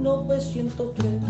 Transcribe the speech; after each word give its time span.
1903. 0.00 1.20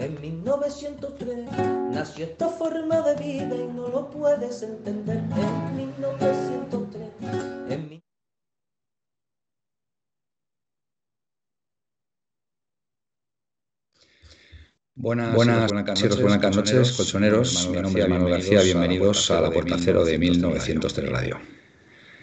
En 0.00 0.20
1903 0.20 1.46
nació 1.92 2.24
esta 2.24 2.48
forma 2.48 3.00
de 3.02 3.14
vida 3.14 3.54
y 3.54 3.66
no 3.68 3.86
lo 3.88 4.10
puedes 4.10 4.62
entender. 4.62 5.18
En 5.18 5.76
1903. 5.76 7.08
En 7.70 7.88
mi- 7.88 8.02
Buenas, 14.94 15.34
Buenas, 15.34 15.70
buenas 15.70 15.86
noches, 16.02 16.20
buenas 16.22 16.56
noches, 16.56 16.92
colchoneros. 16.92 17.68
Mi 17.68 17.80
nombre 17.82 18.02
es 18.02 18.08
Manuel 18.08 18.32
García, 18.32 18.62
bienvenidos 18.62 19.30
a 19.30 19.40
la 19.42 19.50
Puerta 19.50 19.76
Cero 19.78 20.04
de 20.04 20.18
1903 20.18 21.10
Radio. 21.10 21.38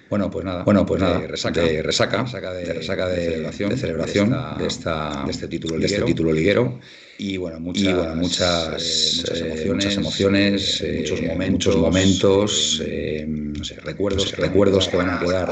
Bueno, 0.09 0.29
pues 0.29 0.45
nada, 0.45 0.63
Bueno, 0.63 0.85
pues 0.85 1.01
nada, 1.01 1.19
de 1.19 1.27
resaca, 1.27 1.61
de 1.61 1.81
resaca, 1.81 2.21
resaca 2.23 2.53
de, 2.53 2.65
de 2.65 2.73
resaca 2.73 3.07
de, 3.07 3.15
celebración, 3.25 3.69
de 3.69 3.77
celebración 3.77 4.29
de, 4.57 4.67
esta, 4.67 5.23
de 5.25 5.31
este 5.31 5.47
título 5.47 5.75
de 5.77 5.85
este 5.85 5.87
liguero. 5.87 6.05
título 6.05 6.33
liguero. 6.33 6.79
Y 7.17 7.37
bueno, 7.37 7.59
muchas, 7.59 7.83
Y 7.83 7.93
bueno, 7.93 8.15
muchas, 8.15 8.67
eh, 8.67 9.17
muchas 9.17 9.41
eh, 9.41 9.45
emociones, 9.47 9.73
muchas 9.73 9.97
emociones, 9.97 10.81
eh, 10.81 10.95
eh, 10.95 10.97
muchos 10.99 11.21
momentos, 11.21 11.75
muchos 11.75 11.77
momentos, 11.77 12.81
eh, 12.85 13.21
eh, 13.21 13.25
no 13.27 13.63
sé, 13.63 13.75
recuerdos, 13.79 14.23
no 14.25 14.29
sé, 14.29 14.35
que 14.35 14.41
recuerdos 14.41 14.87
que 14.89 14.97
van 14.97 15.09
a 15.09 15.19
quedar 15.19 15.49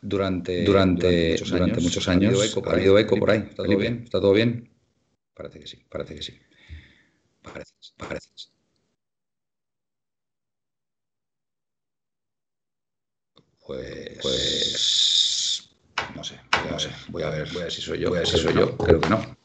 durante, 0.00 0.64
durante, 0.64 1.30
muchos 1.30 1.50
durante 1.50 1.80
años. 1.80 1.82
muchos 1.82 2.08
¿Ha 2.08 2.12
años. 2.12 2.28
habido 2.30 2.44
eco 2.44 2.62
por 2.62 2.74
¿Ha 2.74 2.76
ahí? 2.76 2.80
habido 2.80 2.98
eco 2.98 3.18
por 3.18 3.30
ahí? 3.30 3.38
¿Está 3.48 3.64
todo 3.64 3.76
bien? 3.78 4.00
¿Está 4.04 4.20
todo 4.20 4.32
bien? 4.32 4.70
Parece 5.34 5.60
que 5.60 5.66
sí. 5.66 5.84
Parece 5.88 6.14
que 6.14 6.22
sí. 6.22 6.32
Parece, 7.42 7.72
parece. 7.96 8.30
Pues, 13.66 14.18
Pues 14.22 15.68
no 16.14 16.22
sé, 16.22 16.40
no 16.70 16.78
sé, 16.78 16.90
voy 17.08 17.24
a 17.24 17.30
ver, 17.30 17.48
voy 17.52 17.60
a 17.62 17.64
ver 17.64 17.72
si 17.72 17.82
soy 17.82 17.98
yo, 17.98 18.10
voy 18.10 18.18
a 18.18 18.20
ver 18.20 18.28
si 18.28 18.38
soy 18.38 18.54
yo, 18.54 18.76
creo 18.76 19.00
que 19.00 19.08
no. 19.08 19.36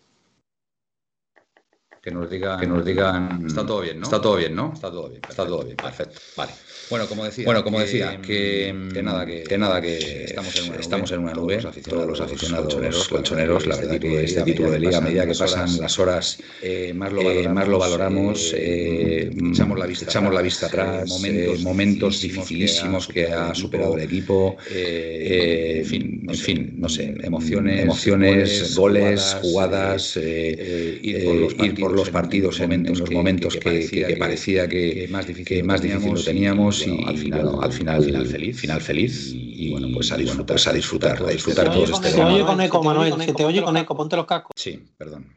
Que 2.01 2.11
nos 2.11 2.29
digan, 2.29 2.59
Que 2.59 2.67
nos 2.67 2.85
digan, 2.85 3.45
Está 3.45 3.65
todo 3.65 3.81
bien, 3.81 3.99
¿no? 3.99 4.05
Está 4.05 4.21
todo 4.21 4.37
bien, 4.37 4.55
¿no? 4.55 4.73
Está 4.73 4.91
todo 4.91 5.09
bien, 5.09 5.21
Está 5.27 5.45
todo 5.45 5.63
bien, 5.63 5.77
perfecto. 5.77 6.19
Vale. 6.35 6.51
Bueno, 6.91 7.07
como 7.07 7.23
decía, 7.23 7.45
Bueno, 7.45 7.63
como 7.63 7.79
decía, 7.79 8.19
que, 8.21 8.75
que 8.93 9.01
nada, 9.01 9.25
que, 9.25 9.43
que 9.43 9.57
nada, 9.57 9.79
que 9.81 10.25
estamos 10.25 10.53
en 10.57 10.63
una 10.63 10.73
nube, 10.73 10.81
estamos 10.81 11.11
en 11.13 11.19
una 11.19 11.33
nube, 11.33 11.57
todos 11.57 11.77
los 11.77 11.83
todos 11.85 12.07
los 12.07 12.19
aficionados 12.19 12.65
colchoneros, 12.65 13.07
colchoneros, 13.07 13.65
la 13.65 13.77
verdad 13.77 13.97
que 13.97 14.23
este 14.25 14.41
título 14.41 14.71
de 14.71 14.79
liga, 14.81 14.97
a 14.97 15.01
medida 15.01 15.25
que 15.25 15.33
pasan 15.33 15.77
las 15.79 15.97
horas, 15.99 16.39
eh, 16.61 16.91
más, 16.93 17.13
lo 17.13 17.21
eh, 17.21 17.23
valoramos, 17.23 17.55
más 17.55 17.67
lo 17.69 17.79
valoramos, 17.79 18.53
eh, 18.53 19.23
eh, 19.23 19.31
echamos 19.51 19.79
la 19.79 19.85
vista 19.85 20.03
echamos 20.03 20.31
atrás, 20.31 20.35
la 20.35 20.41
vista 20.41 20.65
atrás, 20.65 21.09
momentos, 21.09 21.61
momentos 21.61 22.21
dificilísimos 22.21 23.07
que 23.07 23.27
ha 23.27 23.55
superado 23.55 23.95
el 23.95 24.03
equipo, 24.03 24.57
en 24.69 25.85
fin, 25.85 26.25
en 26.27 26.35
fin, 26.35 26.73
no 26.75 26.89
sé, 26.89 27.15
emociones, 27.23 27.83
emociones, 27.83 28.75
goles, 28.75 29.37
jugadas, 29.41 30.17
ir 30.17 31.23
por 31.23 31.35
los 31.35 31.53
por 31.53 31.91
los 31.93 32.09
partidos 32.09 32.59
en, 32.59 32.73
en 32.73 32.99
los 32.99 33.09
momentos 33.11 33.55
que, 33.55 34.17
parecía 34.19 34.67
que, 34.67 35.07
más 35.09 35.25
difícil 35.25 35.65
lo 35.65 36.21
teníamos 36.21 36.80
y, 36.85 36.89
y, 36.89 36.93
bueno, 36.95 37.09
al 37.09 37.17
final, 37.17 37.43
bueno, 37.43 37.61
al 37.61 37.71
final, 37.73 38.03
final 38.03 38.25
feliz, 38.27 38.59
final 38.59 38.81
feliz 38.81 39.31
y, 39.33 39.67
y, 39.67 39.71
bueno, 39.71 39.87
pues 39.93 40.11
a 40.11 40.15
bueno, 40.15 40.27
disfrutar, 40.29 40.55
pues 40.55 40.67
a 40.67 40.73
disfrutar, 40.73 41.23
a 41.23 41.29
disfrutar 41.29 41.65
Se 41.65 41.71
te 41.71 41.75
todos 41.75 41.89
oye 41.89 41.91
con 41.93 42.05
este 42.05 42.09
eco, 42.09 42.17
verano. 42.17 42.29
Manuel, 42.29 42.45
con 42.45 42.61
eco, 42.61 42.83
Manuel, 42.83 43.25
se 43.25 43.33
te 43.33 43.45
oye 43.45 43.63
con 43.63 43.77
eco, 43.77 43.95
ponte 43.95 44.15
los 44.15 44.25
cascos. 44.25 44.51
Sí, 44.55 44.85
perdón. 44.97 45.35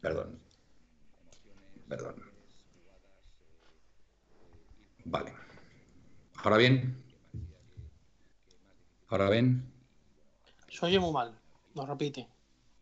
Perdón. 0.00 0.38
Perdón. 1.88 2.14
Vale. 5.04 5.32
Ahora 6.42 6.56
bien. 6.56 7.02
Ahora 9.08 9.30
bien. 9.30 9.72
Se 10.68 10.84
oye 10.84 10.98
muy 10.98 11.12
mal, 11.12 11.32
nos 11.74 11.88
repite. 11.88 12.28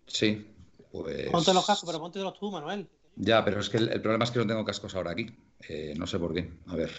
Sí. 0.06 0.50
Pues. 0.90 1.30
Ponte 1.30 1.52
los 1.52 1.66
cascos, 1.66 1.86
pero 1.86 2.00
ponte 2.00 2.18
los 2.20 2.38
tú, 2.38 2.50
Manuel. 2.50 2.88
Ya, 3.16 3.44
pero 3.44 3.60
es 3.60 3.68
que 3.68 3.76
el, 3.76 3.88
el 3.90 4.00
problema 4.00 4.24
es 4.24 4.30
que 4.30 4.38
no 4.38 4.46
tengo 4.46 4.64
cascos 4.64 4.94
ahora 4.94 5.12
aquí. 5.12 5.26
Eh, 5.68 5.94
no 5.96 6.06
sé 6.06 6.18
por 6.18 6.34
qué. 6.34 6.50
A 6.66 6.76
ver. 6.76 6.90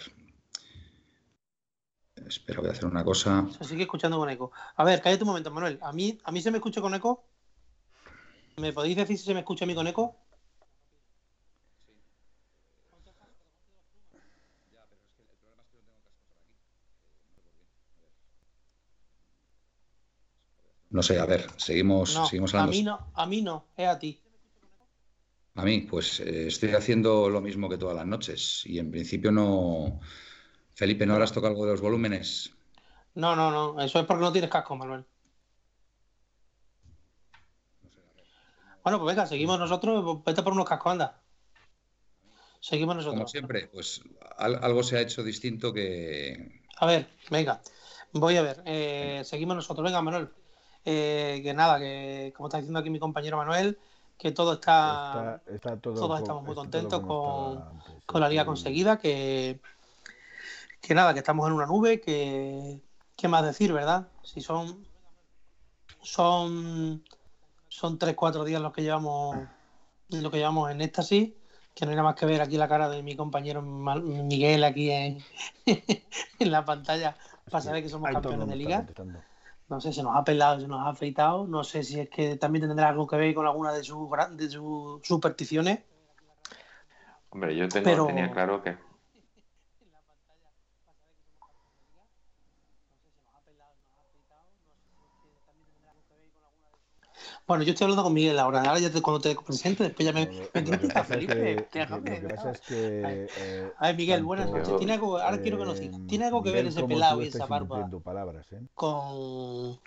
Espera, 2.26 2.60
voy 2.60 2.68
a 2.68 2.72
hacer 2.72 2.86
una 2.86 3.04
cosa. 3.04 3.46
Se 3.58 3.64
sigue 3.64 3.82
escuchando 3.82 4.18
con 4.18 4.28
eco. 4.28 4.50
A 4.76 4.84
ver, 4.84 5.00
cállate 5.00 5.22
un 5.22 5.28
momento, 5.28 5.50
Manuel. 5.50 5.78
¿A 5.82 5.92
mí, 5.92 6.18
¿A 6.24 6.32
mí 6.32 6.40
se 6.40 6.50
me 6.50 6.58
escucha 6.58 6.80
con 6.80 6.94
eco? 6.94 7.24
¿Me 8.56 8.72
podéis 8.72 8.96
decir 8.96 9.16
si 9.18 9.24
se 9.24 9.34
me 9.34 9.40
escucha 9.40 9.64
a 9.64 9.68
mí 9.68 9.74
con 9.74 9.86
eco? 9.86 10.16
No 20.90 21.02
sé, 21.02 21.18
a 21.18 21.26
ver, 21.26 21.46
seguimos, 21.56 22.14
No, 22.14 22.26
seguimos 22.26 22.54
a 22.54 22.58
hablando. 22.58 22.72
mí 22.76 22.82
no, 22.82 22.98
a 23.14 23.26
mí 23.26 23.42
no, 23.42 23.64
es 23.76 23.88
a 23.88 23.98
ti. 23.98 24.20
A 25.56 25.64
mí, 25.64 25.80
pues 25.82 26.20
eh, 26.20 26.46
estoy 26.48 26.70
haciendo 26.70 27.28
lo 27.30 27.40
mismo 27.40 27.68
que 27.68 27.78
todas 27.78 27.96
las 27.96 28.06
noches 28.06 28.62
y 28.66 28.78
en 28.78 28.90
principio 28.90 29.32
no. 29.32 30.00
Felipe, 30.76 31.06
¿no 31.06 31.14
habrás 31.14 31.32
tocado 31.32 31.52
algo 31.52 31.64
de 31.64 31.72
los 31.72 31.80
volúmenes? 31.80 32.52
No, 33.14 33.34
no, 33.34 33.50
no, 33.50 33.80
eso 33.80 33.98
es 33.98 34.04
porque 34.04 34.22
no 34.22 34.30
tienes 34.30 34.50
casco, 34.50 34.76
Manuel. 34.76 35.06
Bueno, 38.84 39.00
pues 39.00 39.16
venga, 39.16 39.26
seguimos 39.26 39.58
nosotros. 39.58 40.22
Vete 40.22 40.42
por 40.42 40.52
unos 40.52 40.68
cascos, 40.68 40.92
anda. 40.92 41.22
Seguimos 42.60 42.94
Como 42.96 43.06
nosotros. 43.06 43.30
siempre, 43.30 43.68
pues 43.68 44.02
al- 44.36 44.62
algo 44.62 44.82
se 44.82 44.98
ha 44.98 45.00
hecho 45.00 45.22
distinto 45.24 45.72
que. 45.72 46.60
A 46.78 46.84
ver, 46.84 47.08
venga. 47.30 47.62
Voy 48.12 48.36
a 48.36 48.42
ver. 48.42 48.62
eh, 48.66 49.22
seguimos 49.24 49.56
nosotros. 49.56 49.82
Venga, 49.82 50.02
Manuel. 50.02 50.28
Eh, 50.84 51.40
que 51.42 51.54
nada, 51.54 51.78
que 51.78 52.34
como 52.36 52.48
está 52.48 52.58
diciendo 52.58 52.78
aquí 52.80 52.90
mi 52.90 52.98
compañero 52.98 53.38
Manuel, 53.38 53.78
que 54.18 54.30
todo 54.30 54.52
está, 54.52 55.40
Está, 55.46 55.52
está 55.54 55.80
todo 55.80 55.94
todos 55.94 56.18
estamos 56.20 56.44
muy 56.44 56.54
contentos 56.54 57.00
como 57.00 57.64
con, 57.88 58.04
con 58.06 58.20
la 58.20 58.28
liga 58.28 58.44
conseguida, 58.44 58.98
que, 58.98 59.58
que 60.86 60.94
nada, 60.94 61.12
que 61.12 61.18
estamos 61.18 61.46
en 61.48 61.52
una 61.54 61.66
nube, 61.66 62.00
que 62.00 62.80
qué 63.16 63.28
más 63.28 63.44
decir, 63.44 63.72
¿verdad? 63.72 64.08
Si 64.22 64.40
son 64.40 64.86
son 66.00 67.02
son 67.68 67.98
tres, 67.98 68.14
cuatro 68.14 68.44
días 68.44 68.60
los 68.62 68.72
que 68.72 68.82
llevamos 68.82 69.36
lo 70.10 70.30
que 70.30 70.38
llevamos 70.38 70.70
en 70.70 70.80
éxtasis, 70.80 71.32
que 71.74 71.84
no 71.84 71.90
hay 71.90 71.96
nada 71.96 72.08
más 72.10 72.14
que 72.14 72.26
ver 72.26 72.40
aquí 72.40 72.56
la 72.56 72.68
cara 72.68 72.88
de 72.88 73.02
mi 73.02 73.16
compañero 73.16 73.60
Miguel 73.62 74.62
aquí 74.62 74.90
en, 74.90 75.18
en 76.38 76.50
la 76.52 76.64
pantalla 76.64 77.16
para 77.50 77.62
saber 77.62 77.82
que 77.82 77.88
somos 77.88 78.08
campeones 78.10 78.48
de 78.48 78.56
liga. 78.56 78.86
No 79.68 79.80
sé, 79.80 79.92
se 79.92 80.04
nos 80.04 80.14
ha 80.14 80.22
pelado, 80.22 80.60
se 80.60 80.68
nos 80.68 80.86
ha 80.86 80.90
afeitado. 80.90 81.48
No 81.48 81.64
sé 81.64 81.82
si 81.82 81.98
es 81.98 82.08
que 82.08 82.36
también 82.36 82.68
tendrá 82.68 82.88
algo 82.88 83.08
que 83.08 83.16
ver 83.16 83.34
con 83.34 83.46
alguna 83.46 83.72
de 83.72 83.82
sus 83.82 84.08
de 84.30 84.48
sus 84.48 85.00
supersticiones. 85.04 85.80
Hombre, 87.30 87.56
yo 87.56 87.68
tengo, 87.68 87.84
Pero- 87.84 88.06
tenía 88.06 88.30
claro 88.30 88.62
que 88.62 88.76
Bueno, 97.46 97.62
yo 97.62 97.72
estoy 97.72 97.84
hablando 97.84 98.02
con 98.02 98.12
Miguel 98.12 98.38
ahora. 98.40 98.60
Ahora 98.62 98.80
ya 98.80 98.90
te- 98.90 99.00
cuando 99.00 99.20
te 99.20 99.34
presente, 99.36 99.84
después 99.84 100.04
ya 100.04 100.12
me, 100.12 100.26
Lo- 100.26 100.30
me 100.30 100.48
tienes 100.62 100.80
que 100.80 100.86
que 100.88 100.94
dar, 100.94 101.02
pasa 101.04 101.14
es 101.14 101.26
Felipe. 101.26 101.34
que- 101.34 101.68
que- 101.70 101.78
déjame, 101.78 102.20
lo 102.20 102.28
que 102.28 102.34
pasa 102.34 102.50
es 102.50 102.60
que, 102.62 103.30
eh, 103.36 103.72
A 103.78 103.86
ver, 103.86 103.96
Miguel, 103.96 104.24
buenas 104.24 104.46
tanto, 104.46 104.58
noches. 104.60 104.78
Tiene 104.78 104.92
algo, 104.94 105.18
ahora 105.18 105.40
quiero 105.40 105.58
que 105.58 105.64
nos 105.64 105.78
eh, 105.78 105.80
digas. 105.82 106.00
¿Tiene 106.08 106.24
algo 106.24 106.42
que 106.42 106.50
ver 106.50 106.66
ese 106.66 106.82
pelado 106.82 107.22
y 107.22 107.26
esa 107.26 107.46
barba 107.46 107.88
palabras, 108.04 108.46
¿eh? 108.52 108.60
con, 108.74 109.78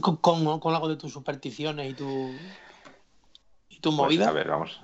con, 0.00 0.16
con, 0.16 0.60
con 0.60 0.74
algo 0.74 0.88
de 0.88 0.96
tus 0.96 1.12
supersticiones 1.12 1.90
y 1.90 1.94
tu 1.94 2.40
y 3.68 3.80
tu 3.80 3.90
Pues, 3.90 3.98
movida? 3.98 4.28
a 4.28 4.32
ver, 4.32 4.48
vamos. 4.48 4.80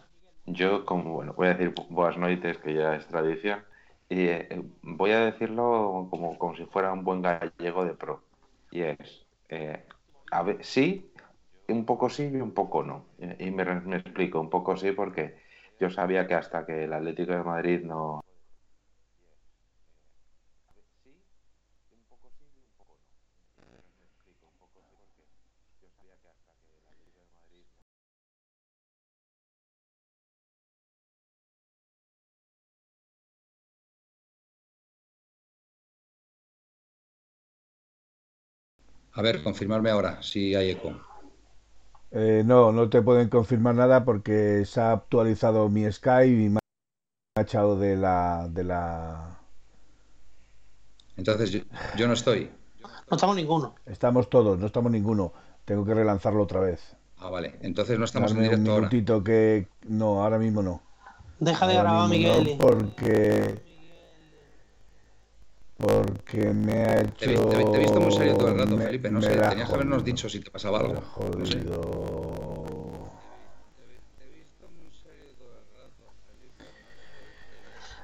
Yo, 0.47 0.85
como, 0.85 1.15
bueno, 1.15 1.35
voy 1.35 1.49
a 1.49 1.55
decir 1.55 1.75
buenas 1.91 2.19
noites, 2.19 2.59
que 2.59 2.75
ya 2.75 2.95
es 2.97 3.07
tradición, 3.07 3.65
y 4.09 4.27
eh, 4.27 4.63
voy 4.83 5.11
a 5.13 5.21
decirlo 5.21 6.09
como, 6.11 6.39
como 6.39 6.57
si 6.57 6.65
fuera 6.67 6.93
un 6.93 7.05
buen 7.05 7.23
gallego 7.23 7.85
de 7.85 7.95
pro. 7.95 8.25
Y 8.71 8.83
es, 8.83 9.27
eh, 9.49 9.85
a 10.31 10.43
ver, 10.43 10.65
sí, 10.65 11.10
un 11.72 11.84
poco 11.84 12.08
sí 12.11 12.31
y 12.32 12.37
un 12.40 12.52
poco 12.52 12.82
no. 12.82 13.06
Y 13.38 13.50
me, 13.50 13.64
me, 13.64 13.96
explico, 13.96 14.40
un 14.40 14.50
poco 14.50 14.76
sí 14.76 14.93
porque 14.93 15.37
yo 15.78 15.90
sabía 15.90 16.26
que 16.26 16.34
hasta 16.34 16.67
que 16.67 16.84
el 16.84 16.93
Atlético 16.93 17.32
de 17.32 17.43
Madrid 17.43 17.81
no... 17.84 18.20
A 39.12 39.22
ver, 39.22 39.43
confirmarme 39.43 39.90
ahora 39.90 40.22
si 40.22 40.55
hay 40.55 40.70
eco. 40.70 41.10
Eh, 42.12 42.43
no, 42.45 42.73
no 42.73 42.89
te 42.91 43.03
pueden 43.03 43.29
confirmar 43.29 43.75
nada 43.77 44.05
porque 44.05 44.65
se 44.65 44.81
ha 44.81 44.93
actualizado 44.93 45.69
mi 45.69 45.91
Skype 45.91 46.27
y 46.45 46.49
me 46.49 46.59
ha 47.37 47.41
echado 47.43 47.79
de 47.79 47.97
la, 47.97 48.49
de 48.51 48.65
la... 48.65 49.39
Entonces 51.17 51.51
yo, 51.51 51.61
yo 51.97 52.09
no 52.09 52.15
estoy. 52.15 52.51
No 53.11 53.17
estamos 53.17 53.37
ninguno. 53.37 53.75
Estamos 53.87 54.29
todos, 54.31 54.59
no 54.59 54.67
estamos 54.67 54.91
ninguno. 54.91 55.33
Tengo 55.65 55.85
que 55.85 55.95
relanzarlo 55.95 56.43
otra 56.43 56.61
vez. 56.61 56.97
Ah, 57.19 57.29
vale. 57.31 57.57
Entonces 57.61 57.99
no 57.99 58.05
estamos 58.07 58.31
en 58.33 58.39
Darme 58.39 58.49
un 58.49 58.53
directo 58.55 58.73
ahora. 58.73 58.89
minutito 58.89 59.23
que... 59.23 59.69
No, 59.87 60.23
ahora 60.23 60.39
mismo 60.39 60.63
no. 60.63 60.83
Deja 61.39 61.67
de 61.67 61.77
Ahora 61.77 61.91
grabar, 61.91 62.09
mismo 62.09 62.29
no, 62.35 62.39
Miguel. 62.41 62.59
porque... 62.59 63.69
Porque 65.81 66.53
me 66.53 66.82
ha 66.85 67.05
Te, 67.19 67.31
he 67.31 67.35
hecho... 67.35 67.47
te 67.49 67.61
he 67.62 67.65
te 67.65 67.77
he 67.77 67.79
visto 67.79 68.00
muy 68.00 68.12
serio 68.12 68.37
todo 68.37 68.49
el 68.49 68.59
rato, 68.59 68.77
me- 68.77 68.85
Felipe. 68.87 69.11
No 69.11 69.21
sé, 69.23 69.31
tenías 69.31 69.69
que 69.69 69.75
habernos 69.75 69.99
jodido. 70.00 70.05
dicho 70.05 70.29
si 70.29 70.41
te 70.41 70.50
pasaba 70.50 70.81
algo. 70.81 71.03
No 71.38 71.47
sé. 71.47 71.61
Jodido. 71.61 73.11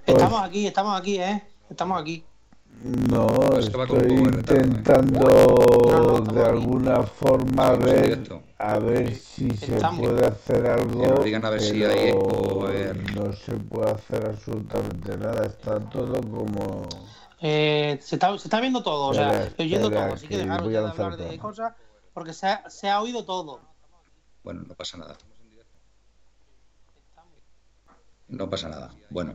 Estamos 0.07 0.43
aquí, 0.43 0.67
estamos 0.67 0.99
aquí, 1.01 1.19
¿eh? 1.21 1.43
Estamos 1.69 2.01
aquí. 2.01 2.25
No, 3.11 3.27
Pues 3.27 3.71
que 3.71 3.83
estoy 3.83 4.13
¿eh? 4.13 4.19
intentando 4.19 5.21
no, 5.87 6.21
de 6.21 6.41
aquí. 6.45 6.51
alguna 6.51 7.03
forma 7.03 7.73
ver 7.73 8.29
a 8.59 8.79
ver 8.79 9.15
si 9.15 9.51
se 9.57 9.73
puede 9.99 10.27
hacer 10.27 10.63
Que 10.63 10.69
algo, 10.69 11.07
nos 11.07 11.25
digan 11.25 11.45
a 11.45 11.51
ver 11.51 11.61
si 11.63 11.83
hay 11.85 12.11
eco, 12.11 12.61
pero 12.61 12.67
a 12.67 12.71
ver. 12.71 12.97
no 13.17 13.33
se 13.33 13.53
puede 13.55 13.91
hacer 13.91 14.27
absolutamente 14.29 15.17
nada, 15.17 15.47
está 15.47 15.81
todo 15.81 16.21
como... 16.21 16.87
Eh, 17.41 17.99
se, 18.01 18.17
está, 18.17 18.37
se 18.39 18.49
está 18.49 18.61
viendo 18.61 18.83
todo, 18.83 19.09
o 19.09 19.15
sea, 19.15 19.45
estoy 19.45 19.67
oyendo 19.67 19.91
todo. 19.91 20.13
Así 20.15 20.27
que 20.27 20.37
que 20.37 20.39
dejaros 20.39 20.73
ya 20.73 20.81
de 20.83 20.89
hablar 20.89 21.17
de 21.17 21.39
cosas 21.39 21.75
porque 22.15 22.33
se 22.33 22.47
ha, 22.47 22.69
se 22.71 22.89
ha 22.89 23.01
oído 23.01 23.25
todo. 23.25 23.61
Bueno, 24.43 24.63
no 24.67 24.75
pasa 24.75 24.97
nada. 24.99 25.17
No 28.29 28.51
pasa 28.51 28.69
nada. 28.69 28.95
Bueno. 29.11 29.35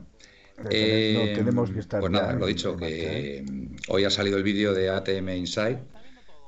No, 0.58 0.70
eh, 0.70 1.34
tenemos 1.36 1.72
que 1.72 1.80
estar 1.80 2.00
pues 2.02 2.12
nada, 2.12 2.34
lo 2.34 2.46
dicho, 2.46 2.76
que 2.78 3.44
mm, 3.50 3.76
hoy 3.88 4.04
ha 4.04 4.10
salido 4.12 4.38
el 4.38 4.44
vídeo 4.44 4.74
de 4.74 4.90
ATM 4.90 5.30
Inside, 5.30 5.80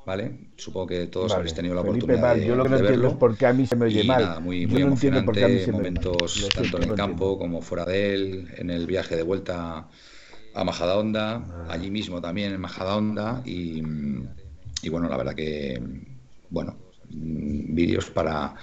¿vale? 0.05 0.51
Supongo 0.57 0.87
que 0.87 1.07
todos 1.07 1.31
Vale, 1.31 1.39
habéis 1.39 1.53
tenido 1.53 1.73
la 1.75 1.81
Felipe, 1.81 2.15
oportunidad 2.15 2.21
vale, 2.21 2.45
yo 2.45 2.55
lo 2.55 2.63
que 2.63 2.69
no 2.69 2.77
de 2.77 2.81
entiendo 2.81 3.07
verlo. 3.07 3.09
es 3.09 3.15
por 3.15 3.37
qué 3.37 3.45
a 3.47 3.53
mí 3.53 3.65
se 3.65 3.75
me 3.75 3.85
oye 3.85 4.01
Y 4.01 4.03
mal. 4.03 4.21
nada, 4.21 4.39
muy, 4.39 4.67
Yo 4.67 4.67
muy 4.67 4.83
no 4.83 4.89
entiendo 4.89 5.23
por 5.23 5.37
qué 5.37 5.45
a 5.45 5.49
mí 5.49 5.57
emocionante, 5.57 5.65
se 5.65 5.71
me 5.71 5.79
oye 5.79 5.91
mal. 5.91 6.05
momentos 6.05 6.51
tanto 6.53 6.77
en 6.77 6.83
el 6.83 6.93
campo 6.95 7.37
como 7.39 7.61
fuera 7.61 7.85
de 7.85 8.13
él, 8.13 8.53
en 8.57 8.69
el 8.69 8.85
viaje 8.87 9.15
de 9.15 9.23
vuelta 9.23 9.87
a 10.53 10.63
Majadahonda, 10.63 11.43
allí 11.67 11.89
mismo 11.91 12.21
también 12.21 12.53
en 12.53 12.61
Majadahonda 12.61 13.41
y, 13.45 13.81
y 14.81 14.89
bueno, 14.89 15.09
la 15.09 15.17
verdad 15.17 15.35
que, 15.35 15.81
bueno, 16.49 16.77
vídeos 17.09 18.09
para, 18.11 18.55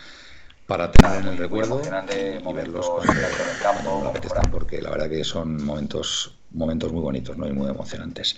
para 0.67 0.91
tener 0.93 1.21
en 1.21 1.29
el 1.29 1.39
recuerdo 1.39 1.83
y 1.83 2.53
verlos 2.53 2.89
cuando, 2.91 3.13
cuando 3.61 4.05
lo 4.05 4.09
apetezcan, 4.11 4.51
porque 4.51 4.81
la 4.81 4.91
verdad 4.91 5.09
que 5.09 5.25
son 5.25 5.63
momentos, 5.65 6.41
momentos 6.51 6.93
muy 6.93 7.03
bonitos 7.03 7.37
¿no? 7.37 7.49
y 7.49 7.53
muy 7.53 7.69
emocionantes. 7.69 8.37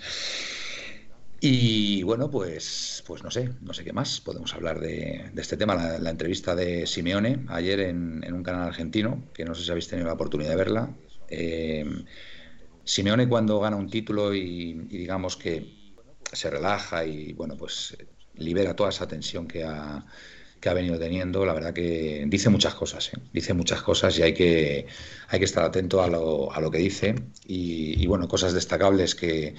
Y 1.39 2.03
bueno, 2.03 2.31
pues, 2.31 3.03
pues 3.05 3.21
no 3.21 3.29
sé, 3.29 3.49
no 3.61 3.73
sé 3.73 3.83
qué 3.83 3.91
más. 3.91 4.21
Podemos 4.21 4.53
hablar 4.53 4.79
de, 4.79 5.29
de 5.33 5.41
este 5.41 5.57
tema. 5.57 5.75
La, 5.75 5.99
la 5.99 6.09
entrevista 6.09 6.55
de 6.55 6.87
Simeone 6.87 7.45
ayer 7.49 7.81
en, 7.81 8.23
en 8.23 8.33
un 8.33 8.43
canal 8.43 8.65
argentino, 8.65 9.29
que 9.33 9.43
no 9.43 9.53
sé 9.53 9.63
si 9.63 9.69
habéis 9.69 9.89
tenido 9.89 10.07
la 10.07 10.13
oportunidad 10.13 10.51
de 10.51 10.55
verla. 10.55 10.89
Eh, 11.27 11.83
Simeone 12.83 13.27
cuando 13.29 13.59
gana 13.59 13.75
un 13.77 13.89
título 13.89 14.33
y, 14.33 14.73
digamos 14.73 15.37
que 15.37 15.83
se 16.31 16.49
relaja 16.49 17.05
y 17.05 17.33
bueno, 17.33 17.55
pues 17.55 17.95
libera 18.35 18.75
toda 18.75 18.89
esa 18.89 19.07
tensión 19.07 19.47
que 19.47 19.63
ha, 19.63 20.05
que 20.59 20.69
ha 20.69 20.73
venido 20.73 20.97
teniendo, 20.99 21.45
la 21.45 21.53
verdad 21.53 21.73
que 21.73 22.25
dice 22.27 22.49
muchas 22.49 22.73
cosas, 22.73 23.13
¿eh? 23.13 23.17
dice 23.31 23.53
muchas 23.53 23.81
cosas 23.81 24.17
y 24.17 24.23
hay 24.23 24.33
que, 24.33 24.87
hay 25.27 25.39
que 25.39 25.45
estar 25.45 25.63
atento 25.63 26.01
a 26.01 26.07
lo, 26.07 26.51
a 26.51 26.59
lo 26.59 26.71
que 26.71 26.79
dice. 26.79 27.15
Y, 27.45 28.05
bueno, 28.07 28.27
cosas 28.27 28.53
destacables 28.53 29.15
que, 29.15 29.55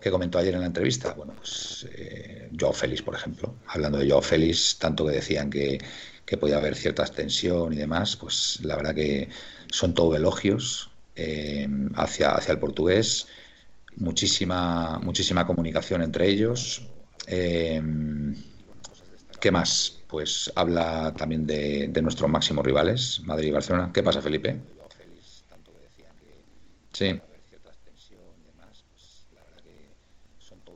que, 0.00 0.10
comentó 0.10 0.38
ayer 0.38 0.54
en 0.54 0.60
la 0.60 0.66
entrevista, 0.66 1.12
bueno, 1.14 1.34
pues 1.36 1.86
eh, 1.92 2.50
Félix, 2.72 3.02
por 3.02 3.14
ejemplo, 3.14 3.56
hablando 3.66 3.98
de 3.98 4.08
Joao 4.08 4.22
Félix, 4.22 4.78
tanto 4.78 5.04
que 5.06 5.12
decían 5.12 5.50
que, 5.50 5.78
que 6.24 6.36
podía 6.36 6.58
haber 6.58 6.76
cierta 6.76 7.04
tensión 7.06 7.72
y 7.72 7.76
demás, 7.76 8.16
pues 8.16 8.60
la 8.62 8.76
verdad 8.76 8.94
que 8.94 9.28
son 9.70 9.94
todo 9.94 10.14
elogios 10.14 10.91
eh, 11.14 11.68
hacia, 11.94 12.32
hacia 12.32 12.52
el 12.52 12.58
portugués, 12.58 13.26
muchísima, 13.96 14.98
muchísima 14.98 15.46
comunicación 15.46 16.02
entre 16.02 16.28
ellos. 16.28 16.82
Eh, 17.26 17.80
¿Qué 19.40 19.50
más? 19.50 20.00
Pues 20.06 20.52
habla 20.54 21.12
también 21.16 21.46
de, 21.46 21.88
de, 21.88 22.02
nuestros 22.02 22.30
máximos 22.30 22.64
rivales, 22.64 23.20
Madrid 23.24 23.48
y 23.48 23.50
Barcelona. 23.50 23.90
¿Qué 23.92 24.02
pasa, 24.02 24.22
Felipe? 24.22 24.60
Sí. 26.92 27.20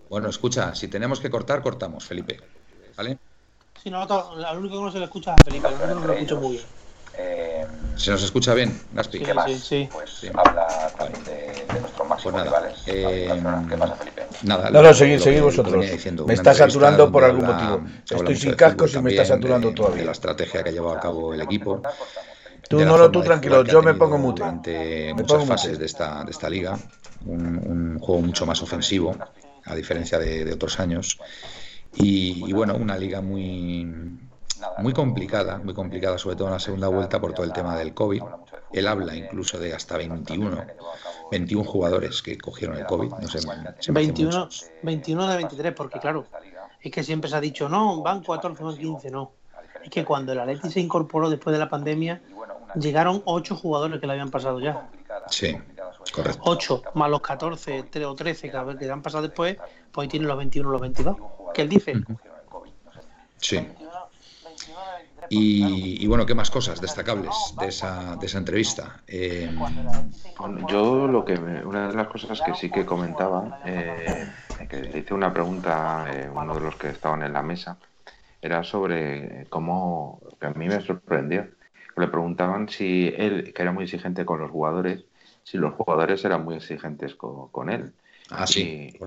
Bueno, 0.08 0.28
escucha, 0.28 0.74
si 0.74 0.88
tenemos 0.88 1.20
que 1.20 1.30
cortar, 1.30 1.62
cortamos, 1.62 2.04
Felipe. 2.04 2.40
¿Vale? 2.96 3.18
Sí, 3.82 3.90
no, 3.90 4.04
lo 4.06 4.58
único 4.58 4.76
que 4.76 4.82
no 4.82 4.90
se 4.90 5.02
escucha 5.02 5.38
Felipe. 5.38 5.68
Eh, 7.18 7.66
¿Se 7.96 8.10
nos 8.10 8.22
escucha 8.22 8.52
bien, 8.52 8.78
Gaspi? 8.92 9.18
Sí, 9.18 9.24
¿Qué 9.24 9.34
más? 9.34 9.50
Sí, 9.50 9.58
sí. 9.58 9.88
Pues 9.90 10.10
sí. 10.10 10.28
habla 10.34 10.66
también 10.98 11.24
de, 11.24 11.64
de 11.72 11.80
nuestros 11.80 12.08
máximos 12.08 12.22
pues 12.22 12.34
nada, 12.34 12.44
rivales. 12.44 12.82
Eh, 12.86 13.42
¿Qué 13.68 13.76
pasa, 13.76 13.96
Felipe? 13.96 14.22
Nada, 14.42 14.70
no, 14.70 14.82
no, 14.82 14.92
seguid, 14.92 15.18
seguid 15.18 15.40
vosotros. 15.40 15.90
Diciendo, 15.90 16.26
me 16.26 16.34
está 16.34 16.52
saturando 16.52 17.10
por 17.10 17.24
algún 17.24 17.46
motivo. 17.46 17.82
Estoy 18.08 18.36
sin 18.36 18.54
cascos 18.54 18.94
y 18.94 19.00
me 19.00 19.10
está 19.10 19.24
saturando 19.24 19.68
de, 19.68 19.74
todavía. 19.74 20.00
De 20.00 20.06
la 20.06 20.12
estrategia 20.12 20.62
que 20.62 20.68
ha 20.68 20.72
llevado 20.72 20.96
a 20.96 21.00
cabo 21.00 21.32
el 21.32 21.40
equipo. 21.40 21.82
Tú, 22.68 22.80
no, 22.84 22.98
no, 22.98 23.10
tú 23.10 23.22
tranquilo, 23.22 23.64
yo 23.64 23.80
me 23.82 23.94
pongo 23.94 24.18
mute. 24.18 24.40
Durante 24.40 25.14
muchas 25.14 25.44
fases 25.46 25.70
mute. 25.70 25.80
de 25.80 25.86
esta, 25.86 26.24
de 26.24 26.30
esta 26.30 26.50
liga. 26.50 26.76
Un, 27.24 27.56
un, 27.56 27.98
juego 27.98 28.20
mucho 28.20 28.46
más 28.46 28.62
ofensivo, 28.62 29.16
a 29.64 29.74
diferencia 29.74 30.18
de, 30.18 30.44
de 30.44 30.52
otros 30.52 30.78
años. 30.78 31.18
Y, 31.94 32.44
y, 32.46 32.52
bueno, 32.52 32.74
una 32.76 32.96
liga 32.98 33.20
muy, 33.20 33.84
muy 34.78 34.92
complicada, 34.92 35.58
muy 35.58 35.74
complicada, 35.74 36.18
sobre 36.18 36.36
todo 36.36 36.48
en 36.48 36.54
la 36.54 36.60
segunda 36.60 36.88
vuelta 36.88 37.20
por 37.20 37.32
todo 37.32 37.44
el 37.44 37.52
tema 37.52 37.76
del 37.76 37.94
COVID. 37.94 38.22
Él 38.72 38.86
habla 38.86 39.14
incluso 39.14 39.58
de 39.58 39.74
hasta 39.74 39.96
21, 39.96 40.66
21 41.30 41.64
jugadores 41.64 42.22
que 42.22 42.36
cogieron 42.38 42.76
el 42.76 42.86
COVID. 42.86 43.10
No 43.10 43.28
sé, 43.28 43.40
21, 43.92 44.48
21 44.82 45.28
de 45.28 45.36
23, 45.36 45.74
porque 45.74 45.98
claro, 45.98 46.26
es 46.80 46.92
que 46.92 47.02
siempre 47.02 47.30
se 47.30 47.36
ha 47.36 47.40
dicho, 47.40 47.68
no, 47.68 48.02
van 48.02 48.22
14, 48.22 48.62
van 48.62 48.76
15, 48.76 49.10
no. 49.10 49.32
Es 49.82 49.90
que 49.90 50.04
cuando 50.04 50.32
el 50.32 50.40
Atleti 50.40 50.70
se 50.70 50.80
incorporó 50.80 51.30
después 51.30 51.52
de 51.52 51.60
la 51.60 51.68
pandemia, 51.68 52.20
llegaron 52.74 53.22
8 53.24 53.56
jugadores 53.56 54.00
que 54.00 54.06
le 54.06 54.12
habían 54.14 54.30
pasado 54.30 54.60
ya. 54.60 54.88
Sí, 55.30 55.56
correcto. 56.12 56.40
8 56.44 56.82
más 56.94 57.10
los 57.10 57.20
14 57.20 57.84
3 57.84 58.06
o 58.06 58.14
13 58.14 58.50
que, 58.50 58.76
que 58.78 58.84
le 58.84 58.92
han 58.92 59.02
pasado 59.02 59.22
después, 59.22 59.56
pues 59.92 60.04
ahí 60.04 60.08
tienen 60.08 60.28
los 60.28 60.36
21 60.36 60.70
los 60.70 60.80
22. 60.80 61.16
¿Qué 61.54 61.62
él 61.62 61.68
dice? 61.68 61.94
Sí. 63.38 63.66
Y, 65.28 66.02
y, 66.02 66.06
bueno, 66.06 66.26
¿qué 66.26 66.34
más 66.34 66.50
cosas 66.50 66.80
destacables 66.80 67.54
de 67.58 67.68
esa, 67.68 68.16
de 68.16 68.26
esa 68.26 68.38
entrevista? 68.38 69.02
Eh... 69.06 69.50
Bueno, 70.38 70.66
yo 70.68 71.08
lo 71.08 71.24
que 71.24 71.36
me, 71.38 71.64
una 71.64 71.88
de 71.88 71.94
las 71.94 72.08
cosas 72.08 72.40
que 72.42 72.54
sí 72.54 72.70
que 72.70 72.84
comentaba, 72.84 73.60
eh, 73.64 74.26
que 74.68 74.82
le 74.82 74.98
hice 74.98 75.14
una 75.14 75.32
pregunta 75.32 76.04
a 76.04 76.12
eh, 76.12 76.30
uno 76.30 76.54
de 76.54 76.60
los 76.60 76.76
que 76.76 76.90
estaban 76.90 77.22
en 77.22 77.32
la 77.32 77.42
mesa, 77.42 77.78
era 78.40 78.62
sobre 78.62 79.46
cómo, 79.48 80.20
que 80.40 80.46
a 80.46 80.50
mí 80.50 80.68
me 80.68 80.80
sorprendió, 80.80 81.48
le 81.96 82.08
preguntaban 82.08 82.68
si 82.68 83.12
él, 83.16 83.52
que 83.54 83.62
era 83.62 83.72
muy 83.72 83.84
exigente 83.84 84.24
con 84.24 84.40
los 84.40 84.50
jugadores, 84.50 85.04
si 85.42 85.58
los 85.58 85.74
jugadores 85.74 86.24
eran 86.24 86.44
muy 86.44 86.56
exigentes 86.56 87.14
con, 87.14 87.48
con 87.48 87.70
él. 87.70 87.92
Ah, 88.30 88.46
sí, 88.46 88.92
y, 88.92 88.98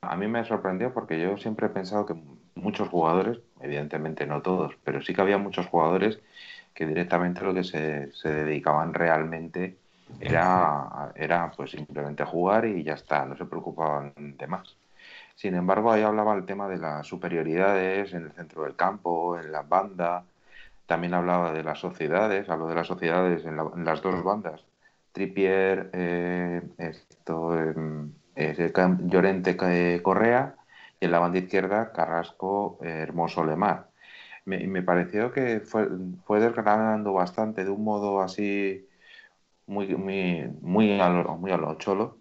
a 0.00 0.16
mí 0.16 0.26
me 0.26 0.44
sorprendió 0.44 0.92
porque 0.92 1.20
yo 1.20 1.36
siempre 1.36 1.66
he 1.66 1.70
pensado 1.70 2.04
que 2.04 2.14
muchos 2.54 2.88
jugadores, 2.88 3.38
evidentemente 3.60 4.26
no 4.26 4.42
todos, 4.42 4.76
pero 4.84 5.02
sí 5.02 5.14
que 5.14 5.20
había 5.20 5.38
muchos 5.38 5.66
jugadores 5.66 6.20
que 6.74 6.86
directamente 6.86 7.42
lo 7.42 7.54
que 7.54 7.64
se, 7.64 8.12
se 8.12 8.28
dedicaban 8.32 8.94
realmente 8.94 9.76
era, 10.20 11.12
era 11.14 11.50
pues 11.56 11.70
simplemente 11.70 12.24
jugar 12.24 12.64
y 12.66 12.82
ya 12.82 12.94
está, 12.94 13.24
no 13.24 13.36
se 13.36 13.44
preocupaban 13.44 14.12
de 14.16 14.46
más. 14.46 14.76
Sin 15.34 15.54
embargo, 15.54 15.90
ahí 15.90 16.02
hablaba 16.02 16.34
el 16.34 16.44
tema 16.44 16.68
de 16.68 16.78
las 16.78 17.06
superioridades 17.06 18.12
en 18.12 18.24
el 18.24 18.32
centro 18.32 18.64
del 18.64 18.76
campo, 18.76 19.38
en 19.38 19.52
la 19.52 19.62
banda, 19.62 20.24
también 20.86 21.14
hablaba 21.14 21.52
de 21.52 21.62
las 21.62 21.78
sociedades, 21.78 22.48
habló 22.48 22.66
de 22.68 22.74
las 22.74 22.86
sociedades 22.86 23.44
en, 23.44 23.56
la, 23.56 23.70
en 23.74 23.84
las 23.84 24.02
dos 24.02 24.22
bandas, 24.24 24.60
Trippier, 25.12 25.90
eh, 25.92 26.62
esto, 26.78 27.58
eh, 28.36 28.72
Llorente 29.06 29.56
Correa 30.02 30.54
y 31.00 31.06
en 31.06 31.12
la 31.12 31.18
banda 31.18 31.38
izquierda 31.38 31.92
Carrasco 31.92 32.78
eh, 32.82 32.88
Hermoso 33.02 33.44
Lemar. 33.44 33.90
Me, 34.44 34.66
me, 34.66 34.82
pareció 34.82 35.32
que 35.32 35.60
fue, 35.60 35.88
fue 36.24 36.40
desgranando 36.40 37.12
bastante 37.12 37.64
de 37.64 37.70
un 37.70 37.84
modo 37.84 38.20
así 38.22 38.86
muy, 39.66 39.88
muy, 39.96 40.48
muy, 40.62 41.00
a 41.00 41.08
lo, 41.10 41.36
muy 41.36 41.52
a 41.52 41.56
lo 41.56 41.74
cholo, 41.76 42.18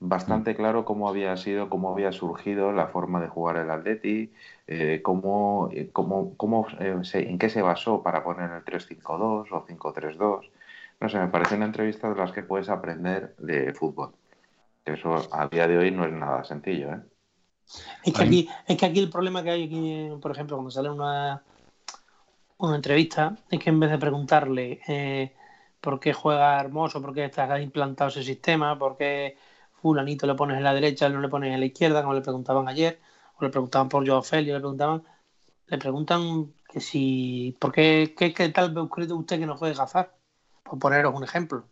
bastante 0.00 0.54
claro 0.56 0.84
cómo 0.84 1.08
había 1.08 1.36
sido, 1.36 1.68
cómo 1.70 1.92
había 1.92 2.12
surgido 2.12 2.72
la 2.72 2.88
forma 2.88 3.20
de 3.20 3.28
jugar 3.28 3.56
el 3.58 3.70
Atleti, 3.70 4.32
eh, 4.66 5.00
cómo, 5.02 5.68
eh, 5.72 5.90
cómo, 5.92 6.36
cómo 6.36 6.66
eh, 6.80 6.98
se- 7.04 7.28
en 7.28 7.38
qué 7.38 7.48
se 7.50 7.62
basó 7.62 8.02
para 8.02 8.24
poner 8.24 8.50
el 8.52 8.64
3-5-2 8.64 9.50
o 9.52 9.64
5-3-2. 9.66 10.50
No 11.00 11.08
sé, 11.08 11.18
me 11.18 11.28
parece 11.28 11.56
una 11.56 11.66
entrevista 11.66 12.08
de 12.10 12.16
las 12.16 12.32
que 12.32 12.42
puedes 12.42 12.68
aprender 12.68 13.34
de 13.38 13.72
fútbol. 13.74 14.14
Eso 14.84 15.16
a 15.32 15.48
día 15.48 15.66
de 15.68 15.78
hoy 15.78 15.90
no 15.90 16.04
es 16.06 16.12
nada 16.12 16.44
sencillo, 16.44 16.92
¿eh? 16.92 17.02
Es 18.04 18.12
que, 18.12 18.22
aquí, 18.22 18.48
es 18.66 18.76
que 18.76 18.86
aquí 18.86 19.00
el 19.00 19.10
problema 19.10 19.42
que 19.42 19.50
hay 19.50 19.64
aquí, 19.64 20.08
por 20.20 20.30
ejemplo, 20.30 20.56
cuando 20.56 20.70
sale 20.70 20.90
una, 20.90 21.42
una 22.58 22.76
entrevista, 22.76 23.36
es 23.50 23.58
que 23.58 23.70
en 23.70 23.80
vez 23.80 23.90
de 23.90 23.98
preguntarle 23.98 24.80
eh, 24.86 25.34
por 25.80 25.98
qué 26.00 26.12
juega 26.12 26.60
Hermoso, 26.60 27.00
por 27.00 27.14
qué 27.14 27.24
está 27.24 27.60
implantado 27.60 28.10
ese 28.10 28.22
sistema, 28.22 28.78
por 28.78 28.96
qué 28.96 29.36
fulanito 29.80 30.26
le 30.26 30.34
pones 30.34 30.56
en 30.56 30.64
la 30.64 30.74
derecha, 30.74 31.08
no 31.08 31.20
le 31.20 31.28
pones 31.28 31.52
en 31.52 31.60
la 31.60 31.66
izquierda, 31.66 32.02
como 32.02 32.14
le 32.14 32.20
preguntaban 32.20 32.68
ayer, 32.68 33.00
o 33.38 33.44
le 33.44 33.50
preguntaban 33.50 33.88
por 33.88 34.06
Joao 34.06 34.22
Félix, 34.22 34.52
le 34.54 34.60
preguntaban, 34.60 35.02
le 35.66 35.78
preguntan 35.78 36.54
que 36.68 36.80
si, 36.80 37.56
¿por 37.60 37.72
qué, 37.72 38.14
qué, 38.16 38.32
qué 38.32 38.48
tal 38.50 38.72
cree 38.88 39.12
usted 39.12 39.38
que 39.38 39.46
no 39.46 39.56
juegue 39.56 39.74
Gazar? 39.74 40.16
Por 40.62 40.78
poneros 40.78 41.14
un 41.14 41.24
ejemplo. 41.24 41.68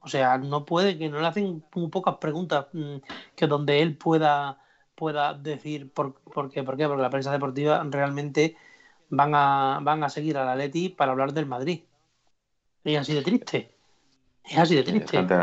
O 0.00 0.08
sea, 0.08 0.38
no 0.38 0.64
puede, 0.64 0.98
que 0.98 1.08
no 1.08 1.20
le 1.20 1.26
hacen 1.26 1.64
muy 1.74 1.88
pocas 1.88 2.16
preguntas 2.18 2.66
mm, 2.72 2.96
que 3.34 3.46
donde 3.46 3.80
él 3.82 3.96
pueda, 3.96 4.58
pueda 4.94 5.34
decir 5.34 5.90
por, 5.92 6.14
por 6.14 6.50
qué, 6.50 6.62
por 6.62 6.76
qué, 6.76 6.86
porque 6.86 7.02
la 7.02 7.10
prensa 7.10 7.32
deportiva 7.32 7.84
realmente 7.88 8.56
van 9.10 9.34
a, 9.34 9.78
van 9.82 10.04
a 10.04 10.08
seguir 10.08 10.36
al 10.38 10.48
Atleti 10.48 10.88
para 10.88 11.12
hablar 11.12 11.32
del 11.32 11.46
Madrid. 11.46 11.82
Es 12.84 12.98
así 12.98 13.14
de 13.14 13.22
triste. 13.22 13.74
Es 14.44 14.58
así 14.58 14.74
de 14.76 14.82
triste. 14.82 15.18
Ante, 15.18 15.34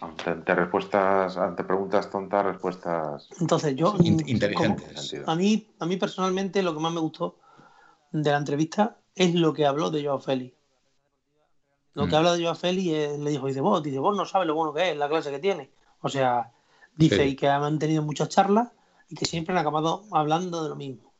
ante- 0.00 0.30
ante 0.30 0.54
respuestas, 0.54 1.36
ante 1.36 1.64
preguntas 1.64 2.10
tontas, 2.10 2.44
respuestas 2.44 3.28
Entonces 3.40 3.74
yo, 3.76 3.94
In- 4.02 4.26
inteligentes. 4.26 5.12
como- 5.12 5.30
a 5.30 5.34
mí, 5.36 5.66
a 5.78 5.86
mí 5.86 5.96
personalmente 5.96 6.62
lo 6.62 6.74
que 6.74 6.80
más 6.80 6.92
me 6.92 7.00
gustó 7.00 7.38
de 8.12 8.30
la 8.30 8.38
entrevista 8.38 8.96
es 9.14 9.34
lo 9.34 9.52
que 9.52 9.66
habló 9.66 9.90
de 9.90 10.04
Joao 10.04 10.18
Félix. 10.20 10.56
Lo 11.94 12.06
que 12.06 12.12
Mm. 12.12 12.18
habla 12.18 12.32
de 12.34 12.42
Joao 12.44 12.54
Félix 12.54 12.88
es- 12.92 13.18
le 13.18 13.30
dijo, 13.30 13.46
dice, 13.46 13.60
vos, 13.60 13.82
dice, 13.82 13.98
vos 13.98 14.16
no 14.16 14.24
sabes 14.24 14.46
lo 14.46 14.54
bueno 14.54 14.72
que 14.72 14.90
es, 14.90 14.96
la 14.96 15.08
clase 15.08 15.30
que 15.30 15.38
tiene. 15.38 15.70
O 16.00 16.08
sea, 16.08 16.52
dice 16.96 17.16
Sí. 17.16 17.22
y 17.22 17.36
que 17.36 17.48
han 17.48 17.78
tenido 17.78 18.02
muchas 18.02 18.28
charlas 18.30 18.68
y 19.10 19.16
que 19.16 19.26
siempre 19.26 19.52
han 19.52 19.58
acabado 19.58 20.04
hablando 20.12 20.62
de 20.62 20.70
lo 20.70 20.76
mismo. 20.76 21.12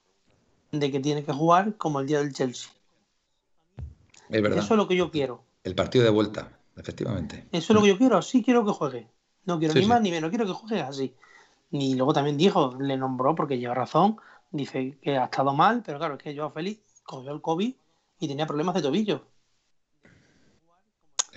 De 0.72 0.90
que 0.90 1.00
tiene 1.00 1.24
que 1.24 1.32
jugar 1.32 1.76
como 1.76 2.00
el 2.00 2.06
día 2.06 2.20
del 2.20 2.32
Chelsea. 2.32 2.70
Es 4.28 4.42
verdad. 4.42 4.58
Eso 4.58 4.74
es 4.74 4.78
lo 4.78 4.86
que 4.86 4.96
yo 4.96 5.10
quiero. 5.10 5.42
El 5.64 5.74
partido 5.74 6.04
de 6.04 6.10
vuelta, 6.10 6.56
efectivamente. 6.76 7.46
Eso 7.50 7.72
es 7.72 7.74
lo 7.74 7.82
que 7.82 7.88
yo 7.88 7.98
quiero, 7.98 8.16
así 8.16 8.42
quiero 8.42 8.64
que 8.64 8.70
juegue. 8.72 9.08
No 9.44 9.58
quiero 9.58 9.72
Sí, 9.72 9.80
ni 9.80 9.84
sí. 9.84 9.88
más 9.90 10.00
ni 10.00 10.10
menos, 10.10 10.30
quiero 10.30 10.46
que 10.46 10.52
juegue 10.52 10.80
así. 10.80 11.14
Y 11.72 11.94
luego 11.94 12.12
también 12.12 12.36
dijo, 12.36 12.76
le 12.80 12.96
nombró 12.96 13.34
porque 13.34 13.58
lleva 13.58 13.74
razón, 13.74 14.16
dice 14.50 14.98
que 15.02 15.16
ha 15.16 15.24
estado 15.24 15.52
mal, 15.54 15.82
pero 15.84 15.98
claro, 15.98 16.14
es 16.14 16.22
que 16.22 16.36
Joao 16.36 16.50
Félix 16.50 16.80
cogió 17.02 17.32
el 17.32 17.40
COVID 17.40 17.74
y 18.20 18.28
tenía 18.28 18.46
problemas 18.46 18.74
de 18.76 18.82
tobillo, 18.82 19.26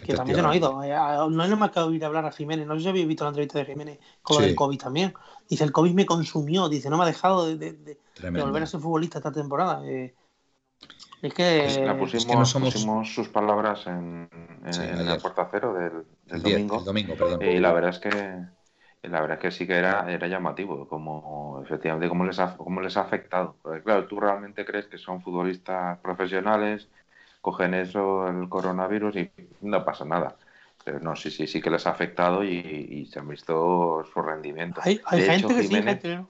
que 0.04 0.14
también 0.16 0.36
se 0.38 0.42
nos 0.42 0.52
ha 0.52 0.56
ido. 0.56 0.84
Eh, 0.84 0.90
No 0.90 1.30
nada 1.30 1.56
más 1.56 1.72
que 1.72 1.80
oír 1.80 2.04
hablar 2.06 2.26
a 2.26 2.32
Jiménez, 2.32 2.68
no 2.68 2.76
sé 2.76 2.82
si 2.82 2.90
habéis 2.90 3.08
visto 3.08 3.24
la 3.24 3.30
entrevista 3.30 3.60
de 3.60 3.66
Jiménez 3.66 4.00
con 4.22 4.36
lo 4.38 4.42
Sí. 4.42 4.48
del 4.48 4.56
COVID 4.56 4.80
también. 4.80 5.14
Dice, 5.50 5.64
el 5.64 5.72
COVID 5.72 5.94
me 5.94 6.06
consumió, 6.06 6.70
dice, 6.70 6.90
no 6.90 6.98
me 6.98 7.04
ha 7.04 7.08
dejado 7.08 7.46
de, 7.48 7.56
de- 7.58 7.74
de- 7.74 7.78
de 7.96 8.00
Tremendo. 8.14 8.46
volver 8.48 8.64
a 8.64 8.66
ser 8.68 8.80
futbolista 8.80 9.20
esta 9.20 9.32
temporada. 9.32 9.82
Eh, 9.86 10.14
es 11.22 11.34
que... 11.34 11.84
La 11.86 11.98
pusimos, 11.98 12.24
es 12.24 12.26
que 12.26 12.36
no 12.36 12.46
somos- 12.46 12.74
pusimos 12.74 13.14
sus 13.14 13.30
palabras 13.30 13.88
en, 13.88 14.30
en- 14.66 14.74
Sí, 14.74 14.82
en 14.84 15.06
la 15.06 15.18
puerta 15.18 15.48
cero 15.52 15.74
del, 15.74 15.92
del 15.92 16.06
El, 16.38 16.44
día- 16.44 16.54
domingo. 16.56 16.80
el 16.80 16.86
domingo, 16.86 17.16
perdón. 17.16 17.42
Y 17.42 17.60
la 17.60 17.72
verdad 17.74 17.90
es 17.92 18.00
que 18.00 18.10
la 19.04 19.20
verdad 19.20 19.38
es 19.38 19.42
que 19.42 19.52
sí 19.52 19.68
que 19.68 19.74
era, 19.76 20.10
era 20.10 20.28
llamativo, 20.28 20.88
como 20.88 21.62
efectivamente 21.62 22.08
cómo 22.08 22.24
les 22.24 22.40
ha, 22.40 22.56
cómo 22.56 22.80
les 22.80 22.96
ha 22.96 23.02
afectado. 23.02 23.58
Porque 23.62 23.84
claro, 23.84 24.08
tú 24.08 24.18
realmente 24.20 24.66
crees 24.66 24.86
que 24.88 24.98
son 24.98 25.22
futbolistas 25.22 26.00
profesionales, 26.00 26.88
cogen 27.44 27.74
eso, 27.76 28.28
el 28.28 28.48
coronavirus 28.50 29.16
y 29.18 29.32
no 29.62 29.84
pasa 29.86 30.06
nada. 30.06 30.38
Pero 30.84 31.00
no, 31.00 31.16
sí, 31.16 31.30
sí, 31.30 31.46
sí 31.46 31.62
que 31.62 31.70
les 31.70 31.86
ha 31.86 31.92
afectado 31.92 32.44
y, 32.44 32.50
y 32.58 33.06
se 33.06 33.20
han 33.20 33.28
visto 33.28 34.04
su 34.12 34.22
rendimiento. 34.22 34.82
Hay, 34.84 35.00
hay 35.06 35.20
De 35.20 35.26
gente 35.28 35.38
hecho, 35.40 35.48
que 35.50 35.62
sí, 35.62 35.68
Jiménez- 35.68 35.86
gente 35.86 36.08
que 36.10 36.16
no. 36.18 36.30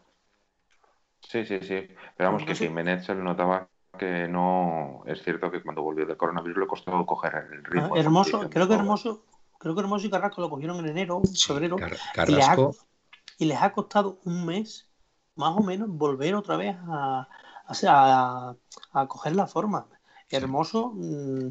Sí, 1.21 1.45
sí, 1.45 1.59
sí. 1.61 1.87
Pero 2.17 2.29
vamos, 2.29 2.41
Porque 2.41 2.45
que 2.47 2.51
eso- 2.53 2.65
Jiménez 2.65 3.05
se 3.05 3.15
le 3.15 3.23
notaba 3.23 3.67
que 3.97 4.27
no. 4.27 5.03
Es 5.05 5.21
cierto 5.23 5.49
que 5.51 5.61
cuando 5.61 5.81
volvió 5.83 6.05
del 6.05 6.17
coronavirus 6.17 6.57
le 6.59 6.67
costó 6.67 7.05
coger 7.05 7.47
el 7.51 7.63
ritmo. 7.63 7.89
Ah, 7.91 7.93
de 7.95 8.01
Hermoso, 8.01 8.49
creo 8.49 8.67
que 8.67 8.73
Hermoso, 8.73 9.23
creo 9.59 9.75
que 9.75 9.81
Hermoso 9.81 10.07
y 10.07 10.09
Carrasco 10.09 10.41
lo 10.41 10.49
cogieron 10.49 10.77
en 10.79 10.87
enero, 10.89 11.21
Sí, 11.23 11.47
febrero, 11.47 11.77
Car- 11.77 11.93
y 12.27 12.31
les, 12.31 12.43
ha, 12.47 12.55
Carrasco, 12.55 12.75
y 13.37 13.45
les 13.45 13.61
ha 13.61 13.71
costado 13.71 14.19
un 14.25 14.45
mes, 14.45 14.89
más 15.35 15.55
o 15.57 15.61
menos, 15.61 15.89
volver 15.89 16.35
otra 16.35 16.57
vez 16.57 16.75
a, 16.87 17.27
a, 17.67 17.73
a- 17.87 18.55
a 19.01 19.07
coger 19.07 19.35
la 19.35 19.47
forma. 19.47 19.87
Hermoso, 20.37 20.91
mm, 20.95 21.49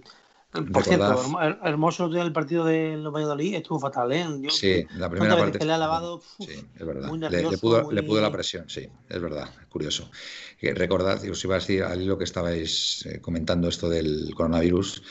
por 0.53 0.65
Recordad- 0.85 0.85
cierto, 1.17 1.23
Hermo- 1.23 1.41
Hermoso 1.65 2.09
del 2.11 2.31
partido 2.33 2.65
de 2.67 2.97
los 2.99 3.11
Valladolid 3.13 3.55
estuvo 3.55 3.81
fatal, 3.81 4.13
¿eh? 4.13 4.27
Yo- 4.41 4.51
sí, 4.51 4.87
la 4.99 5.09
primera 5.09 5.35
parte. 5.37 5.59
que 5.59 5.65
le 5.65 5.73
ha 5.73 5.79
lavado, 5.79 6.17
uf, 6.17 6.25
Sí, 6.47 6.63
es 6.79 6.87
verdad. 6.87 7.09
muy 7.09 7.19
Le- 7.19 7.31
le, 7.31 7.37
nervioso, 7.39 7.59
pudo, 7.61 7.83
muy- 7.85 7.95
le 7.95 8.03
pudo 8.03 8.21
la 8.21 8.31
presión, 8.31 8.69
sí, 8.69 8.87
es 9.09 9.21
verdad, 9.23 9.49
curioso. 9.71 10.11
Que 10.59 10.75
recordad, 10.75 11.23
y 11.25 11.31
os 11.31 11.43
iba 11.45 11.55
a 11.55 11.59
decir 11.59 11.83
al 11.85 12.03
hilo 12.03 12.19
que 12.19 12.25
estabais 12.25 13.07
eh, 13.07 13.21
comentando 13.23 13.67
esto 13.69 13.89
del 13.89 14.35
coronavirus, 14.35 15.03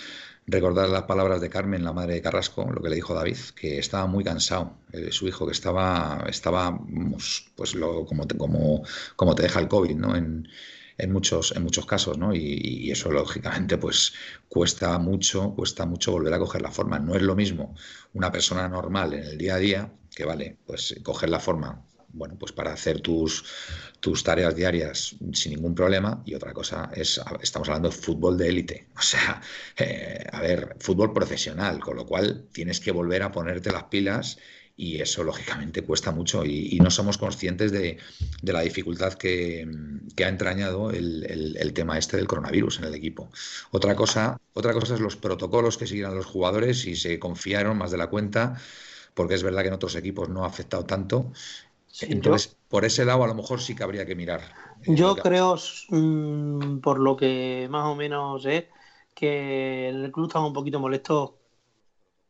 recordad 0.45 0.89
las 0.91 1.03
palabras 1.03 1.41
de 1.41 1.49
Carmen, 1.49 1.83
la 1.83 1.93
madre 1.93 2.13
de 2.15 2.21
Carrasco, 2.21 2.69
lo 2.71 2.79
que 2.81 2.89
le 2.89 2.95
dijo 2.95 3.15
David, 3.15 3.37
que 3.55 3.79
estaba 3.79 4.05
muy 4.05 4.23
cansado, 4.23 4.73
eh, 4.91 5.11
su 5.11 5.27
hijo, 5.27 5.47
que 5.47 5.53
estaba, 5.53 6.23
estaba 6.29 6.69
vamos, 6.69 7.47
pues 7.55 7.73
lo, 7.73 8.05
como, 8.05 8.27
te, 8.27 8.37
como, 8.37 8.83
como 9.15 9.33
te 9.33 9.41
deja 9.43 9.59
el 9.59 9.67
COVID, 9.67 9.95
¿no? 9.95 10.15
En, 10.15 10.47
en 11.01 11.11
muchos, 11.11 11.51
en 11.55 11.63
muchos 11.63 11.85
casos, 11.85 12.17
¿no? 12.17 12.33
Y, 12.33 12.91
eso, 12.91 13.11
lógicamente, 13.11 13.77
pues 13.77 14.13
cuesta 14.47 14.97
mucho, 14.99 15.53
cuesta 15.55 15.85
mucho 15.85 16.11
volver 16.11 16.33
a 16.33 16.39
coger 16.39 16.61
la 16.61 16.71
forma. 16.71 16.99
No 16.99 17.15
es 17.15 17.21
lo 17.21 17.35
mismo 17.35 17.75
una 18.13 18.31
persona 18.31 18.67
normal 18.67 19.13
en 19.13 19.23
el 19.23 19.37
día 19.37 19.55
a 19.55 19.57
día, 19.57 19.93
que 20.15 20.25
vale, 20.25 20.57
pues 20.65 20.95
coger 21.03 21.29
la 21.29 21.39
forma, 21.39 21.83
bueno, 22.09 22.37
pues 22.37 22.51
para 22.51 22.73
hacer 22.73 22.99
tus, 23.01 23.45
tus 23.99 24.23
tareas 24.23 24.55
diarias 24.55 25.15
sin 25.33 25.53
ningún 25.53 25.73
problema, 25.73 26.21
y 26.25 26.35
otra 26.35 26.53
cosa 26.53 26.91
es, 26.93 27.19
estamos 27.41 27.69
hablando 27.69 27.89
de 27.89 27.95
fútbol 27.95 28.37
de 28.37 28.49
élite, 28.49 28.87
o 28.97 29.01
sea, 29.01 29.41
eh, 29.77 30.25
a 30.31 30.41
ver, 30.41 30.75
fútbol 30.79 31.13
profesional, 31.13 31.79
con 31.79 31.95
lo 31.95 32.05
cual 32.05 32.47
tienes 32.51 32.79
que 32.79 32.91
volver 32.91 33.23
a 33.23 33.31
ponerte 33.31 33.71
las 33.71 33.85
pilas 33.85 34.37
y 34.81 34.99
eso 34.99 35.23
lógicamente 35.23 35.83
cuesta 35.83 36.11
mucho 36.11 36.43
y, 36.43 36.69
y 36.71 36.79
no 36.79 36.89
somos 36.89 37.17
conscientes 37.19 37.71
de, 37.71 37.97
de 38.41 38.53
la 38.53 38.61
dificultad 38.61 39.13
que, 39.13 39.67
que 40.15 40.25
ha 40.25 40.29
entrañado 40.29 40.89
el, 40.89 41.23
el, 41.29 41.57
el, 41.57 41.73
tema 41.73 41.99
este 41.99 42.17
del 42.17 42.25
coronavirus 42.27 42.79
en 42.79 42.85
el 42.85 42.95
equipo. 42.95 43.29
Otra 43.71 43.95
cosa, 43.95 44.39
otra 44.53 44.73
cosa 44.73 44.95
es 44.95 44.99
los 44.99 45.17
protocolos 45.17 45.77
que 45.77 45.85
siguieron 45.85 46.15
los 46.15 46.25
jugadores 46.25 46.85
y 46.85 46.95
se 46.95 47.19
confiaron 47.19 47.77
más 47.77 47.91
de 47.91 47.97
la 47.97 48.07
cuenta, 48.07 48.57
porque 49.13 49.35
es 49.35 49.43
verdad 49.43 49.61
que 49.61 49.67
en 49.67 49.75
otros 49.75 49.95
equipos 49.95 50.29
no 50.29 50.43
ha 50.43 50.47
afectado 50.47 50.83
tanto. 50.85 51.31
Sí, 51.87 52.07
Entonces, 52.11 52.21
yo, 52.23 52.57
por 52.69 52.85
ese 52.85 53.05
lado 53.05 53.23
a 53.23 53.27
lo 53.27 53.35
mejor 53.35 53.61
sí 53.61 53.75
que 53.75 53.83
habría 53.83 54.05
que 54.05 54.15
mirar. 54.15 54.41
eh, 54.83 54.95
yo 54.95 55.19
creo, 55.19 55.55
mmm, 55.89 56.79
por 56.81 56.99
lo 56.99 57.15
que 57.17 57.67
más 57.69 57.85
o 57.87 57.95
menos 57.95 58.43
sé, 58.43 58.69
que 59.13 59.89
el 59.89 60.11
club 60.11 60.27
estaba 60.27 60.47
un 60.47 60.53
poquito 60.53 60.79
molesto. 60.79 61.37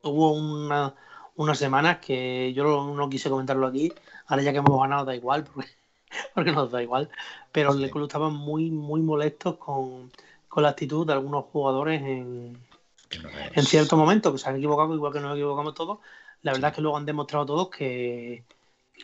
Hubo 0.03 0.33
una 0.33 0.95
unas 1.41 1.57
semanas 1.57 1.97
que 1.99 2.53
yo 2.53 2.63
no, 2.63 2.93
no, 2.95 3.09
quise 3.09 3.29
comentarlo 3.29 3.67
aquí. 3.67 3.93
Ahora 4.27 4.43
ya 4.43 4.51
que 4.51 4.59
hemos 4.59 4.79
ganado 4.79 5.05
da 5.05 5.15
igual, 5.15 5.43
porque, 5.53 5.69
porque 6.33 6.51
nos 6.51 6.71
da 6.71 6.81
igual. 6.81 7.09
Pero 7.51 7.73
sí. 7.73 7.83
el 7.83 7.91
club 7.91 8.05
estaba 8.05 8.29
muy, 8.29 8.71
muy 8.71 9.01
molestos 9.01 9.57
con, 9.57 10.11
con 10.47 10.63
la 10.63 10.69
actitud 10.69 11.05
de 11.05 11.13
algunos 11.13 11.45
jugadores 11.45 12.01
en, 12.01 12.57
en 13.53 13.65
cierto 13.65 13.97
momento, 13.97 14.31
que 14.31 14.39
se 14.39 14.49
han 14.49 14.57
equivocado, 14.57 14.93
igual 14.95 15.13
que 15.13 15.19
nos 15.19 15.33
equivocamos 15.33 15.73
todos. 15.73 15.99
La 16.43 16.53
verdad 16.53 16.69
sí. 16.69 16.71
es 16.71 16.75
que 16.75 16.81
luego 16.81 16.97
han 16.97 17.05
demostrado 17.05 17.45
todos 17.45 17.69
que 17.69 18.43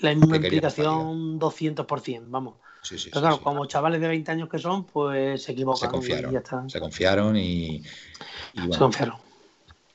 la 0.01 0.11
una 0.11 0.37
implicación 0.37 1.39
200%, 1.39 2.25
vamos. 2.27 2.55
Sí, 2.81 2.97
sí, 2.97 3.09
Pero 3.09 3.21
claro, 3.21 3.41
como 3.41 3.65
chavales 3.65 3.99
de 3.99 4.07
20 4.07 4.31
años 4.31 4.49
que 4.49 4.59
son, 4.59 4.85
pues 4.85 5.43
se 5.43 5.51
equivocan. 5.51 5.89
Se 5.89 5.93
confiaron, 5.93 6.31
y 6.31 6.33
ya 6.33 6.39
está. 6.39 6.69
Se 6.69 6.79
confiaron 6.79 7.35
y, 7.35 7.77
y 7.77 7.83
bueno, 8.55 8.73
se 8.73 8.79
confiaron. 8.79 9.17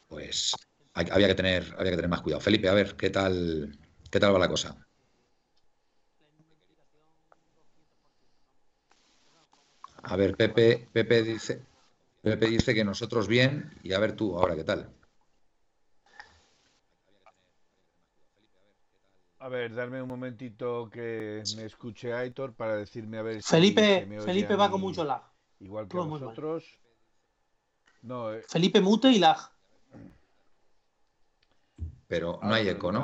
Pues 0.09 0.55
había 0.95 1.29
que 1.29 1.35
tener 1.35 1.75
había 1.79 1.93
que 1.93 1.97
tener 1.97 2.11
más 2.11 2.23
cuidado. 2.23 2.41
Felipe, 2.41 2.69
a 2.69 2.75
ver, 2.75 2.97
¿qué 2.97 3.11
tal 3.11 3.79
qué 4.11 4.21
tal 4.21 4.35
va 4.35 4.39
la 4.39 4.49
cosa? 4.49 4.77
A 10.05 10.17
ver, 10.17 10.37
Pepe, 10.37 10.89
Pepe 10.93 11.23
dice 11.23 11.63
Pepe 12.23 12.47
dice 12.47 12.75
que 12.75 12.85
nosotros 12.85 13.27
bien 13.27 13.73
y 13.83 13.93
a 13.93 13.99
ver 13.99 14.15
tú 14.15 14.37
ahora 14.37 14.55
qué 14.55 14.65
tal. 14.65 14.93
A 19.39 19.49
ver, 19.49 19.75
darme 19.75 20.01
un 20.01 20.09
momentito 20.09 20.89
que 20.89 21.43
me 21.57 21.65
escuche 21.65 22.13
Aitor 22.13 22.55
para 22.55 22.77
decirme 22.77 23.19
a 23.19 23.23
ver 23.23 23.43
Felipe, 23.43 24.03
si 24.03 24.07
me 24.07 24.21
Felipe 24.21 24.55
va 24.55 24.71
con 24.71 24.81
mucho 24.81 25.03
lag. 25.03 25.23
Igual 25.59 25.89
que 25.89 25.97
nosotros. 25.97 26.79
No, 28.03 28.33
eh. 28.33 28.45
Felipe 28.49 28.81
mute 28.81 29.09
y 29.09 29.19
lag. 29.19 29.52
Pero 32.13 32.39
no 32.43 32.53
hay 32.53 32.69
eco, 32.69 32.93
¿no? 32.93 33.01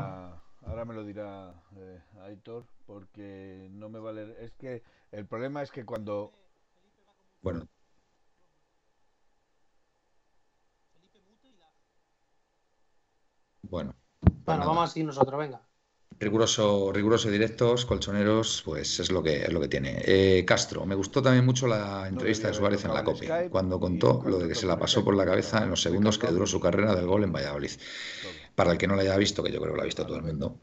Ahora 0.67 0.85
me 0.85 0.93
lo 0.93 1.03
dirá 1.03 1.55
eh, 1.79 1.99
Aitor, 2.25 2.67
porque 2.85 3.67
no 3.71 3.89
me 3.89 3.99
vale. 3.99 4.37
Es 4.39 4.53
que 4.53 4.83
el 5.13 5.25
problema 5.25 5.63
es 5.63 5.71
que 5.71 5.87
cuando. 5.87 6.31
Bueno, 7.41 7.67
bueno. 13.63 13.95
pues 14.21 14.35
Bueno, 14.45 14.59
nada. 14.59 14.67
vamos 14.67 14.91
así 14.91 15.03
nosotros, 15.03 15.41
venga. 15.41 15.63
Riguroso, 16.19 16.93
riguroso 16.93 17.31
directos, 17.31 17.87
colchoneros, 17.87 18.61
pues 18.63 19.01
es 19.01 19.11
lo 19.11 19.23
que 19.23 19.45
es 19.45 19.53
lo 19.55 19.61
que 19.61 19.69
tiene. 19.69 20.03
Eh, 20.05 20.45
Castro, 20.45 20.85
me 20.85 20.95
gustó 20.95 21.23
también 21.23 21.47
mucho 21.47 21.67
la 21.67 22.09
entrevista 22.09 22.49
de 22.49 22.53
Suárez 22.53 22.85
en 22.85 22.93
la 22.93 23.01
Skype 23.01 23.49
cuando 23.49 23.81
contó 23.81 24.23
lo 24.27 24.39
de 24.39 24.49
que 24.49 24.55
se 24.55 24.67
la 24.67 24.79
pasó 24.79 25.03
por 25.03 25.17
la 25.17 25.25
cabeza 25.25 25.63
en 25.63 25.71
los 25.71 25.81
segundos 25.81 26.19
que 26.19 26.27
duró 26.27 26.47
su 26.47 26.61
carrera 26.61 26.95
del 26.95 27.07
gol 27.07 27.25
en 27.25 27.33
Valladolid. 27.33 27.71
todo. 27.71 28.38
Para 28.59 28.73
el 28.73 28.79
que 28.79 28.89
no 28.89 28.97
lo 28.97 29.03
haya 29.03 29.17
visto, 29.17 29.45
que 29.45 29.53
yo 29.53 29.61
creo 29.61 29.73
que 29.73 29.77
lo 29.77 29.83
ha 29.83 29.87
visto 29.87 30.05
todo 30.05 30.17
el 30.17 30.25
mundo, 30.25 30.59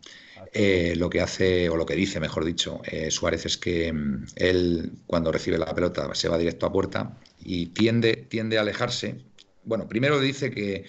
eh, 0.51 0.95
lo 0.97 1.09
que 1.09 1.21
hace, 1.21 1.69
o 1.69 1.77
lo 1.77 1.85
que 1.85 1.95
dice, 1.95 2.19
mejor 2.19 2.43
dicho, 2.43 2.81
eh, 2.83 3.09
Suárez 3.09 3.45
es 3.45 3.57
que 3.57 3.93
mm, 3.93 4.25
él, 4.35 4.91
cuando 5.07 5.31
recibe 5.31 5.57
la 5.57 5.73
pelota, 5.73 6.13
se 6.13 6.27
va 6.27 6.37
directo 6.37 6.65
a 6.65 6.73
puerta 6.73 7.17
y 7.39 7.67
tiende, 7.67 8.27
tiende 8.27 8.57
a 8.57 8.61
alejarse. 8.61 9.21
Bueno, 9.63 9.87
primero 9.87 10.19
dice 10.19 10.51
que 10.51 10.83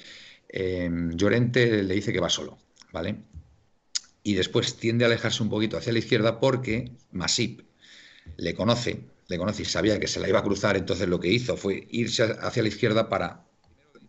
eh, 0.49 0.91
Llorente 1.15 1.85
le 1.85 1.95
dice 1.95 2.13
que 2.13 2.19
va 2.19 2.29
solo, 2.29 2.59
¿vale? 2.91 3.19
Y 4.25 4.35
después 4.35 4.75
tiende 4.75 5.05
a 5.05 5.07
alejarse 5.07 5.45
un 5.45 5.49
poquito 5.49 5.77
hacia 5.77 5.93
la 5.93 6.01
izquierda 6.01 6.41
porque 6.41 6.91
Masip 7.13 7.61
le 8.37 8.53
conoce, 8.57 9.05
le 9.29 9.39
conoce 9.39 9.63
y 9.63 9.67
sabía 9.67 10.01
que 10.01 10.09
se 10.09 10.19
la 10.19 10.29
iba 10.29 10.41
a 10.41 10.43
cruzar, 10.43 10.77
entonces 10.77 11.07
lo 11.07 11.21
que 11.21 11.29
hizo 11.29 11.57
fue 11.57 11.87
irse 11.89 12.25
hacia 12.25 12.65
la 12.65 12.69
izquierda 12.69 13.09
para 13.09 13.45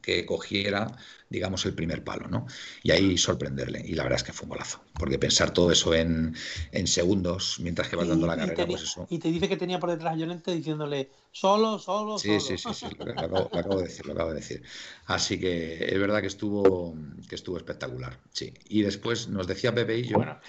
que 0.01 0.25
cogiera, 0.25 0.97
digamos, 1.29 1.65
el 1.65 1.73
primer 1.75 2.03
palo, 2.03 2.27
¿no? 2.27 2.45
Y 2.83 2.91
ahí 2.91 3.17
sorprenderle. 3.17 3.81
Y 3.85 3.93
la 3.95 4.03
verdad 4.03 4.17
es 4.17 4.23
que 4.23 4.33
fue 4.33 4.45
un 4.45 4.49
golazo, 4.51 4.83
porque 4.93 5.19
pensar 5.19 5.51
todo 5.53 5.71
eso 5.71 5.93
en, 5.93 6.35
en 6.71 6.87
segundos 6.87 7.59
mientras 7.61 7.89
que 7.89 7.95
vas 7.95 8.07
dando 8.07 8.27
la 8.27 8.37
Y- 8.37 8.37
carrera, 8.37 8.55
te, 8.55 8.67
pues 8.67 8.83
eso. 8.83 9.07
y 9.09 9.19
te 9.19 9.29
dice 9.29 9.49
que 9.49 9.57
tenía 9.57 9.79
por 9.79 9.89
detrás 9.89 10.13
a 10.13 10.17
Llorente 10.17 10.51
diciéndole 10.53 11.11
solo, 11.31 11.79
solo, 11.79 12.19
Sí, 12.21 12.39
solo. 12.39 12.39
sí, 12.39 12.57
sí, 12.57 12.73
sí, 12.73 12.89
lo, 12.95 13.05
lo 13.05 13.25
acabo, 13.27 13.49
lo 13.53 13.59
acabo 13.59 13.77
de 13.77 13.83
decir, 13.87 14.05
lo 14.07 14.13
acabo 14.13 14.29
de 14.31 14.37
decir. 14.37 14.63
Así 15.05 15.39
que 15.39 15.85
es 15.85 15.99
verdad 15.99 16.21
que 16.21 16.27
estuvo, 16.27 16.95
que 17.29 17.35
estuvo 17.35 17.57
espectacular, 17.57 18.19
sí. 18.31 18.53
Y 18.65 18.81
después 18.81 19.27
nos 19.27 19.45
decía 19.47 19.73
Pepe 19.75 19.99
y 19.99 20.03
yo, 20.07 20.17
Bueno, 20.17 20.39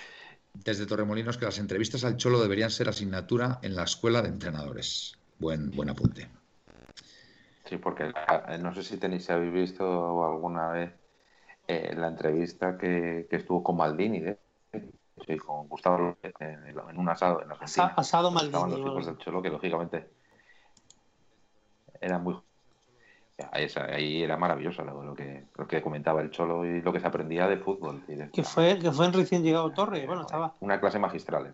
desde 0.54 0.86
Torremolinos, 0.86 1.38
que 1.38 1.46
las 1.46 1.58
entrevistas 1.58 2.04
al 2.04 2.16
Cholo 2.18 2.40
deberían 2.42 2.70
ser 2.70 2.88
asignatura 2.88 3.60
en 3.62 3.76
la 3.76 3.84
escuela 3.84 4.22
de 4.22 4.28
entrenadores. 4.30 5.14
Buen, 5.38 5.70
buen 5.76 5.90
apunte. 5.90 6.30
Sí, 7.68 7.76
porque 7.76 8.04
la- 8.10 8.58
no 8.58 8.72
sé 8.74 8.82
si 8.82 8.96
tenéis, 8.98 9.24
si 9.26 9.32
habéis 9.32 9.52
visto 9.52 10.24
alguna 10.24 10.68
vez 10.70 10.92
eh, 11.66 11.94
la 11.96 12.08
entrevista 12.08 12.78
que, 12.78 13.26
que 13.28 13.36
estuvo 13.36 13.62
con 13.62 13.76
Maldini, 13.76 14.18
¿eh? 14.18 14.38
Sí, 15.26 15.36
con 15.36 15.68
Gustavo 15.68 15.98
López 15.98 16.32
en, 16.40 16.78
un 16.98 17.08
asado 17.08 17.42
en 17.42 17.50
Argentina. 17.50 17.86
Asa- 17.88 18.00
asado 18.00 18.28
Estaban 18.28 18.70
Maldini. 18.70 18.82
los 18.84 18.90
hijos 18.92 19.06
del 19.06 19.18
Cholo, 19.18 19.42
que 19.42 19.50
lógicamente 19.50 20.10
eran 22.00 22.22
muy. 22.22 22.40
Ahí, 23.52 23.66
ahí 23.92 24.22
era 24.22 24.36
maravilloso 24.36 24.84
lo, 24.84 25.02
lo 25.02 25.14
que, 25.14 25.46
lo 25.56 25.66
que 25.68 25.80
comentaba 25.82 26.20
el 26.22 26.30
Cholo 26.30 26.64
y 26.64 26.80
lo 26.82 26.92
que 26.92 27.00
se 27.00 27.06
aprendía 27.06 27.46
de 27.46 27.58
fútbol. 27.58 28.02
Que 28.32 28.42
fue, 28.42 28.78
que 28.80 28.90
fue 28.90 29.06
en 29.06 29.12
recién 29.12 29.42
llegado 29.42 29.72
Torres. 29.72 30.06
Bueno, 30.06 30.22
estaba. 30.22 30.54
Una 30.60 30.80
clase 30.80 30.98
magistral. 30.98 31.46
¿eh? 31.46 31.52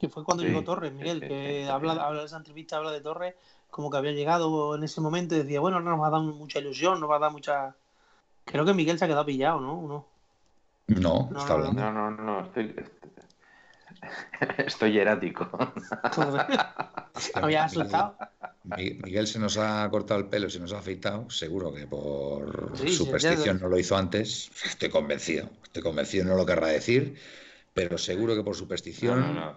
Que 0.00 0.08
fue 0.08 0.24
cuando 0.24 0.42
Sí, 0.42 0.48
llegó 0.48 0.62
Torres, 0.64 0.92
Miguel, 0.92 1.20
que 1.20 1.66
habla, 1.70 1.92
habla 1.92 2.20
de 2.20 2.26
esa 2.26 2.36
entrevista, 2.36 2.76
habla 2.76 2.90
de 2.90 3.00
Torres, 3.00 3.34
como 3.70 3.90
que 3.90 3.96
había 3.96 4.12
llegado 4.12 4.74
en 4.74 4.82
ese 4.84 5.00
momento 5.00 5.34
y 5.34 5.38
decía, 5.38 5.60
bueno, 5.60 5.80
no 5.80 5.90
nos 5.90 6.00
va 6.00 6.08
a 6.08 6.10
dar 6.10 6.20
mucha 6.20 6.58
ilusión, 6.58 7.00
nos 7.00 7.10
va 7.10 7.16
a 7.16 7.20
dar 7.20 7.32
mucha. 7.32 7.74
Creo 8.44 8.64
que 8.64 8.74
Miguel 8.74 8.98
se 8.98 9.04
ha 9.04 9.08
quedado 9.08 9.24
pillado, 9.24 9.60
¿no? 9.60 9.80
¿O 9.80 9.88
no? 9.88 10.06
No, 10.88 11.28
No, 11.30 11.38
está 11.38 11.48
no, 11.48 11.54
hablando. 11.54 11.80
No, 11.82 11.92
no, 11.92 12.10
no, 12.10 12.40
estoy. 12.46 12.74
Estoy 14.58 14.92
hierático. 14.94 15.48
Había 17.34 17.64
asustado. 17.64 18.16
Mi- 18.64 18.94
Miguel 19.02 19.26
se 19.26 19.38
nos 19.38 19.58
ha 19.58 19.88
cortado 19.90 20.20
el 20.20 20.26
pelo, 20.26 20.48
se 20.50 20.58
nos 20.58 20.72
ha 20.72 20.78
afeitado, 20.78 21.28
seguro 21.30 21.72
que 21.72 21.86
por 21.86 22.72
Sí, 22.76 22.88
sí, 22.88 22.94
superstición 22.96 23.60
no 23.60 23.68
lo 23.68 23.78
hizo 23.78 23.96
antes. 23.96 24.50
Estoy 24.64 24.88
convencido, 24.88 25.50
estoy 25.62 25.82
convencido, 25.82 26.24
no 26.24 26.34
lo 26.34 26.46
querrá 26.46 26.68
decir, 26.68 27.18
pero 27.74 27.98
seguro 27.98 28.34
que 28.34 28.42
por 28.42 28.54
No, 28.54 28.58
superstición. 28.60 29.20
no, 29.20 29.32
no. 29.34 29.56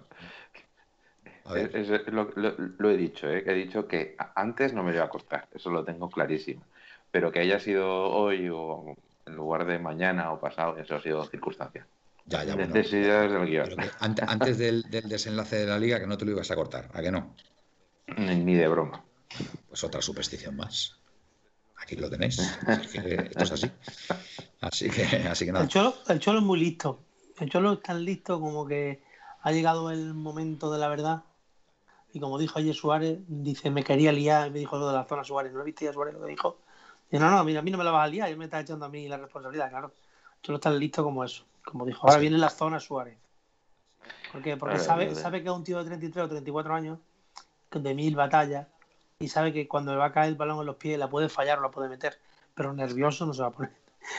A 1.46 1.54
ver, 1.54 1.72
Es- 1.74 1.90
es- 1.90 2.08
lo, 2.12 2.30
lo- 2.36 2.56
lo 2.58 2.90
he 2.90 2.98
dicho, 2.98 3.30
¿eh? 3.30 3.44
he 3.46 3.54
dicho 3.54 3.88
que 3.88 4.18
antes 4.36 4.74
no 4.74 4.84
me 4.84 4.94
iba 4.94 5.06
a 5.06 5.10
costar, 5.10 5.48
eso 5.54 5.70
lo 5.70 5.86
tengo 5.86 6.10
clarísimo. 6.10 6.62
Pero 7.10 7.32
que 7.32 7.40
haya 7.40 7.60
sido 7.60 7.88
hoy 7.88 8.50
o 8.52 8.94
en 9.26 9.36
lugar 9.36 9.66
de 9.66 9.80
mañana 9.80 10.32
o 10.34 10.42
pasado, 10.42 10.78
eso 10.78 10.96
ha 10.96 11.02
sido 11.02 11.24
circunstancia. 11.26 11.88
ya, 12.26 12.44
ya, 12.44 12.56
bueno. 12.56 12.74
Necesidades 12.74 13.32
del 13.32 13.46
guion. 13.48 13.70
Antes 14.28 14.58
del, 14.58 14.84
del 14.84 15.08
desenlace 15.08 15.56
de 15.58 15.68
la 15.68 15.80
liga, 15.80 16.00
que 16.00 16.08
no 16.08 16.18
te 16.18 16.26
lo 16.26 16.32
ibas 16.32 16.52
a 16.52 16.56
cortar, 16.56 16.90
¿a 16.94 17.02
que 17.02 17.12
no? 17.12 17.34
Ni, 18.18 18.36
ni 18.36 18.56
de 18.56 18.68
broma. 18.68 19.06
Pues 19.70 19.84
otra 19.86 20.02
superstición 20.02 20.56
más. 20.58 21.00
Aquí 21.78 21.96
lo 21.96 22.10
tenéis. 22.10 22.40
Así 22.68 23.02
que 23.02 23.16
esto 23.16 23.44
es 23.44 23.52
así. 23.54 23.72
Así 24.60 24.90
que, 24.90 25.04
así 25.30 25.46
que 25.46 25.52
nada. 25.54 25.64
El 25.64 25.70
Cholo, 25.70 25.94
el 26.10 26.20
Cholo 26.20 26.40
es 26.40 26.46
muy 26.46 26.60
listo. 26.60 27.07
El 27.40 27.50
Cholo 27.50 27.74
es 27.74 27.82
tan 27.82 28.04
listo 28.04 28.40
como 28.40 28.66
que 28.66 29.02
ha 29.42 29.52
llegado 29.52 29.92
el 29.92 30.14
momento 30.14 30.72
de 30.72 30.80
la 30.80 30.88
verdad. 30.88 31.24
Y 32.14 32.20
como 32.20 32.38
dijo 32.38 32.58
ayer 32.58 32.74
Suárez, 32.74 33.20
dice, 33.28 33.70
me 33.70 33.84
quería 33.84 34.12
liar, 34.12 34.48
y 34.48 34.52
me 34.52 34.60
dijo 34.60 34.78
lo 34.78 34.88
de 34.88 34.94
la 34.94 35.04
zona 35.06 35.24
Suárez. 35.24 35.54
¿No 35.54 35.64
viste 35.64 35.86
ya 35.86 35.94
Suárez 35.94 36.16
lo 36.16 36.22
que 36.22 36.32
dijo? 36.32 36.58
Y 37.12 37.20
no, 37.20 37.30
no, 37.30 37.44
mira, 37.44 37.60
a 37.60 37.64
mí 37.64 37.72
no 37.72 37.78
me 37.78 37.84
la 37.84 37.92
vas 37.92 38.06
a 38.06 38.08
liar, 38.08 38.30
él 38.30 38.38
me 38.38 38.46
está 38.46 38.60
echando 38.60 38.86
a 38.86 38.90
mí 38.90 39.08
la 39.08 39.18
responsabilidad, 39.18 39.70
claro. 39.70 39.92
Cholo 40.42 40.58
es 40.58 40.62
tan 40.62 40.78
listo 40.80 41.04
como 41.04 41.24
eso. 41.24 41.46
Como 41.64 41.86
dijo, 41.86 42.02
ahora 42.08 42.16
Sí. 42.16 42.22
viene 42.22 42.38
la 42.38 42.50
zona 42.50 42.80
Suárez. 42.80 43.18
¿Por 44.32 44.42
qué? 44.42 44.58
Porque 44.58 44.76
Vale, 44.76 44.86
sabe, 44.86 45.06
vale. 45.08 45.20
sabe 45.20 45.44
que 45.44 45.50
es 45.50 45.56
un 45.56 45.64
tío 45.64 45.78
de 45.78 45.86
33 45.86 46.26
o 46.26 46.28
34 46.30 46.74
años, 46.74 47.00
de 47.72 47.94
mil 47.94 48.16
batallas, 48.16 48.68
y 49.20 49.28
sabe 49.28 49.54
que 49.54 49.68
cuando 49.68 49.92
le 49.92 49.98
va 49.98 50.06
a 50.06 50.12
caer 50.12 50.30
el 50.30 50.36
balón 50.36 50.60
en 50.60 50.66
los 50.66 50.76
pies 50.76 50.98
la 50.98 51.10
puede 51.10 51.30
fallar 51.30 51.60
o 51.60 51.62
la 51.62 51.72
puede 51.72 51.90
meter, 51.90 52.18
pero 52.54 52.74
nervioso 52.74 53.26
no 53.26 53.34
se 53.34 53.42
va 53.42 53.50
a 53.50 53.52
poner. 53.52 53.74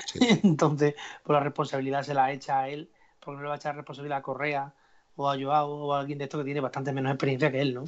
Sí. 0.07 0.19
Entonces, 0.45 0.95
pues 1.23 1.35
la 1.35 1.41
responsabilidad 1.41 2.03
se 2.03 2.15
la 2.15 2.33
echa 2.33 2.61
a 2.61 2.69
él, 2.69 2.91
porque 3.21 3.37
no 3.37 3.43
le 3.43 3.49
va 3.49 3.55
a 3.55 3.57
echar 3.57 3.77
responsabilidad 3.77 4.19
a 4.19 4.23
Correa 4.23 4.75
o 5.17 5.29
a 5.29 5.37
Joao 5.39 5.71
o 5.71 5.95
a 5.95 6.01
alguien 6.01 6.19
de 6.19 6.25
esto 6.25 6.39
que 6.39 6.45
tiene 6.45 6.61
bastante 6.61 6.93
menos 6.93 7.13
experiencia 7.13 7.51
que 7.51 7.61
él, 7.61 7.75
¿no? 7.75 7.85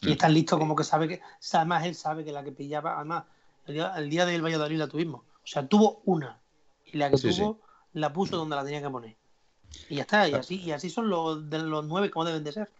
Y 0.00 0.08
Mm. 0.08 0.12
es 0.12 0.18
tan 0.18 0.34
listo 0.34 0.58
como 0.58 0.76
que 0.76 0.84
sabe 0.84 1.08
que, 1.08 1.20
además 1.52 1.84
él 1.86 1.94
sabe 1.94 2.24
que 2.24 2.32
la 2.32 2.44
que 2.44 2.52
pillaba, 2.52 2.96
además, 2.96 3.24
el 3.66 3.74
día, 3.74 3.92
el 3.96 4.10
día 4.10 4.26
del 4.26 4.44
Valladolid 4.44 4.78
la 4.78 4.88
tuvimos, 4.88 5.22
o 5.22 5.46
sea, 5.46 5.66
tuvo 5.66 6.02
una, 6.04 6.40
y 6.84 6.98
la 6.98 7.10
que 7.10 7.16
Sí, 7.16 7.30
tuvo 7.30 7.60
la 7.92 8.12
puso 8.12 8.36
donde 8.36 8.56
la 8.56 8.64
tenía 8.64 8.82
que 8.82 8.90
poner. 8.90 9.16
Y 9.88 9.96
ya 9.96 10.02
está, 10.02 10.28
y 10.28 10.34
así, 10.34 10.60
y 10.60 10.72
así 10.72 10.90
son 10.90 11.08
los, 11.08 11.48
de 11.48 11.58
los 11.58 11.84
nueve 11.86 12.10
como 12.10 12.24
deben 12.24 12.44
de 12.44 12.52
ser. 12.52 12.70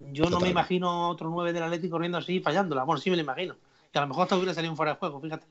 Yo 0.00 0.30
no 0.30 0.38
me 0.40 0.48
imagino 0.48 1.08
otro 1.08 1.28
nueve 1.28 1.52
del 1.52 1.62
Atlético 1.64 1.92
corriendo 1.92 2.18
así 2.18 2.36
y 2.36 2.40
fallándola. 2.40 2.84
Bueno, 2.84 3.00
sí 3.00 3.10
me 3.10 3.16
lo 3.16 3.22
imagino. 3.22 3.56
Y 3.94 3.98
a 3.98 4.02
lo 4.02 4.08
mejor 4.08 4.24
hasta 4.24 4.36
hubiera 4.36 4.52
salido 4.52 4.72
un 4.72 4.76
fuera 4.76 4.92
de 4.92 4.98
juego, 4.98 5.20
fíjate. 5.20 5.46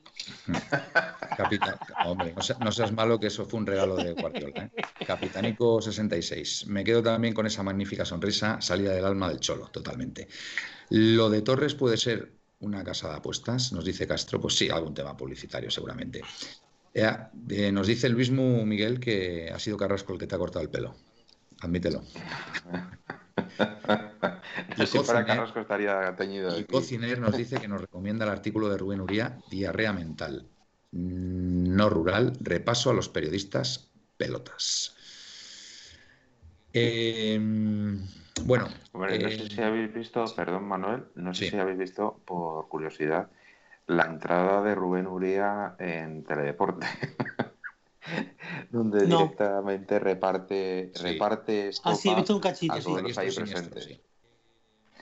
Capita- 1.36 1.78
hombre, 2.06 2.34
no 2.60 2.72
seas 2.72 2.92
malo 2.92 3.18
que 3.18 3.26
eso 3.28 3.44
fue 3.46 3.58
un 3.58 3.66
regalo 3.66 3.96
de 3.96 4.12
Guardiola. 4.12 4.64
¿eh? 4.64 4.70
Capitanico 5.06 5.80
66. 5.82 6.66
Me 6.68 6.84
quedo 6.84 7.02
también 7.02 7.34
con 7.34 7.46
esa 7.46 7.62
magnífica 7.62 8.04
sonrisa, 8.04 8.60
salida 8.60 8.92
del 8.92 9.04
alma 9.04 9.28
del 9.28 9.40
cholo, 9.40 9.68
totalmente. 9.68 10.28
Lo 10.90 11.30
de 11.30 11.42
Torres 11.42 11.74
puede 11.74 11.96
ser 11.96 12.32
una 12.60 12.82
casa 12.84 13.08
de 13.10 13.16
apuestas, 13.16 13.72
nos 13.72 13.84
dice 13.84 14.06
Castro. 14.06 14.40
Pues 14.40 14.56
sí, 14.56 14.68
algún 14.70 14.94
tema 14.94 15.16
publicitario 15.16 15.70
seguramente. 15.70 16.22
Eh, 16.94 17.10
eh, 17.50 17.72
nos 17.72 17.86
dice 17.86 18.06
el 18.06 18.16
mismo 18.16 18.64
Miguel 18.64 19.00
que 19.00 19.50
ha 19.52 19.58
sido 19.58 19.76
Carrasco 19.76 20.12
el 20.12 20.18
que 20.18 20.26
te 20.26 20.34
ha 20.34 20.38
cortado 20.38 20.64
el 20.64 20.70
pelo. 20.70 20.94
Admítelo. 21.60 22.02
No 24.78 24.86
sé 24.86 24.86
si 24.86 24.98
para 25.00 25.20
Cociner- 25.20 25.26
Carrasco 25.26 25.60
estaría 25.60 26.16
teñido. 26.16 26.50
Y 26.58 26.62
aquí. 26.62 26.72
Cociner 26.72 27.18
nos 27.20 27.36
dice 27.36 27.60
que 27.60 27.68
nos 27.68 27.80
recomienda 27.80 28.24
el 28.24 28.30
artículo 28.30 28.68
de 28.68 28.78
Rubén 28.78 29.00
Uría, 29.00 29.38
Diarrea 29.50 29.92
Mental. 29.92 30.46
No 30.92 31.90
rural, 31.90 32.32
repaso 32.40 32.90
a 32.90 32.94
los 32.94 33.08
periodistas 33.08 33.90
pelotas. 34.16 34.94
Eh, 36.72 37.38
bueno, 38.44 38.68
no 38.94 39.06
eh, 39.08 39.30
sé 39.30 39.48
si 39.48 39.62
habéis 39.62 39.92
visto, 39.92 40.24
perdón 40.34 40.64
Manuel, 40.64 41.04
no 41.14 41.34
sé 41.34 41.44
Sí. 41.46 41.50
si 41.50 41.58
habéis 41.58 41.78
visto, 41.78 42.22
por 42.24 42.68
curiosidad, 42.68 43.30
la 43.86 44.04
entrada 44.04 44.62
de 44.62 44.74
Rubén 44.74 45.06
Uría 45.06 45.74
en 45.78 46.24
Teledeporte. 46.24 46.86
donde 48.70 49.06
No. 49.06 49.18
directamente 49.18 49.98
reparte, 49.98 50.90
Sí. 50.92 51.04
reparte 51.04 51.68
Ah, 51.84 51.94
sí, 51.94 52.10
he 52.10 52.14
estopa 52.14 52.16
visto 52.16 52.34
un 52.34 52.40
cachito, 52.40 52.76
a 52.76 52.82
sí. 52.82 52.90
todos 52.90 53.02
los 53.02 53.10
estoy 53.12 53.26
ahí 53.28 53.32
presentes. 53.34 53.84
sí. 53.84 54.00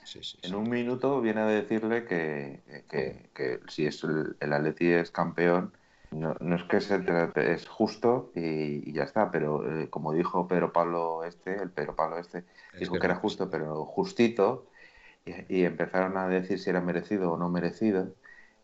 Sí, 0.03 0.23
sí, 0.23 0.37
sí. 0.41 0.47
En 0.47 0.55
un 0.55 0.69
minuto 0.69 1.21
viene 1.21 1.41
a 1.41 1.45
decirle 1.47 2.05
que, 2.05 2.63
que- 2.89 3.29
que 3.33 3.59
si 3.67 3.85
es 3.87 4.03
el, 4.03 4.35
el 4.39 4.53
Atleti 4.53 4.87
es 4.91 5.11
campeón, 5.11 5.73
no, 6.11 6.35
no 6.39 6.55
es 6.55 6.63
que 6.63 6.79
se 6.79 6.99
trate, 6.99 7.51
es 7.53 7.67
justo 7.67 8.31
y, 8.35 8.89
y 8.89 8.93
ya 8.93 9.03
está, 9.03 9.29
pero 9.31 9.81
eh, 9.81 9.89
como 9.89 10.13
dijo 10.13 10.47
Pedro 10.47 10.71
Pablo 10.71 11.23
este, 11.25 11.61
el 11.61 11.71
Pedro 11.71 11.95
Pablo 11.95 12.17
este, 12.17 12.45
Es 12.71 12.79
dijo 12.79 12.93
que 12.99 12.99
que 12.99 13.07
era 13.07 13.15
justo, 13.15 13.49
pero 13.49 13.83
justito, 13.85 14.67
y, 15.25 15.59
y 15.61 15.65
empezaron 15.65 16.17
a 16.17 16.27
decir 16.29 16.59
si 16.59 16.69
era 16.71 16.81
merecido 16.81 17.33
o 17.33 17.37
no 17.37 17.49
merecido, 17.49 18.15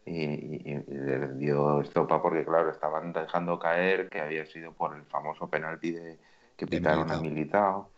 y, 0.06 0.16
y- 0.24 0.84
y 0.88 0.94
le 0.94 1.34
dio 1.36 1.82
estopa 1.82 2.22
porque, 2.22 2.46
claro, 2.46 2.70
estaban 2.72 3.13
dejando 3.13 3.60
caer 3.60 4.10
que 4.10 4.22
había 4.22 4.46
sido 4.46 4.74
por 4.74 4.96
el 4.96 5.04
famoso 5.06 5.50
penalti 5.50 5.92
de, 5.92 6.20
que 6.58 6.66
De 6.66 6.78
pitaron 6.78 7.10
a 7.12 7.18
Militao. 7.18 7.89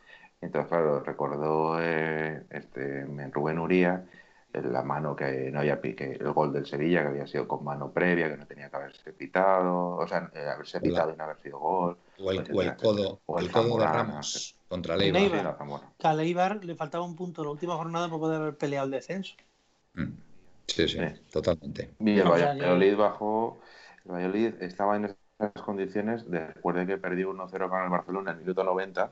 Entonces, 0.42 0.70
claro, 0.70 1.00
recordó 1.02 1.78
eh, 1.82 2.44
este, 2.50 3.06
Rubén 3.32 3.60
Uría 3.60 4.06
la 4.64 4.84
mano 4.84 5.16
que 5.16 5.52
no 5.52 5.60
había 5.60 5.82
que 5.82 6.14
el 6.14 6.32
gol 6.32 6.54
del 6.54 6.66
Sevilla 6.66 7.02
que 7.02 7.08
había 7.10 7.28
sido 7.28 7.48
con 7.48 7.64
mano 7.64 7.92
previa, 7.92 8.30
que 8.30 8.38
no 8.38 8.46
tenía 8.46 8.70
que 8.70 8.76
haberse 8.76 9.14
pitado, 9.14 9.98
o 9.98 10.08
sea, 10.08 10.30
eh, 10.34 10.48
haberse 10.48 10.80
pitado 10.80 11.14
y 11.14 11.18
no 11.18 11.24
haber 11.26 11.38
sido 11.42 11.60
gol. 11.60 11.98
O 12.20 12.32
el, 12.32 12.38
o 12.54 12.62
el 12.62 12.76
codo, 12.76 13.22
O 13.26 13.40
el 13.40 13.46
el 13.46 13.52
codo 13.52 13.64
de 13.64 13.70
Zamorano, 13.70 13.98
Ramos 13.98 14.56
contra 14.68 14.94
El 14.96 15.00
Leiva. 15.02 15.20
Eibar. 15.20 15.40
Sí, 15.40 15.44
la 15.46 15.54
Zamora. 15.56 15.84
Que 15.98 16.08
a 16.08 16.14
Leibar 16.14 16.64
le 16.64 16.76
faltaba 16.76 17.04
un 17.04 17.16
punto 17.16 17.42
en 17.42 17.46
la 17.48 17.52
última 17.52 17.76
jornada 17.76 18.08
para 18.08 18.20
poder 18.20 18.42
haber 18.42 18.58
peleado 18.58 18.86
el 18.86 18.92
descenso. 18.92 19.36
Mm. 19.94 20.04
Sí, 20.68 20.88
sí, 20.88 20.98
totalmente. 21.32 21.92
Y 22.00 22.20
el 22.20 22.28
Valladolid 22.28 22.96
bajó, 22.96 23.60
el 24.06 24.12
Valladolid 24.12 24.54
estaba 24.62 24.96
en 24.98 25.06
esas 25.06 25.54
condiciones 25.64 26.30
después 26.30 26.76
de 26.76 26.86
que 26.86 26.98
perdió 26.98 27.30
1-0 27.30 27.70
con 27.70 27.84
el 27.84 27.90
Barcelona 27.90 28.32
en 28.32 28.38
el 28.38 28.44
minuto 28.44 28.64
90 28.64 29.12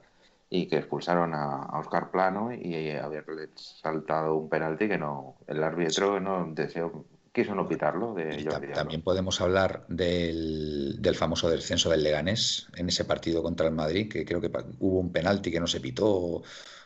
y 0.49 0.67
que 0.67 0.77
expulsaron 0.77 1.33
a, 1.33 1.63
a 1.63 1.79
Oscar 1.79 2.11
Plano 2.11 2.53
y 2.53 2.91
haberle 2.91 3.49
saltado 3.55 4.35
un 4.35 4.49
penalti 4.49 4.87
que 4.87 4.97
no, 4.97 5.35
el 5.47 5.63
árbitro 5.63 6.19
no 6.19 6.45
deseó, 6.53 7.05
quiso 7.31 7.55
no 7.55 7.67
pitarlo 7.67 8.13
de 8.13 8.39
Y 8.39 8.45
Jordi 8.45 8.71
también 8.71 9.01
podemos 9.01 9.41
hablar 9.41 9.85
del, 9.87 10.97
del 11.01 11.15
famoso 11.15 11.49
descenso 11.49 11.89
del 11.89 12.03
Leganés 12.03 12.67
en 12.75 12.89
ese 12.89 13.05
partido 13.05 13.41
contra 13.41 13.67
el 13.67 13.73
Madrid, 13.73 14.11
que 14.11 14.25
creo 14.25 14.41
que 14.41 14.51
hubo 14.79 14.99
un 14.99 15.11
penalti 15.11 15.51
que 15.51 15.59
no 15.59 15.67
se 15.67 15.79
pitó 15.79 16.07
o, 16.07 16.43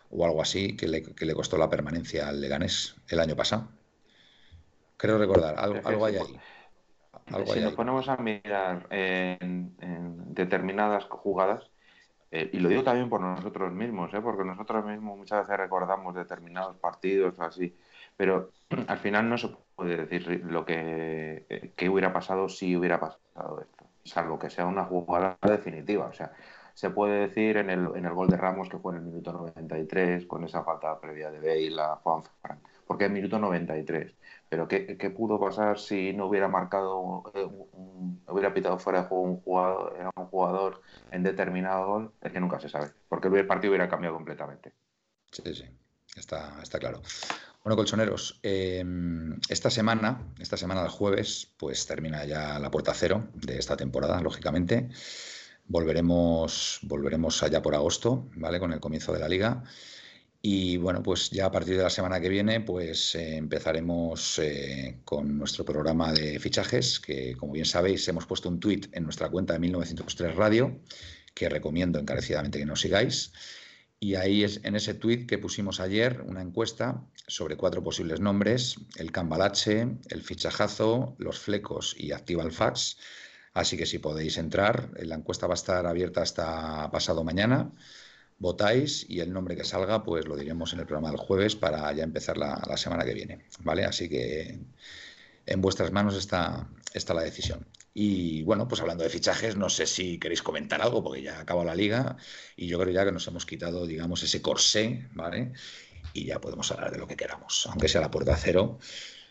o 0.09 0.25
algo 0.25 0.41
así, 0.41 0.77
que 0.77 0.87
le, 0.87 1.03
que 1.03 1.25
le 1.25 1.33
costó 1.35 1.57
la 1.57 1.69
permanencia 1.69 2.29
al 2.29 2.39
Leganés 2.39 2.95
el 3.09 3.19
año 3.19 3.35
pasado. 3.35 3.67
Creo 4.97 5.17
recordar, 5.17 5.55
algo, 5.59 5.81
algo 5.83 6.05
hay 6.05 6.17
ahí. 6.17 6.43
Algo 7.31 7.47
si 7.47 7.59
hay 7.59 7.61
nos 7.61 7.71
ahí. 7.71 7.75
ponemos 7.75 8.09
a 8.09 8.17
mirar 8.17 8.87
en, 8.89 9.75
en 9.79 10.33
determinadas 10.33 11.05
jugadas, 11.05 11.69
eh, 12.31 12.49
y 12.53 12.59
lo 12.59 12.69
digo 12.69 12.83
también 12.83 13.09
por 13.09 13.21
nosotros 13.21 13.71
mismos, 13.71 14.13
¿eh? 14.13 14.21
porque 14.21 14.43
nosotros 14.43 14.85
mismos 14.85 15.17
muchas 15.17 15.47
veces 15.47 15.57
recordamos 15.59 16.13
determinados 16.15 16.77
partidos 16.77 17.39
o 17.39 17.43
así, 17.43 17.75
pero 18.17 18.51
al 18.87 18.97
final 18.99 19.29
no 19.29 19.37
se 19.37 19.49
puede 19.75 19.97
decir 20.05 20.43
lo 20.45 20.65
que, 20.65 21.45
eh, 21.49 21.73
que 21.75 21.89
hubiera 21.89 22.11
pasado 22.13 22.49
si 22.49 22.75
hubiera 22.75 22.99
pasado 22.99 23.61
esto, 23.61 23.85
salvo 24.03 24.39
que 24.39 24.49
sea 24.49 24.65
una 24.65 24.83
jugada 24.85 25.37
definitiva. 25.41 26.07
O 26.07 26.13
sea, 26.13 26.33
se 26.73 26.89
puede 26.89 27.27
decir 27.27 27.57
en 27.57 27.69
el, 27.69 27.87
en 27.95 28.05
el 28.05 28.13
gol 28.13 28.29
de 28.29 28.37
Ramos 28.37 28.69
que 28.69 28.77
fue 28.77 28.93
en 28.93 28.99
el 28.99 29.05
minuto 29.05 29.31
93, 29.33 30.25
con 30.27 30.43
esa 30.43 30.63
falta 30.63 30.99
previa 30.99 31.31
de 31.31 31.39
Bale 31.39 31.81
a 31.81 31.95
Juan 31.97 32.23
Fran, 32.41 32.61
porque 32.85 33.05
es 33.05 33.11
minuto 33.11 33.39
93. 33.39 34.15
Pero 34.49 34.67
¿qué, 34.67 34.97
qué 34.97 35.09
pudo 35.09 35.39
pasar 35.39 35.79
si 35.79 36.13
no 36.13 36.27
hubiera 36.27 36.47
marcado, 36.47 37.23
eh, 37.35 37.43
un- 37.45 38.23
hubiera 38.27 38.53
pitado 38.53 38.79
fuera 38.79 39.01
de 39.01 39.07
juego 39.07 39.23
un 39.23 39.41
jugador, 39.41 39.97
a 40.15 40.21
un 40.21 40.27
jugador 40.27 40.81
en 41.11 41.23
determinado 41.23 41.85
gol? 41.87 42.13
Es 42.21 42.31
que 42.31 42.39
nunca 42.39 42.59
se 42.59 42.69
sabe, 42.69 42.91
porque 43.09 43.27
el 43.29 43.47
partido 43.47 43.71
hubiera 43.71 43.89
cambiado 43.89 44.15
completamente. 44.15 44.73
Sí, 45.31 45.53
sí, 45.53 45.65
está, 46.15 46.59
está 46.63 46.79
claro. 46.79 47.01
Bueno, 47.63 47.75
colchoneros, 47.75 48.39
eh, 48.43 48.83
esta 49.49 49.69
semana, 49.69 50.33
esta 50.39 50.57
semana 50.57 50.81
del 50.83 50.91
jueves, 50.91 51.53
pues 51.57 51.85
termina 51.85 52.25
ya 52.25 52.59
la 52.59 52.71
puerta 52.71 52.93
cero 52.93 53.27
de 53.33 53.57
esta 53.59 53.75
temporada, 53.77 54.21
lógicamente. 54.21 54.89
Volveremos, 55.67 56.79
volveremos 56.83 57.43
allá 57.43 57.61
por 57.61 57.75
agosto, 57.75 58.29
¿vale? 58.35 58.59
Con 58.59 58.73
el 58.73 58.79
comienzo 58.79 59.13
de 59.13 59.19
la 59.19 59.29
liga. 59.29 59.63
Y 60.41 60.77
bueno, 60.77 61.01
pues 61.03 61.29
ya 61.31 61.47
a 61.47 61.51
partir 61.51 61.77
de 61.77 61.83
la 61.83 61.89
semana 61.89 62.19
que 62.21 62.29
viene, 62.29 62.61
pues 62.61 63.15
eh, 63.15 63.37
empezaremos 63.37 64.39
eh, 64.39 64.99
con 65.03 65.37
nuestro 65.37 65.65
programa 65.65 66.13
de 66.13 66.39
fichajes, 66.39 66.99
que 66.99 67.35
como 67.35 67.53
bien 67.53 67.65
sabéis, 67.65 68.07
hemos 68.07 68.25
puesto 68.25 68.47
un 68.47 68.59
tuit 68.59 68.87
en 68.95 69.03
nuestra 69.03 69.29
cuenta 69.29 69.53
de 69.53 69.59
1903 69.59 70.35
Radio, 70.35 70.79
que 71.33 71.49
recomiendo 71.49 71.99
encarecidamente 71.99 72.59
que 72.59 72.65
nos 72.65 72.81
sigáis. 72.81 73.33
Y 73.99 74.13
ahí 74.15 74.43
es 74.43 74.61
en 74.63 74.75
ese 74.75 74.93
tuit 74.93 75.27
que 75.27 75.39
pusimos 75.39 75.79
ayer 75.79 76.21
una 76.21 76.41
encuesta 76.41 77.03
sobre 77.27 77.57
cuatro 77.57 77.83
posibles 77.83 78.19
nombres: 78.19 78.75
el 78.97 79.11
cambalache, 79.11 79.87
el 80.09 80.21
fichajazo, 80.21 81.15
los 81.17 81.39
flecos 81.39 81.95
y 81.97 82.11
activa 82.11 82.43
el 82.43 82.51
fax. 82.51 82.97
Así 83.53 83.75
que 83.75 83.87
si 83.87 83.97
podéis 83.97 84.37
entrar, 84.37 84.91
la 85.01 85.15
encuesta 85.15 85.47
va 85.47 85.53
a 85.53 85.55
estar 85.55 85.87
abierta 85.87 86.21
hasta 86.21 86.91
pasado 86.91 87.23
mañana. 87.23 87.71
Votáis 88.39 89.05
y 89.09 89.19
el 89.19 89.33
nombre 89.33 89.55
que 89.55 89.63
salga, 89.63 90.03
pues 90.03 90.27
lo 90.27 90.35
diremos 90.35 90.71
en 90.73 90.79
el 90.79 90.85
programa 90.85 91.09
del 91.09 91.19
jueves 91.19 91.55
para 91.55 91.91
ya 91.93 92.03
empezar 92.03 92.37
la, 92.37 92.77
semana 92.77 93.03
que 93.03 93.13
viene. 93.13 93.45
¿Vale? 93.61 93.85
Así 93.85 94.07
que 94.07 94.59
en 95.45 95.61
vuestras 95.61 95.91
manos 95.91 96.15
está, 96.15 96.67
está 96.93 97.13
la 97.15 97.23
decisión. 97.23 97.65
Y 97.93 98.43
bueno, 98.43 98.67
pues 98.67 98.79
hablando 98.79 99.03
de 99.03 99.09
fichajes, 99.09 99.55
no 99.55 99.69
sé 99.69 99.87
si 99.87 100.19
queréis 100.19 100.43
comentar 100.43 100.83
algo, 100.83 101.03
porque 101.03 101.23
ya 101.23 101.39
acaba 101.39 101.65
la 101.65 101.73
liga 101.73 102.17
y 102.55 102.67
yo 102.67 102.77
creo 102.77 102.93
ya 102.93 103.03
que 103.03 103.11
nos 103.11 103.27
hemos 103.27 103.47
quitado, 103.47 103.87
digamos, 103.87 104.21
ese 104.21 104.39
corsé, 104.39 105.07
¿vale? 105.13 105.53
Y 106.13 106.25
ya 106.25 106.39
podemos 106.39 106.71
hablar 106.71 106.91
de 106.91 106.99
lo 106.99 107.07
que 107.07 107.15
queramos, 107.15 107.65
aunque 107.65 107.87
sea 107.87 108.01
la 108.01 108.11
puerta 108.11 108.37
cero. 108.37 108.77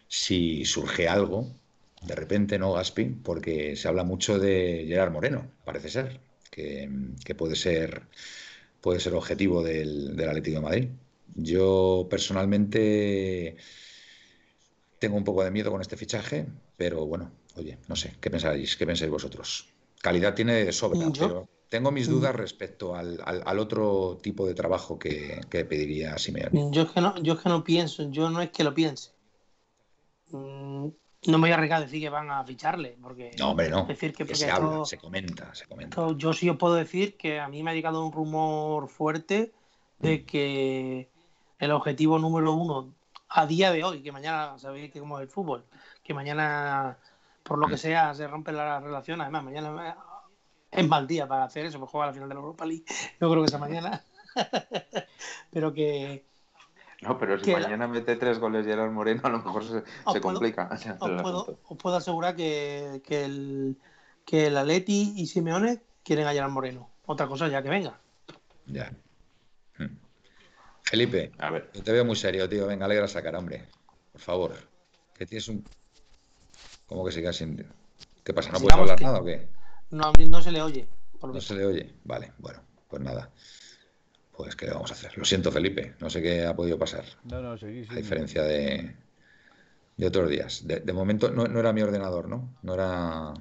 Si 0.09 0.65
surge 0.65 1.09
algo, 1.09 1.55
de 2.03 2.15
repente, 2.17 2.59
¿no, 2.59 2.73
Gaspi? 2.73 3.05
Porque 3.05 3.77
se 3.77 3.87
habla 3.87 4.03
mucho 4.03 4.41
de 4.41 4.85
Gerard 4.89 5.13
Moreno, 5.13 5.49
parece 5.65 5.89
ser, 5.89 6.21
que, 6.51 6.91
que 7.25 7.35
puede 7.37 7.55
ser 7.55 8.03
puede 8.87 9.01
ser 9.01 9.15
objetivo 9.15 9.65
del, 9.65 10.15
del 10.15 10.29
Atlético 10.29 10.59
de 10.59 10.63
Madrid. 10.63 10.89
Yo 11.35 12.07
personalmente 12.09 13.57
tengo 15.01 15.17
un 15.17 15.25
poco 15.25 15.43
de 15.43 15.51
miedo 15.51 15.73
con 15.73 15.81
este 15.81 15.97
fichaje, 15.97 16.47
pero 16.77 17.05
bueno, 17.05 17.33
oye, 17.57 17.79
no 17.89 17.97
sé, 17.97 18.15
¿qué 18.21 18.31
pensáis? 18.31 18.77
¿Qué 18.77 18.87
pensáis 18.87 19.11
vosotros? 19.11 19.67
Calidad 20.01 20.35
tiene 20.37 20.55
de 20.65 20.73
sobra, 20.73 21.01
Yo- 21.13 21.13
pero 21.13 21.49
tengo 21.69 21.91
mis 21.91 22.09
dudas 22.09 22.33
respecto 22.37 22.95
al, 22.95 23.21
al- 23.25 23.43
al 23.45 23.59
otro 23.59 24.19
tipo 24.23 24.47
de 24.47 24.55
trabajo 24.55 25.01
que, 25.01 25.41
que 25.51 25.65
pediría 25.65 26.17
Simeone. 26.17 26.71
Yo 26.71 26.83
es 26.83 26.91
que 26.93 27.01
no, 27.01 27.21
yo 27.25 27.33
es 27.33 27.41
que 27.41 27.49
no 27.49 27.65
pienso, 27.65 28.09
yo 28.13 28.31
no 28.31 28.41
es 28.41 28.51
que 28.51 28.63
lo 28.63 28.73
piense. 28.73 29.11
Mm, 31.27 31.31
No 31.31 31.39
me 31.39 31.43
voy 31.43 31.51
a 31.53 31.55
arriesgar 31.55 31.79
a 31.81 31.85
decir 31.85 32.01
que 32.01 32.09
van 32.11 32.31
a 32.31 32.45
ficharle, 32.45 32.97
porque 33.03 33.33
No, 33.39 33.51
hombre, 33.51 33.69
no. 33.69 33.87
decir 33.87 34.13
que, 34.13 34.19
Que 34.19 34.25
porque 34.25 34.35
se 34.37 34.51
habla, 34.51 34.85
se 34.85 34.99
comenta, 34.99 35.55
se 35.55 35.67
comenta. 35.67 35.89
esto- 36.01 36.17
yo 36.17 36.33
sí 36.33 36.49
os 36.49 36.57
puedo 36.57 36.75
decir 36.75 37.17
que 37.17 37.41
a 37.41 37.49
mí 37.49 37.63
me 37.63 37.71
ha 37.71 37.75
llegado 37.75 38.05
un 38.05 38.13
rumor 38.13 38.89
fuerte 38.89 39.53
de 39.99 40.25
que 40.25 41.11
el 41.59 41.71
objetivo 41.71 42.19
número 42.19 42.53
uno 42.53 42.95
a 43.29 43.47
día 43.47 43.73
de 43.73 43.83
hoy, 43.83 44.03
que 44.03 44.13
mañana 44.13 44.59
sabéis 44.59 44.93
que 44.93 45.01
como 45.01 45.19
es 45.19 45.23
el 45.23 45.29
fútbol, 45.29 45.65
que 46.03 46.15
mañana 46.15 46.99
por 47.43 47.59
lo 47.59 47.67
que 47.69 47.77
sea 47.77 48.13
se 48.15 48.27
rompe 48.27 48.53
la 48.53 48.79
relación, 48.81 49.21
además 49.21 49.45
mañana 49.45 49.97
es 50.71 50.87
mal 50.87 51.07
día 51.07 51.27
para 51.27 51.45
hacer 51.45 51.65
eso, 51.67 51.79
pues 51.79 51.91
juega 51.91 52.09
la 52.09 52.13
final 52.13 52.29
de 52.29 52.35
la 52.35 52.41
Europa 52.41 52.67
League, 52.67 52.85
no 53.21 53.31
creo 53.31 53.43
que 53.43 53.49
sea 53.49 53.59
mañana, 53.59 54.05
pero 55.51 55.73
que 55.73 56.25
No, 57.07 57.19
pero 57.19 57.39
si 57.39 57.53
la- 57.53 57.61
mañana 57.61 57.87
mete 57.87 58.17
tres 58.17 58.39
goles 58.39 58.67
Gerard 58.67 58.91
Moreno, 58.91 59.21
a 59.25 59.29
lo 59.29 59.39
mejor 59.39 59.63
se, 59.65 59.83
puedo- 60.21 60.21
complica. 60.21 60.69
os 61.01 61.11
puedo, 61.23 61.41
asunto. 61.43 61.61
os 61.69 61.79
puedo 61.79 61.97
asegurar 61.97 62.35
que, 62.35 63.01
que 63.05 63.25
el 63.25 63.77
que 64.25 64.49
el 64.49 64.57
Atleti 64.57 65.13
y 65.17 65.27
Simeone 65.29 65.83
quieren 66.03 66.27
a 66.27 66.33
Gerard 66.33 66.51
Moreno. 66.51 66.91
Otra 67.07 67.29
cosa 67.29 67.47
ya 67.47 67.63
que 67.63 67.69
venga. 67.69 68.01
Ya. 68.67 68.93
Hmm. 69.79 69.97
Felipe, 70.83 71.31
A 71.39 71.51
ver, 71.51 71.71
yo 71.73 71.83
te 71.85 71.93
veo 71.93 72.05
muy 72.05 72.17
serio, 72.17 72.49
tío. 72.49 72.67
Venga, 72.67 72.87
alegra 72.87 73.05
esa 73.05 73.23
cara, 73.23 73.39
hombre. 73.39 73.69
Por 74.11 74.21
favor. 74.21 74.57
Que 75.15 75.27
tienes 75.27 75.47
un. 75.49 75.65
¿Cómo 76.89 77.05
que 77.05 77.13
sigas 77.13 77.37
sin.? 77.37 77.65
¿Qué 78.25 78.35
pasa? 78.35 78.51
¿No 78.51 78.59
puedes 78.59 78.77
hablar 78.77 78.99
que- 78.99 79.05
nada 79.05 79.21
o 79.21 79.25
qué? 79.25 79.49
No, 79.91 80.43
se 80.43 80.51
le 80.51 80.61
oye. 80.63 80.89
por 81.21 81.29
lo 81.29 81.35
¿No 81.35 81.41
se 81.41 81.55
le 81.55 81.65
oye? 81.67 81.95
Vale, 82.05 82.33
bueno, 82.39 82.61
pues 82.89 83.01
nada. 83.03 83.31
Pues, 84.37 84.55
¿qué 84.55 84.67
le 84.67 84.73
vamos 84.73 84.91
a 84.91 84.95
hacer? 84.95 85.17
Lo 85.19 85.25
siento, 85.25 85.51
Felipe. 85.51 85.95
No 86.01 86.11
sé 86.11 86.23
qué 86.23 86.45
ha 86.45 86.55
podido 86.55 86.79
pasar. 86.79 87.05
No, 87.25 87.43
no, 87.43 87.57
seguí. 87.59 87.85
A 87.89 87.95
seguí. 87.95 87.97
diferencia 87.97 88.43
de, 88.43 88.95
de 89.97 90.07
otros 90.07 90.31
días. 90.31 90.67
De, 90.67 90.81
de 90.81 90.93
momento 90.93 91.31
no, 91.31 91.47
no 91.47 91.61
era 91.61 91.73
mi 91.73 91.83
ordenador, 91.83 92.29
¿no? 92.29 92.57
No 92.63 92.75
era. 92.75 93.35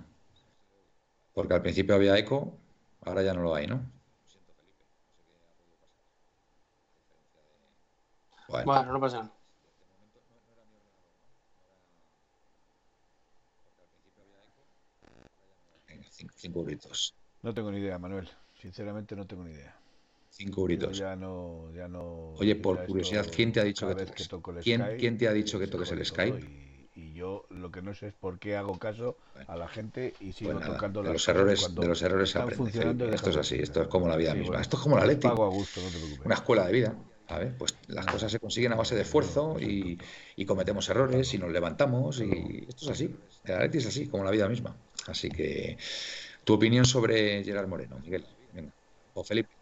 Porque 1.36 1.54
al 1.54 1.62
principio 1.62 1.94
había 1.94 2.18
eco, 2.18 2.58
ahora 3.02 3.22
ya 3.22 3.36
no 3.36 3.44
lo 3.44 3.54
hay, 3.54 3.68
¿no? 3.68 3.92
Bueno, 8.48 8.66
Bueno, 8.66 8.92
no 8.94 9.00
pasa 9.00 9.18
nada. 9.20 9.32
cinco, 16.10 16.34
cinco 16.38 16.60
euritos. 16.62 17.14
No 17.44 17.54
tengo 17.54 17.72
ni 17.72 17.78
idea, 17.80 17.98
Manuel. 17.98 18.30
Sinceramente 18.62 19.16
no 19.16 19.26
tengo 19.26 19.46
ni 19.46 19.52
idea. 19.54 19.75
Cinco 20.38 20.62
euritos. 20.62 20.98
ya 20.98 21.16
no, 21.16 21.72
ya 21.74 21.88
no. 21.88 22.34
Oye, 22.34 22.56
por 22.56 22.78
ya 22.78 22.86
curiosidad, 22.86 23.26
¿quién 23.34 23.54
te 23.54 23.62
ha 23.62 23.64
dicho 23.64 23.88
que 23.88 23.96
toques? 23.96 24.30
el 24.32 24.64
¿Quién- 24.64 24.82
Skype, 24.82 24.98
quién 24.98 25.18
te 25.18 25.28
ha 25.30 25.34
dicho 25.34 25.58
que 25.60 25.68
toques 25.68 25.92
el 25.92 26.06
Skype? 26.06 26.40
Y, 26.42 26.90
y 26.94 27.14
yo 27.14 27.46
lo 27.50 27.72
que 27.72 27.82
no 27.82 27.94
sé 27.94 28.08
es 28.08 28.14
por 28.14 28.38
qué 28.38 28.58
hago 28.58 28.78
caso 28.78 29.18
Bueno. 29.34 29.52
a 29.52 29.56
la 29.56 29.68
gente 29.70 30.14
y 30.20 30.34
sigo 30.34 30.52
Pues 30.52 30.62
nada, 30.62 30.74
tocando 30.74 31.04
de 31.04 31.14
los 31.14 31.28
errores, 31.30 31.74
de 31.74 31.88
los 31.88 32.02
errores 32.02 32.30
se 32.32 32.40
aprende. 32.40 32.70
Esto 33.14 33.30
es 33.30 33.38
así, 33.38 33.56
esto 33.56 33.82
es 33.82 33.88
como 33.88 34.08
la 34.10 34.18
vida 34.18 34.32
Sí, 34.32 34.40
misma. 34.40 34.52
bueno, 34.52 34.62
Esto 34.62 34.76
es 34.78 34.84
como 34.84 34.98
la 34.98 35.06
Leti. 35.06 35.28
Pago 35.28 35.46
a 35.46 35.50
gusto, 35.50 35.80
no 35.82 35.88
te 35.88 35.98
preocupes. 35.98 36.26
Una 36.26 36.36
escuela 36.36 36.66
de 36.68 36.74
vida. 36.74 36.96
A 37.28 37.40
ver, 37.40 37.58
pues 37.58 37.74
las 37.88 38.06
cosas 38.06 38.32
se 38.32 38.40
consiguen 38.40 38.74
a 38.74 38.76
base 38.76 38.94
de 38.94 39.02
esfuerzo 39.02 39.58
y, 39.60 39.98
y 40.36 40.46
cometemos 40.46 40.88
errores 40.90 41.34
y 41.34 41.38
nos 41.40 41.52
levantamos 41.52 42.20
y 42.22 42.66
esto 42.68 42.86
es 42.86 42.92
así. 42.92 43.16
El 43.46 43.56
Atleti 43.56 43.78
es 43.80 43.88
así, 43.88 44.08
como 44.08 44.24
la 44.26 44.32
vida 44.32 44.48
misma. 44.48 44.76
Así 45.08 45.30
que 45.30 45.78
tu 46.44 46.54
opinión 46.54 46.86
sobre 46.86 47.44
Gerard 47.44 47.68
Moreno, 47.68 47.98
Miguel. 48.00 48.26
Venga. 48.54 48.72
O 49.14 49.24
Felipe. 49.24 49.55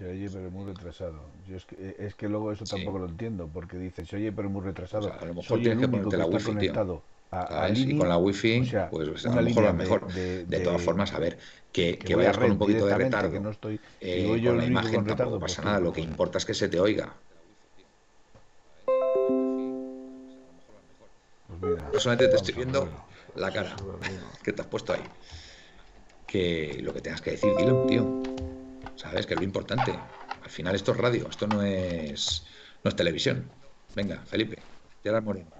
Se 0.00 0.06
oye, 0.10 0.30
pero 0.32 0.50
muy 0.50 0.64
retrasado. 0.64 1.20
Yo 1.46 1.56
es, 1.58 1.66
que, 1.66 1.94
es 1.98 2.14
que 2.14 2.26
luego 2.26 2.50
eso 2.52 2.64
Sí. 2.64 2.74
tampoco 2.74 3.00
lo 3.00 3.04
entiendo, 3.06 3.46
porque 3.52 3.76
dice, 3.76 4.06
se 4.06 4.16
oye, 4.16 4.32
pero 4.32 4.48
muy 4.48 4.62
retrasado. 4.62 5.08
O 5.08 5.10
sea, 5.10 5.18
a 5.20 5.26
lo 5.26 5.34
mejor 5.34 5.44
Soy 5.44 5.58
el 5.58 5.62
tienes 5.64 5.80
que 5.80 5.88
ponerte 5.88 6.16
la 6.16 6.24
wifi, 6.24 6.44
tío. 6.46 6.54
conectado 6.54 7.02
a, 7.30 7.42
a 7.42 7.48
¿sabes? 7.48 7.80
Y 7.80 7.98
con 7.98 8.08
la 8.08 8.16
wifi, 8.16 8.60
o 8.60 8.64
sea, 8.64 8.88
pues 8.88 9.26
a 9.26 9.28
una 9.28 9.42
lo 9.42 9.48
mejor 9.48 9.64
a 9.64 9.66
lo 9.66 9.72
línea 9.78 9.94
mejor. 9.98 10.12
de, 10.14 10.44
De 10.46 10.60
todas 10.60 10.80
formas, 10.80 11.12
a 11.12 11.18
ver, 11.18 11.38
que, 11.70 11.98
que 11.98 12.14
a 12.14 12.16
vayas 12.16 12.38
con 12.38 12.50
un 12.50 12.58
poquito 12.58 12.86
de 12.86 12.96
retardo 12.96 13.30
que 13.30 13.40
no 13.40 13.50
estoy, 13.50 13.78
eh, 14.00 14.40
yo 14.40 14.52
con 14.52 14.58
la 14.58 14.64
imagen 14.64 14.94
con 14.94 15.04
retardo, 15.04 15.24
tampoco 15.24 15.40
pues 15.40 15.56
pasa 15.56 15.64
nada, 15.68 15.80
lo 15.80 15.92
que 15.92 16.00
importa 16.00 16.38
es 16.38 16.46
que 16.46 16.54
se 16.54 16.70
te 16.70 16.80
oiga. 16.80 17.12
Pues 21.46 21.60
mira, 21.60 21.90
solamente 21.98 22.28
te 22.28 22.36
estoy 22.36 22.54
a 22.54 22.56
viendo 22.56 22.88
la 23.36 23.52
cara 23.52 23.76
que 24.42 24.54
te 24.54 24.62
has 24.62 24.68
puesto 24.68 24.94
ahí. 24.94 25.02
Que 26.26 26.78
lo 26.80 26.94
que 26.94 27.02
tengas 27.02 27.20
que 27.20 27.32
decir, 27.32 27.54
dilo, 27.58 27.76
tío. 27.86 28.49
Sabes 29.00 29.26
que 29.26 29.32
es 29.32 29.38
lo 29.38 29.44
importante. 29.44 29.98
Al 30.42 30.50
final 30.50 30.74
esto 30.74 30.92
es 30.92 30.98
radio, 30.98 31.28
esto 31.30 31.46
no 31.46 31.62
es, 31.62 32.44
no 32.84 32.90
es 32.90 32.96
televisión. 32.96 33.50
Venga, 33.94 34.22
Felipe, 34.26 34.62
Gerard 35.02 35.24
Moreno. 35.24 35.50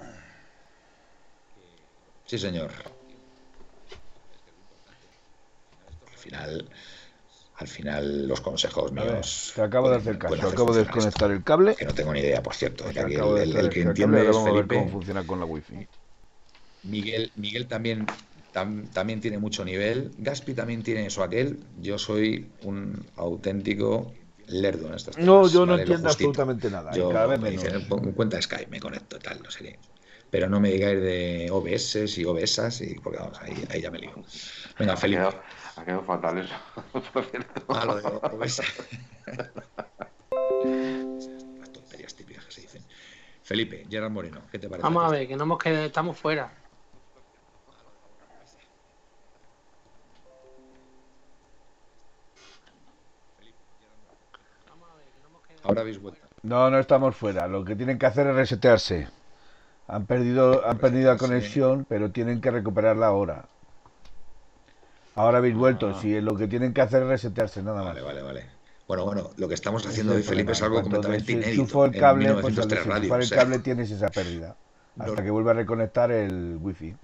Sí, 2.27 2.39
señor. 2.39 2.71
Al 6.13 6.19
final, 6.19 6.71
al 7.55 7.69
final 7.69 8.29
los 8.29 8.43
consejos 8.43 8.93
míos. 8.93 9.53
te 9.55 9.63
acabo 9.63 9.89
de 9.89 9.97
hacer 9.97 10.19
caso, 10.19 10.47
acabo 10.47 10.75
de 10.75 10.81
desconectar 10.85 11.31
el 11.31 11.43
cable. 11.43 11.75
Que 11.77 11.87
no 11.87 11.95
tengo 11.95 12.13
ni 12.13 12.21
idea, 12.21 12.43
por 12.43 12.55
cierto. 12.55 12.85
acabo 12.85 13.39
el, 13.39 13.53
el- 13.53 13.57
el 13.57 13.71
que 13.71 13.81
entiende 13.81 14.29
es 14.29 14.37
Felipe. 14.37 14.75
cómo 14.77 14.91
funciona 14.91 15.27
con 15.27 15.41
la 15.41 15.47
wifi. 15.47 15.89
Miguel, 16.83 17.33
Miguel 17.37 17.67
también, 17.69 18.07
tam- 18.53 18.91
también 18.93 19.21
tiene 19.21 19.39
mucho 19.39 19.65
nivel. 19.65 20.13
Gaspi 20.19 20.55
también 20.55 20.83
tiene 20.83 21.07
eso 21.07 21.23
aquel. 21.23 21.61
Yo 21.79 21.99
soy 21.99 22.53
un 22.63 23.11
auténtico 23.17 24.15
lerdo 24.47 24.89
en 24.89 24.95
estas 24.95 25.17
No, 25.19 25.43
cosas, 25.43 25.53
yo 25.53 25.67
no 25.67 25.73
¿vale? 25.73 25.87
Lo 25.87 25.93
entiendo 25.93 26.09
absolutamente 26.09 26.71
nada. 26.71 26.95
y 26.97 26.99
Yo 26.99 27.09
cada 27.09 27.27
vez 27.27 27.41
me 27.41 27.51
menos. 27.51 27.65
dicen, 27.65 27.89
pongo 27.89 28.13
cuenta 28.15 28.41
Skype, 28.41 28.67
me 28.71 28.81
conecto, 28.81 29.19
tal, 29.19 29.43
no 29.43 29.51
sé 29.51 29.65
qué. 29.65 29.79
Pero 30.31 30.49
no 30.49 30.61
me 30.61 30.71
digáis 30.71 31.01
de 31.01 31.49
OBS 31.51 32.05
y 32.21 32.25
OBSas, 32.25 32.81
y, 32.83 32.95
porque 33.01 33.19
vamos, 33.19 33.39
ahí, 33.43 33.65
ahí 33.71 33.81
ya 33.81 33.91
me 33.91 33.99
lío. 33.99 34.13
Venga, 34.79 34.93
Ha 34.93 34.97
Felipe. 34.97 35.23
quedado, 35.23 35.43
ha 35.77 35.85
quedado 35.85 36.03
fatal 36.05 36.39
eso. 36.39 36.55
Ah, 37.69 37.85
lo 37.87 37.97
de 37.97 38.03
OBS. 38.07 38.63
Las 41.59 41.73
tonterías 41.73 42.15
típicas 42.15 42.45
que 42.47 42.53
se 42.53 42.61
dicen. 42.63 42.85
Felipe, 43.43 43.87
Gerard 43.91 44.11
Moreno, 44.11 44.47
¿qué 44.51 44.59
te 44.59 44.69
parece? 44.69 44.87
Vamos 44.87 45.05
a 45.05 45.09
ver, 45.11 45.29
que 45.29 45.37
no 45.37 45.45
hemos 45.45 45.59
quedado, 45.59 45.87
estamos 45.87 46.19
fuera. 46.19 46.60
Ahora 55.63 55.83
habéis 55.83 56.01
vuelto. 56.01 56.21
No, 56.43 56.71
no 56.71 56.79
estamos 56.79 57.17
fuera. 57.17 57.47
Lo 57.49 57.65
que 57.65 57.77
tienen 57.77 57.99
que 57.99 58.07
hacer 58.07 58.27
es 58.29 58.35
resetearse. 58.35 59.09
Han 59.89 60.07
perdido, 60.07 60.67
han 60.67 60.79
perdido 60.79 61.13
la 61.13 61.19
conexión, 61.19 61.85
pero 61.89 62.11
tienen 62.11 62.41
que 62.41 62.51
recuperarla 62.51 63.07
ahora. 63.07 63.45
Ahora 65.17 65.39
habéis 65.39 65.55
vuelto. 65.57 65.91
Ah. 65.91 65.99
Si 66.01 66.21
lo 66.21 66.37
que 66.37 66.47
tienen 66.47 66.73
que 66.73 66.81
hacer 66.81 67.03
es 67.03 67.09
resetearse, 67.09 67.63
nada 67.63 67.83
más. 67.83 67.95
Vale, 67.95 68.03
vale, 68.03 68.23
vale. 68.23 68.47
Bueno, 68.87 69.05
bueno, 69.05 69.31
lo 69.37 69.49
que 69.49 69.55
estamos 69.55 69.87
haciendo 69.87 70.13
es 70.15 70.17
hoy, 70.17 70.23
el 70.23 70.29
Felipe, 70.29 70.53
es 70.53 70.63
algo 70.63 70.77
Cuando 70.77 70.91
completamente 70.97 71.33
inédito. 71.33 71.85
el 71.85 71.95
en 71.95 72.01
cable, 72.01 72.25
pues 72.35 72.37
al 72.37 72.51
1903 72.51 72.87
radio. 72.87 72.93
desenchufar 72.95 73.19
o 73.19 73.23
el 73.23 73.29
sea, 73.29 73.39
cable 73.39 73.59
tienes 73.61 73.91
esa 73.91 74.09
pérdida. 74.09 74.57
Hasta 74.99 75.15
No. 75.17 75.23
que 75.23 75.31
vuelva 75.31 75.51
a 75.53 75.55
reconectar 75.55 76.11
el 76.11 76.59
wifi. 76.61 76.97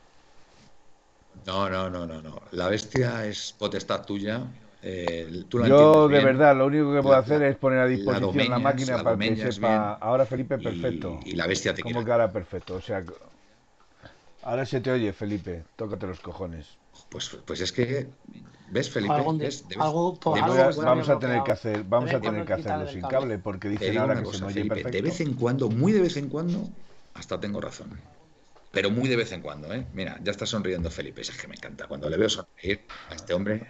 No, 1.47 1.69
no, 1.71 1.89
no, 1.89 2.07
no, 2.07 2.21
no. 2.23 2.41
La 2.51 2.69
bestia 2.69 3.25
es 3.27 3.53
potestad 3.57 4.05
tuya. 4.05 4.43
Eh, 4.89 5.45
tú 5.49 5.59
la 5.59 5.69
Yo, 5.69 6.09
de 6.09 6.15
bien, 6.15 6.25
verdad, 6.27 6.57
lo 6.57 6.67
único 6.67 6.95
que 6.95 7.03
puedo 7.03 7.13
La- 7.13 7.19
hacer 7.19 7.43
es 7.43 7.57
poner 7.57 7.81
a 7.81 7.87
disposición 7.87 8.21
la, 8.23 8.27
domeñas, 8.27 8.63
máquina 8.63 8.97
la 8.97 9.05
para 9.05 9.19
que 9.19 9.37
sepa. 9.53 9.69
bien. 9.69 9.97
Ahora, 10.01 10.27
Felipe, 10.27 10.59
perfecto. 10.59 11.21
Y, 11.25 11.33
la 11.35 11.47
bestia 11.47 11.75
te 11.75 11.83
¿Cómo 11.83 11.95
quiere. 11.95 12.07
que 12.07 12.13
ahora 12.13 12.33
perfecto? 12.33 12.75
O 12.75 12.81
sea, 12.81 13.05
ahora 14.43 14.65
se 14.65 14.81
te 14.81 14.91
oye, 14.91 15.13
Felipe. 15.13 15.65
Tócate 15.77 16.07
los 16.07 16.21
cojones. 16.21 16.79
Pues, 17.11 17.37
pues 17.47 17.61
es 17.61 17.73
que, 17.73 18.07
¿ves, 18.71 18.91
Felipe? 18.91 19.15
¿Ves? 19.39 19.69
Debes- 19.69 19.81
algo- 19.81 20.19
pues 20.21 20.43
debes- 20.43 20.57
algo 20.61 20.73
se 20.73 20.81
vamos 20.85 21.09
a 21.09 21.19
tener 21.19 21.43
que 21.43 21.53
hacer, 21.53 21.85
vamos 21.85 22.13
a 22.13 22.21
tener 22.21 22.45
que 22.45 22.53
hacerlo 22.53 22.87
sin 22.89 23.01
cable, 23.03 23.39
porque 23.39 23.69
dicen 23.69 23.99
ahora 23.99 24.15
una 24.15 24.23
que 24.23 24.27
se 24.27 24.33
cosa, 24.33 24.47
me 24.47 24.53
oye 24.53 24.55
Felipe, 24.55 24.75
perfecto. 24.77 24.97
de 24.97 25.03
vez 25.03 25.21
en 25.21 25.35
cuando, 25.35 25.69
muy 25.69 25.93
de 25.93 26.01
vez 26.01 26.17
en 26.17 26.29
cuando, 26.29 26.69
hasta 27.15 27.41
tengo 27.41 27.61
razón. 27.61 28.01
Pero 28.73 28.91
muy 28.91 29.09
de 29.09 29.17
vez 29.17 29.33
en 29.33 29.41
cuando, 29.41 29.73
¿eh? 29.73 29.87
Mira, 29.95 30.19
ya 30.23 30.33
está 30.33 30.45
sonriendo 30.45 30.91
Felipe, 30.91 31.23
es 31.23 31.31
que 31.31 31.49
me 31.49 31.55
encanta. 31.55 31.87
Cuando 31.87 32.11
le 32.11 32.17
veo 32.19 32.29
sonreír 32.29 32.87
a 33.09 33.15
este 33.15 33.33
hombre, 33.33 33.67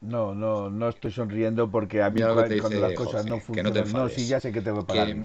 No, 0.00 0.34
no, 0.34 0.70
no 0.70 0.88
estoy 0.88 1.10
sonriendo 1.10 1.70
porque 1.70 2.02
a 2.02 2.10
mí 2.10 2.20
te 2.20 2.26
cuando 2.26 2.42
dice 2.42 2.80
las 2.80 2.92
cosas 2.92 3.26
no 3.26 3.40
que 3.52 3.62
no 3.62 3.72
funcionan, 3.72 3.72
te 3.72 3.92
no, 3.92 4.08
sí, 4.08 4.26
ya 4.28 4.40
sé 4.40 4.52
que 4.52 4.60
tengo 4.60 4.82
que 4.82 4.86
pagar 4.86 5.08
Que-. 5.08 5.22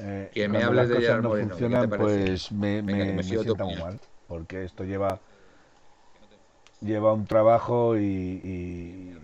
Eh, 0.00 0.30
que 0.32 0.48
me 0.48 0.62
hables 0.62 0.88
las 0.88 0.88
de 0.88 0.94
cosas 0.94 1.16
no 1.22 1.28
Moreno, 1.28 1.48
¿qué 1.56 1.60
te 1.62 1.88
funcionan, 1.88 1.90
pues 1.90 2.52
me, 2.52 2.82
Venga, 2.82 3.04
me, 3.04 3.22
sienta 3.24 3.64
muy 3.64 3.80
mal, 3.80 4.00
porque 4.28 4.64
esto 4.64 4.84
lleva 4.84 5.20
lleva 6.80 7.12
un 7.12 7.26
trabajo 7.26 7.96
y, 7.96 8.00
y- 8.04 9.14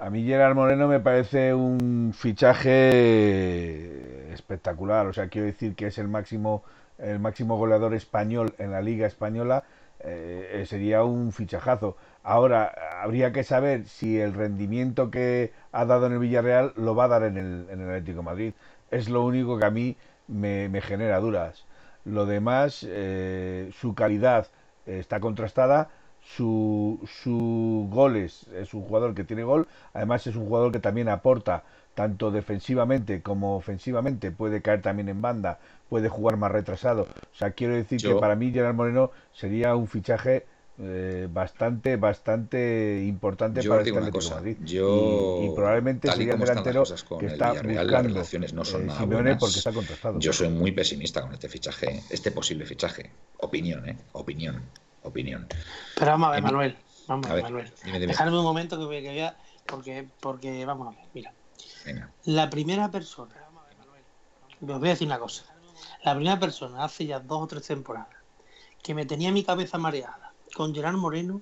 a 0.00 0.08
mí 0.10 0.24
Gerard 0.24 0.54
Moreno 0.54 0.88
me 0.88 1.00
parece 1.00 1.52
un 1.54 2.12
fichaje 2.14 2.72
espectacular, 4.32 5.06
o 5.06 5.12
sea, 5.12 5.28
quiero 5.28 5.46
decir 5.46 5.74
que 5.74 5.88
es 5.88 5.98
el 5.98 6.08
máximo 6.08 6.64
el 6.98 7.18
máximo 7.18 7.56
goleador 7.56 7.94
español 7.94 8.54
en 8.58 8.72
la 8.72 8.82
Liga 8.82 9.06
española, 9.06 9.64
eh, 10.00 10.64
sería 10.66 11.02
un 11.02 11.32
fichajazo. 11.32 11.96
Ahora, 12.22 12.74
habría 13.02 13.32
que 13.32 13.44
saber 13.44 13.86
si 13.86 14.18
el 14.20 14.34
rendimiento 14.34 15.10
que 15.10 15.52
ha 15.72 15.84
dado 15.86 16.06
en 16.06 16.12
el 16.12 16.18
Villarreal 16.18 16.72
lo 16.76 16.94
va 16.94 17.04
a 17.04 17.08
dar 17.08 17.22
en 17.24 17.36
el, 17.38 17.66
en 17.70 17.80
el 17.80 17.88
Atlético 17.88 18.18
de 18.18 18.24
Madrid. 18.24 18.52
Es 18.90 19.08
lo 19.08 19.24
único 19.24 19.58
que 19.58 19.64
a 19.64 19.70
mí 19.70 19.96
me, 20.28 20.68
me 20.68 20.80
genera 20.82 21.18
dudas. 21.20 21.64
Lo 22.04 22.26
demás, 22.26 22.84
eh, 22.88 23.70
su 23.78 23.94
calidad 23.94 24.48
está 24.86 25.20
contrastada, 25.20 25.90
su, 26.22 27.00
su 27.22 27.88
goles, 27.90 28.46
es 28.54 28.74
un 28.74 28.82
jugador 28.82 29.14
que 29.14 29.24
tiene 29.24 29.42
gol, 29.44 29.68
además 29.94 30.26
es 30.26 30.36
un 30.36 30.46
jugador 30.46 30.72
que 30.72 30.78
también 30.80 31.08
aporta 31.08 31.64
tanto 31.94 32.30
defensivamente 32.30 33.22
como 33.22 33.56
ofensivamente, 33.56 34.30
puede 34.30 34.62
caer 34.62 34.80
también 34.82 35.08
en 35.08 35.22
banda, 35.22 35.58
puede 35.88 36.08
jugar 36.08 36.36
más 36.36 36.52
retrasado. 36.52 37.02
O 37.32 37.34
sea, 37.36 37.50
quiero 37.52 37.74
decir 37.74 38.02
Yo- 38.02 38.10
que 38.10 38.16
para 38.16 38.36
mí 38.36 38.52
Gerard 38.52 38.74
Moreno 38.74 39.10
sería 39.32 39.74
un 39.74 39.86
fichaje 39.88 40.46
eh, 40.82 41.28
bastante, 41.30 41.96
bastante 41.96 43.04
importante 43.06 43.60
Yo 43.62 43.70
para 43.70 43.82
digo 43.82 43.98
este 43.98 44.00
una 44.00 44.08
Atlético 44.08 44.34
cosa, 44.34 44.40
de 44.42 44.52
Madrid. 44.54 44.66
yo, 44.66 45.38
Y, 45.42 45.46
y 45.46 45.54
probablemente 45.54 46.10
sería 46.10 46.32
el 46.34 46.40
las 46.40 46.48
delantero 46.48 46.84
que 47.18 47.26
el 47.26 47.32
está 47.32 47.52
las 47.54 47.62
buscando 47.62 48.08
relaciones 48.08 48.52
no 48.54 48.64
son 48.64 48.82
eh, 48.82 48.86
nada 48.86 49.00
Simeone 49.00 49.22
buenas. 49.22 49.40
porque 49.40 49.58
está 49.58 49.72
contrastado. 49.72 50.18
Yo 50.18 50.32
soy 50.32 50.48
muy 50.48 50.72
pesimista 50.72 51.20
con 51.22 51.32
este 51.34 51.48
fichaje, 51.48 52.02
este 52.10 52.30
posible 52.30 52.64
fichaje. 52.66 53.10
Opinión, 53.38 53.88
¿eh? 53.88 53.98
Opinión, 54.12 54.62
opinión. 55.02 55.46
Pero 55.96 56.10
vamos 56.12 56.28
a 56.28 56.30
ver, 56.30 56.38
Em- 56.38 56.44
Manuel. 56.44 56.76
Vamos 57.08 57.26
a 57.26 57.34
ver, 57.34 57.42
Manuel. 57.42 57.72
dime, 57.84 57.98
dime. 58.00 58.12
Dejarme 58.12 58.38
un 58.38 58.44
momento 58.44 58.78
que 58.78 58.84
voy, 58.84 59.02
que 59.02 59.08
voy 59.10 59.20
a- 59.20 59.36
Porque, 59.66 60.08
porque, 60.20 60.64
vamos 60.64 60.88
a 60.88 60.96
ver, 60.98 61.08
mira. 61.14 61.32
Venga. 61.84 62.10
La 62.24 62.48
primera 62.48 62.90
persona. 62.90 63.34
Os 64.62 64.78
voy 64.78 64.88
a 64.88 64.92
decir 64.92 65.06
una 65.06 65.18
cosa. 65.18 65.44
La 66.04 66.14
primera 66.14 66.38
persona 66.38 66.84
hace 66.84 67.06
ya 67.06 67.20
dos 67.20 67.42
o 67.42 67.46
tres 67.46 67.66
temporadas 67.66 68.08
que 68.82 68.94
me 68.94 69.04
tenía 69.06 69.30
mi 69.32 69.44
cabeza 69.44 69.76
mareada 69.78 70.29
con 70.54 70.74
Gerard 70.74 70.96
Moreno 70.96 71.40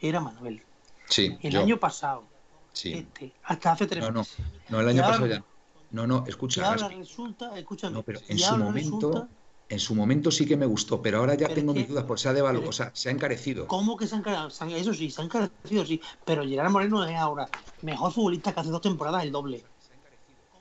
era 0.00 0.20
Manuel. 0.20 0.62
Sí, 1.08 1.36
El 1.40 1.52
yo, 1.52 1.60
año 1.60 1.78
pasado, 1.78 2.24
sí. 2.72 2.92
este, 2.92 3.32
hasta 3.44 3.72
hace 3.72 3.86
tres 3.86 4.04
No, 4.04 4.10
no, 4.10 4.20
meses. 4.20 4.36
no, 4.68 4.80
el 4.80 4.86
Y 4.86 4.90
año 4.90 5.02
ahora- 5.04 5.16
pasado 5.16 5.26
ya. 5.30 5.44
No, 5.90 6.06
no, 6.06 6.22
Y 6.26 6.30
escucha, 6.30 6.66
ahora 6.68 6.82
Gaspi. 6.82 6.96
resulta, 6.96 7.58
escúchame, 7.58 7.94
No, 7.94 8.02
pero 8.02 8.20
en 8.28 8.36
y 8.36 8.40
su 8.40 8.50
ahora 8.50 8.64
momento, 8.64 8.96
resulta, 9.10 9.28
en 9.70 9.78
su 9.80 9.94
momento 9.94 10.30
sí 10.30 10.44
que 10.44 10.54
me 10.56 10.66
gustó, 10.66 11.00
pero 11.00 11.18
ahora 11.20 11.34
ya 11.34 11.46
Pero 11.48 11.54
tengo 11.54 11.72
que- 11.72 11.80
mis 11.80 11.88
dudas, 11.88 12.04
porque 12.04 12.22
se 12.22 12.28
ha 12.28 12.34
devaluado, 12.34 12.68
o 12.68 12.72
sea, 12.72 12.90
se 12.94 13.08
ha 13.08 13.12
encarecido. 13.12 13.66
¿cómo 13.66 13.96
que 13.96 14.06
se 14.06 14.14
han 14.14 14.20
encarecido? 14.20 14.76
Eso 14.76 14.92
sí, 14.92 15.10
se 15.10 15.22
han 15.22 15.26
encarecido, 15.28 15.86
sí. 15.86 15.98
Pero 16.26 16.44
Gerard 16.46 16.70
Moreno 16.70 17.02
es 17.04 17.16
ahora 17.16 17.48
mejor 17.80 18.12
futbolista 18.12 18.52
que 18.52 18.60
hace 18.60 18.68
dos 18.70 18.82
temporadas, 18.82 19.22
el 19.24 19.32
doble. 19.32 19.64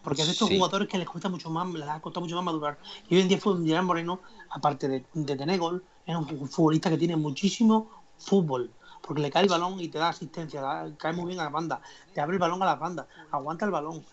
Porque 0.01 0.21
es 0.21 0.27
de 0.27 0.31
estos 0.33 0.47
Sí. 0.47 0.55
jugadores 0.55 0.87
que 0.87 0.97
les 0.97 1.09
cuesta 1.09 1.27
mucho 1.27 1.49
más, 1.49 1.67
les 1.73 1.89
ha 1.89 1.99
costado 1.99 2.21
mucho 2.21 2.37
más 2.37 2.45
madurar. 2.45 2.79
Y 3.09 3.15
hoy 3.15 3.21
en 3.23 3.27
día 3.27 3.37
fue 3.39 3.61
Gerard 3.65 3.83
Moreno, 3.83 4.21
aparte 4.49 4.87
de, 4.87 5.03
de 5.13 5.35
tener 5.35 5.59
gol, 5.59 5.83
es 6.07 6.15
un 6.15 6.47
futbolista 6.49 6.89
que 6.89 6.97
tiene 6.97 7.15
muchísimo 7.15 7.91
fútbol. 8.17 8.73
Porque 9.01 9.21
le 9.21 9.29
cae 9.29 9.43
el 9.43 9.49
balón 9.49 9.79
y 9.79 9.89
te 9.89 9.99
da 9.99 10.09
asistencia, 10.09 10.59
da- 10.61 10.91
cae 10.97 11.13
muy 11.13 11.27
bien 11.27 11.39
a 11.39 11.43
la 11.45 11.49
banda, 11.49 11.81
te 12.13 12.19
abre 12.19 12.35
el 12.35 12.39
balón 12.39 12.61
a 12.63 12.65
la 12.65 12.75
banda, 12.75 13.07
aguanta 13.31 13.65
el 13.65 13.71
balón. 13.71 14.03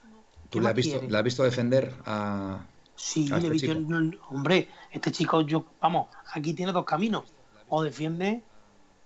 ¿Tú 0.50 0.58
¿Qué 0.58 0.60
le 0.60 0.68
has 0.68 0.74
visto, 0.74 0.92
quieres? 0.92 1.10
le 1.10 1.18
has 1.18 1.24
visto 1.24 1.42
defender 1.42 1.94
a, 2.04 2.66
Sí, 2.96 3.28
a 3.32 3.38
le 3.38 3.48
este 3.56 3.66
yo- 3.66 3.74
chico? 3.74 3.86
no, 3.88 4.10
hombre, 4.28 4.68
este 4.92 5.10
chico, 5.10 5.40
yo, 5.40 5.64
vamos, 5.80 6.08
aquí 6.32 6.52
tiene 6.54 6.72
dos 6.72 6.84
caminos. 6.84 7.32
O 7.68 7.82
defiende 7.82 8.44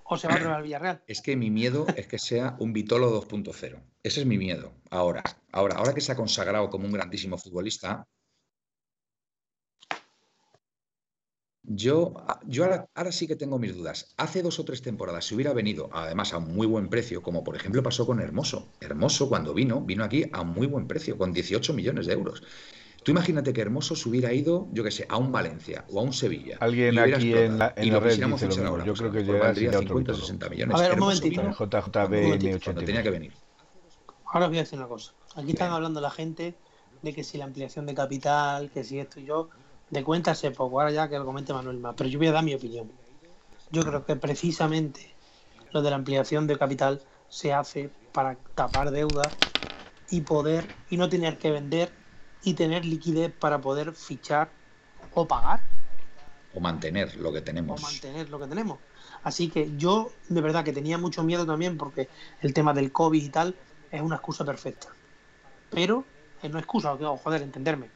o 0.03 0.16
se 0.16 0.27
va 0.29 0.35
a 0.35 0.57
al 0.57 0.62
Villarreal. 0.62 1.03
Es 1.07 1.20
que 1.22 1.37
mi 1.37 1.51
miedo 1.51 1.87
es 1.96 2.07
que 2.07 2.18
sea 2.18 2.57
un 2.59 2.72
Vitolo 2.72 3.11
2.0. 3.11 3.81
Ese 4.03 4.20
es 4.20 4.27
mi 4.27 4.37
miedo. 4.37 4.72
Ahora, 4.90 5.22
ahora, 5.53 5.77
ahora 5.77 5.94
que 5.94 6.01
se 6.01 6.12
ha 6.12 6.16
consagrado 6.16 6.68
como 6.70 6.87
un 6.87 6.92
grandísimo 6.92 7.38
futbolista, 7.38 8.07
Yo, 11.70 12.14
yo 12.46 12.64
ahora, 12.64 12.88
ahora, 12.94 13.12
sí 13.12 13.26
que 13.26 13.37
tengo 13.37 13.59
mis 13.59 13.76
dudas. 13.76 14.14
Hace 14.16 14.42
dos 14.42 14.59
o 14.59 14.64
tres 14.64 14.81
temporadas, 14.81 15.26
si 15.26 15.35
hubiera 15.35 15.52
venido, 15.52 15.90
además 15.92 16.33
a 16.33 16.38
un 16.38 16.54
muy 16.54 16.66
buen 16.66 16.88
precio, 16.88 17.22
como 17.22 17.44
por 17.44 17.57
ejemplo 17.57 17.83
pasó 17.83 18.07
con 18.07 18.20
Hermoso. 18.20 18.68
Hermoso, 18.81 19.28
cuando 19.28 19.52
vino, 19.52 19.83
vino 19.83 20.02
aquí 20.02 20.24
a 20.33 20.44
muy 20.44 20.66
buen 20.66 20.87
precio, 20.87 21.18
con 21.18 21.35
18 21.35 21.74
millones 21.74 22.07
de 22.07 22.14
euros. 22.14 22.42
Tú 23.02 23.11
imagínate 23.11 23.52
que 23.52 23.61
Hermoso 23.61 23.94
se 23.96 24.09
hubiera 24.09 24.33
ido, 24.33 24.68
yo 24.72 24.83
qué 24.83 24.90
sé, 24.90 25.07
a 25.11 25.18
un 25.18 25.31
Valencia 25.31 25.85
o 25.90 26.00
a 26.00 26.02
un 26.02 26.12
Sevilla. 26.14 26.57
Alguien 26.61 26.98
aquí 26.98 27.35
en 27.35 27.59
la, 27.59 27.74
en 27.76 27.85
y 27.85 27.90
la 27.90 27.94
lo 27.94 28.00
red 28.00 28.11
dice 28.12 28.26
lo 28.26 28.38
fichar 28.38 28.50
mismo. 28.50 28.68
ahora, 28.68 28.85
Yo 28.85 28.92
pues, 28.92 29.00
creo 29.00 29.12
que 29.12 29.24
llega 29.24 29.38
valdría 29.38 29.72
sería 29.72 29.78
otro 29.78 29.88
50 29.98 30.12
o 30.12 30.14
título. 30.14 30.26
60 30.26 30.48
millones. 30.48 30.76
A 30.76 30.81
ver, 30.81 30.92
un 30.94 30.98
momentito. 31.00 31.40
vino 31.42 31.52
JJBN 31.52 32.61
cuando 32.64 32.83
tenía 32.83 33.02
que 33.02 33.11
89. 33.11 33.11
venir. 33.11 33.33
Ahora 34.24 34.46
os 34.46 34.50
voy 34.50 34.59
a 34.59 34.62
decir 34.62 34.78
una 34.78 34.88
cosa. 34.88 35.12
Aquí 35.37 35.50
están 35.50 35.70
hablando 35.72 36.00
la 36.00 36.11
gente 36.11 36.54
de 37.02 37.14
que 37.14 37.24
si 37.24 37.38
la 37.38 37.44
ampliación 37.44 37.87
de 37.87 37.94
capital, 37.94 38.70
que 38.70 38.85
si 38.85 38.98
esto 38.98 39.20
y 39.20 39.26
yo, 39.26 39.50
de 39.90 40.05
cuentas 40.05 40.38
sé 40.38 40.51
poco. 40.51 40.81
Ahora 40.81 40.92
ya 40.92 41.09
que 41.09 41.18
lo 41.18 41.24
comente 41.24 41.53
Manuel 41.53 41.79
más, 41.79 41.94
pero 41.96 42.09
yo 42.09 42.18
voy 42.18 42.29
a 42.29 42.33
dar 42.33 42.44
mi 42.44 42.55
opinión. 42.55 42.90
Yo 43.70 43.83
creo 43.83 44.05
que 44.05 44.16
precisamente 44.16 45.14
lo 45.72 45.83
de 45.83 45.90
la 45.90 45.96
ampliación 45.96 46.46
de 46.46 46.59
capital 46.59 47.03
se 47.29 47.53
hace 47.53 47.90
para 48.12 48.37
tapar 48.55 48.90
deudas 48.90 49.29
y 50.11 50.22
poder 50.22 50.66
y 50.88 50.96
no 50.96 51.09
tener 51.09 51.38
que 51.38 51.51
vender 51.51 51.92
y 52.42 52.55
tener 52.55 52.85
liquidez 52.85 53.33
para 53.33 53.61
poder 53.61 53.92
fichar 53.94 54.51
o 55.14 55.27
pagar 55.27 55.61
O 56.55 56.61
mantener 56.61 57.16
lo 57.16 57.33
que 57.33 57.38
o 57.38 57.42
tenemos. 57.44 57.83
mantener 57.83 58.31
lo 58.31 58.38
que 58.38 58.46
tenemos. 58.46 58.79
Así 59.22 59.48
que 59.51 59.77
yo 59.77 60.11
de 60.29 60.40
verdad 60.40 60.64
que 60.64 60.72
tenía 60.72 60.96
mucho 60.96 61.22
miedo 61.22 61.44
también 61.44 61.77
porque 61.77 62.09
el 62.40 62.55
tema 62.55 62.72
del 62.72 62.90
COVID 62.92 63.22
y 63.22 63.29
tal 63.29 63.55
es 63.90 64.01
una 64.01 64.16
excusa 64.16 64.44
perfecta. 64.44 64.88
Pero 65.70 66.05
es 66.42 66.51
no 66.51 66.59
excusa, 66.59 66.94
o 66.94 67.16
joder, 67.16 67.42
entenderme. 67.42 67.90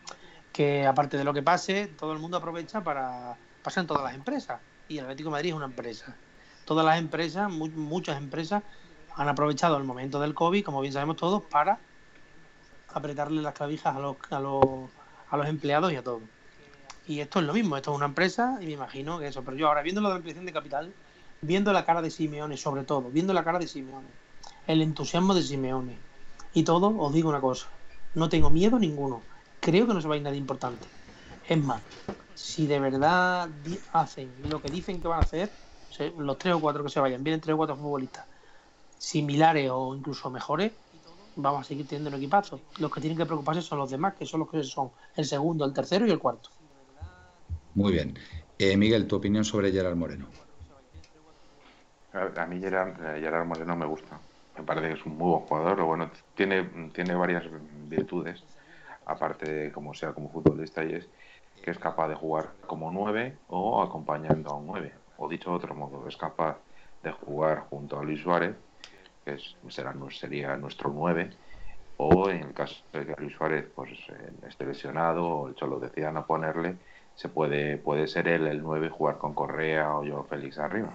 Que 0.53 0.87
aparte 0.87 1.17
de 1.17 1.25
lo 1.25 1.33
que 1.33 1.43
pase, 1.43 1.87
todo 1.87 2.13
el 2.13 2.19
mundo 2.19 2.37
aprovecha 2.37 2.83
para 2.83 3.37
pasar 3.63 3.83
en 3.83 3.87
todas 3.89 4.03
las 4.05 4.15
empresas. 4.15 4.61
Y 4.89 4.99
el 4.99 5.05
Atlético 5.05 5.31
Madrid 5.31 5.51
es 5.51 5.57
una 5.57 5.65
empresa. 5.67 6.15
Todas 6.67 6.85
las 6.85 6.99
empresas, 6.99 7.51
mu- 7.51 7.69
muchas 7.69 8.19
empresas, 8.19 8.63
han 9.17 9.29
aprovechado 9.29 9.77
el 9.77 9.85
momento 9.85 10.21
del 10.21 10.35
COVID, 10.35 10.65
como 10.65 10.81
bien 10.81 10.93
sabemos 10.93 11.17
todos, 11.17 11.43
para 11.45 11.79
apretarle 12.95 13.41
las 13.41 13.55
clavijas 13.55 13.97
a 13.97 13.99
los, 13.99 14.17
a 14.31 14.41
los, 14.41 14.91
a 15.31 15.37
los 15.37 15.47
empleados 15.47 15.93
y 15.93 15.97
a 15.97 16.03
todos. 16.03 16.23
Y 17.07 17.21
esto 17.21 17.41
es 17.41 17.47
lo 17.47 17.53
mismo, 17.53 17.77
esto 17.77 17.91
es 17.91 17.97
una 17.97 18.07
empresa 18.07 18.59
y 18.61 18.67
me 18.67 18.73
imagino 18.73 19.19
que 19.19 19.27
eso. 19.29 19.43
Pero 19.43 19.57
yo 19.57 19.69
ahora 19.69 19.83
viendo 19.83 20.01
la 20.01 20.15
ampliación 20.15 20.47
de 20.47 20.53
capital, 20.53 20.93
viendo 21.41 21.73
la 21.73 21.85
cara 21.85 22.03
de 22.03 22.11
Simeone 22.11 22.57
sobre 22.57 22.85
todo, 22.85 23.11
viendo 23.11 23.33
la 23.33 23.43
cara 23.43 23.59
de 23.59 23.67
Simeone, 23.67 24.09
el 24.67 24.83
entusiasmo 24.83 25.35
de 25.35 25.43
Simeone 25.43 25.99
y 26.53 26.63
todo, 26.63 26.97
os 26.99 27.13
digo 27.13 27.29
una 27.31 27.41
cosa, 27.41 27.69
no 28.15 28.29
tengo 28.29 28.51
miedo 28.51 28.79
ninguno. 28.79 29.23
Creo 29.63 29.87
que 29.87 29.95
no 29.95 30.01
se 30.01 30.09
va 30.09 30.15
a 30.15 30.17
ir 30.17 30.23
nadie 30.23 30.39
importante. 30.39 30.89
Es 31.49 31.59
más, 31.63 31.83
si 32.35 32.67
de 32.67 32.81
verdad 32.81 33.49
hacen 33.93 34.35
lo 34.49 34.61
que 34.61 34.69
dicen 34.71 35.01
que 35.01 35.09
van 35.09 35.21
a 35.21 35.23
hacer, 35.23 35.53
los 36.19 36.39
tres 36.39 36.55
o 36.55 36.61
cuatro 36.61 36.83
que 36.83 36.91
se 36.91 37.01
vayan, 37.01 37.23
vienen 37.23 37.41
tres 37.41 37.55
o 37.55 37.57
cuatro 37.57 37.77
futbolistas 37.77 38.27
similares 38.99 39.71
o 39.73 39.95
incluso 39.95 40.31
mejores, 40.31 40.73
vamos 41.37 41.61
a 41.61 41.65
seguir 41.65 41.87
teniendo 41.87 42.11
un 42.11 42.17
equipazo. 42.17 42.61
Los 42.79 42.91
que 42.91 43.01
tienen 43.01 43.19
que 43.19 43.27
preocuparse 43.27 43.63
son 43.63 43.79
los 43.79 43.91
demás, 43.91 44.15
que 44.15 44.27
son 44.27 44.41
los 44.41 44.51
que 44.51 44.63
son 44.63 44.91
el 45.17 45.25
segundo, 45.25 45.65
el 45.65 45.73
tercero 45.73 46.07
y 46.07 46.11
el 46.11 46.19
cuarto. 46.19 46.51
Muy 47.75 47.93
bien. 47.93 48.19
Eh, 48.59 48.77
Miguel, 48.77 49.07
tu 49.07 49.17
opinión 49.17 49.45
sobre 49.45 49.73
Gerard 49.73 49.97
Moreno. 49.97 50.29
A 52.13 52.47
mí 52.47 52.61
Gerard, 52.61 53.17
eh, 53.17 53.21
Gerard 53.21 53.47
Moreno 53.47 53.77
me 53.77 53.87
gusta. 53.87 54.21
Me 54.57 54.65
parece 54.65 54.89
que 54.89 55.01
es 55.01 55.07
un 55.07 55.17
muy 55.17 55.31
buen 55.31 55.47
jugador. 55.47 55.79
Lo 55.79 55.87
bueno, 55.87 56.11
tiene, 56.35 56.91
tiene 56.93 57.15
varias 57.15 57.45
virtudes, 57.89 58.45
aparte 59.07 59.51
de 59.53 59.73
como 59.73 59.95
sea 59.95 60.13
como 60.15 60.31
futbolista, 60.31 60.85
y 60.85 60.95
es 60.95 61.11
que 61.63 61.71
es 61.71 61.79
capaz 61.79 62.09
de 62.09 62.15
jugar 62.15 62.55
como 62.67 62.91
9 62.91 63.39
o 63.49 63.83
acompañando 63.83 64.51
a 64.51 64.57
un 64.57 64.67
9. 64.67 64.95
O 65.17 65.29
dicho 65.29 65.51
de 65.51 65.57
otro 65.57 65.75
modo, 65.75 66.07
es 66.09 66.17
capaz 66.17 66.59
de 67.03 67.13
jugar 67.13 67.61
junto 67.69 67.99
a 67.99 68.05
Luis 68.05 68.21
Suárez, 68.23 68.57
que 69.25 69.39
será, 69.71 69.95
sería 70.11 70.57
nuestro 70.57 70.91
9, 70.91 71.31
o 71.97 72.29
en 72.31 72.43
el 72.43 72.55
caso 72.55 72.85
de 72.93 73.07
que 73.07 73.15
Luis 73.21 73.35
Suárez 73.37 73.71
pues, 73.75 73.91
eh, 74.11 74.33
esté 74.49 74.67
lesionado 74.67 75.27
o 75.27 75.49
el 75.49 75.55
Cholo 75.55 75.79
decida 75.79 76.11
no 76.13 76.27
ponerle, 76.27 76.79
se 77.15 77.29
puede, 77.29 77.79
puede 77.79 78.07
ser 78.09 78.29
él 78.29 78.47
el 78.47 78.63
9 78.63 78.87
y 78.87 78.91
jugar 78.91 79.19
con 79.19 79.35
Correa 79.35 79.95
o 79.97 80.05
yo 80.05 80.25
Félix 80.25 80.59
arriba. 80.59 80.93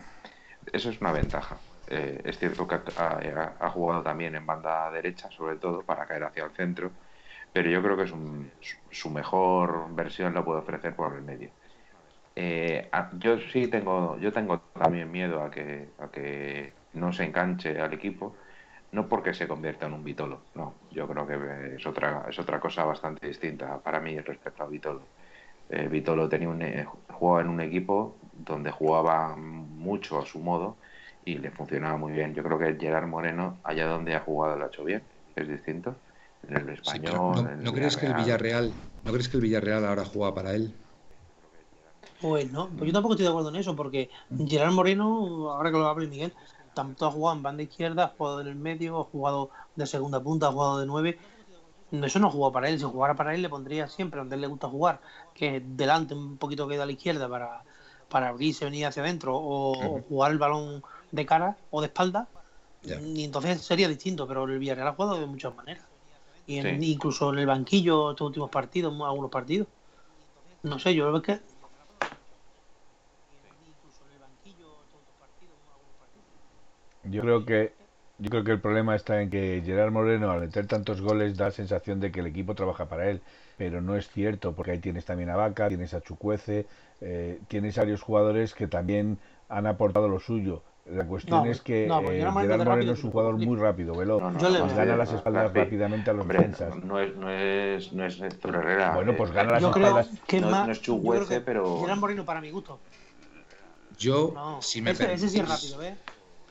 Eso 0.74 0.90
es 0.90 1.00
una 1.00 1.12
ventaja. 1.12 1.58
Eh, 1.88 2.22
es 2.26 2.38
cierto 2.40 2.68
que 2.68 2.76
ha- 2.98 3.56
ha 3.60 3.70
jugado 3.70 4.04
también 4.04 4.36
en 4.36 4.46
banda 4.46 4.92
derecha, 4.92 5.30
sobre 5.32 5.58
todo, 5.58 5.86
para 5.86 6.06
caer 6.06 6.24
hacia 6.26 6.44
el 6.46 6.52
centro, 6.52 6.92
pero 7.58 7.72
yo 7.72 7.82
creo 7.82 7.98
que 7.98 8.04
es 8.04 8.12
un- 8.12 8.54
su, 8.92 9.10
mejor 9.10 9.94
versión 9.96 10.34
la 10.36 10.46
puede 10.46 10.60
ofrecer 10.60 10.96
por 10.96 11.16
el 11.16 11.24
medio. 11.24 11.52
Eh, 12.36 12.90
yo 13.20 13.40
sí 13.40 13.68
tengo, 13.70 14.18
yo 14.20 14.32
tengo 14.34 14.62
también 14.74 15.12
miedo 15.12 15.42
a 15.44 15.52
que, 15.52 15.94
a 16.00 16.12
que 16.12 16.78
no 16.94 17.14
se 17.14 17.26
enganche 17.26 17.80
al 17.82 17.94
equipo, 17.94 18.38
no 18.92 19.10
porque 19.10 19.34
se 19.34 19.48
convierta 19.48 19.88
en 19.88 19.94
un 19.94 20.04
Vitolo, 20.04 20.48
no, 20.56 20.82
yo 20.92 21.08
creo 21.08 21.28
que 21.28 21.76
es 21.78 21.86
otra, 21.88 22.26
es 22.30 22.40
otra 22.40 22.60
cosa 22.60 22.86
bastante 22.86 23.28
distinta 23.28 23.82
para 23.84 24.00
mí 24.02 24.20
respecto 24.22 24.64
a 24.64 24.68
Vitolo. 24.70 25.12
Eh, 25.70 25.88
Vitolo 25.90 26.30
tenía 26.30 26.50
un, 26.50 26.62
eh, 26.64 26.86
jugaba 27.14 27.42
en 27.42 27.50
un 27.50 27.62
equipo 27.62 28.20
donde 28.34 28.72
jugaba 28.72 29.36
mucho 29.38 30.20
a 30.20 30.26
su 30.26 30.40
modo 30.42 30.80
y 31.22 31.38
le 31.40 31.52
funcionaba 31.52 31.98
muy 31.98 32.14
bien. 32.14 32.34
Yo 32.36 32.44
creo 32.44 32.60
que 32.60 32.78
Gerard 32.80 33.08
Moreno, 33.08 33.62
allá 33.64 33.88
donde 33.88 34.16
ha 34.16 34.22
jugado, 34.22 34.58
lo 34.58 34.66
ha 34.66 34.68
hecho 34.70 34.84
bien, 34.86 35.08
es 35.36 35.48
distinto. 35.48 36.02
En 36.48 36.58
el 36.58 36.70
español, 36.70 37.14
¿no, 37.14 37.50
en 37.50 37.64
no 37.64 37.74
crees 37.74 37.98
que 37.98 38.06
el 38.06 38.14
Villarreal, 38.14 38.72
¿no 39.04 39.12
crees 39.12 39.30
que 39.30 39.38
el 39.38 39.44
Villarreal 39.44 39.86
ahora 39.86 40.06
juega 40.06 40.34
para 40.34 40.54
él? 40.54 40.74
Pues 42.22 42.52
no, 42.52 42.70
pues 42.70 42.88
yo 42.88 42.94
tampoco 42.94 43.14
estoy 43.14 43.26
de 43.26 43.30
acuerdo 43.30 43.50
en 43.50 43.58
eso, 43.58 43.76
porque 43.76 44.10
Gerard 44.48 44.72
Moreno, 44.72 45.52
ahora 45.52 45.72
que 45.72 45.78
lo 45.78 45.86
hable 45.88 46.08
Miguel, 46.08 46.34
tanto 46.74 47.06
ha 47.06 47.12
jugado 47.12 47.38
en 47.38 47.44
banda 47.44 47.64
izquierda, 47.64 48.06
ha 48.06 48.08
jugado 48.10 48.42
en 48.42 48.48
el 48.48 48.56
medio, 48.56 49.00
ha 49.02 49.04
jugado 49.04 49.50
de 49.76 49.86
segunda 49.86 50.20
punta, 50.22 50.48
ha 50.48 50.52
jugado 50.52 50.80
de 50.80 50.86
nueve. 50.86 51.20
Eso 51.92 52.20
no 52.20 52.28
ha 52.28 52.32
jugado 52.32 52.52
para 52.52 52.70
él, 52.70 52.80
si 52.80 52.86
jugara 52.86 53.16
para 53.16 53.34
él 53.34 53.42
le 53.42 53.50
pondría 53.50 53.88
siempre 53.88 54.20
donde 54.20 54.34
a 54.34 54.38
él 54.38 54.42
le 54.42 54.48
gusta 54.48 54.68
jugar, 54.68 55.00
que 55.34 55.62
delante 55.66 56.14
un 56.14 56.38
poquito 56.38 56.68
queda 56.68 56.84
a 56.84 56.86
la 56.86 56.92
izquierda 56.92 57.30
para, 57.30 57.64
para 58.10 58.30
abrirse, 58.30 58.66
venir 58.66 58.86
hacia 58.86 59.04
adentro, 59.04 59.38
o, 59.38 59.72
o 59.72 60.02
jugar 60.02 60.32
el 60.32 60.38
balón 60.38 60.84
de 61.12 61.26
cara 61.26 61.56
o 61.72 61.82
de 61.82 61.88
espalda, 61.88 62.28
y 62.84 63.24
entonces 63.24 63.62
sería 63.62 63.88
distinto, 63.88 64.28
pero 64.28 64.44
el 64.46 64.60
Villarreal 64.60 64.90
ha 64.90 64.94
jugado 64.94 65.20
de 65.20 65.26
muchas 65.28 65.56
maneras. 65.56 65.84
Y 66.48 66.58
en- 66.58 66.82
Sí. 66.82 66.94
incluso 66.94 67.32
en 67.34 67.40
el 67.40 67.46
banquillo, 67.46 68.12
estos 68.12 68.28
últimos 68.28 68.50
partidos, 68.50 68.94
algunos 69.06 69.30
partidos. 69.30 69.68
No 70.64 70.80
sé, 70.80 70.96
yo 70.96 71.08
creo 71.10 71.22
que 71.22 71.40
Yo 77.04 77.22
creo 77.22 77.46
que 77.46 77.74
yo 78.20 78.32
creo 78.32 78.44
que 78.44 78.52
el 78.52 78.62
problema 78.62 78.96
está 78.96 79.22
en 79.22 79.30
que 79.30 79.62
Gerard 79.64 79.92
Moreno 79.92 80.32
al 80.32 80.40
meter 80.42 80.66
tantos 80.66 81.02
goles 81.02 81.38
da 81.38 81.46
la 81.46 81.52
sensación 81.52 82.00
de 82.00 82.12
que 82.12 82.22
el 82.22 82.26
equipo 82.26 82.56
trabaja 82.56 82.90
para 82.90 83.08
él, 83.10 83.22
pero 83.58 83.80
no 83.80 83.96
es 83.96 84.10
cierto 84.10 84.56
porque 84.56 84.72
ahí 84.72 84.80
tienes 84.80 85.06
también 85.06 85.30
a 85.30 85.36
Vaca, 85.36 85.68
tienes 85.68 85.94
a 85.94 86.02
Chucuece, 86.02 86.66
eh, 87.00 87.40
tienes 87.48 87.78
varios 87.78 88.02
jugadores 88.02 88.56
que 88.56 88.68
también 88.68 89.20
han 89.50 89.68
aportado 89.68 90.10
lo 90.10 90.20
suyo. 90.20 90.64
La 90.92 91.06
cuestión 91.06 91.44
No, 91.44 91.52
es 91.52 91.62
que 91.62 91.86
no, 91.86 92.00
eh, 92.10 92.22
Gerard 92.22 92.64
Moreno 92.66 92.94
es 92.94 93.04
un 93.04 93.12
jugador 93.12 93.38
muy 93.38 93.58
rápido, 93.58 93.94
veloz, 93.96 94.22
No, 94.22 94.32
veo. 94.32 94.68
gana 94.74 94.96
las 94.96 95.12
no, 95.12 95.18
espaldas 95.18 95.54
rápidamente 95.54 96.10
a 96.10 96.14
los 96.14 96.22
Hombre, 96.22 96.38
defensas. 96.40 96.76
no 96.84 97.00
es, 97.00 97.16
no 97.16 97.30
es, 97.30 97.92
no 97.94 98.06
es 98.06 98.22
Héctor 98.22 98.56
Herrera. 98.56 98.96
Bueno, 98.96 99.12
eh, 99.12 99.16
pues 99.18 99.32
gana 99.32 99.52
las 99.52 99.62
yo 99.62 99.72
creo 99.72 99.88
espaldas. 99.88 100.20
que 100.26 100.40
No- 100.40 100.50
más. 100.50 100.66
no 100.68 100.72
es 100.74 101.28
que 101.28 101.42
pero- 101.42 101.82
Gerard 101.82 102.00
Moreno 102.00 102.24
para 102.24 102.40
mi 102.40 102.52
gusto. 102.52 102.80
Yo, 103.98 104.32
No, 104.34 104.62
si 104.62 104.82
me 104.82 104.92
ese, 104.92 105.12
ese 105.14 105.28
sí 105.28 105.40
es 105.40 105.48
rápido, 105.50 105.82
¿eh? 105.84 105.96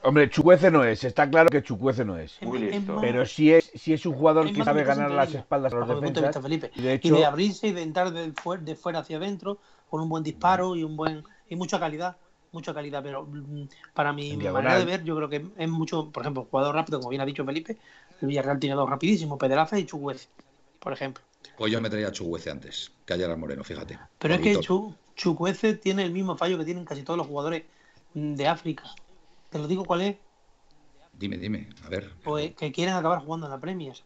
Hombre, 0.02 0.28
Chucuece 0.30 0.70
no 0.70 0.84
es, 0.84 1.02
está 1.04 1.28
claro 1.28 1.48
que 1.48 1.62
Chucuece 1.62 2.04
no 2.04 2.16
es. 2.18 2.40
Muy 2.42 2.58
listo. 2.58 2.98
Pero 3.00 3.24
sí 3.26 3.52
es, 3.52 3.70
sí 3.74 3.92
es 3.92 4.04
un 4.06 4.14
jugador 4.14 4.52
que 4.52 4.62
sabe 4.62 4.84
ganar 4.84 5.10
las 5.10 5.34
espaldas 5.34 5.72
a 5.72 5.76
los 5.76 5.88
de 5.88 5.94
defensas. 5.94 6.22
vista, 6.24 6.42
Felipe. 6.42 6.70
Y 6.74 6.82
de 6.82 6.82
Y 6.82 6.88
de 6.88 6.94
hecho, 6.94 7.26
abrirse 7.26 7.68
y 7.68 7.72
de 7.72 7.82
entrar 7.82 8.12
de, 8.12 8.32
fuer- 8.34 8.60
de 8.60 8.76
fuera 8.76 9.00
hacia 9.00 9.16
adentro 9.16 9.58
con 9.88 10.00
un 10.02 10.08
buen 10.08 10.22
disparo 10.22 10.76
y 10.76 10.84
un 10.84 10.96
buen 10.96 11.24
y 11.48 11.56
mucha 11.56 11.80
calidad, 11.80 12.16
mucha 12.52 12.74
calidad. 12.74 13.02
Pero 13.02 13.24
mm, 13.24 13.68
para 13.94 14.12
mi 14.12 14.30
En 14.30 14.52
manera 14.52 14.78
de 14.78 14.84
ver, 14.84 15.04
yo 15.04 15.16
creo 15.16 15.28
que 15.28 15.46
es 15.56 15.68
mucho, 15.68 16.10
por 16.10 16.22
ejemplo, 16.22 16.46
jugador 16.50 16.74
rápido, 16.74 16.98
como 16.98 17.10
bien 17.10 17.22
ha 17.22 17.26
dicho 17.26 17.44
Felipe, 17.44 17.78
el 18.20 18.28
Villarreal 18.28 18.58
tiene 18.58 18.76
dos 18.76 18.88
rapidísimos, 18.88 19.38
Pedraza 19.38 19.78
y 19.78 19.86
Chuguez, 19.86 20.28
por 20.80 20.92
ejemplo. 20.92 21.22
Pues 21.56 21.72
yo 21.72 21.80
metería 21.80 22.08
a 22.08 22.12
Chuguece 22.12 22.50
antes 22.50 22.92
que 23.04 23.14
a 23.14 23.16
Gerard 23.16 23.38
Moreno, 23.38 23.64
fíjate. 23.64 23.98
Pero 24.18 24.34
es 24.34 24.40
que. 24.40 24.60
Chu, 24.60 24.94
Chukwueze 25.14 25.74
tiene 25.74 26.04
el 26.04 26.12
mismo 26.12 26.36
fallo 26.36 26.58
que 26.58 26.64
tienen 26.64 26.84
casi 26.84 27.02
todos 27.02 27.16
los 27.16 27.26
jugadores 27.26 27.64
mm, 28.14 28.34
de 28.34 28.48
África. 28.48 28.84
Te 29.50 29.58
lo 29.58 29.66
digo 29.66 29.84
cuál 29.86 30.02
es, 30.02 30.16
Dime, 31.18 31.38
dime, 31.38 31.68
a 31.84 31.88
ver. 31.88 32.10
pues 32.22 32.54
que 32.56 32.72
quieren 32.72 32.94
acabar 32.94 33.20
jugando 33.24 33.46
en 33.46 33.52
la 33.52 33.60
Premier, 33.60 33.96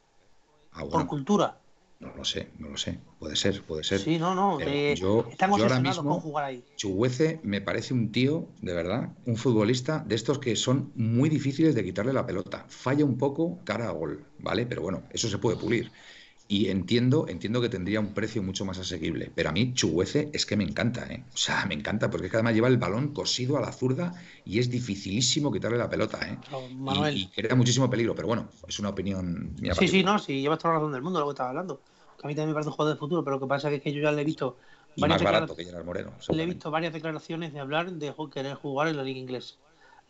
Ah, 0.73 0.85
por 0.91 1.07
cultura. 1.07 1.60
No 2.01 2.15
lo 2.17 2.25
sé, 2.25 2.49
no 2.59 2.71
lo 2.71 2.77
sé. 2.77 2.99
Puede 3.19 3.37
ser, 3.37 3.63
puede 3.63 3.85
ser. 3.85 4.01
Sí, 4.01 4.19
no, 4.19 4.35
no, 4.35 4.59
eh, 4.61 4.95
yo- 4.99 5.27
están 5.31 5.55
yo 5.57 5.63
ahora 5.65 5.81
mismo- 5.81 6.03
con 6.11 6.21
jugar 6.21 6.47
ahí. 6.47 6.65
Chuguece 6.77 7.41
me 7.43 7.61
parece 7.61 7.93
un 7.93 8.11
tío, 8.11 8.49
de 8.63 8.73
verdad, 8.73 9.11
un 9.27 9.37
futbolista 9.37 10.03
de 10.07 10.15
estos 10.15 10.39
que 10.39 10.57
son 10.57 10.93
muy 10.95 11.29
difíciles 11.29 11.75
de 11.75 11.85
quitarle 11.85 12.15
la 12.15 12.27
pelota. 12.27 12.65
Falla 12.69 13.05
un 13.05 13.19
poco 13.19 13.59
cara 13.65 13.89
a 13.89 13.93
gol, 13.93 14.25
¿vale? 14.39 14.65
Pero 14.65 14.81
bueno, 14.81 15.03
eso 15.13 15.29
se 15.29 15.37
puede 15.39 15.59
pulir. 15.59 15.93
Y 16.49 16.69
entiendo, 16.69 17.27
entiendo 17.29 17.61
que 17.61 17.69
tendría 17.69 18.01
un 18.01 18.13
precio 18.13 18.43
mucho 18.43 18.65
más 18.65 18.77
asequible. 18.79 19.31
Pero 19.33 19.51
a 19.51 19.53
mí 19.53 19.73
Chuguece 19.73 20.31
es 20.33 20.47
que 20.47 20.57
me 20.57 20.65
encanta, 20.65 21.07
¿eh? 21.07 21.23
O 21.33 21.37
sea, 21.37 21.65
me 21.67 21.75
encanta 21.75 22.11
porque 22.11 22.27
es 22.27 22.31
que 22.33 22.39
además 22.39 22.55
lleva 22.55 22.67
el 22.67 22.77
balón 22.79 23.13
cosido 23.13 23.57
a 23.57 23.61
la 23.61 23.71
zurda 23.73 24.15
y 24.45 24.59
es 24.59 24.69
dificilísimo 24.69 25.53
quitarle 25.53 25.79
la 25.79 25.89
pelota, 25.89 26.19
¿eh? 26.27 26.39
Y, 27.15 27.27
crea 27.29 27.55
muchísimo 27.55 27.89
peligro. 27.89 28.17
Pero 28.17 28.27
bueno, 28.27 28.49
es 28.67 28.79
una 28.81 28.89
opinión 28.89 29.55
mía 29.61 29.75
Sí, 29.77 29.87
sí, 29.87 30.03
no, 30.03 30.19
sí, 30.19 30.41
llevas 30.41 30.59
toda 30.59 30.75
la 30.75 30.81
razón 30.81 30.93
del 30.93 31.03
mundo 31.03 31.21
lo 31.21 31.27
que 31.27 31.33
estaba 31.33 31.51
hablando. 31.51 31.83
Que 32.21 32.27
a 32.27 32.29
mí 32.29 32.35
también 32.35 32.49
me 32.49 32.55
parece 32.55 32.69
un 32.69 32.75
jugador 32.77 32.95
de 32.95 32.99
futuro, 32.99 33.25
pero 33.25 33.37
lo 33.37 33.41
que 33.41 33.49
pasa 33.49 33.71
es 33.71 33.81
que 33.81 33.93
yo 33.93 34.03
ya 34.03 34.13
le 34.13 34.21
he 34.21 34.25
visto 34.25 34.59
Y 34.95 35.01
varias, 35.01 35.23
más 35.23 35.33
barato 35.33 35.55
declara- 35.55 35.57
que 35.57 35.65
Gerard 35.65 35.85
Moreno. 35.87 36.13
le 36.29 36.43
he 36.43 36.47
visto 36.47 36.71
varias 36.71 36.93
declaraciones 36.93 37.53
de 37.55 37.61
hablar 37.61 37.91
de 37.93 38.15
querer 38.33 38.55
jugar 38.55 38.89
en 38.89 38.97
la 38.99 39.03
liga 39.03 39.19
inglesa. 39.19 39.55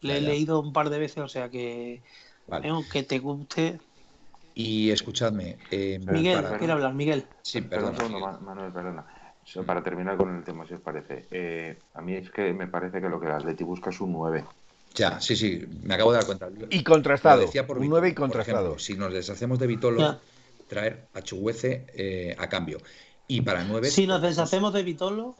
Le 0.00 0.16
he 0.16 0.20
Ya, 0.20 0.28
leído 0.28 0.60
un 0.60 0.72
par 0.72 0.90
de 0.90 0.98
veces, 0.98 1.18
o 1.22 1.28
sea 1.28 1.48
que 1.50 2.02
Vale. 2.48 2.68
aunque 2.68 3.04
te 3.04 3.18
guste. 3.20 3.78
Y 4.54 4.90
escuchadme, 4.90 5.56
eh, 5.70 6.00
Miguel, 6.04 6.42
para- 6.42 6.58
quiere 6.58 6.72
hablar, 6.72 6.94
Miguel. 6.94 7.24
Sí, 7.42 7.60
Perdón 7.60 7.94
Manuel, 8.42 8.72
perdona. 8.72 9.06
So, 9.44 9.64
Para 9.64 9.82
terminar 9.82 10.16
con 10.16 10.36
el 10.36 10.44
tema, 10.44 10.66
si 10.66 10.74
os 10.74 10.80
parece. 10.80 11.26
Eh, 11.30 11.80
a 11.94 12.02
mí 12.02 12.14
es 12.14 12.30
que 12.30 12.52
me 12.52 12.66
parece 12.66 13.00
que 13.00 13.08
lo 13.08 13.18
que 13.20 13.26
el 13.26 13.32
Atleti 13.32 13.64
busca 13.64 13.90
es 13.90 14.00
un 14.00 14.12
9. 14.12 14.44
Ya, 14.94 15.20
sí, 15.20 15.36
sí, 15.36 15.64
me 15.82 15.94
acabo 15.94 16.12
de 16.12 16.18
dar 16.18 16.26
cuenta. 16.26 16.48
Y 16.68 16.82
contrastado. 16.82 17.40
Lo 17.40 17.46
decía 17.46 17.66
por 17.66 17.76
Un 17.78 17.82
Vitolo, 17.82 18.00
9 18.00 18.08
y 18.08 18.12
por 18.12 18.20
contrastado. 18.28 18.58
ejemplo, 18.66 18.78
si 18.78 18.96
nos 18.96 19.12
deshacemos 19.12 19.58
de 19.58 19.66
Vitolo, 19.66 20.00
Ya. 20.00 20.18
Traer 20.70 21.08
a 21.12 21.20
Chuguece 21.20 21.86
eh, 21.92 22.34
a 22.38 22.48
cambio. 22.48 22.78
Y 23.28 23.42
para 23.42 23.62
9. 23.62 23.90
Si 23.90 24.06
nos 24.06 24.22
deshacemos 24.22 24.72
de 24.72 24.82
Vitolo, 24.82 25.36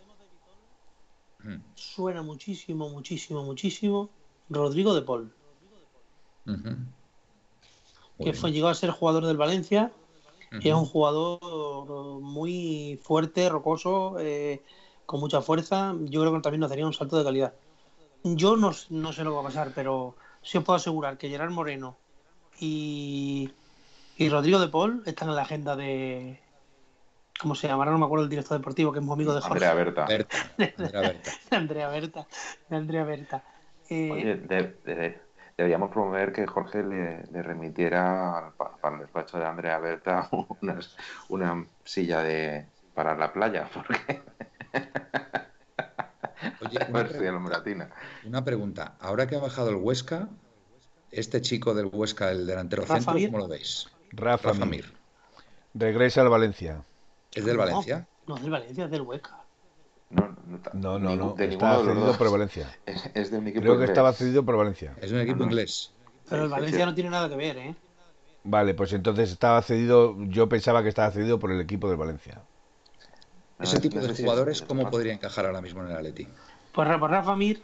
Mm, 1.45 1.57
suena 1.75 2.23
muchísimo, 2.23 2.89
muchísimo, 2.91 3.43
muchísimo 3.43 4.11
Rodrigo 4.51 4.95
de 4.95 5.03
Paul, 5.03 5.33
que 6.45 8.25
bien. 8.25 8.35
fue, 8.35 8.53
llegó 8.53 8.69
a 8.69 8.75
ser 8.75 8.91
jugador 8.91 9.25
del 9.27 9.37
Valencia 9.37 9.91
y 10.53 10.69
es 10.69 10.75
un 10.75 10.85
jugador 10.85 12.21
muy 12.21 12.99
fuerte, 13.03 13.49
rocoso, 13.49 14.17
eh, 14.19 14.61
con 15.07 15.21
mucha 15.21 15.41
fuerza. 15.41 15.95
Yo 16.01 16.21
creo 16.21 16.35
que 16.35 16.41
también 16.41 16.61
nos 16.61 16.71
daría 16.71 16.87
un 16.87 16.93
salto 16.93 17.17
de 17.17 17.25
calidad. 17.25 17.55
Yo 18.25 18.57
no, 18.57 18.73
no 18.91 19.13
sé 19.13 19.23
lo 19.23 19.31
que 19.31 19.37
va 19.37 19.41
a 19.43 19.45
pasar, 19.45 19.73
pero 19.75 20.17
sí 20.43 20.59
os 20.59 20.65
puedo 20.65 20.77
asegurar 20.77 21.17
que 21.17 21.29
Gerard 21.29 21.53
Moreno 21.53 21.97
y, 22.59 23.49
y 24.21 24.29
Rodrigo 24.29 24.59
de 24.61 24.69
Paul 24.69 25.03
están 25.07 25.29
en 25.31 25.37
la 25.37 25.43
agenda 25.43 25.77
de. 25.77 26.41
¿Cómo 27.41 27.55
se 27.55 27.69
llama? 27.69 27.85
Ahora 27.85 27.93
no 27.93 27.99
me 27.99 28.05
acuerdo 28.05 28.25
el 28.25 28.31
director 28.31 28.59
deportivo, 28.59 28.93
que 28.93 28.99
es 28.99 29.05
muy 29.05 29.15
amigo 29.15 29.35
de 29.35 29.41
Jorge. 29.41 29.65
Andrea 29.67 29.75
Berta. 29.75 30.05
Berta, 30.07 30.37
Andrea 30.59 31.01
Berta. 31.01 31.31
de 31.51 31.57
Andrea 31.57 31.89
Berta. 31.89 32.27
De 32.69 32.77
Andrea 32.77 33.05
Berta. 33.05 33.45
Eh, 33.89 34.11
Oye, 34.13 34.35
de- 34.37 34.77
de- 34.85 35.21
deberíamos 35.57 35.91
promover 35.91 36.33
que 36.33 36.47
Jorge 36.47 36.83
le, 36.83 37.25
le 37.33 37.43
remitiera 37.43 38.53
para 38.83 38.95
el 38.97 39.01
despacho 39.03 39.39
de 39.39 39.47
Andrea 39.47 39.79
Berta 39.79 40.29
una 41.29 41.67
silla 41.85 42.23
de 42.23 42.67
para 42.95 43.17
la 43.17 43.33
playa, 43.33 43.69
porque 43.73 44.21
Oye, 46.61 46.79
una, 46.89 46.99
ver 47.03 47.09
si 47.13 47.19
pre- 47.19 47.29
el 47.29 47.41
Moratina. 47.41 47.91
una 48.25 48.45
pregunta. 48.45 48.97
Ahora 49.01 49.27
que 49.27 49.37
ha 49.37 49.41
bajado 49.41 49.71
el 49.71 49.77
Huesca, 49.77 50.29
este 51.11 51.41
chico 51.41 51.73
del 51.75 51.87
Huesca, 51.93 52.31
el 52.31 52.47
delantero 52.47 52.83
Rafa 52.83 53.13
centro. 53.13 53.27
¿cómo 53.31 53.39
lo 53.39 53.49
veis? 53.49 53.89
Rafa, 54.13 54.49
Rafa 54.51 54.65
Mir. 54.67 54.85
Mir. 54.87 54.95
Regresa 55.75 56.21
al 56.23 56.29
Valencia. 56.29 56.83
¿Es 57.33 57.45
del 57.45 57.57
Valencia? 57.57 58.07
No, 58.27 58.37
es 58.37 58.43
del 58.43 58.51
Valencia, 58.51 58.85
es 58.85 58.91
del 58.91 59.03
Huesca. 59.03 59.37
No, 60.11 60.37
no, 60.47 60.59
No, 60.73 60.99
no, 60.99 61.17
no. 61.17 61.35
de 61.35 61.47
los 61.57 61.85
cedido 61.85 62.19
por 62.19 62.31
Valencia. 62.33 62.77
Es, 62.87 63.09
es 63.15 63.31
de 63.31 63.39
un 63.39 63.47
equipo 63.47 63.61
Creo 63.63 63.73
que 63.75 63.77
inglés. 63.77 63.91
estaba 63.91 64.13
cedido 64.13 64.45
por 64.45 64.57
Valencia. 64.57 64.95
Es 65.01 65.13
un 65.13 65.21
equipo 65.21 65.39
no. 65.39 65.45
inglés. 65.45 65.93
Pero 66.29 66.45
el 66.45 66.49
Valencia 66.49 66.87
no 66.87 66.95
tiene 66.95 67.11
nada 67.11 67.29
que 67.29 67.37
ver, 67.37 67.57
¿eh? 67.59 67.75
Vale, 68.43 68.75
pues 68.75 68.93
entonces 68.93 69.31
estaba 69.31 69.63
cedido. 69.63 70.17
Yo 70.25 70.49
pensaba 70.49 70.83
que 70.83 70.89
estaba 70.89 71.11
cedido 71.13 71.39
por 71.39 71.53
el 71.53 71.61
equipo 71.61 71.89
del 71.89 71.97
Valencia. 71.99 72.41
Ese 73.61 73.77
no 73.77 73.83
tipo 73.83 74.01
de 74.01 74.15
jugadores, 74.15 74.63
¿cómo 74.63 74.91
podría 74.91 75.13
encajar 75.13 75.47
ahora 75.47 75.61
mismo 75.61 75.83
en 75.83 75.91
el 75.91 75.97
Atleti? 75.97 76.27
Pues 76.73 76.89
Rafa, 76.89 77.07
Rafa 77.09 77.37
Mir 77.37 77.63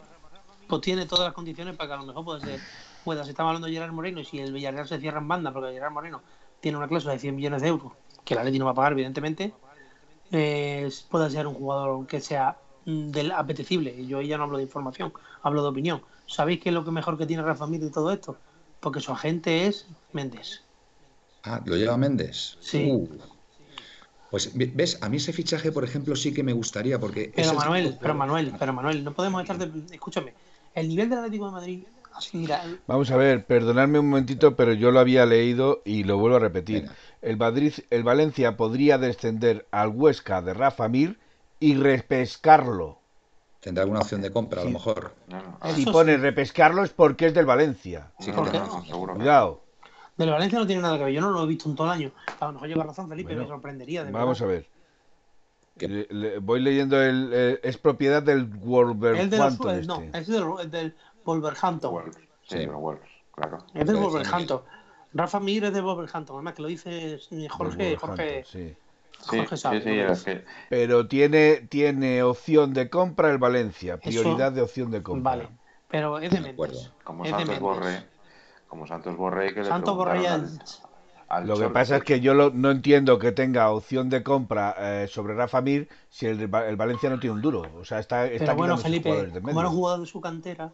pues 0.69 0.83
tiene 0.83 1.07
todas 1.07 1.27
las 1.27 1.33
condiciones 1.33 1.77
para 1.77 1.89
que 1.89 1.95
a 1.95 1.97
lo 1.99 2.07
mejor 2.07 2.25
pueda 2.25 2.41
ser, 2.41 2.61
pueda, 3.07 3.23
se 3.25 3.31
estaba 3.31 3.51
hablando 3.51 3.69
de 3.69 3.73
Gerard 3.73 3.93
Moreno 3.93 4.21
y 4.21 4.25
si 4.25 4.41
el 4.41 4.53
Villarreal 4.53 4.89
se 4.89 4.99
cierra 4.99 5.21
en 5.21 5.29
banda, 5.29 5.53
porque 5.53 5.73
Gerard 5.73 5.93
Moreno 5.93 6.21
tiene 6.61 6.77
una 6.77 6.89
cláusula 6.89 7.13
de 7.15 7.21
100 7.21 7.37
millones 7.37 7.63
de 7.63 7.69
euros, 7.69 7.93
que 8.25 8.35
el 8.35 8.41
Atleti 8.41 8.59
no 8.59 8.65
va 8.67 8.73
a 8.73 8.75
pagar, 8.75 8.93
evidentemente, 8.93 9.55
eh, 10.33 10.91
pueda 11.09 11.31
ser 11.31 11.47
un 11.47 11.55
jugador 11.55 12.07
que 12.07 12.21
sea 12.21 12.57
mm, 12.85 13.11
del 13.13 13.31
apetecible. 13.31 14.05
Yo 14.07 14.19
ahí 14.19 14.27
ya 14.27 14.37
no 14.37 14.45
hablo 14.45 14.57
de 14.59 14.65
información, 14.65 15.13
hablo 15.43 15.63
de 15.63 15.69
opinión. 15.69 16.03
¿Sabéis 16.27 16.61
qué 16.61 16.71
es 16.71 16.75
lo 16.75 16.85
que 16.85 16.91
mejor 16.91 17.17
que 17.17 17.27
tiene 17.27 17.43
Rafa 17.45 17.67
Mir 17.69 17.81
de 17.81 17.91
todo 17.91 18.13
esto? 18.13 18.37
Porque 18.81 19.01
su 19.01 19.13
agente 19.13 19.67
es 19.67 19.87
Méndez. 20.13 20.63
Ah, 21.45 21.63
¿lo 21.65 21.77
lleva 21.77 21.97
Méndez? 21.97 22.57
Sí. 22.61 22.91
Uh. 22.91 23.09
Pues, 24.31 24.53
ve- 24.57 24.73
¿ves? 24.75 24.99
A 25.03 25.09
mí 25.09 25.19
ese 25.19 25.33
fichaje, 25.33 25.71
por 25.71 25.85
ejemplo, 25.85 26.17
sí 26.17 26.35
que 26.35 26.43
me 26.43 26.53
gustaría 26.53 26.99
porque... 26.99 27.33
Pero 27.35 27.53
el 27.53 27.57
Manuel, 27.57 27.91
de 27.93 27.99
pero 28.01 28.15
Manuel, 28.15 28.55
pero 28.59 28.73
Manuel, 28.73 29.05
no 29.05 29.13
podemos 29.15 29.41
estar 29.41 29.57
de... 29.57 29.95
Escúchame, 29.95 30.35
el 30.75 30.89
nivel 30.89 31.09
del 31.09 31.21
Atlético 31.21 31.47
de 31.47 31.53
Madrid, 31.53 31.87
mira, 32.33 32.63
Vamos 32.87 33.11
a 33.11 33.17
ver, 33.17 33.45
perdonadme 33.45 33.99
un 33.99 34.09
momentito, 34.11 34.57
pero 34.57 34.73
yo 34.73 34.91
lo 34.91 35.01
había 35.01 35.27
leído 35.27 35.83
y 35.85 36.05
lo 36.05 36.19
vuelvo 36.19 36.37
a 36.37 36.41
repetir. 36.41 36.83
Venga. 36.83 36.95
El 37.23 37.37
Madrid, 37.37 37.73
el 37.91 38.03
Valencia 38.05 38.57
podría 38.57 38.99
descender 38.99 39.67
al 39.71 39.89
Huesca 39.89 40.43
de 40.43 40.55
Rafa 40.55 40.89
Mir 40.89 41.19
y 41.61 41.75
repescarlo. 41.77 42.99
Tendrá 43.61 43.83
alguna 43.83 44.01
opción 44.01 44.21
de 44.21 44.31
compra, 44.31 44.63
a 44.63 44.65
lo 44.65 44.71
mejor. 44.71 45.15
No, 45.27 45.43
no, 45.43 45.59
Eso 45.65 45.75
Si 45.77 45.85
sí. 45.85 45.91
pone 45.91 46.17
repescarlo 46.17 46.85
es 46.85 46.91
porque 46.91 47.27
es 47.27 47.35
del 47.35 47.47
Valencia. 47.47 48.13
Sí, 48.21 48.31
no, 48.31 48.85
seguro. 48.85 49.15
Cuidado. 49.15 49.63
Del 50.17 50.31
Valencia 50.31 50.59
no 50.59 50.67
tiene 50.67 50.83
nada 50.83 50.99
que 50.99 51.05
ver. 51.05 51.13
Yo 51.13 51.21
no 51.21 51.31
lo 51.31 51.43
he 51.43 51.47
visto 51.47 51.69
en 51.69 51.75
todo 51.75 51.87
el 51.89 51.93
año. 51.93 52.13
A 52.39 52.47
lo 52.47 52.53
mejor 52.53 52.69
lleva 52.69 52.85
razón, 52.85 53.09
Felipe, 53.09 53.29
Bueno, 53.35 53.43
me 53.43 53.49
sorprendería. 53.49 54.05
De 54.05 54.13
Vamos 54.13 54.41
a 54.41 54.47
ver. 54.47 54.67
Que- 55.77 55.89
Le- 55.89 56.07
le- 56.11 56.39
voy 56.39 56.61
leyendo 56.61 57.03
el, 57.03 57.31
eh, 57.35 57.61
es 57.63 57.77
propiedad 57.77 58.23
del 58.23 58.39
El 58.39 58.51
de 58.51 58.57
los, 58.57 58.65
Wolverhampton 58.67 59.75
el- 59.75 59.87
no, 59.87 60.01
este. 60.01 60.19
es 60.19 60.27
del, 60.29 60.45
es 60.63 60.71
del 60.71 60.95
Wolverhampton. 61.27 61.93
Wolves. 61.93 62.17
Sí, 62.43 62.59
Sí. 62.61 62.67
Wolves, 62.67 63.03
claro. 63.33 63.59
Es 63.75 63.87
Sí, 63.89 63.95
Wolverhampton. 63.95 64.61
Rafa 65.13 65.41
Mir 65.41 65.65
es 65.65 65.73
del 65.75 65.83
Wolverhampton. 65.83 66.37
Además 66.37 66.55
que 66.55 66.63
lo 66.63 66.69
dice 66.69 67.19
Jorge, 67.51 67.97
Jorge, 67.97 68.45
sí. 68.47 68.75
Sí, 69.31 69.39
es 69.39 70.25
que 70.25 70.45
Pero 70.69 71.09
tiene, 71.09 71.67
tiene 71.71 72.23
opción 72.23 72.75
de 72.75 72.91
compra 72.91 73.31
el 73.31 73.39
Valencia, 73.39 73.95
Eso- 74.03 74.23
prioridad 74.23 74.53
de 74.53 74.61
opción 74.63 74.91
de 74.91 75.03
compra. 75.03 75.31
Vale, 75.37 75.49
pero 75.89 76.19
es 76.19 76.31
de 76.31 76.37
De. 76.41 76.43
Méndez. 76.53 76.93
como 77.03 77.25
Es 77.25 77.31
de 77.31 77.39
Santos 77.39 77.49
Méndez. 77.49 77.61
Borré, 77.63 78.07
como 78.69 78.87
Santos 78.87 79.17
Borré 79.17 79.55
que 79.55 79.61
le 79.63 79.67
Santos 79.69 79.97
Borré 79.97 80.21
preguntaron 80.21 80.49
ya- 80.49 80.63
al- 81.29 81.43
al 81.43 81.49
Lo 81.49 81.57
que 81.59 81.69
pasa 81.71 81.97
es 81.97 82.05
que 82.05 82.21
yo 82.21 82.35
lo- 82.35 82.51
no 82.51 82.71
entiendo 82.71 83.19
que 83.19 83.33
tenga 83.33 83.71
opción 83.71 84.11
de 84.11 84.23
compra 84.23 84.75
eh, 84.79 85.09
sobre 85.09 85.35
Rafa 85.35 85.63
Mir 85.63 85.89
si 86.11 86.27
el, 86.27 86.53
Va- 86.55 86.69
el 86.69 86.77
Valencia 86.77 87.09
no 87.09 87.19
tiene 87.19 87.35
un 87.37 87.43
duro. 87.43 87.63
O 87.81 87.85
sea, 87.87 87.99
está, 88.01 88.27
está 88.27 88.45
Pero 88.45 88.57
bueno, 88.59 88.77
Felipe, 88.77 89.09
jugadores 89.09 89.33
de 89.35 89.41
como 89.41 89.61
era 89.61 89.69
un 89.71 89.75
jugador 89.77 90.01
de 90.01 90.07
su 90.07 90.21
cantera, 90.21 90.73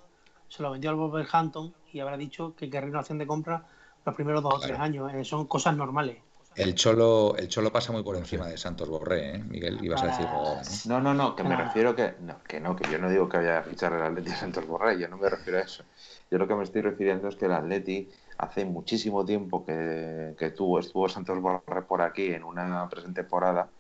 se 0.53 0.63
lo 0.63 0.71
vendió 0.71 0.91
al 0.91 0.97
Wolverhampton 0.97 1.75
y 1.93 2.01
habrá 2.01 2.17
dicho 2.17 2.55
que 2.57 2.71
querría 2.71 2.91
una 2.91 3.01
opción 3.01 3.19
de 3.19 3.27
compra 3.27 3.67
los 4.05 4.15
primeros 4.15 4.43
dos 4.43 4.55
o 4.55 4.61
tres 4.61 4.79
años. 4.79 5.13
Eh, 5.15 5.25
son 5.25 5.47
cosas 5.47 5.77
normales. 5.77 6.19
El 6.55 6.75
Cholo, 6.75 7.35
el 7.37 7.49
Cholo 7.49 7.73
pasa 7.73 7.93
muy 7.93 8.03
por 8.03 8.15
encima 8.17 8.47
de 8.47 8.59
Santos 8.59 8.89
Borré, 8.89 9.37
¿eh? 9.37 9.39
Miguel, 9.39 9.83
ibas 9.83 10.03
a 10.03 10.09
ahora, 10.09 10.63
¿no? 10.63 10.81
No, 10.85 11.01
no, 11.01 11.15
no, 11.15 11.35
que 11.35 11.45
me 11.45 11.55
Ah. 11.55 11.65
refiero 11.65 11.95
que 11.97 12.15
no, 12.21 12.43
que 12.43 12.61
no, 12.61 12.77
que 12.77 12.85
yo 12.91 12.99
no 12.99 13.09
digo 13.09 13.27
que 13.29 13.39
vaya 13.39 13.59
a 13.61 13.63
fichar 13.63 13.95
el 13.95 14.03
Atleti 14.03 14.31
a 14.33 14.37
Santos 14.37 14.67
Borré, 14.67 14.99
yo 14.99 15.09
no 15.09 15.17
me 15.17 15.31
refiero 15.31 15.59
a 15.59 15.63
eso. 15.63 15.85
Yo 16.31 16.37
lo 16.39 16.47
que 16.47 16.55
me 16.55 16.63
estoy 16.65 16.83
refiriendo 16.83 17.29
es 17.29 17.37
que 17.37 17.47
el 17.47 17.53
Atleti 17.53 18.11
hace 18.37 18.67
muchísimo 18.67 19.25
tiempo 19.25 19.65
que, 19.65 20.35
que 20.39 20.51
tuvo, 20.51 20.79
estuvo 20.79 21.09
Santos 21.09 21.41
Borré 21.41 21.83
por 21.89 22.03
aquí 22.03 22.27
en 22.35 22.45
una 22.45 22.87
pretemporada, 22.91 23.71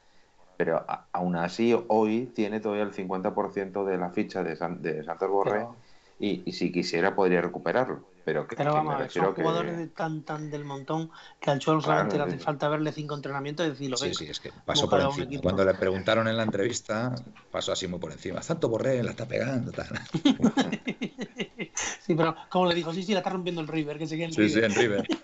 pero 0.57 0.77
a- 0.79 1.09
aún 1.12 1.37
así 1.37 1.75
hoy 1.89 2.29
tiene 2.29 2.61
todavía 2.61 2.85
el 2.85 2.93
50% 2.93 3.85
de 3.85 3.99
la 3.99 4.11
ficha 4.11 4.43
de, 4.43 4.57
San- 4.57 4.83
de 4.83 5.05
Santos 5.05 5.31
Borré 5.31 5.61
Pero, 5.61 5.77
y, 6.19 6.43
y 6.49 6.53
si 6.53 6.73
quisiera 6.73 7.15
podría 7.15 7.41
recuperarlo. 7.43 8.09
Pero 8.25 8.47
que, 8.47 8.57
pero 8.57 8.73
vamos 8.75 8.95
a 8.95 8.99
ver, 8.99 9.11
son 9.11 9.35
que... 9.35 9.43
jugadores 9.43 9.77
de 9.77 9.89
tan 9.89 10.23
tan 10.25 10.51
del 10.51 10.65
montón 10.65 11.11
que 11.41 11.51
al 11.51 11.59
Cholo 11.59 11.81
Claro, 11.81 11.85
solamente 11.85 12.17
le 12.19 12.23
hace 12.25 12.39
sí. 12.39 12.45
falta 12.45 12.69
verle 12.69 12.93
cinco 12.93 13.15
entrenamientos 13.15 13.67
y 13.67 13.71
decirlo. 13.71 13.97
Sí, 13.97 14.15
sí, 14.15 14.25
es 14.31 14.41
que 14.41 14.51
pasó 14.65 14.89
por 14.89 15.01
encima. 15.01 15.27
equipo. 15.27 15.43
Cuando 15.43 15.65
le 15.65 15.75
preguntaron 15.75 16.29
en 16.29 16.37
la 16.37 16.43
entrevista, 16.45 17.15
pasó 17.51 17.73
así 17.73 17.87
muy 17.89 17.99
por 17.99 18.13
encima. 18.13 18.43
Santos 18.43 18.71
Borré 18.71 19.03
la 19.03 19.11
está 19.11 19.27
pegando, 19.27 19.73
tal. 19.73 19.89
Sí, 22.01 22.15
pero 22.15 22.35
como 22.51 22.67
le 22.67 22.75
dijo, 22.75 22.93
sí, 22.93 23.03
sí, 23.03 23.13
la 23.13 23.19
está 23.21 23.31
rompiendo 23.31 23.61
el 23.61 23.69
River, 23.69 23.99
que 23.99 24.07
se 24.07 24.17
quede 24.17 24.27
en 24.27 24.31
Sí, 24.31 24.49
sí, 24.49 24.59
River. 24.59 24.65
en 24.65 24.75
River. 24.75 25.07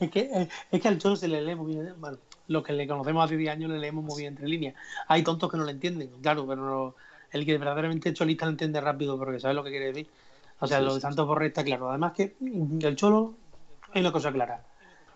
Es 0.00 0.10
que, 0.10 0.48
es 0.70 0.80
que 0.80 0.88
al 0.88 0.98
Cholo 0.98 1.16
se 1.16 1.28
le 1.28 1.42
lee 1.42 1.54
muy 1.54 1.74
bien. 1.74 1.94
Bueno, 2.00 2.18
los 2.48 2.62
que 2.62 2.72
le 2.72 2.86
conocemos 2.86 3.24
hace 3.24 3.36
10 3.36 3.52
años 3.52 3.70
le 3.70 3.78
leemos 3.78 4.04
muy 4.04 4.22
bien 4.22 4.32
entre 4.34 4.48
líneas. 4.48 4.74
Hay 5.08 5.22
tontos 5.24 5.50
que 5.50 5.56
no 5.56 5.64
lo 5.64 5.70
entienden, 5.70 6.20
claro, 6.20 6.46
pero 6.46 6.62
no- 6.62 6.94
el 7.34 7.44
que 7.44 7.58
verdaderamente 7.58 8.08
es 8.08 8.14
cholista 8.14 8.46
lo 8.46 8.52
entiende 8.52 8.80
rápido 8.80 9.18
porque 9.18 9.40
sabe 9.40 9.54
lo 9.54 9.64
que 9.64 9.70
quiere 9.70 9.86
decir. 9.86 10.08
O 10.60 10.66
sea, 10.66 10.78
Sí, 10.78 10.84
lo 10.84 10.94
de 10.94 11.00
Santos 11.00 11.26
Borré 11.26 11.48
está 11.48 11.64
claro. 11.64 11.90
Además 11.90 12.12
que 12.12 12.36
el 12.40 12.96
Cholo 12.96 13.34
hay 13.92 14.00
una 14.00 14.12
cosa 14.12 14.32
clara. 14.32 14.64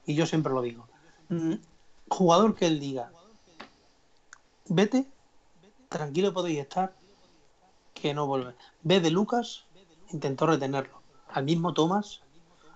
Y 0.04 0.14
yo 0.14 0.26
siempre 0.26 0.52
lo 0.52 0.60
digo. 0.60 0.88
Jugador 2.08 2.54
que 2.56 2.66
él 2.66 2.80
diga, 2.80 3.12
vete, 4.66 5.06
tranquilo 5.88 6.32
podéis 6.32 6.58
estar, 6.58 6.92
que 7.94 8.14
no 8.14 8.26
vuelve. 8.26 8.54
Ve 8.82 9.00
de 9.00 9.10
Lucas, 9.10 9.64
intentó 10.10 10.46
retenerlo. 10.46 11.00
Al 11.28 11.44
mismo 11.44 11.72
Tomás, 11.72 12.22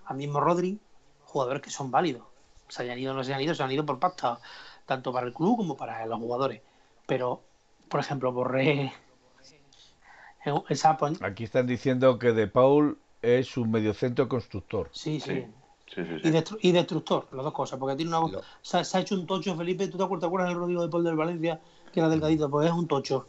al 0.05 0.17
mismo 0.17 0.39
Rodri, 0.39 0.79
jugadores 1.25 1.61
que 1.61 1.69
son 1.69 1.91
válidos. 1.91 2.23
Se 2.69 2.83
hayan 2.83 2.99
ido 2.99 3.11
o 3.11 3.15
no 3.15 3.23
se 3.23 3.33
hayan 3.33 3.43
ido, 3.43 3.55
se 3.55 3.63
han 3.63 3.71
ido 3.71 3.85
por 3.85 3.99
pasta, 3.99 4.39
tanto 4.85 5.11
para 5.11 5.27
el 5.27 5.33
club 5.33 5.57
como 5.57 5.75
para 5.75 6.05
los 6.05 6.19
jugadores. 6.19 6.61
Pero, 7.05 7.41
por 7.89 7.99
ejemplo, 7.99 8.31
Borré. 8.31 8.93
Esa, 10.69 10.97
pon- 10.97 11.17
Aquí 11.21 11.43
están 11.43 11.67
diciendo 11.67 12.19
que 12.19 12.33
De 12.33 12.47
Paul 12.47 12.97
es 13.21 13.55
un 13.57 13.71
mediocentro 13.71 14.27
constructor. 14.27 14.89
sí, 14.91 15.19
sí. 15.19 15.47
Sí, 15.85 16.03
sí, 16.05 16.19
sí. 16.21 16.27
Y, 16.27 16.31
destru- 16.31 16.57
y 16.61 16.71
destructor, 16.71 17.27
las 17.33 17.43
dos 17.43 17.53
cosas, 17.53 17.77
porque 17.77 17.95
tiene 17.95 18.09
una 18.17 18.31
Lo- 18.31 18.41
se, 18.61 18.77
ha- 18.77 18.83
se 18.83 18.97
ha 18.97 19.01
hecho 19.01 19.15
un 19.15 19.27
tocho, 19.27 19.55
Felipe. 19.55 19.87
¿Tú 19.87 19.97
te 19.97 20.03
acuerdas, 20.03 20.21
te 20.21 20.25
acuerdas 20.27 20.49
del 20.49 20.57
Rodrigo 20.57 20.81
de 20.81 20.89
Paul 20.89 21.03
del 21.03 21.15
Valencia, 21.15 21.59
que 21.91 21.99
era 21.99 22.09
delgadito? 22.09 22.49
Pues 22.49 22.67
es 22.67 22.73
un 22.73 22.87
tocho. 22.87 23.27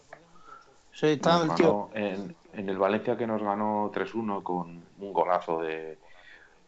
Sí, 0.93 1.07
está 1.09 1.43
el 1.43 1.55
tío. 1.55 1.91
en, 1.93 2.35
en 2.55 2.69
el 2.69 2.79
Valencia 2.79 3.17
que 3.17 3.27
nos 3.27 3.43
ganó 3.43 3.91
3-1 3.93 4.43
con 4.43 4.83
un 4.99 5.13
golazo 5.13 5.61
de. 5.61 5.99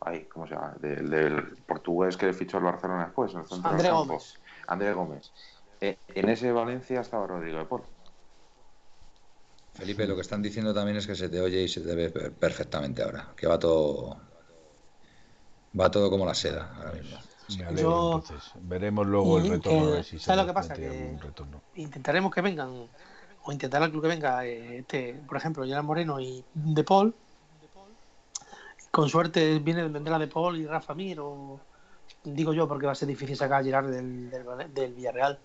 Ay, 0.01 0.25
¿cómo 0.25 0.47
se 0.47 0.55
llama? 0.55 0.75
Del, 0.81 1.09
del 1.09 1.57
portugués 1.67 2.17
que 2.17 2.33
fichó 2.35 2.59
el 2.59 2.65
Barcelona 2.65 3.05
después. 3.07 3.33
En 3.33 3.41
el 3.41 3.47
centro 3.47 3.71
del 3.71 3.77
André 3.79 3.89
campo. 3.89 4.05
Gómez. 4.07 4.41
André 4.67 4.93
Gómez. 4.93 5.33
Eh, 5.81 5.97
en 6.09 6.29
ese 6.29 6.53
Valencia 6.53 7.01
estaba 7.01 7.27
Rodrigo 7.27 7.59
de 7.59 7.65
Paul. 7.65 7.83
Felipe, 9.77 10.07
lo 10.07 10.15
que 10.15 10.23
están 10.23 10.43
diciendo 10.43 10.73
también 10.73 10.97
es 10.97 11.07
que 11.07 11.15
se 11.15 11.29
te 11.29 11.41
oye 11.41 11.63
y 11.63 11.69
se 11.69 11.81
te 11.81 11.95
ve 11.95 12.11
per- 12.11 12.33
perfectamente 12.33 13.03
ahora, 13.03 13.33
que 13.37 13.47
va 13.47 13.59
todo 13.59 14.17
va 15.79 15.91
todo 15.91 16.09
como 16.11 16.25
la 16.25 16.35
seda 16.35 16.73
ahora 16.77 16.93
mismo. 16.93 17.19
Me 17.59 17.65
alegro, 17.65 17.83
Yo- 17.91 18.15
entonces. 18.17 18.51
Veremos 18.63 19.07
luego 19.07 19.39
el 19.39 19.49
retorno. 19.51 19.91
ver 19.93 20.05
si 20.05 20.19
se 20.19 20.25
¿sabes 20.25 20.41
lo 20.43 20.47
que 20.49 20.53
pasa? 20.55 20.75
Que-. 20.75 21.17
Intentaremos 21.77 22.33
que 22.35 22.41
vengan, 22.41 22.89
o 23.45 23.53
intentar 23.53 23.83
al 23.83 23.91
club 23.91 24.03
que 24.03 24.09
venga, 24.09 24.45
eh, 24.47 24.79
este, 24.79 25.21
por 25.29 25.37
ejemplo, 25.37 25.65
Gerard 25.65 25.85
Moreno 25.85 26.19
y 26.21 26.43
De 26.55 26.83
Paul. 26.83 27.15
Con 28.91 29.09
suerte 29.11 29.59
viene, 29.59 29.87
vendrá 29.89 30.19
De 30.19 30.27
Paul 30.27 30.57
y 30.59 30.67
Rafa 30.67 30.95
Mir, 30.95 31.21
o 31.21 31.61
digo 32.25 32.55
yo, 32.55 32.67
porque 32.67 32.87
va 32.87 32.93
a 32.93 32.97
ser 32.97 33.09
difícil 33.09 33.37
sacar 33.37 33.61
a 33.61 33.65
Gerard 33.65 33.91
del, 33.91 34.31
del, 34.73 34.95
Villarreal. 34.95 35.39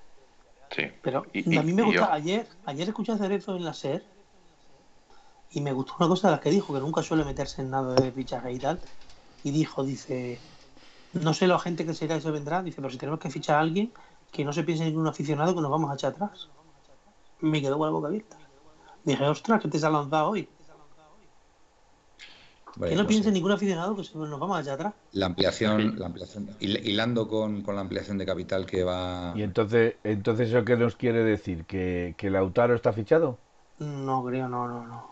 Sí. 0.74 0.84
Pero 1.02 1.26
Y- 1.34 1.58
a 1.58 1.62
mí 1.64 1.74
me 1.74 1.82
gusta, 1.84 2.14
ayer, 2.14 2.48
ayer 2.66 2.88
escuché 2.88 3.12
a 3.12 3.18
Cerezo 3.18 3.58
en 3.58 3.66
la 3.66 3.74
SER 3.74 4.04
y 5.52 5.62
me 5.62 5.74
gustó 5.74 5.96
una 6.00 6.08
cosa 6.10 6.28
de 6.30 6.32
las 6.34 6.42
que 6.42 6.50
dijo, 6.52 6.74
que 6.74 6.80
nunca 6.82 7.04
suele 7.04 7.26
meterse 7.26 7.62
en 7.62 7.70
nada 7.72 7.96
de 8.02 8.12
fichaje 8.12 8.54
y 8.54 8.60
tal. 8.60 8.82
Y 9.44 9.52
dijo, 9.52 9.84
dice, 9.84 10.42
no 11.14 11.34
sé 11.34 11.48
la 11.48 11.60
gente 11.60 11.86
que 11.86 11.94
será 11.94 12.18
y 12.18 12.22
se 12.22 12.32
vendrá, 12.32 12.64
dice, 12.64 12.78
pero 12.78 12.90
si 12.92 12.98
tenemos 13.00 13.20
que 13.20 13.30
fichar 13.32 13.58
a 13.58 13.62
alguien, 13.62 13.94
que 14.32 14.46
no 14.46 14.54
se 14.54 14.64
piense 14.64 14.86
ningún 14.86 15.08
aficionado 15.08 15.56
que 15.56 15.62
nos 15.62 15.72
vamos 15.72 15.92
a 15.92 15.96
echar 15.96 16.14
atrás. 16.14 16.50
Me 17.42 17.62
quedó 17.62 17.78
con 17.78 17.88
la 17.88 17.94
boca 17.94 18.08
abierta. 18.08 18.38
Dije, 19.04 19.26
ostras, 19.26 19.62
que 19.62 19.70
te 19.70 19.80
se 19.80 19.86
ha 19.88 19.90
lanzado 19.90 20.30
hoy. 20.30 20.50
Que 22.88 22.96
no 22.96 23.04
no 23.04 23.08
piense 23.10 23.30
sé. 23.30 23.34
ningún 23.36 23.52
aficionado 23.52 23.96
que 23.96 24.04
se- 24.04 24.18
nos 24.18 24.40
vamos 24.40 24.58
a 24.58 24.62
echar 24.62 24.74
atrás. 24.76 24.94
La 25.14 25.26
ampliación, 25.26 26.00
la 26.00 26.06
ampliación, 26.08 26.48
hil- 26.60 26.80
hilando 26.86 27.28
con, 27.28 27.62
con 27.64 27.76
la 27.76 27.82
ampliación 27.82 28.18
de 28.18 28.26
capital 28.26 28.66
que 28.66 28.84
va 28.84 29.34
Y 29.36 29.42
entonces, 29.44 29.96
entonces 30.04 30.50
¿eso 30.50 30.64
qué 30.66 30.78
nos 30.78 30.96
quiere 30.96 31.24
decir? 31.24 31.66
¿Que, 31.66 32.16
que 32.18 32.30
Lautaro 32.30 32.76
está 32.76 32.94
fichado? 32.94 33.40
No 33.80 34.24
creo, 34.24 34.48
no, 34.48 34.66
no, 34.68 34.88
no. 34.88 35.11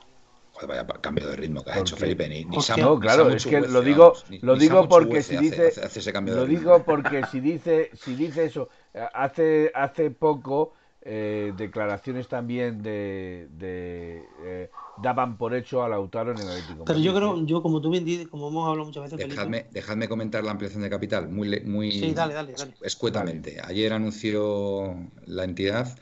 Joder, 0.59 0.67
vaya 0.85 1.01
cambio 1.01 1.27
de 1.29 1.35
ritmo 1.37 1.63
que 1.63 1.71
ha 1.71 1.75
¿Por 1.75 1.83
hecho 1.83 1.95
qué? 1.95 2.01
Felipe, 2.01 2.27
ni, 2.27 2.43
ni 2.45 2.57
Hostia. 2.57 2.75
Samu- 2.75 2.93
No, 2.95 2.99
claro, 2.99 3.23
Samu 3.23 3.35
es 3.35 3.45
que 3.45 3.61
lo 3.61 3.81
digo, 3.81 4.13
ni- 4.29 4.39
lo 4.39 4.55
digo 4.57 4.87
porque 4.89 5.23
si 5.23 5.37
dice, 5.37 5.67
hace- 5.67 5.81
hace 5.85 5.99
ese 5.99 6.13
cambio 6.13 6.33
de 6.35 6.41
lo 6.41 6.45
ritmo. 6.47 6.59
digo 6.59 6.83
porque 6.83 7.23
si 7.25 7.39
dice, 7.39 7.91
si 7.95 8.15
dice 8.15 8.45
eso, 8.45 8.69
eh, 8.93 9.05
hace, 9.13 9.71
hace 9.73 10.11
poco 10.11 10.73
eh, 11.01 11.53
declaraciones 11.55 12.27
también 12.27 12.83
de, 12.83 13.47
de 13.51 14.27
eh, 14.39 14.69
daban 14.97 15.37
por 15.37 15.53
hecho 15.55 15.81
a 15.81 15.87
Lautaro 15.89 16.31
en 16.33 16.39
el 16.41 16.49
Atlético. 16.49 16.83
Pero 16.85 16.99
yo 16.99 17.15
creo, 17.15 17.45
yo 17.45 17.61
como 17.61 17.79
tú 17.81 17.89
bien 17.89 18.03
dices, 18.03 18.27
como 18.27 18.49
hemos 18.49 18.67
hablado 18.67 18.85
muchas 18.87 19.03
veces, 19.03 19.17
Felipe, 19.21 19.35
Dejadme, 19.35 19.65
dejadme 19.71 20.07
comentar 20.09 20.43
la 20.43 20.51
ampliación 20.51 20.81
de 20.83 20.89
capital 20.89 21.29
muy, 21.29 21.47
le- 21.47 21.61
muy 21.61 21.91
Sí, 21.91 22.13
dale, 22.13 22.33
dale, 22.33 22.53
dale. 22.53 22.73
escuetamente. 22.83 23.57
Ayer 23.63 23.93
anunció 23.93 24.95
la 25.25 25.43
entidad 25.43 25.97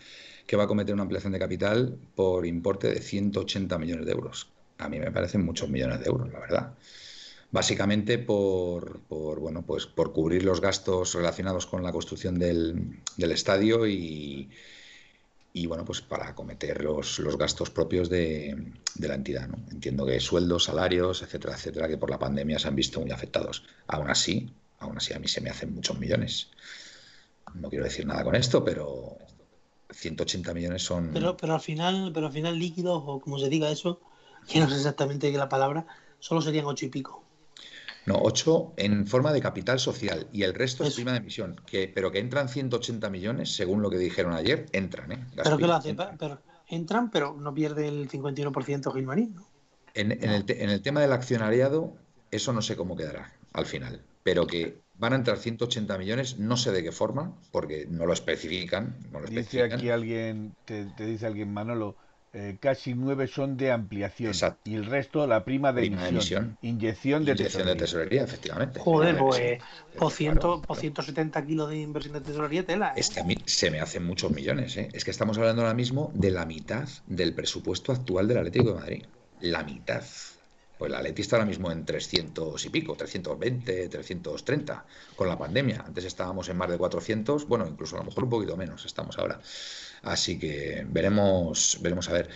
que 0.48 0.56
va 0.56 0.64
a 0.64 0.68
cometer 0.68 0.94
una 0.94 1.04
ampliación 1.04 1.34
de 1.34 1.40
capital 1.40 2.00
por 2.16 2.46
importe 2.48 2.90
de 2.90 3.02
180 3.02 3.78
millones 3.78 4.06
de 4.06 4.14
euros. 4.14 4.48
A 4.78 4.88
mí 4.88 4.98
me 4.98 5.12
parecen 5.12 5.46
muchos 5.46 5.70
millones 5.70 6.00
de 6.00 6.06
euros, 6.06 6.32
la 6.32 6.40
verdad. 6.40 6.74
Básicamente 7.52 8.18
por, 8.18 9.02
bueno, 9.10 9.64
pues 9.64 9.86
por 9.86 10.14
cubrir 10.14 10.44
los 10.46 10.62
gastos 10.62 11.14
relacionados 11.14 11.66
con 11.66 11.84
la 11.84 11.92
construcción 11.92 12.40
del, 12.40 13.02
estadio 13.18 13.86
y, 13.88 14.50
bueno, 15.68 15.84
pues 15.84 16.02
para 16.02 16.30
acometer 16.30 16.82
los, 16.82 17.20
gastos 17.38 17.70
propios 17.70 18.10
de, 18.10 18.72
la 19.00 19.16
entidad. 19.16 19.50
Entiendo 19.70 20.06
que 20.06 20.20
sueldos, 20.22 20.66
salarios, 20.66 21.24
etcétera, 21.24 21.56
etcétera, 21.56 21.88
que 21.90 21.98
por 21.98 22.10
la 22.10 22.20
pandemia 22.20 22.58
se 22.58 22.70
han 22.70 22.76
visto 22.76 23.02
muy 23.02 23.12
afectados. 23.12 23.66
Aún 23.88 24.10
así, 24.10 24.50
aún 24.80 24.98
así 24.98 25.14
a 25.14 25.20
mí 25.20 25.28
se 25.28 25.42
me 25.42 25.50
hacen 25.50 25.74
muchos 25.74 26.00
millones. 26.00 26.52
No 27.54 27.70
quiero 27.70 27.86
decir 27.86 28.06
nada 28.06 28.24
con 28.24 28.36
esto, 28.36 28.64
pero 28.64 29.18
180 29.92 30.54
millones 30.54 30.84
son... 30.84 31.12
Pero, 31.14 31.38
pero 31.38 31.54
al 31.54 31.62
final, 31.62 32.12
pero 32.14 32.28
al 32.28 32.34
final 32.34 32.58
líquidos, 32.60 33.02
o 33.06 33.20
como 33.20 33.40
se 33.40 33.50
diga 33.50 33.70
eso, 33.70 34.02
que 34.48 34.60
no 34.60 34.70
sé 34.70 34.76
exactamente 34.76 35.30
es 35.30 35.36
la 35.36 35.50
palabra, 35.50 35.86
solo 36.20 36.42
serían 36.42 36.66
ocho 36.66 36.86
y 36.86 36.90
pico. 36.90 37.24
No, 38.06 38.16
8 38.22 38.74
en 38.78 39.06
forma 39.06 39.34
de 39.34 39.42
capital 39.42 39.80
social 39.80 40.30
y 40.32 40.44
el 40.44 40.54
resto 40.54 40.84
es 40.84 40.90
Eso. 40.90 40.96
prima 40.96 41.12
de 41.12 41.18
emisión. 41.18 41.60
Que, 41.66 41.90
pero 41.90 42.10
que 42.12 42.20
entran 42.20 42.48
180 42.48 43.10
millones, 43.10 43.54
según 43.56 43.82
lo 43.82 43.90
que 43.90 43.98
dijeron 43.98 44.34
ayer, 44.34 44.70
entran, 44.72 45.12
¿eh? 45.12 45.28
Las 45.36 45.50
Pero 45.50 45.58
que 45.58 45.68
lo 45.68 45.74
hacen, 45.76 45.92
entran. 45.92 46.18
pero 46.18 46.42
entran, 46.68 47.12
pero 47.12 47.36
no 47.38 47.54
pierde 47.54 47.88
el 47.88 48.08
51% 48.10 48.94
Gilmarín, 48.94 49.36
¿no? 49.36 49.52
En, 49.94 50.12
en 50.12 50.30
el 50.30 50.46
en 50.48 50.70
el 50.70 50.82
tema 50.82 51.02
del 51.02 51.12
accionariado, 51.12 51.98
eso 52.32 52.54
no 52.54 52.62
sé 52.62 52.76
cómo 52.78 52.96
quedará 52.96 53.34
al 53.54 53.66
final, 53.66 54.06
pero 54.24 54.46
que 54.48 54.84
van 54.98 55.14
a 55.14 55.16
entrar 55.18 55.38
180 55.38 55.98
millones, 55.98 56.38
no 56.40 56.58
sé 56.58 56.72
de 56.72 56.84
qué 56.84 56.92
forma, 56.92 57.36
porque 57.52 57.86
no 57.90 58.06
lo 58.06 58.14
especifican. 58.14 58.98
No 59.12 59.20
lo 59.20 59.28
Dice 59.28 59.40
especifican. 59.42 59.80
aquí 59.80 59.90
alguien, 59.90 60.56
te, 60.66 60.86
te 60.86 61.06
dice 61.06 61.26
alguien, 61.28 61.54
Manolo, 61.54 61.98
eh, 62.34 62.58
casi 62.60 62.94
nueve 62.94 63.28
son 63.28 63.58
de 63.58 63.72
ampliación 63.72 64.32
Exacto. 64.32 64.62
y 64.66 64.76
el 64.76 64.86
resto 64.86 65.26
la 65.28 65.46
prima 65.46 65.72
de 65.74 65.82
Prima 65.82 66.04
de 66.04 66.10
emisión, 66.10 66.44
emisión. 66.46 66.58
inyección 66.62 67.26
de 67.26 67.34
Inyección 67.34 67.66
de 67.66 67.76
tesorería. 67.76 67.76
tesorería, 67.76 68.24
efectivamente. 68.24 68.80
Joder, 68.80 69.16
de 69.16 69.24
pues 69.24 69.40
emisión. 69.40 69.60
por, 69.98 70.12
Claro, 70.12 70.12
ciento, 70.12 70.62
por 70.62 70.78
claro. 70.78 70.82
170 70.82 71.46
kilos 71.46 71.70
de 71.70 71.78
inversión 71.80 72.14
de 72.14 72.22
tesorería 72.22 72.66
tela, 72.66 72.94
¿eh? 72.96 73.00
Es 73.00 73.10
que 73.10 73.20
a 73.22 73.24
mí 73.24 73.38
se 73.46 73.72
me 73.72 73.80
hacen 73.80 74.04
muchos 74.06 74.32
millones, 74.32 74.76
¿eh? 74.78 74.90
Es 74.94 75.04
que 75.06 75.12
estamos 75.12 75.38
hablando 75.38 75.62
ahora 75.64 75.74
mismo 75.74 76.12
de 76.16 76.32
la 76.32 76.46
mitad 76.46 76.88
del 77.08 77.34
presupuesto 77.34 77.92
actual 77.92 78.28
del 78.28 78.38
Atlético 78.40 78.70
de 78.74 78.80
Madrid. 78.80 79.06
La 79.40 79.64
mitad. 79.64 80.04
Pues 80.78 80.92
la 80.92 81.00
Atleti 81.00 81.22
está 81.22 81.38
ahora 81.38 81.46
mismo 81.46 81.72
en 81.72 81.86
300 81.86 82.66
y 82.66 82.70
pico, 82.70 82.96
320, 82.96 83.90
330, 83.90 84.86
con 85.16 85.28
la 85.28 85.38
pandemia. 85.38 85.84
Antes 85.86 86.06
estábamos 86.06 86.50
en 86.50 86.58
más 86.58 86.70
de 86.70 86.78
400, 86.78 87.48
bueno, 87.48 87.68
incluso 87.68 87.96
a 87.96 88.00
lo 88.00 88.06
mejor 88.06 88.26
un 88.26 88.30
poquito 88.30 88.56
menos 88.56 88.86
estamos 88.86 89.18
ahora. 89.18 89.40
Así 90.04 90.38
que 90.38 90.86
veremos, 90.88 91.80
veremos 91.82 92.08
a 92.10 92.14
ver. 92.14 92.30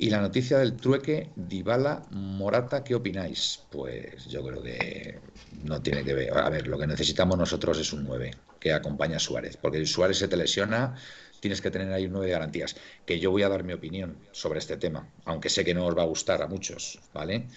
Y 0.00 0.10
la 0.10 0.20
noticia 0.20 0.58
del 0.58 0.76
trueque, 0.76 1.30
Dybala, 1.34 2.06
Morata, 2.10 2.84
¿qué 2.84 2.94
opináis? 2.94 3.64
Pues 3.68 4.26
yo 4.26 4.44
creo 4.46 4.62
que 4.62 5.18
no 5.64 5.82
tiene 5.82 6.04
que 6.04 6.14
ver. 6.14 6.38
A 6.38 6.48
ver, 6.50 6.68
lo 6.68 6.78
que 6.78 6.86
necesitamos 6.86 7.36
nosotros 7.36 7.78
es 7.78 7.92
un 7.92 8.04
9 8.04 8.30
que 8.60 8.72
acompañe 8.72 9.16
a 9.16 9.18
Suárez, 9.18 9.56
porque 9.56 9.78
si 9.78 9.86
Suárez 9.86 10.18
se 10.18 10.28
te 10.28 10.36
lesiona, 10.36 10.94
tienes 11.40 11.60
que 11.60 11.72
tener 11.72 11.92
ahí 11.92 12.06
un 12.06 12.12
9 12.12 12.26
de 12.26 12.32
garantías. 12.32 12.76
Que 13.04 13.18
yo 13.18 13.32
voy 13.32 13.42
a 13.42 13.48
dar 13.48 13.64
mi 13.64 13.72
opinión 13.72 14.18
sobre 14.30 14.60
este 14.60 14.76
tema, 14.76 15.08
aunque 15.24 15.48
sé 15.48 15.64
que 15.64 15.74
no 15.74 15.84
os 15.84 15.98
va 15.98 16.02
a 16.02 16.06
gustar 16.06 16.42
a 16.42 16.46
muchos, 16.46 17.00
¿vale? 17.12 17.48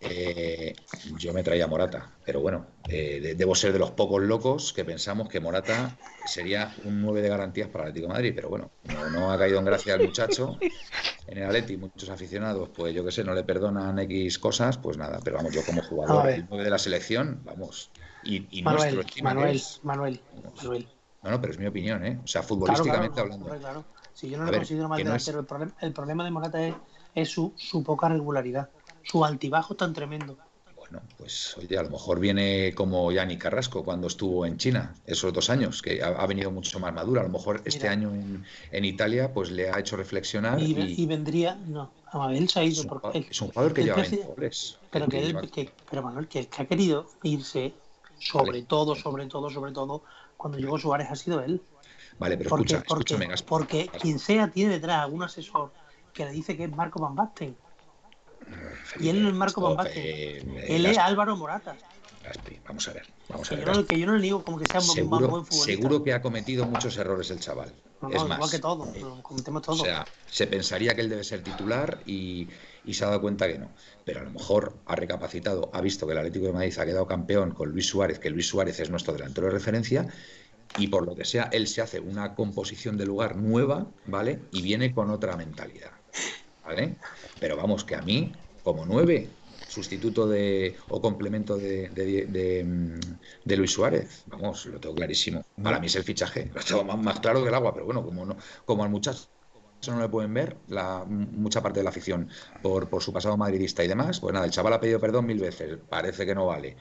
Eh, 0.00 0.74
yo 1.16 1.32
me 1.32 1.42
traía 1.42 1.66
Morata, 1.66 2.18
pero 2.24 2.40
bueno, 2.40 2.66
eh, 2.88 3.20
de- 3.20 3.34
debo 3.34 3.54
ser 3.54 3.72
de 3.72 3.78
los 3.78 3.92
pocos 3.92 4.20
locos 4.22 4.72
que 4.72 4.84
pensamos 4.84 5.28
que 5.28 5.40
Morata 5.40 5.96
sería 6.24 6.74
un 6.84 7.00
9 7.00 7.22
de 7.22 7.28
garantías 7.28 7.68
para 7.68 7.84
el 7.84 7.90
Atlético 7.90 8.08
de 8.08 8.14
Madrid, 8.14 8.32
pero 8.34 8.48
bueno, 8.48 8.72
no, 8.82 9.08
no 9.10 9.30
ha 9.30 9.38
caído 9.38 9.58
en 9.58 9.64
gracia 9.64 9.94
el 9.94 10.00
muchacho 10.02 10.58
en 11.26 11.38
el 11.38 11.44
Atleti, 11.44 11.76
muchos 11.76 12.08
aficionados, 12.10 12.70
pues 12.74 12.94
yo 12.94 13.04
que 13.04 13.12
sé, 13.12 13.22
no 13.22 13.32
le 13.34 13.44
perdonan 13.44 13.98
X 14.00 14.38
cosas, 14.38 14.76
pues 14.78 14.96
nada, 14.98 15.20
pero 15.22 15.36
vamos, 15.36 15.54
yo 15.54 15.64
como 15.64 15.82
jugador, 15.82 16.28
el 16.30 16.46
9 16.48 16.64
de 16.64 16.70
la 16.70 16.78
selección, 16.78 17.40
vamos, 17.44 17.90
y, 18.22 18.58
y 18.58 18.62
Manuel, 18.62 18.96
nuestro 18.96 19.22
Manuel, 19.22 19.56
es. 19.56 19.80
Manuel, 19.84 20.20
Vamos. 20.42 20.64
Manuel. 20.64 20.88
No, 21.22 21.30
no, 21.30 21.40
pero 21.40 21.52
es 21.52 21.58
mi 21.58 21.66
opinión, 21.66 22.04
¿eh? 22.04 22.20
O 22.24 22.26
sea, 22.26 22.42
futbolísticamente 22.42 23.20
claro, 23.20 23.30
hablando. 23.32 23.58
claro. 23.60 23.84
Si 24.14 24.28
yo 24.28 24.38
no 24.38 24.44
ver, 24.46 24.54
considero 24.56 24.88
mal 24.88 24.98
que 24.98 25.04
no 25.04 25.14
es- 25.14 25.24
delantero, 25.26 25.40
el, 25.40 25.46
problema, 25.46 25.74
el 25.80 25.92
problema 25.92 26.24
de 26.24 26.30
Morata 26.32 26.66
es, 26.66 26.74
es 27.14 27.28
su, 27.30 27.54
su 27.56 27.84
poca 27.84 28.08
regularidad. 28.08 28.70
Su 29.04 29.24
altibajo 29.24 29.74
tan 29.74 29.92
tremendo. 29.92 30.38
Bueno, 30.76 31.00
pues 31.16 31.56
oye, 31.56 31.78
a 31.78 31.82
lo 31.82 31.90
mejor 31.90 32.18
viene 32.20 32.74
como 32.74 33.10
Yanni 33.12 33.38
Carrasco 33.38 33.84
cuando 33.84 34.08
estuvo 34.08 34.44
en 34.44 34.56
China 34.58 34.94
esos 35.06 35.32
dos 35.32 35.48
años, 35.48 35.80
que 35.80 36.02
ha, 36.02 36.08
ha 36.08 36.26
venido 36.26 36.50
mucho 36.50 36.80
más 36.80 36.92
maduro. 36.92 37.20
A 37.20 37.24
lo 37.24 37.30
mejor 37.30 37.62
este 37.64 37.88
año 37.88 38.14
en, 38.14 38.44
en 38.70 38.84
Italia 38.84 39.32
pues 39.32 39.50
le 39.50 39.70
ha 39.70 39.78
hecho 39.78 39.96
reflexionar 39.96 40.58
Y, 40.60 40.72
y, 40.78 41.02
y 41.02 41.06
vendría, 41.06 41.54
no, 41.54 41.92
a 42.10 42.18
Mabel 42.18 42.48
se 42.48 42.60
ha 42.60 42.64
es, 42.64 42.74
ido 42.74 42.82
un, 42.82 42.88
porque 42.88 43.18
él- 43.18 43.26
es 43.30 43.40
un 43.40 43.48
jugador 43.48 43.74
que 43.74 43.84
lleva 43.84 43.96
prefiere- 43.96 44.16
20 44.26 44.34
goles. 44.34 44.78
pero 44.90 45.04
que 45.06 45.10
que, 45.12 45.18
él- 45.20 45.26
lleva- 45.28 45.40
que- 45.42 45.70
pero 45.88 46.02
Manuel, 46.02 46.28
que, 46.28 46.46
que 46.48 46.62
ha 46.62 46.66
querido 46.66 47.06
irse 47.22 47.74
sobre 48.18 48.46
Vale. 48.48 48.62
todo, 48.64 48.94
sobre 48.94 49.26
todo, 49.26 49.50
sobre 49.50 49.72
todo, 49.72 50.02
cuando 50.36 50.58
llegó 50.58 50.78
Suárez 50.78 51.08
ha 51.10 51.16
sido 51.16 51.40
él. 51.42 51.62
Vale, 52.18 52.36
pero 52.36 52.50
Porque, 52.50 52.74
escucha, 52.74 52.84
porque, 52.88 53.14
escúchame, 53.14 53.44
porque 53.46 53.90
quien 54.00 54.18
sea 54.18 54.50
tiene 54.50 54.72
detrás 54.72 54.98
algún 55.04 55.22
asesor 55.22 55.72
que 56.12 56.24
le 56.26 56.32
dice 56.32 56.56
que 56.56 56.64
es 56.64 56.70
Marco 56.76 57.00
Van 57.00 57.14
Basten. 57.14 57.56
Y 59.00 59.08
él 59.08 59.22
no 59.22 59.28
es 59.28 59.34
Marco 59.34 59.74
Basten. 59.74 59.92
eh, 59.96 60.66
Él 60.68 60.86
es 60.86 60.98
Álvaro 60.98 61.36
Morata. 61.36 61.76
Gaspi. 62.24 62.60
Vamos 62.66 62.86
a 62.86 62.92
ver, 62.92 63.06
vamos 63.28 63.50
a 63.50 63.56
ver. 63.56 63.66
yo, 63.66 63.74
no, 63.74 63.86
que 63.86 63.98
yo 63.98 64.06
no 64.06 64.14
le 64.14 64.22
digo 64.22 64.44
como 64.44 64.56
que 64.58 64.66
sea 64.66 64.80
un 64.80 65.10
buen 65.10 65.44
futbolista. 65.44 65.64
seguro 65.64 66.04
que 66.04 66.12
ha 66.12 66.22
cometido 66.22 66.64
muchos 66.66 66.96
errores 66.96 67.30
el 67.30 67.40
chaval. 67.40 67.72
No, 68.00 68.08
es 68.10 68.14
igual 68.14 68.28
más, 68.28 68.50
que 68.50 68.58
todo, 68.60 68.92
eh, 68.94 69.04
cometemos 69.22 69.62
o 69.68 69.72
todo. 69.72 69.84
sea, 69.84 70.06
se 70.30 70.46
pensaría 70.46 70.94
que 70.94 71.00
él 71.00 71.08
debe 71.08 71.24
ser 71.24 71.42
titular 71.42 71.98
y, 72.06 72.48
y 72.84 72.94
se 72.94 73.04
ha 73.04 73.08
dado 73.08 73.20
cuenta 73.20 73.48
que 73.48 73.58
no. 73.58 73.70
Pero 74.04 74.20
a 74.20 74.24
lo 74.24 74.30
mejor 74.30 74.76
ha 74.86 74.94
recapacitado, 74.94 75.70
ha 75.72 75.80
visto 75.80 76.06
que 76.06 76.12
el 76.12 76.18
Atlético 76.18 76.46
de 76.46 76.52
Madrid 76.52 76.78
ha 76.78 76.84
quedado 76.86 77.06
campeón 77.06 77.50
con 77.52 77.70
Luis 77.70 77.86
Suárez, 77.88 78.20
que 78.20 78.30
Luis 78.30 78.46
Suárez 78.46 78.78
es 78.78 78.90
nuestro 78.90 79.12
delantero 79.14 79.48
de 79.48 79.52
referencia, 79.54 80.06
y 80.78 80.86
por 80.88 81.04
lo 81.04 81.14
que 81.16 81.24
sea, 81.24 81.48
él 81.52 81.66
se 81.66 81.80
hace 81.82 81.98
una 82.00 82.34
composición 82.36 82.96
de 82.96 83.04
lugar 83.06 83.36
nueva, 83.36 83.86
¿vale? 84.06 84.40
Y 84.52 84.62
viene 84.62 84.94
con 84.94 85.10
otra 85.10 85.36
mentalidad, 85.36 85.90
¿vale? 86.62 86.98
Pero 87.38 87.56
vamos, 87.56 87.84
que 87.84 87.94
a 87.96 88.02
mí, 88.02 88.32
como 88.62 88.84
nueve, 88.86 89.38
sustituto 89.66 90.28
de 90.28 90.76
o 90.88 91.00
complemento 91.00 91.56
de, 91.58 91.88
de- 91.90 92.26
de, 92.26 92.64
mm, 92.64 93.00
Luis 93.56 93.72
Suárez, 93.72 94.22
vamos, 94.26 94.66
lo 94.66 94.80
tengo 94.80 94.94
clarísimo. 94.94 95.42
Para 95.62 95.78
mí 95.80 95.86
es 95.86 95.96
el 95.96 96.04
fichaje, 96.04 96.50
lo 96.54 96.62
tengo 96.62 96.84
más, 96.84 97.20
claro 97.20 97.42
que 97.42 97.48
el 97.48 97.54
agua, 97.54 97.72
pero 97.72 97.86
bueno, 97.86 98.04
como 98.04 98.24
no, 98.26 98.36
como 98.64 98.84
al 98.84 98.90
muchacho 98.90 99.28
no 99.88 100.00
le 100.00 100.08
pueden 100.08 100.32
ver, 100.32 100.60
la, 100.68 101.04
mucha 101.06 101.60
parte 101.62 101.80
de 101.80 101.84
la 101.84 101.90
afición, 101.90 102.28
por, 102.60 102.88
por 102.88 103.02
su 103.02 103.12
pasado 103.12 103.36
madridista 103.36 103.82
y 103.84 103.88
demás, 103.88 104.20
pues 104.20 104.32
nada, 104.32 104.44
el 104.46 104.52
chaval 104.52 104.72
ha 104.74 104.80
pedido 104.80 105.00
perdón 105.00 105.26
mil 105.26 105.40
veces, 105.40 105.78
parece 105.88 106.24
que 106.24 106.34
no 106.34 106.46
vale. 106.46 106.76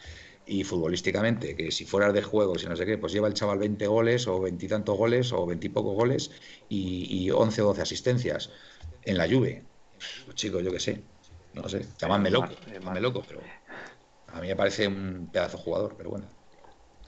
Y 0.45 0.63
futbolísticamente, 0.63 1.55
que 1.55 1.71
si 1.71 1.85
fuera 1.85 2.11
de 2.11 2.21
juego, 2.21 2.57
si 2.59 2.67
no 2.67 2.75
sé 2.75 2.85
qué, 2.85 2.97
pues 2.97 3.13
lleva 3.13 3.27
el 3.27 3.33
chaval 3.33 3.57
20 3.59 3.87
goles 3.87 4.27
o 4.27 4.39
veintitantos 4.41 4.97
goles 4.97 5.31
o 5.33 5.45
veintipocos 5.47 5.95
goles 5.95 6.31
y, 6.67 7.25
y 7.25 7.31
11 7.31 7.61
o 7.61 7.67
12 7.67 7.81
asistencias 7.81 8.51
en 9.01 9.17
la 9.17 9.27
Juve. 9.29 9.70
Pues 10.25 10.35
chicos, 10.35 10.63
yo 10.63 10.71
qué 10.71 10.79
sé, 10.79 11.03
no 11.53 11.67
sé, 11.69 11.85
llamadme 11.97 12.29
loco, 12.31 12.49
llamadme 12.67 13.01
loco, 13.01 13.23
pero 13.27 13.41
a 14.27 14.41
mí 14.41 14.47
me 14.47 14.55
parece 14.55 14.87
un 14.87 15.29
pedazo 15.31 15.57
de 15.57 15.63
jugador, 15.63 15.95
pero 15.97 16.11
bueno. 16.11 16.27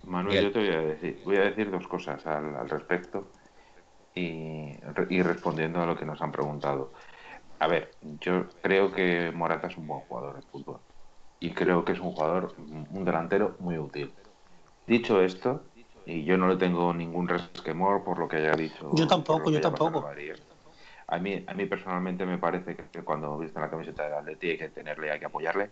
Manuel, 0.04 0.36
Miguel. 0.36 0.46
yo 0.46 0.52
te 0.52 0.60
voy 0.60 0.70
a 0.70 0.82
decir, 0.82 1.22
voy 1.24 1.38
a 1.38 1.42
decir 1.42 1.72
dos 1.72 1.88
cosas 1.88 2.26
al, 2.26 2.56
al 2.56 2.70
respecto 2.70 3.32
y, 4.14 4.78
y 5.10 5.22
respondiendo 5.22 5.82
a 5.82 5.86
lo 5.86 5.98
que 5.98 6.06
nos 6.06 6.22
han 6.22 6.32
preguntado. 6.32 6.94
A 7.60 7.68
ver, 7.68 7.98
yo 8.02 8.50
creo 8.62 8.92
que 8.92 9.32
Morata 9.34 9.68
es 9.68 9.78
un 9.78 9.88
buen 9.88 10.02
jugador 10.02 10.36
de 10.38 10.48
fútbol 10.50 10.82
y 11.40 11.54
creo 11.54 11.86
que 11.86 11.94
es 11.94 12.00
un 12.00 12.12
jugador, 12.14 12.56
un 12.58 13.06
delantero 13.06 13.58
muy 13.60 13.78
útil. 13.78 14.16
Dicho 14.86 15.22
esto, 15.22 15.70
y 16.06 16.26
yo 16.26 16.38
no 16.38 16.48
le 16.50 16.58
tengo 16.58 16.94
ningún 16.94 17.28
resquemor 17.28 18.04
por 18.04 18.20
lo 18.20 18.28
que 18.28 18.38
haya 18.38 18.54
dicho. 18.54 18.92
Yo 18.96 19.08
tampoco, 19.08 19.52
yo 19.52 19.62
tampoco. 19.62 20.06
A 21.08 21.18
mí, 21.20 21.44
a 21.46 21.54
mí 21.54 21.66
personalmente 21.66 22.26
me 22.26 22.38
parece 22.38 22.76
que, 22.76 23.02
cuando 23.04 23.38
viste 23.38 23.60
la 23.60 23.70
camiseta 23.70 24.04
del 24.04 24.14
Atleti 24.14 24.52
hay 24.52 24.58
que 24.58 24.70
tenerle, 24.70 25.12
hay 25.12 25.20
que 25.20 25.26
apoyarle, 25.26 25.70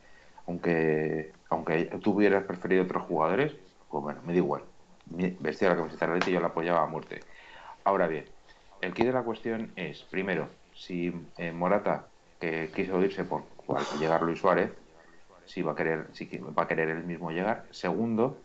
aunque 0.48 1.34
aunque 1.50 1.86
tú 2.02 2.12
hubieras 2.12 2.44
preferido 2.44 2.84
otros 2.84 3.04
jugadores, 3.04 3.56
pues 3.90 4.04
bueno, 4.04 4.22
me 4.26 4.34
da 4.34 4.38
igual. 4.38 4.64
Vestía 5.06 5.70
la 5.70 5.76
camiseta 5.76 6.06
del 6.06 6.16
Atleti 6.16 6.32
y 6.32 6.34
yo 6.34 6.40
la 6.40 6.48
apoyaba 6.48 6.84
a 6.84 6.88
muerte. 6.88 7.22
Ahora 7.84 8.08
bien, 8.08 8.26
el 8.82 8.94
kit 8.94 9.06
de 9.06 9.14
la 9.14 9.24
cuestión 9.24 9.72
es, 9.76 10.04
primero, 10.04 10.50
si 10.74 11.14
eh, 11.38 11.52
Morata, 11.52 12.08
que 12.40 12.72
quiso 12.74 13.02
irse 13.02 13.24
por, 13.24 13.44
llegar 14.00 14.24
Luis 14.24 14.40
Suárez, 14.40 14.72
si 15.46 15.62
va 15.62 15.74
a 15.74 15.76
querer, 15.76 16.08
si 16.14 16.26
va 16.38 16.64
a 16.64 16.68
querer 16.68 16.90
él 16.90 17.04
mismo 17.04 17.32
llegar. 17.32 17.66
Segundo, 17.72 18.38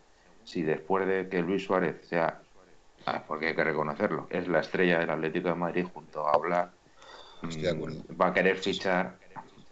si 0.43 0.61
después 0.61 1.07
de 1.07 1.29
que 1.29 1.41
Luis 1.41 1.63
Suárez 1.65 2.07
sea, 2.07 2.41
ah, 3.05 3.23
porque 3.27 3.47
hay 3.47 3.55
que 3.55 3.63
reconocerlo, 3.63 4.27
es 4.29 4.47
la 4.47 4.59
estrella 4.59 4.99
del 4.99 5.09
Atlético 5.09 5.49
de 5.49 5.55
Madrid 5.55 5.87
junto 5.91 6.27
a 6.27 6.31
Oblak, 6.33 6.71
Estoy 7.49 7.63
de 7.67 7.69
acuerdo. 7.71 8.05
mm, 8.09 8.19
va 8.21 8.27
a 8.27 8.33
querer 8.33 8.57
fichar, 8.57 9.19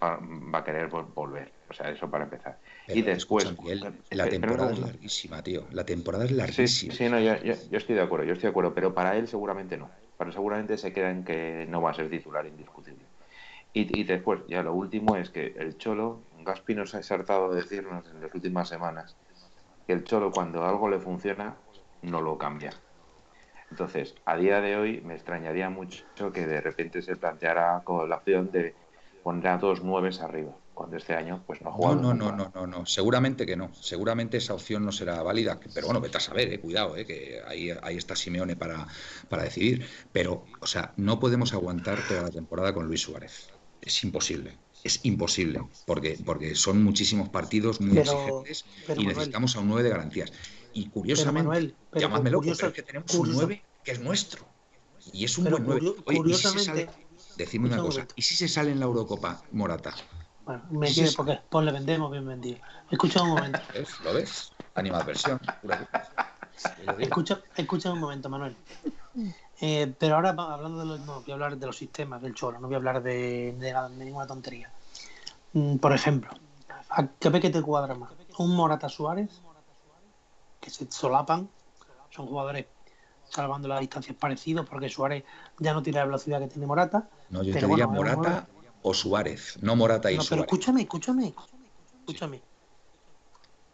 va, 0.03 0.59
a 0.59 0.63
querer 0.63 0.89
vol- 0.89 1.13
volver. 1.13 1.55
O 1.69 1.73
sea, 1.73 1.89
eso 1.89 2.09
para 2.09 2.25
empezar. 2.25 2.59
Pero, 2.85 2.99
y 2.99 3.03
después, 3.03 3.47
escucha, 3.47 3.61
Miguel, 3.63 4.03
eh, 4.09 4.15
la 4.15 4.29
eh, 4.29 4.29
temporada 4.29 4.71
es 4.71 4.79
larguísima, 4.79 5.43
tío. 5.43 5.67
La 5.71 5.85
temporada 5.85 6.25
es 6.25 6.31
larguísima. 6.31 6.95
sí, 6.95 7.09
no, 7.09 7.19
yo, 7.19 7.35
yo- 7.43 7.55
yo 7.69 7.77
estoy 7.77 7.95
de 7.95 8.01
acuerdo, 8.01 8.25
yo 8.25 8.33
estoy 8.33 8.43
de 8.47 8.49
acuerdo, 8.51 8.73
pero 8.73 8.93
para 8.93 9.15
él 9.17 9.27
seguramente 9.27 9.77
no. 9.77 9.97
Él 10.19 10.31
seguramente 10.33 10.77
se 10.77 10.93
queda 10.93 11.11
en 11.11 11.23
que 11.23 11.65
no 11.67 11.81
va 11.81 11.91
a 11.91 11.93
ser 11.93 12.09
titular 12.09 12.45
indiscutible. 12.45 13.11
Y, 13.73 13.99
y 14.01 14.05
después, 14.05 14.41
ya 14.49 14.63
lo 14.63 14.73
último 14.75 15.17
es 15.17 15.31
que 15.31 15.47
el 15.47 15.77
Cholo, 15.77 16.27
Gaspi 16.31 16.75
nos 16.75 16.95
ha 16.95 16.99
exaltado 16.99 17.51
de 17.51 17.61
decirnos 17.63 18.07
en 18.09 18.21
las 18.21 18.33
últimas 18.35 18.69
semanas 18.69 19.19
que 19.87 19.93
el 19.93 20.05
Cholo 20.05 20.31
cuando 20.33 20.65
algo 20.65 20.89
le 20.89 20.99
funciona 21.01 21.63
no 22.01 22.21
lo 22.21 22.37
cambia. 22.39 22.84
Entonces, 23.75 24.15
a 24.23 24.37
día 24.37 24.61
de 24.61 24.77
hoy 24.77 25.01
me 25.01 25.15
extrañaría 25.15 25.69
mucho 25.69 26.05
que 26.31 26.47
de 26.47 26.61
repente 26.61 27.01
se 27.01 27.17
planteara 27.17 27.81
con 27.83 28.07
la 28.09 28.15
opción 28.15 28.49
de 28.49 28.73
poner 29.21 29.47
a 29.47 29.57
dos 29.57 29.83
nueves 29.83 30.21
arriba, 30.21 30.55
cuando 30.73 30.95
este 30.95 31.13
año 31.13 31.43
pues 31.45 31.61
no 31.61 31.67
ha 31.67 31.71
No, 31.71 31.75
jugado. 31.77 31.95
no, 32.01 32.13
no, 32.13 32.31
no, 32.31 32.51
no, 32.55 32.67
no, 32.67 32.85
seguramente 32.85 33.45
que 33.45 33.57
no. 33.57 33.73
Seguramente 33.73 34.37
esa 34.37 34.53
opción 34.53 34.85
no 34.85 34.93
será 34.93 35.21
válida. 35.23 35.59
Pero 35.73 35.87
bueno, 35.87 35.99
vete 35.99 36.15
a 36.15 36.21
saber, 36.21 36.53
eh, 36.53 36.59
cuidado, 36.61 36.95
eh, 36.95 37.05
que 37.05 37.41
ahí, 37.45 37.69
ahí 37.83 37.97
está 37.97 38.15
Simeone 38.15 38.55
para, 38.55 38.87
para 39.27 39.43
decidir. 39.43 39.85
Pero, 40.13 40.45
o 40.61 40.67
sea, 40.67 40.93
no 40.95 41.19
podemos 41.19 41.51
aguantar 41.53 41.99
toda 42.07 42.21
la 42.21 42.29
temporada 42.31 42.73
con 42.73 42.87
Luis 42.87 43.01
Suárez. 43.01 43.49
Es 43.81 44.01
imposible. 44.05 44.57
Es 44.85 45.03
imposible. 45.03 45.61
Porque, 45.85 46.17
porque 46.23 46.55
son 46.55 46.81
muchísimos 46.83 47.27
partidos 47.27 47.81
muy 47.81 47.97
Pero- 47.97 48.11
exigentes 48.13 48.65
pero, 48.87 49.01
y 49.01 49.03
Manuel. 49.03 49.17
necesitamos 49.17 49.55
a 49.57 49.59
un 49.59 49.67
9 49.67 49.83
de 49.83 49.89
garantías. 49.89 50.31
Y 50.77 50.89
curiosamente, 50.89 51.47
Manuel, 51.47 51.75
llamadme 51.93 52.29
loco, 52.29 52.41
curioso- 52.41 52.59
pero 52.59 52.69
es 52.69 52.75
que 52.75 52.83
tenemos 52.83 53.11
un 53.13 53.17
curioso- 53.19 53.39
9 53.41 53.63
que 53.83 53.91
es 53.93 53.99
nuestro. 54.01 54.45
Y 55.13 55.23
es 55.23 55.37
un 55.37 55.45
buen 55.49 55.63
9. 55.65 55.79
curio- 55.79 55.95
Oye, 56.05 56.17
¿y 56.31 56.33
si 56.33 56.41
se 56.41 56.49
curiosamente- 56.49 56.85
sale- 56.91 57.05
Decidme 57.37 57.67
una 57.67 57.77
cosa. 57.81 58.07
¿Y 58.15 58.21
si 58.21 58.35
se 58.35 58.47
sale 58.47 58.71
en 58.71 58.79
la 58.79 58.85
Eurocopa, 58.85 59.41
Morata? 59.51 59.93
Bueno, 60.45 60.63
me 60.71 60.87
Sí, 60.87 61.05
porque 61.17 61.39
pues 61.49 61.65
le 61.65 61.71
vendemos 61.71 62.11
bien 62.11 62.25
vendido. 62.25 62.59
Escucha 62.91 63.21
un 63.23 63.29
momento. 63.29 63.59
¿Lo 64.03 64.13
ves? 64.13 64.51
Animadversión. 64.75 65.39
Escucha, 66.99 67.41
escucha 67.57 67.91
un 67.91 67.99
momento, 67.99 68.29
Manuel. 68.29 68.55
Eh, 69.61 69.93
pero 69.97 70.15
ahora 70.15 70.29
hablando 70.29 70.79
de 70.79 70.85
los, 70.85 70.99
no, 71.01 71.21
voy 71.21 71.31
a 71.31 71.33
hablar 71.33 71.57
de 71.57 71.65
los 71.65 71.77
sistemas 71.77 72.21
del 72.21 72.33
Cholo, 72.33 72.59
no 72.59 72.67
voy 72.67 72.75
a 72.75 72.77
hablar 72.77 73.01
de, 73.01 73.55
de 73.57 73.71
nada- 73.73 73.89
de 73.89 74.03
ninguna 74.05 74.27
tontería. 74.27 74.71
Mm, 75.53 75.77
por 75.77 75.93
ejemplo, 75.93 76.31
¿a 76.89 77.07
qué 77.07 77.29
ve 77.29 77.39
que 77.39 77.49
te 77.49 77.61
cuadra 77.61 77.95
más? 77.95 78.11
Un 78.37 78.55
Morata 78.55 78.89
Suárez, 78.89 79.29
que 80.65 80.71
se 80.71 80.91
solapan, 80.91 81.49
son 82.09 82.25
jugadores 82.27 82.65
salvando 83.23 83.67
las 83.67 83.79
distancias 83.79 84.17
parecidos, 84.17 84.67
porque 84.67 84.89
Suárez 84.89 85.23
ya 85.59 85.73
no 85.73 85.81
tiene 85.83 85.99
la 85.99 86.05
velocidad 86.05 86.39
que 86.39 86.47
tiene 86.47 86.65
Morata. 86.65 87.09
No, 87.29 87.43
yo 87.43 87.53
te 87.53 87.67
diría 87.67 87.85
bueno, 87.85 88.03
Morata 88.03 88.47
o 88.81 88.93
Suárez, 88.93 89.57
no 89.61 89.75
Morata 89.75 90.11
y 90.11 90.15
No, 90.17 90.23
pero 90.23 90.35
Suárez. 90.41 90.45
escúchame, 90.45 90.81
escúchame, 90.81 91.33
escúchame. 91.99 92.41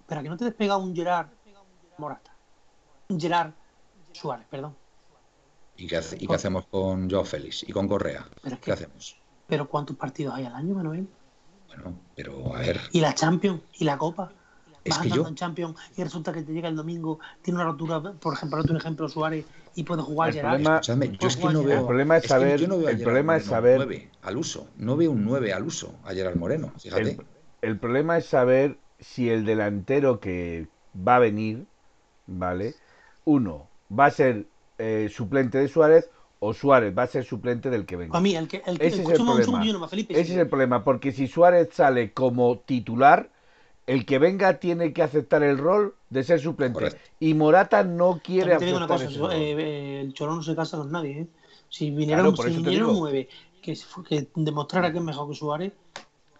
Pero 0.07 0.21
que 0.23 0.29
no 0.29 0.37
te 0.37 0.45
despega 0.45 0.77
un 0.77 0.93
Gerard 0.95 1.29
Morata. 1.97 2.35
Un 3.09 3.19
Gerard 3.19 3.53
Suárez, 4.13 4.47
perdón. 4.49 4.75
¿Y 5.75 5.87
qué, 5.87 5.97
hace- 5.97 6.17
y 6.19 6.27
qué 6.27 6.35
hacemos 6.35 6.67
con 6.67 7.09
Joao 7.09 7.25
Félix 7.25 7.63
y 7.63 7.71
con 7.71 7.87
Correa? 7.87 8.27
Pero 8.43 8.55
es 8.55 8.61
¿Qué 8.61 8.71
hacemos? 8.71 9.15
pero 9.47 9.67
¿cuántos 9.67 9.97
partidos 9.97 10.33
hay 10.35 10.45
al 10.45 10.55
año, 10.55 10.75
Manuel? 10.75 11.09
Bueno, 11.67 11.99
pero 12.15 12.55
a 12.55 12.59
ver, 12.59 12.79
Y 12.91 12.99
la 13.01 13.13
Champions, 13.15 13.61
y 13.73 13.85
la 13.85 13.97
Copa. 13.97 14.33
Es 14.83 14.97
que 14.97 15.09
yo- 15.09 15.27
en 15.27 15.35
Champions 15.35 15.75
y 15.95 16.03
resulta 16.03 16.33
que 16.33 16.41
te 16.41 16.51
llega 16.53 16.67
el 16.67 16.75
domingo, 16.75 17.19
tiene 17.41 17.59
una 17.59 17.69
rotura, 17.71 18.01
por 18.01 18.33
ejemplo, 18.33 18.61
otro 18.61 18.75
ejemplo, 18.77 19.07
Suárez, 19.09 19.45
y 19.75 19.83
puede 19.83 20.01
jugar 20.01 20.29
El 20.29 20.35
Gerard. 20.35 20.51
problema- 20.53 20.75
escuchadme, 20.75 21.17
yo 21.19 21.27
es 21.27 21.35
que 21.37 21.43
no 21.43 21.51
Juan, 21.53 21.65
veo. 21.65 21.79
el 21.79 21.85
problema 21.85 22.17
es 22.17 22.21
que 22.23 22.27
saber- 22.29 22.59
yo 22.59 22.67
no 22.67 22.77
veo 22.77 22.87
a 22.87 22.91
el 22.91 22.97
Gerard 22.97 23.05
problema 23.05 23.37
es 23.37 23.45
saber- 23.45 23.77
9 23.77 24.11
al 24.21 24.37
uso. 24.37 24.67
No 24.77 24.97
veo 24.97 25.11
un 25.11 25.23
9 25.23 25.53
al 25.53 25.63
uso 25.63 25.93
a 26.03 26.13
Gerard 26.13 26.35
Moreno, 26.35 26.73
fíjate. 26.79 27.01
El, 27.11 27.25
el 27.61 27.79
problema 27.79 28.17
es 28.17 28.25
saber 28.25 28.77
si 28.99 29.29
el 29.29 29.45
delantero 29.45 30.19
que 30.19 30.67
va 30.95 31.17
a 31.17 31.19
venir, 31.19 31.65
¿vale? 32.25 32.75
Uno, 33.25 33.67
va 33.97 34.05
a 34.05 34.11
ser 34.11 34.47
eh, 34.77 35.09
suplente 35.13 35.59
de 35.59 35.67
Suárez 35.67 36.09
o 36.39 36.53
Suárez 36.53 36.97
va 36.97 37.03
a 37.03 37.07
ser 37.07 37.23
suplente 37.23 37.69
del 37.69 37.85
que 37.85 37.95
venga. 37.97 38.13
Para 38.13 38.23
mí, 38.23 38.35
el 38.35 38.47
que. 38.47 38.63
El 38.65 38.79
que 38.79 38.87
Ese 38.87 39.03
es 39.03 39.09
el 39.09 39.15
problema. 39.15 39.87
Felipe. 39.87 40.19
Ese 40.19 40.33
es 40.33 40.37
el 40.39 40.49
problema, 40.49 40.83
porque 40.83 41.11
si 41.11 41.27
Suárez 41.27 41.69
sale 41.71 42.13
como 42.13 42.59
titular, 42.59 43.29
el 43.87 44.05
que 44.05 44.19
venga 44.19 44.59
tiene 44.59 44.93
que 44.93 45.01
aceptar 45.03 45.43
el 45.43 45.57
rol 45.57 45.95
de 46.09 46.23
ser 46.23 46.39
suplente. 46.39 46.73
Correcto. 46.75 46.99
Y 47.19 47.33
Morata 47.33 47.83
no 47.83 48.19
quiere 48.23 48.51
También 48.51 48.59
te 48.59 48.65
digo 48.65 48.77
una 48.77 48.85
aceptar 48.85 49.07
cosa, 49.07 49.09
ese 49.09 49.19
yo- 49.19 49.27
rol. 49.27 49.35
eh, 49.35 49.51
eh, 49.97 50.01
el 50.01 50.13
Cholo 50.13 50.35
no 50.35 50.43
se 50.43 50.55
casa 50.55 50.77
con 50.77 50.91
nadie. 50.91 51.21
¿eh? 51.21 51.27
Si 51.69 51.89
viniera, 51.89 52.21
Claro, 52.21 52.35
si 52.35 52.57
un 52.57 52.63
digo. 52.63 52.91
9 52.93 53.29
que, 53.61 53.77
que 54.07 54.27
demostrara 54.35 54.91
que 54.91 54.97
es 54.97 55.03
mejor 55.03 55.29
que 55.29 55.35
Suárez, 55.35 55.73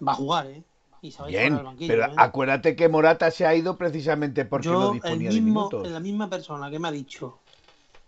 va 0.06 0.12
a 0.14 0.16
jugar, 0.16 0.48
¿eh? 0.48 0.64
Y 1.04 1.12
se 1.12 1.20
va 1.22 1.28
a 1.28 1.32
ir 1.32 1.38
Bien, 1.38 1.54
al 1.54 1.64
banquillo, 1.64 1.94
pero 1.94 2.06
¿eh? 2.06 2.16
acuérdate 2.18 2.76
que 2.76 2.88
Morata 2.90 3.32
se 3.32 3.46
ha 3.46 3.56
ido 3.56 3.76
precisamente 3.78 4.46
porque 4.46 4.66
Yo, 4.68 4.74
no 4.74 4.88
el 4.88 4.94
disponía 4.94 5.30
de 5.30 5.36
mismo, 5.42 5.70
minutos. 5.70 5.90
la 5.90 6.00
misma 6.00 6.30
persona 6.30 6.70
que 6.70 6.78
me 6.80 6.88
ha 6.88 6.92
dicho 6.92 7.40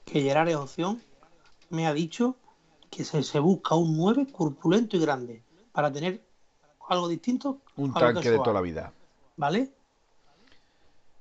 que 0.06 0.22
Gerard 0.22 0.50
es 0.50 0.56
opción, 0.56 1.02
me 1.70 1.88
ha 1.88 1.94
dicho 1.94 2.36
que 2.92 3.04
se, 3.04 3.24
se 3.24 3.40
busca 3.40 3.74
un 3.76 3.98
9 3.98 4.28
corpulento 4.32 4.96
y 4.98 5.00
grande 5.00 5.44
para 5.72 5.92
tener 5.92 6.22
algo 6.90 7.08
distinto 7.08 7.60
Un 7.78 7.92
a 7.96 8.00
tanque 8.00 8.30
de 8.30 8.38
toda 8.38 8.54
la 8.54 8.62
vida. 8.62 8.94
¿Vale? 9.36 9.70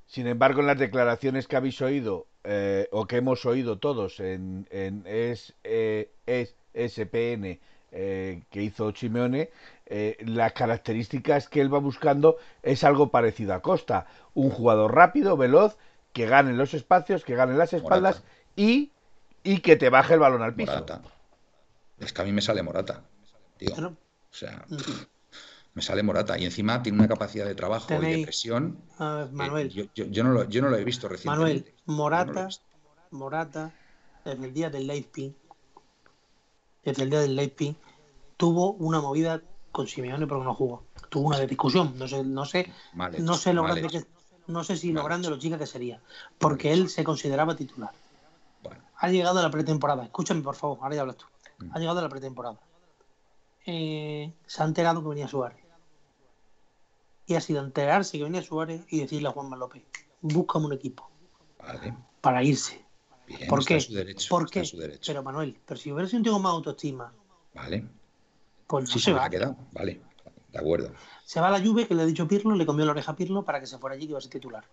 Sin 0.06 0.26
embargo, 0.26 0.60
en 0.60 0.66
las 0.66 0.78
declaraciones 0.78 1.46
que 1.48 1.56
habéis 1.56 1.80
oído, 1.80 2.26
eh, 2.44 2.88
o 2.92 3.06
que 3.06 3.16
hemos 3.16 3.46
oído 3.46 3.78
todos 3.78 4.20
en, 4.20 4.66
en 4.70 5.04
es, 5.06 5.54
eh, 5.64 6.10
es 6.26 6.54
SPN 6.74 7.58
eh, 7.92 8.42
que 8.50 8.62
hizo 8.62 8.90
Chimeone, 8.92 9.50
eh, 9.86 10.16
las 10.26 10.52
características 10.52 11.48
que 11.48 11.60
él 11.60 11.72
va 11.72 11.78
buscando 11.78 12.36
es 12.62 12.84
algo 12.84 13.10
parecido 13.10 13.54
a 13.54 13.62
Costa. 13.62 14.06
Un 14.34 14.50
jugador 14.50 14.94
rápido, 14.94 15.36
veloz, 15.36 15.76
que 16.12 16.26
gane 16.26 16.52
los 16.52 16.74
espacios, 16.74 17.24
que 17.24 17.34
gane 17.34 17.54
las 17.56 17.72
espaldas 17.72 18.22
y, 18.56 18.90
y 19.42 19.60
que 19.60 19.76
te 19.76 19.88
baje 19.88 20.14
el 20.14 20.20
balón 20.20 20.42
al 20.42 20.54
piso. 20.54 20.72
Morata. 20.72 21.00
Es 21.98 22.12
que 22.12 22.20
a 22.22 22.24
mí 22.24 22.32
me 22.32 22.42
sale 22.42 22.62
Morata, 22.62 23.02
tío. 23.56 23.74
Claro. 23.74 23.96
O 24.30 24.34
sea, 24.34 24.64
Mm. 24.68 24.76
Me 25.74 25.82
sale 25.82 26.02
Morata. 26.02 26.38
Y 26.38 26.44
encima 26.44 26.82
tiene 26.82 26.98
una 26.98 27.08
capacidad 27.08 27.46
de 27.46 27.54
trabajo 27.54 28.02
y 28.02 28.06
de 28.18 28.22
presión. 28.24 28.78
Manuel, 29.32 29.70
Yo, 29.70 29.84
yo- 29.94 30.06
yo 30.06 30.24
no 30.24 30.30
lo, 30.32 30.48
yo 30.48 30.62
no 30.62 30.68
lo 30.68 30.76
he 30.76 30.84
visto 30.84 31.08
Manuel, 31.08 31.16
recientemente. 31.64 31.74
No 31.86 31.92
he 31.92 31.96
Morata, 31.96 32.46
visto. 32.46 32.64
Morata, 33.10 33.72
desde 34.24 34.44
el 34.46 34.54
día 34.54 34.70
del 34.70 34.86
Leipzig, 34.86 35.34
desde 36.84 37.02
el 37.04 37.10
día 37.10 37.20
del 37.20 37.36
Leipzig, 37.36 37.76
tuvo 38.36 38.72
una 38.72 39.00
movida 39.00 39.40
con 39.70 39.86
Simeone 39.86 40.26
porque 40.26 40.44
no 40.44 40.54
jugó. 40.54 40.84
Tuvo 41.08 41.28
una 41.28 41.38
discusión, 41.40 41.94
no 41.98 42.08
sé, 42.08 42.22
no 42.24 42.44
sé, 42.44 42.72
Mal 42.94 43.14
no 43.18 43.34
sé 43.34 43.52
lo 43.52 43.62
grande 43.62 43.88
que, 43.88 44.04
no 44.46 44.64
sé 44.64 44.76
si 44.76 44.92
lo 44.92 45.04
grande 45.04 45.28
o 45.28 45.30
hecho. 45.30 45.36
lo 45.36 45.40
chica 45.42 45.58
que 45.58 45.66
sería, 45.66 46.00
porque 46.38 46.72
él 46.72 46.88
se 46.88 47.04
consideraba 47.04 47.54
titular. 47.56 47.92
Bueno, 48.62 48.80
Ha 48.96 49.08
llegado 49.08 49.38
a 49.38 49.42
la 49.42 49.50
pretemporada. 49.50 50.04
Escúchame, 50.04 50.42
por 50.42 50.54
favor, 50.56 50.78
ahora 50.82 50.94
ya 50.94 51.00
hablas 51.02 51.16
tú. 51.16 51.26
Mm. 51.58 51.70
Ha 51.74 51.78
llegado 51.78 51.98
a 51.98 52.02
la 52.02 52.08
pretemporada. 52.08 52.58
Eh, 53.66 54.32
se 54.46 54.62
ha 54.62 54.66
enterado 54.66 55.02
que 55.02 55.08
venía 55.08 55.28
Suárez. 55.28 55.58
Y 57.26 57.34
ha 57.34 57.40
sido 57.40 57.62
enterarse 57.62 58.18
que 58.18 58.24
venía 58.24 58.42
Suárez 58.42 58.84
y 58.88 59.00
decirle 59.00 59.28
a 59.28 59.32
Juanma 59.32 59.56
López, 59.56 59.82
búscame 60.20 60.66
un 60.66 60.72
equipo 60.72 61.08
vale. 61.58 61.94
para 62.20 62.42
irse. 62.42 62.84
Bien, 63.26 63.48
¿Por 63.48 63.64
qué? 63.64 63.78
derecho. 63.88 64.28
¿Por 64.28 64.50
qué? 64.50 64.62
Pero 65.06 65.22
Manuel, 65.22 65.56
pero 65.64 65.78
si 65.78 65.92
hubiera 65.92 66.08
sido 66.08 66.18
un 66.18 66.24
tío 66.24 66.32
con 66.32 66.42
más 66.42 66.52
autoestima, 66.52 67.12
Vale. 67.54 67.86
pues 68.66 68.84
no 68.84 68.92
Sí, 68.92 68.98
se 68.98 69.04
se 69.06 69.12
va. 69.12 69.24
ha 69.26 69.30
quedado. 69.30 69.56
Vale. 69.72 70.00
De 70.52 70.58
acuerdo. 70.58 70.92
Se 71.24 71.40
va 71.40 71.48
a 71.48 71.50
la 71.52 71.60
Juve, 71.64 71.86
que 71.86 71.94
le 71.94 72.02
ha 72.02 72.06
dicho 72.06 72.26
Pirlo, 72.28 72.54
le 72.56 72.66
comió 72.66 72.84
la 72.84 72.90
oreja 72.90 73.12
a 73.12 73.16
Pirlo 73.16 73.44
para 73.44 73.60
que 73.60 73.66
se 73.66 73.78
fuera 73.78 73.94
allí 73.94 74.06
que 74.06 74.10
iba 74.10 74.18
a 74.18 74.20
ser 74.20 74.32
titular. 74.32 74.64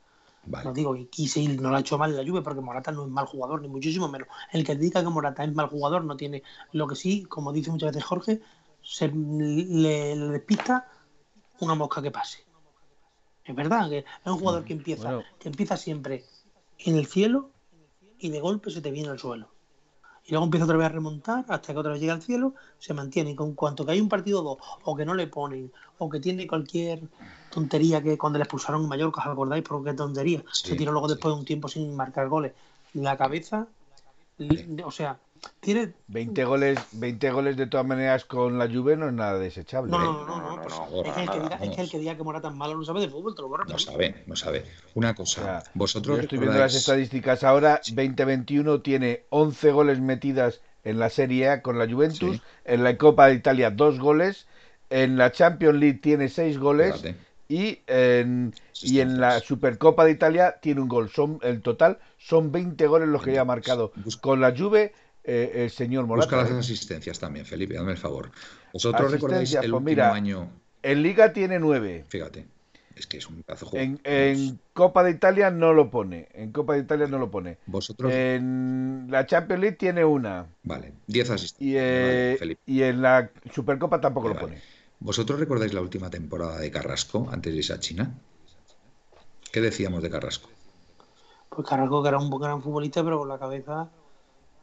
Vale. 0.46 0.66
No 0.66 0.74
digo 0.74 0.94
que 0.94 1.08
quise 1.08 1.40
ir, 1.42 1.62
no 1.62 1.70
lo 1.70 1.78
ha 1.78 1.80
hecho 1.82 1.98
mal 1.98 2.10
en 2.12 2.18
la 2.18 2.24
Juve 2.30 2.42
porque 2.42 2.60
Morata 2.60 2.92
no 2.92 3.04
es 3.04 3.10
mal 3.10 3.26
jugador, 3.28 3.62
ni 3.62 3.68
muchísimo 3.70 4.10
menos. 4.10 4.28
El 4.52 4.66
que 4.66 4.76
diga 4.76 5.02
que 5.04 5.10
Morata 5.10 5.44
es 5.44 5.54
mal 5.54 5.68
jugador 5.68 6.04
no 6.04 6.18
tiene 6.18 6.44
lo 6.72 6.88
que 6.88 6.96
sí, 6.96 7.24
como 7.26 7.54
dice 7.54 7.72
muchas 7.72 7.92
veces 7.92 8.04
Jorge, 8.04 8.42
se 8.90 9.08
le, 9.08 10.16
le 10.16 10.28
despista 10.30 10.88
una 11.60 11.76
mosca 11.76 12.02
que 12.02 12.10
pase. 12.10 12.44
Es 13.46 13.56
verdad 13.56 13.88
que 13.88 14.00
es 14.00 14.06
un 14.26 14.40
jugador 14.40 14.66
que 14.66 14.74
empieza, 14.74 15.04
Bueno. 15.14 15.24
que 15.38 15.50
empieza 15.50 15.78
siempre 15.78 16.26
en 16.80 16.98
el 16.98 17.06
cielo 17.06 17.52
y 18.18 18.30
de 18.30 18.40
golpe 18.40 18.72
se 18.72 18.82
te 18.82 18.90
viene 18.90 19.10
al 19.10 19.20
suelo. 19.20 19.48
Y 20.26 20.32
luego 20.32 20.46
empieza 20.46 20.66
otra 20.66 20.78
vez 20.78 20.88
a 20.88 20.90
remontar 20.90 21.46
hasta 21.50 21.72
que 21.72 21.80
otra 21.80 21.92
vez 21.92 22.02
llega 22.02 22.14
al 22.14 22.24
cielo, 22.24 22.56
se 22.80 22.96
mantiene. 22.96 23.32
Y 23.32 23.36
con 23.36 23.54
cuanto 23.54 23.86
que 23.86 23.92
hay 23.92 24.02
un 24.02 24.10
partido 24.10 24.42
o 24.42 24.44
dos, 24.44 24.58
o 24.84 24.96
que 24.96 25.06
no 25.06 25.14
le 25.14 25.28
ponen, 25.28 25.72
o 26.00 26.10
que 26.10 26.20
tiene 26.20 26.48
cualquier 26.48 27.02
tontería 27.52 28.02
que 28.02 28.18
cuando 28.18 28.40
le 28.40 28.44
expulsaron 28.44 28.82
en 28.82 28.90
Mallorca, 28.90 29.22
¿os 29.22 29.28
acordáis? 29.28 29.64
Por 29.64 29.84
qué 29.84 29.94
tontería. 29.94 30.44
Sí, 30.52 30.70
se 30.70 30.76
tiró 30.76 30.92
luego 30.92 31.08
sí. 31.08 31.14
después 31.14 31.34
de 31.34 31.40
un 31.40 31.46
tiempo 31.46 31.68
sin 31.68 31.96
marcar 31.96 32.28
goles. 32.28 32.54
La 32.94 33.18
cabeza, 33.18 33.68
o 34.84 34.92
sea, 34.92 35.20
tiene 35.60 35.94
20 36.08 36.44
goles, 36.46 36.80
20 36.94 37.32
goles 37.32 37.58
de 37.58 37.68
todas 37.68 37.86
maneras 37.86 38.26
con 38.26 38.58
la 38.58 38.68
Juve 38.68 38.96
no 38.98 39.08
es 39.08 39.14
nada 39.14 39.38
desechable. 39.40 39.92
No, 39.92 39.98
¿eh? 39.98 40.04
no, 40.04 40.26
no, 40.26 40.26
no, 40.26 40.40
No, 40.40 40.42
no, 40.50 40.56
no, 40.58 40.62
pues 40.64 40.76
no, 40.76 41.04
es, 41.04 41.14
que 41.14 41.22
el 41.22 41.30
que 41.30 41.38
nada, 41.38 41.44
diga, 41.44 41.56
es 41.56 41.60
que 41.60 41.66
el 41.66 41.70
vamos. 41.78 41.92
que 41.92 42.00
diga 42.00 42.18
que 42.18 42.24
Morata 42.24 42.48
es 42.50 42.56
malo 42.56 42.76
no 42.78 42.84
sabe 42.86 43.02
de 43.02 43.10
fútbol, 43.10 43.36
te 43.36 43.42
lo 43.42 43.50
No 43.50 43.80
sabe, 43.80 44.24
no 44.26 44.36
sabe. 44.36 44.66
Una 44.96 45.12
O 45.12 45.16
cosa. 45.16 45.42
sea, 45.42 45.64
Vosotros 45.74 46.18
Yo 46.18 46.24
estoy 46.24 46.38
viendo 46.40 46.58
las 46.58 46.76
estadísticas 46.76 47.44
ahora. 47.44 47.82
2021 47.88 48.82
tiene 48.82 49.24
11 49.30 49.72
goles 49.72 50.00
metidas 50.00 50.62
en 50.84 51.00
la 51.00 51.10
Serie 51.10 51.50
A 51.50 51.62
con 51.62 51.78
la 51.78 51.88
Juventus. 51.90 52.38
Sí. 52.38 52.42
En 52.66 52.84
la 52.84 52.98
Copa 52.98 53.28
de 53.28 53.36
Italia, 53.36 53.70
2 53.72 54.00
goles. 54.00 54.48
En 54.90 55.18
la 55.18 55.32
Champions 55.32 55.78
League 55.80 56.00
tiene 56.00 56.30
6 56.30 56.58
goles. 56.58 56.96
Fíjate. 57.02 57.16
Y 57.52 57.80
en, 57.88 58.54
y 58.84 59.00
en 59.00 59.20
la 59.20 59.40
Supercopa 59.40 60.06
de 60.06 60.12
Italia 60.12 60.58
tiene 60.62 60.82
un 60.82 60.88
gol. 60.88 61.10
Son 61.10 61.40
El 61.42 61.62
total 61.62 61.98
son 62.20 62.52
20 62.52 62.86
goles 62.86 63.08
los 63.10 63.24
que 63.24 63.34
ya 63.34 63.42
ha 63.42 63.46
marcado. 63.46 63.92
Busca- 63.96 64.22
Con 64.22 64.40
la 64.42 64.56
Juve, 64.56 64.94
eh, 65.30 65.64
el 65.66 65.70
señor 65.72 66.06
Busca 66.06 66.36
Morata. 66.36 66.38
las 66.38 66.52
¿eh? 66.52 66.60
asistencias 66.60 67.20
también, 67.20 67.46
Felipe, 67.46 67.76
dame 67.76 67.92
el 67.92 67.98
favor. 67.98 68.32
¿Vosotros 68.74 69.12
recordáis 69.12 69.56
Asistencias, 69.56 69.64
el 69.66 69.72
pues 69.72 69.82
último 69.82 69.86
mira, 69.92 70.14
año? 70.14 70.50
En 70.84 71.04
Liga 71.04 71.34
tiene 71.34 71.60
9. 71.60 72.06
Fíjate, 72.08 72.48
es 72.96 73.08
que 73.08 73.18
es 73.18 73.28
un 73.28 73.44
pedazo. 73.44 73.70
En, 73.74 74.00
en 74.04 74.60
Copa 74.74 75.04
de 75.04 75.12
Italia 75.12 75.52
no 75.52 75.74
lo 75.74 75.90
pone. 75.90 76.28
En 76.34 76.52
Copa 76.52 76.74
de 76.74 76.80
Italia 76.80 77.08
no 77.08 77.18
lo 77.20 77.30
pone. 77.32 77.58
Vosotros, 77.66 78.12
En 78.14 79.08
la 79.10 79.26
Champions 79.26 79.62
League 79.62 79.78
tiene 79.78 80.04
una. 80.06 80.48
vale, 80.64 80.94
10 81.08 81.30
Y, 81.30 81.32
asistencias. 81.32 81.84
eh, 81.84 82.38
vale, 82.40 82.58
y 82.66 82.84
en 82.84 83.02
la 83.02 83.30
Supercopa 83.54 84.00
tampoco 84.02 84.30
lo 84.30 84.36
Vale. 84.36 84.48
pone. 84.48 84.62
¿Vosotros 85.00 85.40
recordáis 85.40 85.74
la 85.74 85.82
última 85.82 86.10
temporada 86.10 86.58
de 86.60 86.72
Carrasco 86.72 87.30
antes 87.32 87.54
de 87.54 87.60
irse 87.60 87.74
a 87.74 87.80
China? 87.80 88.20
¿Qué 89.52 89.62
decíamos 89.62 90.02
de 90.04 90.10
Carrasco? 90.10 90.50
Pues 91.50 91.68
Carrasco, 91.68 92.02
que 92.02 92.10
era 92.10 92.18
un 92.18 92.30
gran 92.40 92.62
futbolista, 92.62 93.04
pero 93.04 93.20
con 93.20 93.28
la 93.30 93.40
cabeza 93.40 93.90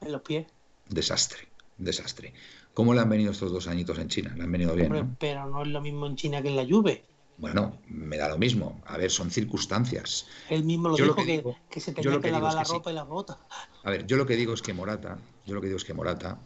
en 0.00 0.12
los 0.12 0.22
pies. 0.22 0.46
Desastre, 0.88 1.48
desastre. 1.78 2.32
¿Cómo 2.74 2.94
le 2.94 3.00
han 3.00 3.08
venido 3.08 3.32
estos 3.32 3.52
dos 3.52 3.66
añitos 3.66 3.98
en 3.98 4.08
China? 4.08 4.34
Le 4.36 4.44
han 4.44 4.52
venido 4.52 4.74
bien, 4.74 4.86
Hombre, 4.88 5.02
¿no? 5.02 5.16
pero 5.18 5.46
no 5.46 5.62
es 5.62 5.68
lo 5.68 5.80
mismo 5.80 6.06
en 6.06 6.16
China 6.16 6.42
que 6.42 6.48
en 6.48 6.56
la 6.56 6.64
Juve. 6.66 7.04
Bueno, 7.38 7.78
me 7.88 8.16
da 8.16 8.28
lo 8.28 8.38
mismo. 8.38 8.80
A 8.86 8.96
ver, 8.96 9.10
son 9.10 9.30
circunstancias. 9.30 10.26
Él 10.48 10.64
mismo 10.64 10.88
lo 10.88 10.96
Yo 10.96 11.04
lo 11.04 11.12
dijo 11.14 11.26
que 11.26 11.26
que, 11.26 11.36
digo- 11.38 11.56
que 11.70 11.80
se 11.80 11.92
tenía 11.92 12.20
que, 12.20 12.30
lavar 12.30 12.54
la 12.54 12.64
sí. 12.64 12.72
ropa 12.72 12.90
y 12.90 12.94
las 12.94 13.06
botas. 13.06 13.38
A 13.84 13.90
ver, 13.90 14.06
yo 14.06 14.16
lo 14.16 14.26
que 14.26 14.36
digo 14.36 14.54
es 14.54 14.62
que 14.62 14.72
Morata, 14.72 15.18
yo 15.44 15.54
lo 15.54 15.60
que 15.60 15.66
digo 15.66 15.76
es 15.76 15.84
que 15.84 15.92
Morata 15.94 16.38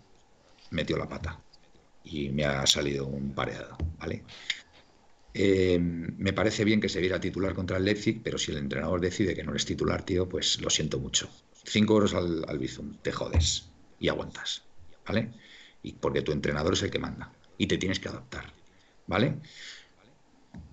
metió 0.70 0.96
la 0.96 1.08
pata 1.08 1.40
y 2.02 2.30
me 2.30 2.44
ha 2.44 2.66
salido 2.66 3.06
un 3.06 3.34
pareado, 3.34 3.76
¿vale? 3.98 4.24
Eh, 5.32 5.78
me 5.80 6.32
parece 6.32 6.64
bien 6.64 6.80
que 6.80 6.88
se 6.88 7.00
viera 7.00 7.20
titular 7.20 7.54
contra 7.54 7.76
el 7.76 7.84
Leipzig, 7.84 8.20
pero 8.22 8.36
si 8.36 8.50
el 8.50 8.58
entrenador 8.58 9.00
decide 9.00 9.34
que 9.34 9.44
no 9.44 9.52
eres 9.52 9.64
titular, 9.64 10.02
tío, 10.04 10.28
pues 10.28 10.60
lo 10.60 10.70
siento 10.70 10.98
mucho. 10.98 11.28
Cinco 11.64 11.94
euros 11.94 12.14
al, 12.14 12.44
al 12.48 12.58
Bizum, 12.58 12.98
te 13.00 13.12
jodes 13.12 13.69
y 14.00 14.08
aguantas, 14.10 14.70
¿vale? 15.06 15.34
Y 15.82 15.94
porque 15.94 16.22
tu 16.22 16.32
entrenador 16.32 16.74
es 16.74 16.84
el 16.84 16.92
que 16.92 17.00
manda 17.00 17.38
y 17.58 17.68
te 17.68 17.78
tienes 17.78 18.00
que 18.00 18.10
adaptar, 18.10 18.56
¿vale? 19.06 19.42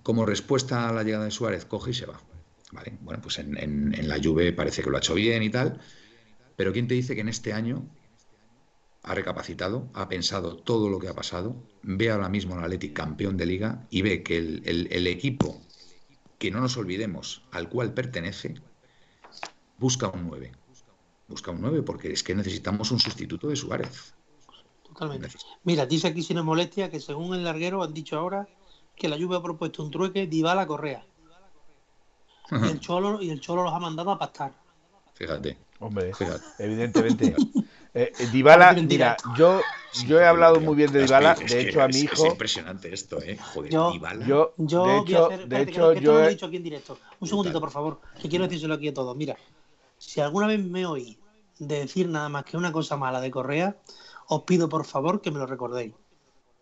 Como 0.02 0.26
respuesta 0.26 0.88
a 0.88 0.92
la 0.92 1.04
llegada 1.04 1.24
de 1.26 1.30
Suárez, 1.30 1.64
coge 1.64 1.90
y 1.92 1.94
se 1.94 2.06
va, 2.06 2.20
¿vale? 2.72 2.98
Bueno, 3.00 3.20
pues 3.22 3.38
en, 3.38 3.56
en- 3.56 4.08
la 4.08 4.18
Juve 4.22 4.52
parece 4.52 4.82
que 4.82 4.90
lo 4.90 4.96
ha 4.96 5.00
hecho 5.00 5.14
bien 5.14 5.42
y 5.42 5.50
tal, 5.50 5.80
pero 6.56 6.72
¿quién 6.72 6.88
te 6.88 6.94
dice 6.94 7.14
que 7.14 7.22
en 7.22 7.28
este 7.30 7.52
año 7.54 7.90
ha 9.02 9.14
recapacitado, 9.14 9.90
ha 9.94 10.08
pensado 10.08 10.56
todo 10.62 10.88
lo 10.88 10.98
que 11.00 11.08
ha 11.08 11.14
pasado, 11.14 11.68
ve 11.82 12.10
ahora 12.10 12.28
mismo 12.28 12.54
al 12.54 12.62
Athletic 12.64 12.94
campeón 12.94 13.36
de 13.36 13.46
liga 13.46 13.86
y 13.90 14.02
ve 14.02 14.22
que 14.22 14.36
el, 14.38 14.62
el- 14.66 14.92
el 14.92 15.06
equipo, 15.08 15.66
que 16.38 16.50
no 16.52 16.60
nos 16.60 16.76
olvidemos, 16.78 17.48
al 17.52 17.68
cual 17.70 17.94
pertenece, 17.94 18.54
busca 19.76 20.08
un 20.10 20.26
9. 20.26 20.52
Busca 21.28 21.50
un 21.50 21.60
9 21.60 21.82
porque 21.82 22.10
es 22.12 22.22
que 22.22 22.34
necesitamos 22.34 22.90
un 22.90 22.98
sustituto 22.98 23.48
de 23.48 23.56
Suárez. 23.56 24.14
Totalmente. 24.82 25.28
Mira, 25.64 25.84
dice 25.86 26.08
aquí 26.08 26.22
sin 26.22 26.42
molestia 26.42 26.90
que 26.90 26.98
según 27.00 27.34
el 27.34 27.44
larguero 27.44 27.82
han 27.82 27.92
dicho 27.92 28.18
ahora 28.18 28.48
que 28.96 29.08
la 29.08 29.16
Juve 29.18 29.36
ha 29.36 29.42
propuesto 29.42 29.82
un 29.82 29.90
trueque 29.90 30.26
Dybala 30.26 30.66
Correa. 30.66 31.04
Y 32.50 32.66
el 32.66 32.80
Cholo, 32.80 33.20
y 33.22 33.28
el 33.30 33.40
Cholo 33.40 33.62
los 33.62 33.74
ha 33.74 33.78
mandado 33.78 34.10
a 34.10 34.18
pastar. 34.18 34.54
Fíjate, 35.12 35.58
Hombre, 35.80 36.14
fíjate. 36.14 36.42
evidentemente. 36.58 37.36
Eh, 37.94 38.12
eh, 38.18 38.26
Dybala, 38.32 38.72
mira, 38.72 39.16
yo, 39.36 39.60
yo 40.06 40.20
he 40.20 40.24
hablado 40.26 40.60
muy 40.60 40.76
bien 40.76 40.90
de 40.92 41.00
Es 41.04 41.06
Dybala. 41.10 41.32
es 41.32 41.50
De 41.52 41.60
hecho, 41.60 41.82
a 41.82 41.86
es- 41.86 41.94
mi 41.96 42.02
Es 42.06 42.12
hijo, 42.12 42.26
impresionante 42.26 42.92
esto, 42.94 43.20
¿eh? 43.22 43.36
Joder, 43.36 43.70
Yo- 43.72 43.92
Dybala. 43.92 44.26
yo, 44.26 44.54
Yo 44.56 44.84
de 44.84 44.90
voy 44.92 44.98
a 44.98 45.02
hecho, 45.02 45.26
hacer, 45.26 45.48
de 45.48 45.62
hecho, 45.62 45.80
no- 45.80 45.88
que 45.90 45.98
esto 45.98 46.00
yo 46.02 46.12
no 46.12 46.18
lo 46.18 46.24
he 46.24 46.26
he- 46.26 46.30
dicho 46.30 46.46
aquí 46.46 46.56
en 46.56 46.62
directo. 46.62 46.98
Un 47.20 47.28
segundito, 47.28 47.60
por 47.60 47.70
favor, 47.70 48.00
que 48.20 48.28
quiero 48.28 48.44
decírselo 48.46 48.74
aquí 48.74 48.88
a 48.88 48.94
todos. 48.94 49.16
Mira, 49.16 49.36
si 49.98 50.20
alguna 50.20 50.46
vez 50.46 50.64
me 50.64 50.86
oí 50.86 51.18
de 51.58 51.80
decir 51.80 52.08
nada 52.08 52.28
más 52.28 52.44
que 52.44 52.56
una 52.56 52.72
cosa 52.72 52.96
mala 52.96 53.20
de 53.20 53.30
Correa, 53.30 53.76
os 54.28 54.42
pido 54.42 54.68
por 54.68 54.84
favor 54.84 55.20
que 55.20 55.30
me 55.30 55.38
lo 55.38 55.46
recordéis. 55.46 55.94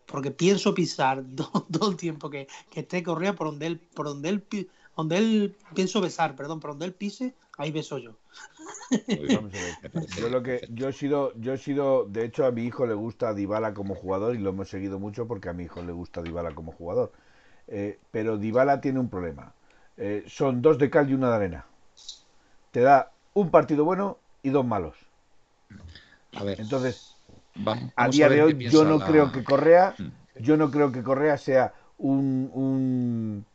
Porque 0.05 0.31
pienso 0.31 0.73
pisar 0.73 1.23
todo, 1.35 1.67
todo 1.71 1.89
el 1.89 1.97
tiempo 1.97 2.29
que, 2.29 2.47
que 2.69 2.81
esté 2.81 3.03
Correa 3.03 3.35
por 3.35 3.47
donde 3.47 3.67
él, 3.67 3.79
por 3.79 4.07
donde 4.07 4.29
él, 4.29 4.47
donde 4.95 5.17
él 5.17 5.55
pienso 5.73 6.01
besar, 6.01 6.35
perdón, 6.35 6.59
por 6.59 6.71
donde 6.71 6.85
él 6.85 6.93
pise, 6.93 7.35
ahí 7.57 7.71
beso 7.71 7.97
yo. 7.97 8.17
Yo 10.17 10.29
lo 10.29 10.43
que 10.43 10.67
yo 10.69 10.89
he 10.89 10.93
sido, 10.93 11.33
yo 11.35 11.53
he 11.53 11.57
sido, 11.57 12.05
de 12.05 12.25
hecho 12.25 12.45
a 12.45 12.51
mi 12.51 12.63
hijo 12.63 12.85
le 12.85 12.93
gusta 12.93 13.33
Dybala 13.33 13.73
como 13.73 13.95
jugador 13.95 14.35
y 14.35 14.39
lo 14.39 14.51
hemos 14.51 14.69
seguido 14.69 14.99
mucho 14.99 15.27
porque 15.27 15.49
a 15.49 15.53
mi 15.53 15.63
hijo 15.63 15.81
le 15.81 15.91
gusta 15.91 16.21
Dybala 16.21 16.53
como 16.53 16.71
jugador. 16.71 17.11
Eh, 17.67 17.99
pero 18.11 18.37
Dybala 18.37 18.79
tiene 18.81 18.99
un 18.99 19.09
problema. 19.09 19.53
Eh, 19.97 20.23
son 20.27 20.61
dos 20.61 20.77
de 20.77 20.89
cal 20.89 21.09
y 21.09 21.13
una 21.13 21.29
de 21.29 21.35
arena. 21.35 21.65
Te 22.71 22.81
da 22.81 23.11
un 23.39 23.51
partido 23.51 23.85
bueno 23.85 24.17
y 24.41 24.49
dos 24.49 24.65
malos. 24.65 24.95
A 26.35 26.43
ver, 26.43 26.59
Entonces, 26.59 27.15
vamos 27.55 27.91
a 27.95 28.09
día 28.09 28.29
de 28.29 28.41
hoy 28.43 28.69
yo 28.69 28.83
no 28.83 28.97
la- 28.97 29.05
creo 29.05 29.31
que 29.31 29.43
Correa, 29.43 29.93
Mm. 29.97 30.41
yo 30.41 30.57
no 30.57 30.71
creo 30.71 30.91
que 30.91 31.03
Correa 31.03 31.37
sea 31.37 31.73
un, 31.97 32.49
un 32.53 33.45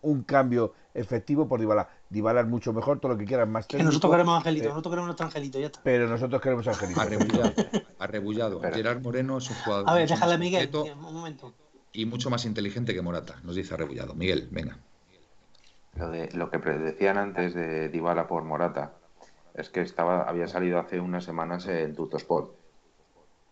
un 0.00 0.22
cambio 0.22 0.74
efectivo 0.94 1.48
por 1.48 1.58
Dybala. 1.60 1.88
Dybala 2.08 2.40
es 2.42 2.46
mucho 2.46 2.72
mejor, 2.72 3.00
todo 3.00 3.12
lo 3.12 3.18
que 3.18 3.24
quieras, 3.24 3.48
más 3.48 3.66
Que 3.66 3.72
técnico, 3.76 3.88
nosotros 3.90 4.12
queremos 4.12 4.36
Angelito, 4.38 4.66
eh, 4.66 4.68
nosotros 4.68 4.90
queremos 4.92 5.06
nuestro 5.08 5.26
Angelito, 5.26 5.58
ya 5.58 5.66
está. 5.66 5.80
pero 5.82 6.08
nosotros 6.08 6.40
queremos 6.40 6.66
a 6.68 6.70
Angelito. 6.70 7.00
Arrebullado. 7.00 7.52
Arrebullado. 7.98 8.60
Pero- 8.60 8.76
Gerard 8.76 9.02
Moreno 9.02 9.38
es 9.38 9.50
un 9.50 9.56
jugador 9.56 9.84
A 9.90 9.94
ver, 9.94 10.08
déjale 10.08 10.34
a 10.34 10.38
Miguel, 10.38 10.70
un 10.74 11.00
momento. 11.14 11.52
y 11.92 12.06
mucho 12.06 12.30
más 12.30 12.44
inteligente 12.46 12.94
que 12.94 13.02
Morata, 13.02 13.40
nos 13.42 13.56
dice 13.56 13.74
Arrebullado. 13.74 14.14
Miguel, 14.14 14.48
venga. 14.52 14.78
Lo, 15.98 16.10
de, 16.10 16.28
lo 16.34 16.50
que 16.50 16.58
decían 16.58 17.18
antes 17.18 17.54
de 17.54 17.88
Dybala 17.88 18.26
por 18.26 18.44
Morata 18.44 18.92
es 19.54 19.68
que 19.70 19.80
estaba 19.80 20.22
había 20.22 20.46
salido 20.46 20.78
hace 20.78 21.00
unas 21.00 21.24
semanas 21.24 21.66
en 21.66 21.94
Tuttosport. 21.94 22.54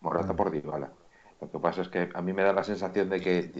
Morata 0.01 0.35
por 0.35 0.51
Dybala. 0.51 0.91
Lo 1.41 1.51
que 1.51 1.59
pasa 1.59 1.81
es 1.81 1.89
que 1.89 2.09
a 2.13 2.21
mí 2.21 2.33
me 2.33 2.43
da 2.43 2.53
la 2.53 2.63
sensación 2.63 3.09
de 3.09 3.19
que 3.19 3.51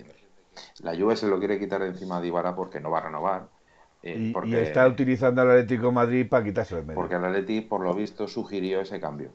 la 0.82 0.96
Juve 0.96 1.16
se 1.16 1.28
lo 1.28 1.40
quiere 1.40 1.60
quitar 1.60 1.82
de 1.82 1.90
encima 1.90 2.18
a 2.18 2.22
Dybala 2.22 2.56
porque 2.56 2.80
no 2.80 2.92
va 2.92 3.00
a 3.00 3.02
renovar. 3.02 3.50
eh, 4.04 4.16
Y, 4.18 4.30
y 4.30 4.34
porque, 4.34 4.62
está 4.64 4.88
utilizando 4.88 5.42
al 5.42 5.52
Atlético 5.52 5.88
de 5.88 5.92
Madrid 5.92 6.28
para 6.30 6.44
quitárselo 6.44 6.84
medio. 6.84 6.96
porque 7.02 7.16
el 7.16 7.26
Atleti, 7.26 7.62
por 7.62 7.82
lo 7.82 7.94
visto, 7.94 8.28
sugirió 8.28 8.82
ese 8.82 9.00
cambio. 9.00 9.32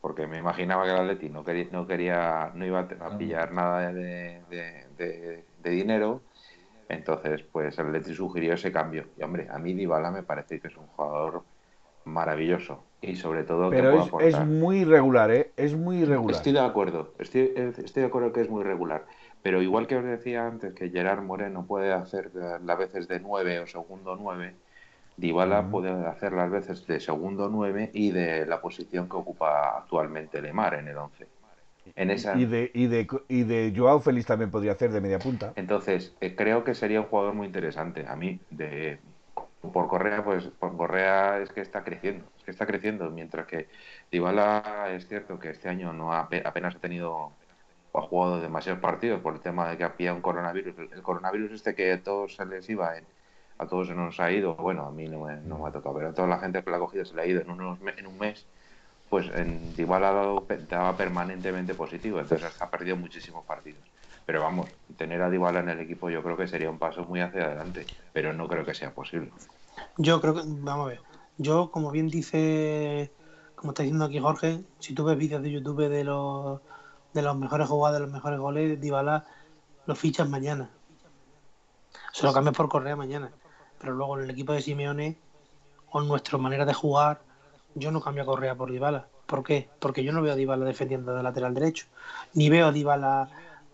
Porque 0.00 0.26
me 0.26 0.38
imaginaba 0.38 0.84
que 0.84 0.90
el 0.90 0.96
Atleti 0.98 1.28
no 1.30 1.44
quería, 1.44 1.68
no, 1.72 1.86
quería, 1.86 2.52
no 2.54 2.66
iba 2.66 2.80
a 2.80 3.18
pillar 3.18 3.52
nada 3.52 3.92
de, 3.92 4.42
de- 4.50 4.86
de- 4.98 5.44
de 5.58 5.70
dinero. 5.70 6.22
Entonces, 6.88 7.42
pues 7.50 7.78
el 7.78 8.04
sugirió 8.14 8.54
ese 8.54 8.72
cambio. 8.72 9.06
Y 9.16 9.22
hombre, 9.22 9.48
a 9.50 9.58
mí 9.58 9.74
Dybala 9.74 10.10
me 10.10 10.22
parece 10.22 10.60
que 10.60 10.68
es 10.68 10.76
un 10.76 10.86
jugador 10.86 11.44
maravilloso. 12.04 12.84
Y 13.00 13.16
sobre 13.16 13.44
todo 13.44 13.70
que 13.70 13.76
Pero 13.76 14.08
puede 14.10 14.28
es, 14.28 14.34
es 14.34 14.40
muy 14.46 14.78
irregular, 14.80 15.30
¿eh? 15.30 15.52
Es 15.56 15.74
muy 15.74 15.98
irregular. 15.98 16.36
Estoy 16.36 16.52
de 16.52 16.60
acuerdo, 16.60 17.14
estoy, 17.18 17.52
estoy 17.56 18.02
de 18.02 18.06
acuerdo 18.06 18.32
que 18.32 18.40
es 18.40 18.50
muy 18.50 18.62
regular. 18.62 19.06
Pero 19.42 19.60
igual 19.60 19.86
que 19.86 19.96
os 19.96 20.04
decía 20.04 20.46
antes 20.46 20.72
que 20.74 20.88
Gerard 20.88 21.22
Moreno 21.22 21.66
puede 21.66 21.92
hacer 21.92 22.30
eh, 22.34 22.58
las 22.62 22.78
veces 22.78 23.08
de 23.08 23.20
9 23.20 23.60
o 23.60 23.66
segundo 23.66 24.16
9, 24.16 24.56
Dybala 25.16 25.60
Ujú. 25.60 25.70
puede 25.70 25.90
hacer 26.06 26.32
las 26.32 26.50
veces 26.50 26.86
de 26.86 26.98
segundo 26.98 27.48
9 27.48 27.90
y 27.92 28.10
de 28.10 28.46
la 28.46 28.60
posición 28.60 29.08
que 29.08 29.16
ocupa 29.16 29.78
actualmente 29.78 30.40
Lemar 30.40 30.74
en 30.74 30.88
el 30.88 30.96
11. 30.96 31.33
En 31.96 32.10
esa, 32.10 32.38
Y 32.38 32.44
de, 32.46 32.70
y, 32.74 32.86
de, 32.86 33.06
y 33.28 33.42
de 33.44 33.72
Joao 33.76 34.00
Félix 34.00 34.26
también 34.26 34.50
podría 34.50 34.72
hacer 34.72 34.90
de 34.92 35.00
media 35.00 35.18
punta. 35.18 35.54
entonces, 35.54 36.16
eh, 36.20 36.34
creo 36.36 36.64
que 36.64 36.74
sería 36.74 37.00
un 37.00 37.06
jugador 37.06 37.34
muy 37.34 37.46
interesante. 37.46 38.06
A 38.06 38.16
mí, 38.16 38.40
de, 38.50 39.00
por 39.60 39.88
Correa, 39.88 40.24
pues 40.24 40.46
por 40.48 40.76
Correa 40.76 41.38
es 41.40 41.50
que 41.52 41.60
está 41.60 41.84
creciendo, 41.84 42.26
es 42.36 42.44
que 42.44 42.50
está 42.50 42.66
creciendo, 42.66 43.10
mientras 43.10 43.46
que 43.46 43.68
Dybala 44.10 44.88
es 44.94 45.08
cierto 45.08 45.38
que 45.38 45.50
este 45.50 45.68
año 45.68 45.92
no 45.92 46.12
ha, 46.12 46.20
apenas 46.44 46.76
ha 46.76 46.80
tenido 46.80 47.38
o 47.92 47.98
ha 47.98 48.02
jugado 48.02 48.40
demasiados 48.40 48.80
partidos 48.82 49.20
por 49.22 49.34
el 49.34 49.40
tema 49.40 49.70
de 49.70 49.78
que 49.78 49.84
había 49.84 50.14
un 50.14 50.22
coronavirus. 50.22 50.74
El 50.92 51.02
coronavirus 51.02 51.52
este 51.52 51.74
que 51.74 51.92
a 51.92 52.02
todos 52.02 52.36
se 52.36 52.46
les 52.46 52.68
iba, 52.68 52.96
en- 52.98 53.06
a 53.58 53.66
todos 53.68 53.88
se 53.88 53.94
nos 53.94 54.18
ha 54.20 54.32
ido, 54.32 54.54
bueno, 54.56 54.86
a 54.86 54.92
mí 54.92 55.08
no 55.08 55.20
me, 55.24 55.36
no 55.42 55.58
me 55.58 55.68
ha 55.68 55.72
tocado, 55.72 55.94
pero 55.96 56.08
a 56.10 56.14
toda 56.14 56.28
la 56.28 56.38
gente 56.40 56.62
que 56.64 56.70
lo 56.70 56.76
ha 56.76 56.80
cogido 56.80 57.04
se 57.04 57.14
le 57.14 57.22
ha 57.22 57.26
ido 57.26 57.40
en, 57.40 57.50
unos, 57.50 57.78
en 57.96 58.06
un 58.06 58.18
mes, 58.18 58.48
pues 59.08 59.26
en 59.34 59.74
Dybala 59.76 60.10
ha 60.10 60.12
dado, 60.12 60.46
daba 60.68 60.96
permanentemente 60.96 61.74
positivo, 61.74 62.20
entonces 62.20 62.50
ha 62.60 62.70
perdido 62.70 62.96
muchísimos 62.96 63.44
partidos. 63.44 63.82
Pero 64.26 64.42
vamos, 64.42 64.68
tener 64.96 65.22
a 65.22 65.30
Dybala 65.30 65.60
en 65.60 65.68
el 65.68 65.80
equipo 65.80 66.10
yo 66.10 66.22
creo 66.22 66.36
que 66.36 66.48
sería 66.48 66.70
un 66.70 66.78
paso 66.78 67.04
muy 67.04 67.20
hacia 67.20 67.44
adelante, 67.44 67.86
pero 68.12 68.32
no 68.32 68.48
creo 68.48 68.64
que 68.64 68.74
sea 68.74 68.92
posible. 68.92 69.30
Yo 69.98 70.20
creo 70.20 70.34
que, 70.34 70.42
vamos 70.44 70.86
a 70.86 70.88
ver, 70.88 71.00
yo 71.36 71.70
como 71.70 71.90
bien 71.90 72.08
dice, 72.08 73.12
como 73.54 73.72
está 73.72 73.82
diciendo 73.82 74.06
aquí 74.06 74.18
Jorge, 74.18 74.64
si 74.78 74.94
tú 74.94 75.04
ves 75.04 75.18
vídeos 75.18 75.42
de 75.42 75.50
YouTube 75.50 75.88
de 75.88 76.04
los 76.04 76.60
de 77.12 77.22
los 77.22 77.36
mejores 77.36 77.68
jugadas, 77.68 78.00
de 78.00 78.06
los 78.06 78.12
mejores 78.12 78.40
goles, 78.40 78.80
Dybala 78.80 79.24
lo 79.86 79.94
fichas 79.94 80.28
mañana. 80.28 80.70
Se 82.12 82.24
lo 82.24 82.32
cambias 82.32 82.56
por 82.56 82.68
Correa 82.68 82.96
mañana. 82.96 83.30
Pero 83.78 83.92
luego 83.92 84.18
en 84.18 84.24
el 84.24 84.30
equipo 84.30 84.52
de 84.52 84.62
Simeone, 84.62 85.18
en 85.94 86.08
nuestra 86.08 86.38
manera 86.38 86.64
de 86.64 86.74
jugar, 86.74 87.20
yo 87.74 87.90
no 87.90 88.00
cambio 88.00 88.22
a 88.22 88.26
Correa 88.26 88.54
por 88.54 88.70
Dybala. 88.70 89.08
¿Por 89.26 89.42
qué? 89.42 89.68
Porque 89.78 90.04
yo 90.04 90.12
no 90.12 90.22
veo 90.22 90.32
a 90.32 90.36
Dybala 90.36 90.64
defendiendo 90.64 91.14
de 91.14 91.22
lateral 91.22 91.54
derecho. 91.54 91.86
Ni 92.34 92.48
veo 92.48 92.66
a 92.68 92.72
Dybala 92.72 93.28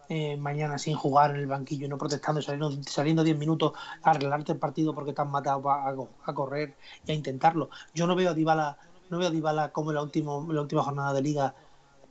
eh, 0.09 0.37
mañana 0.37 0.79
sin 0.79 0.97
jugar 0.97 1.31
en 1.31 1.37
el 1.37 1.47
banquillo, 1.47 1.89
no 1.89 1.99
protestando, 1.99 2.43
saliendo, 2.43 2.83
saliendo 2.83 3.23
10 3.23 3.39
minutos 3.39 3.73
a 4.03 4.11
arreglarte 4.11 4.53
el 4.53 4.59
partido 4.59 4.95
porque 4.95 5.13
te 5.13 5.23
han 5.23 5.31
matado 5.31 5.71
a, 5.71 5.95
a 6.25 6.35
correr 6.35 6.75
y 7.07 7.13
a 7.13 7.15
intentarlo. 7.15 7.71
Yo 7.95 8.07
no 8.07 8.17
veo 8.17 8.31
a 8.31 8.35
Dybala, 8.35 8.77
no 9.09 9.19
veo 9.19 9.29
a 9.29 9.31
Dybala 9.31 9.73
como 9.73 9.91
en 9.91 9.97
la, 9.97 10.03
último, 10.03 10.47
en 10.49 10.55
la 10.57 10.63
última 10.63 10.83
jornada 10.83 11.13
de 11.13 11.23
liga 11.23 11.55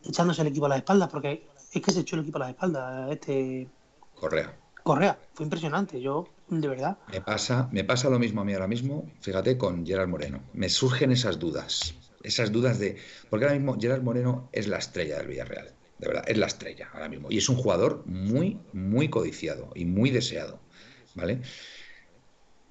echándose 0.04 0.42
el 0.42 0.48
equipo 0.48 0.66
a 0.66 0.70
las 0.70 0.78
espaldas, 0.80 1.10
porque 1.10 1.48
es 1.74 1.82
que 1.82 1.92
se 1.92 2.02
echó 2.02 2.16
el 2.16 2.22
equipo 2.22 2.38
a 2.38 2.42
las 2.42 2.50
espaldas 2.52 3.12
este 3.12 3.70
Correa. 4.16 4.54
Correa. 4.84 5.18
Fue 5.34 5.46
impresionante, 5.46 6.02
yo, 6.02 6.28
de 6.50 6.68
verdad. 6.68 6.97
Me 7.12 7.22
pasa, 7.22 7.70
me 7.72 7.84
pasa 7.84 8.10
lo 8.10 8.20
mismo 8.20 8.41
a 8.41 8.45
mí 8.45 8.54
ahora 8.54 8.68
mismo, 8.68 9.10
fíjate, 9.22 9.58
con 9.58 9.86
Gerard 9.86 10.08
Moreno. 10.08 10.43
Me 10.54 10.70
surgen 10.70 11.12
esas 11.12 11.39
dudas. 11.39 11.95
Esas 12.24 12.52
dudas 12.52 12.80
de. 12.80 12.97
Porque 13.30 13.45
ahora 13.45 13.58
mismo 13.58 13.80
Gerard 13.80 14.02
Moreno 14.02 14.50
es 14.52 14.68
la 14.68 14.78
estrella 14.78 15.18
del 15.18 15.28
Villarreal. 15.28 15.74
De 16.00 16.08
verdad, 16.08 16.24
es 16.28 16.38
la 16.38 16.47
estrella 16.47 16.89
ahora 16.93 17.10
mismo. 17.10 17.28
Y 17.30 17.38
es 17.38 17.50
un 17.50 17.56
jugador 17.56 18.04
muy, 18.06 18.60
muy 18.74 19.10
codiciado 19.10 19.72
y 19.76 19.86
muy 19.86 20.10
deseado. 20.10 20.60
¿Vale? 21.16 21.41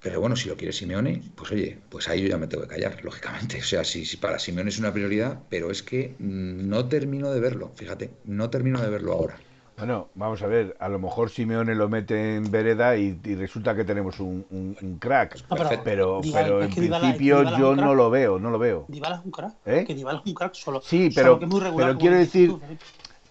Pero 0.01 0.21
bueno, 0.21 0.35
si 0.35 0.47
lo 0.47 0.55
quiere 0.55 0.71
Simeone, 0.71 1.21
pues 1.35 1.51
oye, 1.51 1.77
pues 1.89 2.07
ahí 2.07 2.21
yo 2.21 2.29
ya 2.29 2.37
me 2.37 2.47
tengo 2.47 2.63
que 2.63 2.69
callar, 2.69 3.03
lógicamente. 3.03 3.59
O 3.59 3.63
sea, 3.63 3.83
si, 3.83 4.05
para 4.17 4.39
Simeone 4.39 4.69
es 4.69 4.79
una 4.79 4.93
prioridad, 4.93 5.43
pero 5.49 5.71
es 5.71 5.83
que 5.83 6.15
mm, 6.19 6.67
no 6.69 6.87
termino 6.87 7.31
de 7.31 7.39
verlo, 7.39 7.73
fíjate, 7.75 8.11
no 8.23 8.49
termino 8.49 8.81
de 8.81 8.89
verlo 8.89 9.13
ahora. 9.13 9.39
Bueno, 9.79 10.09
vamos 10.13 10.41
a 10.41 10.47
ver, 10.47 10.75
a 10.79 10.89
lo 10.89 10.99
mejor 10.99 11.29
Simeone 11.29 11.73
lo 11.73 11.87
mete 11.89 12.35
en 12.35 12.51
vereda 12.51 12.97
y, 12.97 13.17
y 13.23 13.35
resulta 13.35 13.73
que 13.75 13.85
tenemos 13.85 14.19
un, 14.19 14.45
un- 14.51 14.77
un 14.81 14.99
crack. 14.99 15.37
No, 15.49 15.55
pero 15.83 16.21
Pero, 16.33 16.61
en 16.61 16.69
principio 16.69 17.43
yo 17.57 17.75
no 17.75 17.95
lo 17.95 18.09
veo, 18.09 18.37
no 18.39 18.49
lo 18.51 18.59
veo. 18.59 18.85
Dybala 18.89 19.15
es 19.17 19.25
un 19.25 19.31
crack. 19.31 19.53
¿Eh? 19.65 19.85
Que 19.87 19.95
Dybala 19.95 20.19
es 20.19 20.25
un 20.27 20.33
crack 20.33 20.53
solo. 20.53 20.81
Sí, 20.81 21.09
solo 21.11 21.23
pero- 21.25 21.39
que 21.39 21.45
es 21.45 21.51
muy 21.51 21.61
regular, 21.61 21.87
pero 21.87 21.99
quiero 21.99 22.15
decir- 22.17 22.49
tú. 22.49 22.61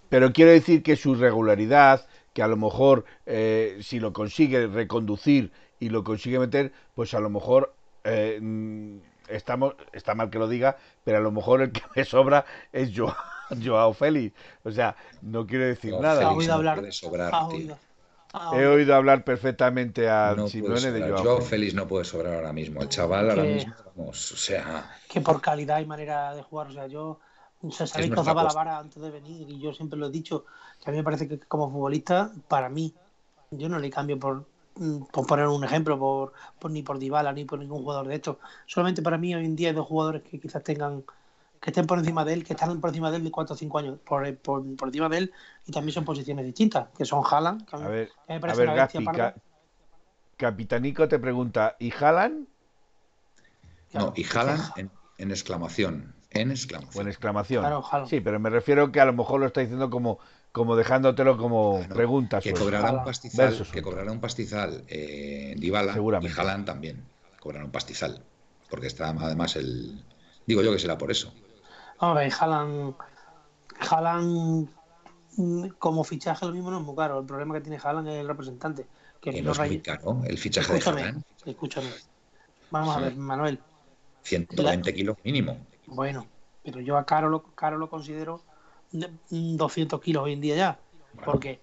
Pero 0.09 0.33
quiero 0.33 0.51
decir 0.53 0.83
que 0.83 0.97
su 0.97 1.13
irregularidad, 1.13 2.07
que 2.33 2.43
a 2.43 2.49
lo 2.49 2.57
mejor 2.57 3.05
eh, 3.27 3.77
si 3.83 4.01
lo 4.01 4.15
consigue 4.15 4.67
reconducir 4.67 5.53
y 5.81 5.91
lo 5.91 6.03
consigue 6.03 6.39
meter, 6.39 6.73
pues 6.95 7.13
a 7.13 7.21
lo 7.21 7.29
mejor 7.29 7.75
eh, 8.05 8.39
estamos, 9.29 9.75
está 9.93 10.15
mal 10.15 10.31
que 10.31 10.39
lo 10.39 10.49
diga, 10.49 10.77
pero 11.05 11.19
a 11.19 11.21
lo 11.21 11.31
mejor 11.31 11.63
el 11.63 11.73
que 11.73 11.83
me 11.95 12.05
sobra 12.05 12.45
es 12.73 12.91
Joao, 12.97 13.15
Joao 13.65 13.93
Félix. 13.95 14.35
O 14.65 14.71
sea, 14.71 14.97
no 15.23 15.47
quiero 15.47 15.65
decir 15.65 15.91
Joao 15.93 16.03
nada. 16.03 16.15
Ha 16.23 16.29
Félix 16.29 16.39
oído 16.39 16.53
no 16.53 16.59
hablar. 16.59 16.79
puede 16.79 16.93
sobrar, 16.93 17.35
ha 17.35 17.49
tío. 17.49 17.57
oído- 17.59 17.79
ha 18.35 18.57
He 18.61 18.67
oído- 18.67 18.95
hablar 18.95 19.25
perfectamente 19.25 20.09
a 20.11 20.35
No 20.37 20.49
Simeone 20.49 20.93
de. 20.93 21.01
Joao 21.11 21.23
Joao 21.25 21.41
Félix. 21.41 21.75
No 21.75 21.87
puede 21.89 22.05
sobrar 22.05 22.35
ahora 22.35 22.53
mismo. 22.53 22.81
El 22.83 22.89
chaval 22.89 23.31
ahora 23.31 23.43
mismo, 23.45 23.75
vamos, 23.97 24.33
o 24.33 24.37
sea, 24.37 24.97
que 25.09 25.21
por 25.23 25.41
calidad 25.41 25.81
y 25.81 25.87
manera 25.87 26.35
de 26.35 26.43
jugar, 26.43 26.67
o 26.69 26.73
sea, 26.73 26.87
yo 26.87 27.19
o 27.61 27.71
sea, 27.73 27.87
sabéis 27.87 28.13
que 28.13 28.21
os 28.21 28.27
daba 28.27 28.45
la 28.45 28.53
vara 28.53 28.79
antes 28.79 29.03
de 29.03 29.11
venir 29.11 29.49
y 29.51 29.59
yo 29.59 29.73
siempre 29.73 29.99
lo 29.99 30.07
he 30.07 30.11
dicho, 30.11 30.45
que 30.85 30.91
a 30.91 30.93
mí 30.93 30.99
me 30.99 31.03
parece 31.05 31.27
que 31.27 31.39
como 31.41 31.71
futbolista, 31.73 32.31
para 32.47 32.69
mí, 32.69 32.95
yo 33.51 33.69
no 33.69 33.79
le 33.81 33.91
cambio 33.91 34.19
por, 34.19 34.45
por 35.13 35.27
poner 35.27 35.47
un 35.47 35.65
ejemplo, 35.65 35.99
por, 35.99 36.33
por 36.59 36.71
ni 36.71 36.83
por 36.83 36.99
Dybala 36.99 37.33
ni 37.33 37.45
por 37.45 37.59
ningún 37.59 37.83
jugador 37.83 38.07
de 38.09 38.15
estos. 38.17 38.37
Solamente 38.67 39.03
para 39.03 39.19
mí 39.19 39.35
hoy 39.35 39.45
en 39.45 39.57
día 39.57 39.69
hay 39.69 39.75
dos 39.75 39.87
jugadores 39.87 40.23
que 40.23 40.39
quizás 40.41 40.63
tengan 40.63 41.03
que 41.61 41.71
estén 41.71 41.87
por 41.89 41.99
encima 41.99 42.25
de 42.25 42.35
él, 42.35 42.45
que 42.45 42.53
están 42.53 42.81
por 42.81 42.91
encima 42.91 43.11
de 43.11 43.17
él 43.17 43.25
de 43.25 43.31
4 43.33 43.55
o 43.55 43.57
5 43.57 43.79
años, 43.79 43.99
por, 44.05 44.37
por, 44.37 44.77
por 44.77 44.89
encima 44.89 45.09
de 45.09 45.19
él, 45.19 45.33
y 45.67 45.73
también 45.73 45.93
son 45.93 46.05
posiciones 46.05 46.45
distintas, 46.45 46.87
que 46.97 47.05
son 47.05 47.23
Haaland, 47.29 47.67
que 47.69 47.75
a 47.75 47.79
mí- 47.81 47.85
A 47.85 47.89
ver, 47.89 48.09
que 48.27 48.33
me 48.33 48.37
a 48.37 48.41
parece 48.41 48.59
ver 48.61 48.69
una 48.69 48.75
bestia 48.85 49.01
Gaspi, 49.01 49.05
parda. 49.07 49.33
Ca- 49.33 49.41
Capitanico 50.37 51.09
te 51.09 51.19
pregunta, 51.19 51.75
¿y 51.81 51.93
Haaland? 51.93 52.47
no, 53.93 54.13
y 54.15 54.25
Haaland 54.25 54.73
en, 54.77 54.91
en 55.19 55.31
exclamación, 55.33 56.15
en 56.31 56.51
O 56.51 56.53
exclamación. 56.53 57.03
en 57.03 57.09
exclamación. 57.09 57.63
Claro, 57.63 57.85
Haaland. 57.91 58.09
Sí, 58.11 58.21
pero 58.21 58.39
me 58.39 58.51
refiero 58.51 58.93
que 58.93 59.01
a 59.01 59.05
lo 59.05 59.13
mejor 59.15 59.41
lo 59.41 59.47
está 59.47 59.61
diciendo 59.61 59.91
como, 59.91 60.19
como 60.59 60.77
dejándolo 60.77 61.37
como 61.39 61.79
Claro, 61.79 61.95
pregunta. 61.95 62.41
que 62.41 62.53
cobrará 62.53 62.93
un 62.93 63.05
pastizal, 63.05 63.49
versus 63.49 63.71
que 63.71 63.81
cobrará 63.81 64.13
un 64.13 64.21
pastizal 64.21 64.85
eh, 64.89 65.55
Dybala 65.57 65.95
Seguramente. 65.95 66.35
y 66.37 66.39
Haaland 66.41 66.67
también 66.67 67.03
cobrará 67.41 67.65
un 67.65 67.71
pastizal, 67.71 68.23
porque 68.69 68.89
está 68.89 69.09
además 69.09 69.57
el 69.57 70.05
digo 70.45 70.63
yo 70.63 70.71
que 70.73 70.79
será 70.79 70.99
por 70.99 71.11
eso. 71.11 71.33
Ver, 72.01 72.31
Haaland, 72.39 72.95
Haaland 73.91 74.69
mm, 75.37 75.67
como 75.79 76.05
fichaje 76.05 76.45
lo 76.47 76.53
mismo 76.53 76.71
no 76.71 76.79
es 76.79 76.85
muy 76.85 76.95
caro. 76.97 77.21
El 77.21 77.27
problema 77.27 77.55
que 77.55 77.61
tiene 77.63 77.79
Haaland 77.83 78.09
es 78.09 78.15
el 78.21 78.29
representante. 78.29 78.87
Que 79.21 79.31
Que 79.33 79.43
no 79.43 79.53
es 79.53 79.59
muy 79.59 79.81
caro 79.81 80.23
el 80.27 80.39
fichaje 80.39 80.73
de 80.75 80.81
Haaland, 80.85 81.23
escúchame. 81.47 81.89
Vamos 82.71 82.97
a 82.97 83.01
ver, 83.01 83.17
Manuel. 83.17 83.59
120 84.23 84.93
kilos 84.95 85.17
mínimo. 85.25 85.57
Bueno, 85.87 86.27
pero 86.63 86.81
yo 86.81 86.99
a 86.99 87.05
Caro 87.07 87.29
lo, 87.31 87.43
Caro 87.55 87.79
lo 87.79 87.89
considero 87.89 88.37
de- 88.39 88.48
200 88.93 90.01
kilos 90.01 90.25
hoy 90.25 90.33
en 90.33 90.41
día 90.41 90.57
ya. 90.57 90.79
Bueno, 91.15 91.33
Porque 91.33 91.61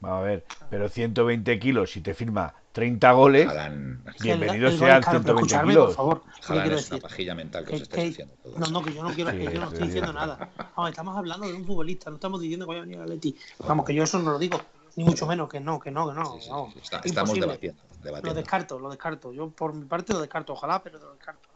Vamos 0.00 0.18
a 0.18 0.22
ver, 0.22 0.44
pero 0.68 0.88
120 0.88 1.60
kilos, 1.60 1.92
si 1.92 2.00
te 2.00 2.12
firma 2.12 2.52
30 2.72 3.12
goles, 3.12 3.48
el- 3.48 3.98
Bienvenidos 4.20 4.74
sean 4.74 5.00
pero 5.00 5.10
120 5.22 5.30
escuchadme, 5.30 5.68
kilos. 5.74 5.86
por 5.86 5.94
favor. 5.94 6.22
¿qué 6.22 6.30
Haaland 6.30 6.42
quiero 6.48 6.62
es 6.64 6.66
una 6.66 6.96
decir? 6.96 7.02
pajilla 7.02 7.34
mental 7.36 7.64
que 7.64 7.70
Que- 7.70 7.76
os 7.76 7.82
estáis 7.82 8.02
que- 8.02 8.24
diciendo. 8.24 8.34
No, 8.58 8.66
no, 8.66 8.82
que 8.82 8.92
yo 8.94 9.02
no 9.04 9.10
quiero, 9.14 9.30
que 9.30 9.44
yo 9.44 9.60
no 9.60 9.68
estoy 9.68 9.86
diciendo 9.86 10.12
nada. 10.12 10.50
Vamos, 10.74 10.90
estamos 10.90 11.16
hablando 11.16 11.46
de 11.46 11.54
un 11.54 11.64
futbolista, 11.64 12.10
no 12.10 12.16
estamos 12.16 12.40
diciendo 12.40 12.66
que 12.66 12.68
vaya 12.70 12.80
a 12.80 12.84
venir 12.84 12.96
al 12.98 13.04
Atleti. 13.04 13.36
Vamos, 13.60 13.86
que 13.86 13.94
yo 13.94 14.02
eso 14.02 14.18
no 14.18 14.32
lo 14.32 14.38
digo. 14.40 14.60
Ni 14.96 15.04
mucho 15.04 15.24
menos 15.26 15.48
que 15.48 15.60
no, 15.60 15.78
que 15.78 15.92
no, 15.92 16.08
que 16.08 16.14
no. 16.16 16.24
Sí, 16.34 16.40
sí, 16.42 16.50
vamos, 16.50 16.72
sí, 16.74 16.80
está- 16.82 17.00
estamos 17.04 17.34
debatiendo. 17.38 17.80
Lo 18.24 18.34
descarto, 18.34 18.78
lo 18.80 18.90
descarto. 18.90 19.32
Yo 19.32 19.50
por 19.50 19.72
mi 19.72 19.84
parte 19.84 20.12
lo 20.14 20.20
descarto, 20.20 20.52
ojalá, 20.54 20.82
pero 20.82 20.98
lo 20.98 21.12
descarto. 21.14 21.48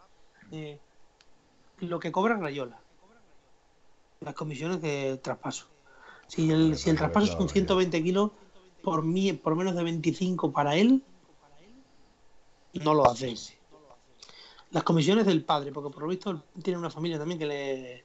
Eh, 0.53 0.79
lo 1.81 1.99
que 1.99 2.13
cobra 2.13 2.37
Rayola. 2.37 2.79
Las 4.21 4.35
comisiones 4.35 4.81
de 4.81 5.19
traspaso. 5.19 5.67
Si 6.27 6.51
el, 6.51 6.77
si 6.77 6.91
el 6.91 6.97
traspaso 6.97 7.27
son 7.27 7.49
120 7.49 8.03
kilos, 8.03 8.31
por 8.83 9.03
mí, 9.03 9.33
por 9.33 9.55
menos 9.57 9.75
de 9.75 9.85
25 9.85 10.53
para 10.53 10.77
él, 10.77 11.03
no 12.75 12.95
lo 12.95 13.09
hacéis. 13.09 13.55
Las 14.71 14.83
comisiones 14.83 15.27
del 15.27 15.45
padre, 15.45 15.73
porque 15.73 15.91
por 15.91 16.03
lo 16.03 16.09
visto 16.09 16.31
él 16.31 16.43
tiene 16.63 16.79
una 16.79 16.91
familia 16.91 17.19
también 17.19 17.39
que 17.39 17.47
le, 17.47 18.05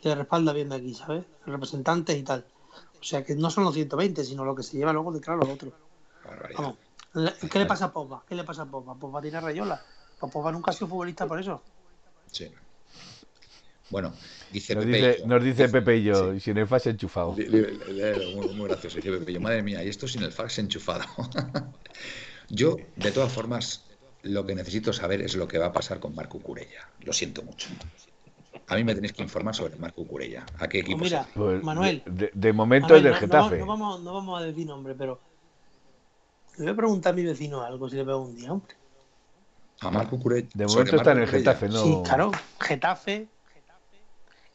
que 0.00 0.08
le 0.08 0.14
respalda 0.14 0.52
bien 0.52 0.68
de 0.68 0.76
aquí, 0.76 0.94
¿sabes? 0.94 1.24
Representantes 1.46 2.16
y 2.16 2.22
tal. 2.22 2.44
O 3.00 3.04
sea 3.04 3.24
que 3.24 3.34
no 3.34 3.50
son 3.50 3.64
los 3.64 3.74
120, 3.74 4.24
sino 4.24 4.44
lo 4.44 4.54
que 4.54 4.62
se 4.62 4.76
lleva 4.76 4.92
luego 4.92 5.12
de 5.12 5.20
claro 5.20 5.40
los 5.40 5.48
otros. 5.48 5.72
Vamos. 6.56 6.76
¿Qué 7.50 7.58
le 7.58 7.66
pasa 7.66 7.86
a 7.86 7.92
Pogba? 7.92 8.22
¿Qué 8.28 8.34
le 8.34 8.44
pasa 8.44 8.62
a 8.62 8.66
Pogba? 8.66 8.94
Pogba 8.94 9.20
tiene 9.22 9.40
rayola. 9.40 9.82
Pues 10.18 10.32
Pogba 10.32 10.52
nunca 10.52 10.70
ha 10.70 10.74
sido 10.74 10.88
futbolista 10.88 11.26
por 11.26 11.40
eso. 11.40 11.62
Sí. 12.30 12.50
Bueno, 13.90 14.12
dice 14.52 14.74
Nos 14.74 14.84
Pepe 14.84 14.96
dice, 14.96 15.26
nos 15.26 15.42
dice 15.42 15.68
Pepe 15.68 15.96
y 15.96 16.04
yo, 16.04 16.30
Sí. 16.30 16.36
y 16.36 16.40
sin 16.40 16.58
el 16.58 16.66
fase 16.68 16.90
enchufado. 16.90 17.32
Muy, 17.32 18.48
muy 18.54 18.68
gracioso. 18.68 18.96
Dice 18.96 19.10
Pepe 19.10 19.32
Illo, 19.32 19.40
madre 19.40 19.62
mía, 19.62 19.82
y 19.82 19.88
esto 19.88 20.06
sin 20.06 20.22
el 20.22 20.32
fax 20.32 20.58
enchufado. 20.60 21.04
Yo, 22.48 22.76
de 22.96 23.12
todas 23.12 23.32
formas, 23.32 23.84
lo 24.22 24.44
que 24.44 24.54
necesito 24.56 24.92
saber 24.92 25.20
es 25.22 25.36
lo 25.36 25.46
que 25.46 25.58
va 25.58 25.66
a 25.66 25.72
pasar 25.72 26.00
con 26.00 26.14
Marco 26.14 26.38
Curella. 26.40 26.88
Lo 27.02 27.12
siento 27.12 27.42
mucho. 27.42 27.68
A 28.66 28.74
mí 28.76 28.82
me 28.84 28.94
tenéis 28.94 29.12
que 29.12 29.22
informar 29.22 29.54
sobre 29.54 29.76
Marco 29.76 30.04
Curella. 30.04 30.44
¿A 30.58 30.68
qué 30.68 30.80
equipo 30.80 30.98
Pues 30.98 31.10
mira, 31.12 31.26
Pues, 31.34 31.62
Manuel. 31.62 32.02
De, 32.06 32.30
de 32.32 32.52
momento 32.52 32.88
Manuel, 32.88 32.98
es 32.98 33.04
del 33.04 33.12
no- 33.12 33.18
Getafe. 33.20 33.58
No, 33.58 33.66
vamos, 33.66 34.00
no 34.02 34.14
vamos 34.14 34.40
a 34.40 34.44
decir 34.44 34.66
nombre, 34.66 34.94
pero 34.96 35.20
le 36.58 36.64
voy 36.64 36.72
a 36.72 36.76
preguntar 36.76 37.12
a 37.12 37.16
mi 37.16 37.24
vecino 37.24 37.62
algo 37.62 37.88
si 37.88 37.96
le 37.96 38.04
veo 38.04 38.18
un 38.18 38.36
día, 38.36 38.52
hombre. 38.52 38.74
A 39.80 39.90
Marco 39.90 40.18
Curella. 40.18 40.48
De 40.54 40.66
momento 40.66 40.96
está 40.96 41.12
en 41.12 41.18
el. 41.20 41.28
Getafe, 41.28 41.68
no. 41.68 41.82
Sí, 41.82 41.96
claro. 42.04 42.30
Getafe. 42.60 43.28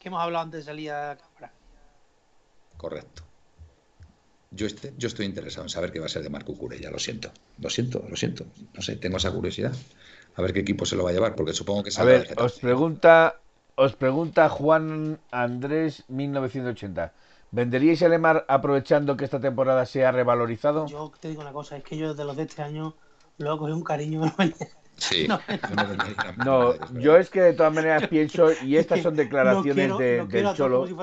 Que 0.06 0.08
hemos 0.08 0.22
hablado 0.22 0.44
antes 0.44 0.60
de 0.60 0.70
salir 0.70 0.92
a 0.92 1.16
cámara. 1.16 1.52
Correcto. 2.76 3.24
Yo, 4.52 4.68
este- 4.68 4.94
yo 4.96 5.08
estoy 5.08 5.26
interesado 5.26 5.64
en 5.64 5.68
saber 5.68 5.90
qué 5.90 5.98
va 5.98 6.06
a 6.06 6.08
ser 6.08 6.22
de 6.22 6.30
Marco 6.30 6.54
Curella. 6.56 6.92
Lo 6.92 7.00
siento. 7.00 7.32
Lo 7.58 7.68
siento, 7.68 8.04
lo 8.08 8.14
siento. 8.14 8.44
No 8.72 8.82
sé, 8.82 8.94
tengo 8.94 9.16
esa 9.16 9.32
curiosidad. 9.32 9.74
A 10.36 10.42
ver 10.42 10.52
qué 10.52 10.60
equipo 10.60 10.86
se 10.86 10.94
lo 10.94 11.02
va 11.02 11.10
a 11.10 11.12
llevar, 11.12 11.34
porque 11.34 11.52
supongo 11.52 11.82
que 11.82 11.90
A 11.96 12.04
ver, 12.04 12.36
os 12.38 12.52
pregunta, 12.60 13.40
os 13.74 13.96
pregunta 13.96 14.48
Juan 14.48 15.18
Andrés 15.32 16.04
1980. 16.06 17.12
¿Venderíais 17.50 18.00
a 18.04 18.08
Lemar 18.08 18.44
aprovechando 18.46 19.16
que 19.16 19.24
esta 19.24 19.40
temporada 19.40 19.86
se 19.86 20.04
ha 20.04 20.12
revalorizado? 20.12 20.86
Yo 20.86 21.10
te 21.18 21.30
digo 21.30 21.42
una 21.42 21.52
cosa, 21.52 21.78
es 21.78 21.82
que 21.82 21.96
yo 21.96 22.14
de 22.14 22.24
los 22.24 22.36
de 22.36 22.44
este 22.44 22.62
año 22.62 22.94
lo 23.38 23.56
he 23.56 23.58
cogido 23.58 23.76
un 23.76 23.82
cariño. 23.82 24.22
Sí. 24.96 25.28
No. 25.28 25.40
yo 26.44 26.74
no 26.84 27.00
yo 27.00 27.16
es 27.16 27.30
que 27.30 27.40
de 27.40 27.52
todas 27.52 27.72
maneras 27.72 28.08
pienso, 28.08 28.48
y 28.64 28.76
estas 28.76 29.02
son 29.02 29.14
No 29.16 29.22
declaraciones 29.22 29.74
quiero, 29.74 29.98
de- 29.98 30.18
no 30.18 30.26
del 30.26 30.54
Cholo, 30.54 30.76
como 30.76 30.86
si 30.88 30.94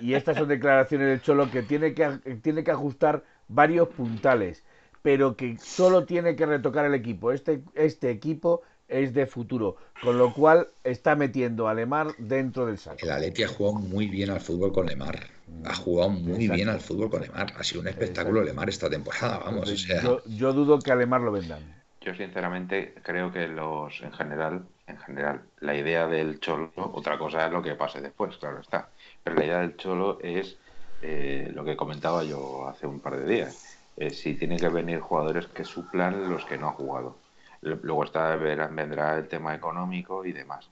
y 0.00 0.14
estas 0.14 0.36
son 0.36 0.48
declaraciones 0.48 1.06
del 1.08 1.22
Cholo 1.22 1.50
que 1.50 1.62
tiene 1.62 1.94
que, 1.94 2.08
tiene 2.42 2.64
que 2.64 2.70
ajustar 2.70 3.24
varios 3.48 3.88
puntales, 3.88 4.64
pero 5.02 5.36
que 5.36 5.56
solo 5.58 6.04
tiene 6.04 6.36
que 6.36 6.46
retocar 6.46 6.84
el 6.84 6.94
equipo. 6.94 7.32
Este, 7.32 7.62
este 7.74 8.10
equipo 8.10 8.62
es 8.88 9.14
de 9.14 9.26
futuro, 9.26 9.76
con 10.02 10.18
lo 10.18 10.34
cual 10.34 10.68
está 10.82 11.14
metiendo 11.14 11.68
a 11.68 11.74
Lemar 11.74 12.08
dentro 12.18 12.66
del 12.66 12.78
saco. 12.78 12.98
El 13.02 13.12
Atleti 13.12 13.44
ha 13.44 13.48
jugado 13.48 13.78
muy 13.78 14.08
bien 14.08 14.30
al 14.30 14.40
fútbol 14.40 14.72
con 14.72 14.86
Lemar. 14.86 15.28
Ha 15.64 15.74
jugado 15.74 16.10
muy 16.10 16.32
Exacto. 16.44 16.54
bien 16.54 16.68
al 16.68 16.80
fútbol 16.80 17.10
con 17.10 17.22
Lemar. 17.22 17.52
Ha 17.56 17.62
sido 17.62 17.80
un 17.82 17.88
espectáculo 17.88 18.42
Lemar 18.42 18.68
esta 18.68 18.90
temporada, 18.90 19.38
vamos. 19.38 19.70
O 19.70 19.76
sea, 19.76 20.02
yo, 20.02 20.22
yo 20.26 20.52
dudo 20.52 20.80
que 20.80 20.90
a 20.90 20.96
Lemar 20.96 21.20
lo 21.20 21.30
vendan. 21.32 21.79
Yo 22.00 22.14
sinceramente 22.14 22.94
creo 23.02 23.30
que 23.30 23.46
los, 23.46 24.00
en 24.00 24.12
general, 24.12 24.66
en 24.86 24.98
general, 24.98 25.42
la 25.60 25.74
idea 25.76 26.06
del 26.06 26.40
Cholo, 26.40 26.72
otra 26.76 27.18
cosa 27.18 27.46
es 27.46 27.52
lo 27.52 27.62
que 27.62 27.74
pase 27.74 28.00
después, 28.00 28.36
claro 28.38 28.60
está. 28.60 28.88
Pero 29.22 29.36
la 29.36 29.44
idea 29.44 29.58
del 29.60 29.76
Cholo 29.76 30.18
es 30.20 30.58
eh, 31.02 31.50
lo 31.54 31.64
que 31.64 31.76
comentaba 31.76 32.24
yo 32.24 32.66
hace 32.68 32.86
un 32.86 33.00
par 33.00 33.18
de 33.18 33.26
días. 33.26 33.78
eh, 33.96 34.10
si 34.10 34.34
tiene 34.34 34.56
que 34.56 34.68
venir 34.68 35.00
jugadores 35.00 35.46
que 35.48 35.64
suplan 35.64 36.30
los 36.30 36.44
que 36.46 36.56
no 36.56 36.68
han 36.68 36.74
jugado. 36.74 37.16
Luego 37.60 38.04
está 38.04 38.34
vendrá 38.36 39.18
el 39.18 39.28
tema 39.28 39.54
económico 39.54 40.24
y 40.24 40.32
demás. 40.32 40.70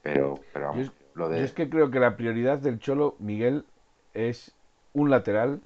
Pero, 0.00 0.40
pero 0.52 0.66
Yo 0.66 0.80
vamos, 0.80 0.86
es, 0.86 0.92
lo 1.14 1.24
yo 1.24 1.30
de 1.32 1.44
es 1.44 1.52
que 1.52 1.68
creo 1.68 1.90
que 1.90 1.98
la 1.98 2.16
prioridad 2.16 2.58
del 2.58 2.78
Cholo, 2.78 3.16
Miguel, 3.18 3.64
es 4.14 4.54
un 4.92 5.10
lateral, 5.10 5.60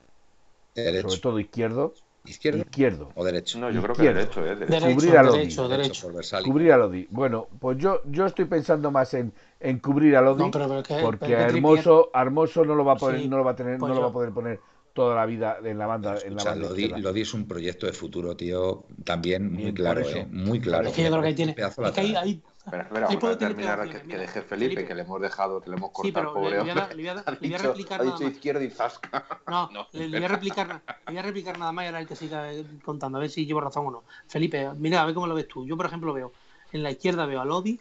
derecho, 0.75 1.11
sobre 1.11 1.21
todo 1.21 1.39
izquierdo, 1.39 1.93
izquierdo 2.25 2.61
izquierdo. 2.61 3.09
o 3.15 3.25
derecho. 3.25 3.59
no, 3.59 3.71
yo 3.71 3.83
creo 3.83 3.95
que 3.95 4.03
derecho, 4.03 4.45
eh, 4.45 4.55
derecho. 4.57 4.73
Derecho, 4.73 4.95
Cubrir 4.95 5.17
a 5.19 5.23
Lodi. 5.23 5.39
derecho, 5.39 5.69
derecho. 5.69 6.13
Cubrir 6.45 6.73
a 6.73 6.77
Lodi. 6.77 7.09
Bueno, 7.11 7.49
pues 7.59 7.79
yo, 7.79 8.01
yo 8.05 8.27
estoy 8.27 8.45
pensando 8.45 8.91
más 8.91 9.13
en, 9.15 9.33
en 9.61 9.79
cubrir 9.79 10.17
a 10.17 10.23
Lodi 10.23 10.45
No, 10.45 10.51
pero, 10.51 10.69
pero 10.69 10.83
que, 10.83 10.99
porque 11.03 11.27
pero 11.27 11.39
a 11.39 11.47
que 11.47 11.55
Hermoso, 11.55 12.11
a 12.13 12.23
Hermoso 12.23 12.65
no 12.65 12.75
lo 12.75 12.85
va 12.85 12.93
a 12.93 12.97
poner, 12.97 13.21
Sí, 13.21 13.29
no 13.29 13.37
lo 13.39 13.45
va 13.45 13.53
a 13.53 13.57
tener, 13.57 13.79
pues 13.79 13.89
no 13.89 13.95
lo 13.95 14.03
va 14.03 14.09
a 14.09 14.13
poder 14.13 14.31
poner 14.31 14.61
toda 14.93 15.15
la 15.17 15.27
vida 15.27 15.59
en 15.65 15.79
la 15.79 15.87
banda, 15.87 16.11
en 16.11 16.15
la 16.15 16.43
Escucha, 16.43 16.51
banda 16.51 16.69
Lodi, 16.69 16.83
izquierda. 16.83 17.03
Lodi 17.03 17.21
es 17.23 17.35
un 17.35 17.47
proyecto 17.49 17.87
de 17.87 17.93
futuro, 17.93 18.37
tío, 18.37 18.85
también 19.05 19.51
muy 19.53 19.63
Bien, 19.65 19.75
claro. 19.75 20.01
¿eh? 20.09 20.27
Muy 20.31 20.61
claro. 20.61 20.89
Es 20.89 20.95
que 20.95 21.03
yo 21.03 21.11
creo 21.11 21.23
que 21.23 21.29
ahí 21.29 21.35
tiene. 21.35 21.57
Es 21.59 21.77
que 21.93 22.01
ahí, 22.01 22.15
ahí- 22.15 22.43
Espera, 22.65 22.85
espera, 22.85 23.01
ahí 23.09 23.17
vamos 23.17 23.21
puede 23.21 23.35
a 23.35 23.39
terminar 23.39 23.89
que, 23.91 24.03
que 24.07 24.19
deje. 24.19 24.43
Felipe, 24.43 24.47
Felipe. 24.75 24.87
que 24.87 24.95
le 24.95 25.03
hemos 25.03 25.21
dejado, 25.21 25.61
que 25.61 25.69
le 25.71 25.77
hemos 25.77 25.91
Sí, 26.01 26.13
cortado 26.13 26.13
pero 26.15 26.29
al 26.29 26.35
le, 26.35 26.41
pobre 26.41 26.51
le 26.51 26.61
voy 26.63 26.71
a, 26.71 26.85
hombre. 26.85 26.97
le 26.97 27.03
voy 27.03 27.09
a 27.09 27.15
le 27.15 27.49
voy 27.49 27.55
a 27.55 27.59
replicar 27.59 28.01
ha 28.01 28.05
nada 28.05 28.17
dicho 28.17 28.25
más. 28.25 28.33
izquierdo 28.35 28.63
y 28.63 28.71
zasca. 28.71 29.27
No, 29.49 29.69
No, 29.73 29.87
le, 29.93 30.09
le 30.09 30.17
voy 30.19 30.25
a 30.25 30.29
replicar, 30.29 30.69
le 30.69 31.13
voy 31.13 31.19
a 31.19 31.23
replicar 31.23 31.59
nada 31.59 31.73
más 31.73 31.83
y 31.83 31.87
ahora 31.87 32.01
el 32.01 32.07
que 32.07 32.15
siga 32.15 32.53
eh, 32.53 32.65
contando, 32.85 33.19
a 33.19 33.21
ver 33.21 33.31
si 33.31 33.47
llevo 33.47 33.61
razón 33.61 33.87
o 33.87 33.91
no. 33.91 34.05
Felipe, 34.29 34.71
mira, 34.77 35.03
a 35.03 35.07
ver 35.07 35.15
cómo 35.15 35.27
lo 35.27 35.35
ves 35.35 35.49
tú. 35.49 35.67
Yo, 35.67 35.77
por 35.77 35.87
ejemplo, 35.87 36.13
veo 36.13 36.33
en 36.73 36.85
la 36.85 36.93
izquierda 36.93 37.27
veo 37.27 37.41
a 37.41 37.45
Lodi, 37.45 37.81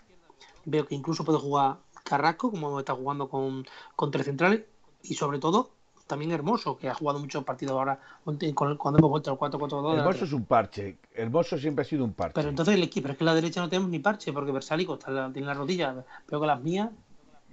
veo 0.65 0.87
que 0.87 0.95
incluso 0.95 1.23
puede 1.23 1.37
jugar 1.37 1.77
Carrasco, 2.03 2.49
como 2.49 2.79
está 2.79 2.95
jugando 2.95 3.29
con, 3.29 3.65
con 3.95 4.09
tres 4.09 4.25
centrales, 4.25 4.61
y 5.03 5.13
sobre 5.13 5.37
todo 5.37 5.69
también 6.11 6.31
Hermoso, 6.31 6.77
que 6.77 6.89
ha 6.89 6.93
jugado 6.93 7.19
muchos 7.19 7.43
partidos 7.43 7.71
ahora 7.71 7.97
cuando 8.23 8.45
hemos 8.99 9.09
vuelto 9.09 9.31
al 9.31 9.37
4-4-2. 9.37 9.91
de 9.91 9.97
la 9.97 10.03
Hermoso 10.03 10.25
es 10.25 10.33
un 10.33 10.45
parche. 10.45 10.97
Hermoso 11.15 11.57
siempre 11.57 11.83
ha 11.83 11.85
sido 11.85 12.03
un 12.03 12.13
parche. 12.13 12.33
Pero 12.35 12.49
entonces 12.49 12.75
el 12.75 12.83
equipo, 12.83 13.07
es 13.07 13.17
que 13.17 13.23
en 13.23 13.27
la 13.27 13.35
derecha 13.35 13.61
no 13.61 13.69
tenemos 13.69 13.89
ni 13.89 13.99
parche, 13.99 14.33
porque 14.33 14.51
Versálico 14.51 14.95
está 14.95 15.09
en 15.09 15.15
la- 15.15 15.31
tiene 15.31 15.47
la 15.47 15.53
rodilla, 15.53 15.95
veo 16.29 16.41
que 16.41 16.47
las 16.47 16.61
mías. 16.61 16.89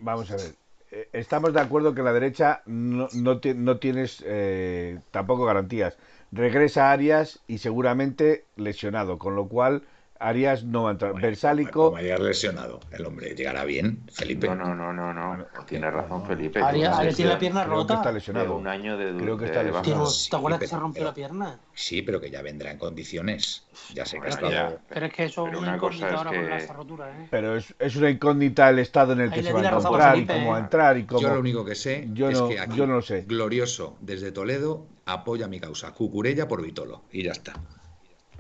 Vamos 0.01 0.31
a 0.31 0.37
ver. 0.37 0.55
Eh, 0.91 1.09
Estamos 1.13 1.53
de 1.53 1.61
acuerdo 1.61 1.95
que 1.95 2.01
en 2.01 2.05
la 2.07 2.13
derecha 2.13 2.63
no, 2.67 3.09
no, 3.15 3.41
no 3.55 3.77
tienes 3.79 4.23
eh, 4.27 4.99
tampoco 5.11 5.45
garantías. 5.45 5.97
Regresa 6.33 6.91
Arias 6.91 7.41
y 7.47 7.59
seguramente 7.59 8.45
lesionado, 8.57 9.19
con 9.19 9.35
lo 9.37 9.47
cual 9.49 9.83
Arias 10.21 10.65
no 10.65 10.83
va 10.85 10.89
a 10.91 10.93
entrar. 10.93 11.15
Versálico, 11.21 11.87
Como 11.87 11.97
haya 11.99 12.19
lesionado, 12.19 12.81
el 12.91 13.07
hombre 13.07 13.35
llegará 13.37 13.65
bien, 13.65 14.03
Felipe. 14.13 14.49
No, 14.49 14.55
no, 14.57 14.75
no, 14.75 14.93
no, 14.93 15.13
no. 15.15 15.47
Tiene 15.67 15.91
razón 15.91 16.27
Felipe. 16.27 16.61
Arias, 16.61 17.15
tiene 17.15 17.31
la 17.33 17.39
pierna 17.39 17.61
creo 17.65 17.75
que 17.75 17.81
rota. 17.83 17.95
está 17.95 18.09
de 18.09 18.15
lesionado. 18.15 18.57
un 18.57 18.67
año 18.67 18.97
de 18.97 19.17
Creo 19.17 19.39
que 19.39 19.45
está 19.47 19.63
Sí, 20.09 20.31
¿Te 20.31 20.37
acuerdas 20.37 20.61
que 20.61 20.67
se 20.67 20.77
rompió 20.77 21.01
pero- 21.01 21.11
la 21.11 21.15
pierna? 21.15 21.61
Sí, 21.75 22.03
pero 22.03 22.21
que 22.21 22.31
ya 22.31 22.43
vendrá 22.43 22.71
en 22.73 22.79
condiciones. 22.79 23.65
Ya 23.95 24.05
sé 24.05 24.19
que 24.21 24.27
ha 24.27 24.31
estado. 24.31 24.51
ya. 24.51 24.77
Pero 24.89 25.07
es 25.07 25.13
que 25.15 25.25
eso 25.27 25.45
Pero 25.45 25.59
es 25.59 25.63
una 25.63 25.79
cosa 25.79 25.95
incógnita 25.97 26.09
es 26.09 26.15
ahora 26.15 26.31
con 26.43 26.53
esa 26.53 26.73
rotura, 26.73 27.11
¿eh? 27.11 27.29
pero 27.31 27.57
es, 27.57 27.75
es 27.79 27.97
una 27.97 28.11
incógnita 28.11 28.71
el 28.71 28.81
estado 28.81 29.13
en 29.13 29.21
el 29.21 29.31
que 29.31 29.43
se 29.43 29.53
va 29.53 29.61
a 29.61 29.69
encontrar 29.69 30.17
y 30.19 30.27
cómo 30.27 30.51
va 30.51 30.57
a 30.57 30.59
¿eh? 30.59 30.63
entrar 30.63 30.99
y 30.99 31.05
cómo... 31.05 31.21
Yo 31.21 31.29
lo 31.35 31.41
único 31.41 31.65
que 31.65 31.75
sé 31.77 32.09
Yo 32.13 32.29
es 32.29 32.39
no- 32.41 32.49
que 32.49 32.59
aquí, 32.59 32.77
yo 32.77 32.87
no 32.89 32.95
lo 32.95 33.03
sé. 33.03 33.23
glorioso 33.23 33.97
desde 34.01 34.33
Toledo 34.33 34.87
apoya 35.07 35.47
mi 35.47 35.61
causa. 35.61 35.93
Cucurella 35.93 36.49
por 36.49 36.61
Vitolo. 36.63 37.03
Y 37.13 37.23
ya 37.23 37.33
está. 37.33 37.55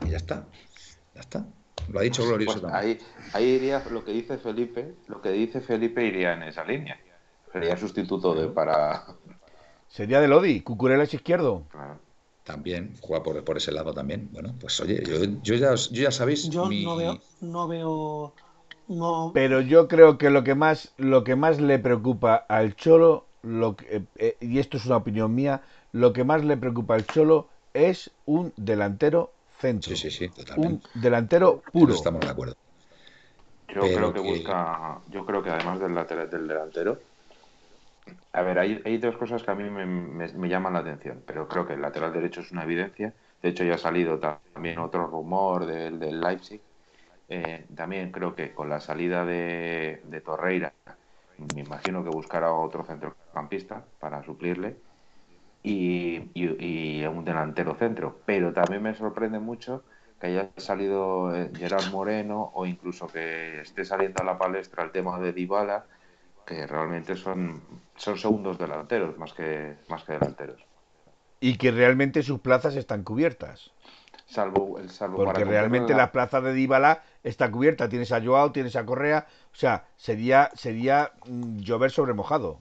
Y 0.05 0.11
ya 0.11 0.17
está. 0.17 0.45
Ya 1.15 1.21
está. 1.21 1.47
Lo 1.93 2.01
ha 2.01 2.03
dicho 2.03 2.27
glorioso 2.27 2.61
Pues 2.61 2.73
también. 2.73 2.99
ahí, 2.99 2.99
ahí 3.35 3.45
iría 3.57 3.83
lo 3.91 4.05
que 4.05 4.13
dice 4.13 4.39
Felipe, 4.39 4.95
lo 5.09 5.21
que 5.21 5.31
dice 5.31 5.61
Felipe 5.61 6.05
iría 6.05 6.33
en 6.35 6.43
esa 6.45 6.65
línea. 6.65 6.99
Sería 7.53 7.77
sustituto 7.77 8.35
de 8.35 8.49
para. 8.49 9.05
Sería 9.89 10.21
de 10.21 10.29
Lodi, 10.29 10.61
Cucurella 10.61 11.05
es 11.05 11.15
izquierdo. 11.15 11.63
claro. 11.71 11.99
También, 12.45 12.95
juega 13.03 13.23
por, 13.23 13.45
por 13.45 13.57
ese 13.59 13.73
lado 13.73 13.93
también. 13.93 14.29
Bueno, 14.33 14.55
pues 14.59 14.81
oye, 14.81 15.03
yo, 15.05 15.17
yo 15.43 15.55
ya, 15.55 15.75
yo 15.75 16.03
ya 16.03 16.11
sabéis. 16.11 16.49
Yo 16.51 16.67
mi- 16.67 16.85
no 16.85 16.97
veo, 16.97 17.19
no 17.43 17.69
veo, 17.69 18.33
no, 18.89 19.31
Pero 19.35 19.61
yo 19.61 19.87
creo 19.87 20.17
que 20.17 20.31
lo 20.31 20.45
que 20.45 20.55
más, 20.55 20.93
lo 20.97 21.25
que 21.25 21.37
más 21.37 21.61
le 21.61 21.79
preocupa 21.79 22.35
al 22.37 22.75
Cholo, 22.75 23.27
lo 23.43 23.77
que- 23.77 23.97
eh, 23.97 24.03
eh, 24.17 24.37
y 24.41 24.59
esto 24.59 24.79
es 24.79 24.87
una 24.87 24.97
opinión 24.97 25.35
mía, 25.35 25.61
lo 25.93 26.13
que 26.15 26.25
más 26.25 26.43
le 26.45 26.57
preocupa 26.57 26.95
al 26.95 27.07
Cholo 27.07 27.49
es 27.75 28.11
un 28.25 28.53
delantero 28.57 29.31
centro. 29.59 29.95
Sí, 29.95 29.97
sí, 29.97 30.11
sí, 30.11 30.29
Un 30.55 30.71
totalmente. 30.71 30.91
delantero 30.93 31.65
Eso 31.73 31.73
puro. 31.73 31.95
Estamos 31.95 32.25
de 32.25 32.31
acuerdo. 32.31 32.55
Yo 33.69 33.83
Pero 33.83 33.93
creo 33.93 34.13
que, 34.13 34.21
que- 34.21 34.21
busca, 34.21 35.03
yo 35.07 35.25
creo 35.25 35.43
que 35.43 35.51
además 35.51 35.79
del, 35.81 35.95
lateral, 35.95 36.29
del 36.31 36.49
delantero, 36.49 37.05
a 38.33 38.43
ver, 38.43 38.59
hay, 38.59 38.83
hay 38.85 38.99
dos 38.99 39.17
cosas 39.17 39.43
que 39.43 39.51
a 39.51 39.55
mí 39.55 39.65
me, 39.71 39.87
me- 39.87 40.33
me 40.33 40.49
llaman 40.49 40.73
la 40.75 40.81
atención, 40.81 41.23
pero 41.27 41.49
creo 41.49 41.67
que 41.67 41.75
el 41.75 41.81
lateral 41.83 42.13
derecho 42.13 42.41
es 42.41 42.53
una 42.53 42.65
evidencia. 42.65 43.15
De 43.43 43.49
hecho, 43.51 43.65
ya 43.65 43.75
ha 43.75 43.79
salido 43.79 44.19
también 44.19 44.79
otro 44.79 45.07
rumor 45.07 45.67
del, 45.67 45.99
del 45.99 46.21
Leipzig. 46.21 46.63
Eh, 47.29 47.67
también 47.77 48.13
creo 48.13 48.35
que 48.37 48.55
con 48.55 48.69
la 48.71 48.81
salida 48.81 49.25
de, 49.27 50.03
de 50.05 50.21
Torreira, 50.23 50.75
me 51.39 51.63
imagino 51.63 52.05
que 52.05 52.11
buscará 52.11 52.53
otro 52.55 52.85
centrocampista 52.85 53.87
para 54.01 54.23
suplirle. 54.25 54.83
Y, 55.69 56.31
y, 56.35 57.01
y 57.01 57.07
un 57.07 57.25
delantero 57.25 57.75
centro. 57.75 58.21
Pero 58.25 58.53
también 58.53 58.83
me 58.83 58.95
sorprende 58.95 59.39
mucho 59.39 59.85
que 60.19 60.29
haya 60.29 60.51
salido 60.57 61.35
eh, 61.35 61.51
Gerard 61.55 61.91
Moreno 61.93 62.51
o 62.55 62.67
incluso 62.67 63.07
que 63.07 63.61
esté 63.61 63.85
saliendo 63.85 64.23
a 64.23 64.25
la 64.25 64.39
palestra 64.39 64.83
el 64.83 64.91
tema 64.91 65.19
de 65.21 65.33
Dybala, 65.33 65.85
que 66.47 66.67
realmente 66.67 67.17
son, 67.17 67.63
son 67.97 68.17
segundos 68.17 68.59
delanteros 68.59 69.19
más 69.19 69.35
que, 69.35 69.77
más 69.89 70.05
que 70.05 70.15
delanteros. 70.15 70.65
Y 71.41 71.57
que 71.57 71.71
realmente 71.71 72.23
sus 72.23 72.41
plazas 72.41 72.75
están 72.75 73.05
cubiertas. 73.05 73.71
Salvo, 74.25 74.79
el 74.79 74.91
salvo 74.91 75.19
Porque 75.19 75.33
para 75.33 75.45
realmente 75.45 75.93
completar 75.93 76.07
la 76.07 76.13
plaza 76.13 76.41
de 76.41 76.53
Dybala 76.53 77.03
está 77.23 77.51
cubierta. 77.51 77.89
Tienes 77.89 78.11
a 78.13 78.23
Joao, 78.23 78.53
tienes 78.53 78.75
a 78.75 78.85
Correa. 78.85 79.27
O 79.53 79.57
sea, 79.57 79.87
sería, 79.97 80.51
sería 80.55 81.13
mm, 81.27 81.59
llover 81.59 81.91
sobre 81.91 82.15
mojado. 82.15 82.61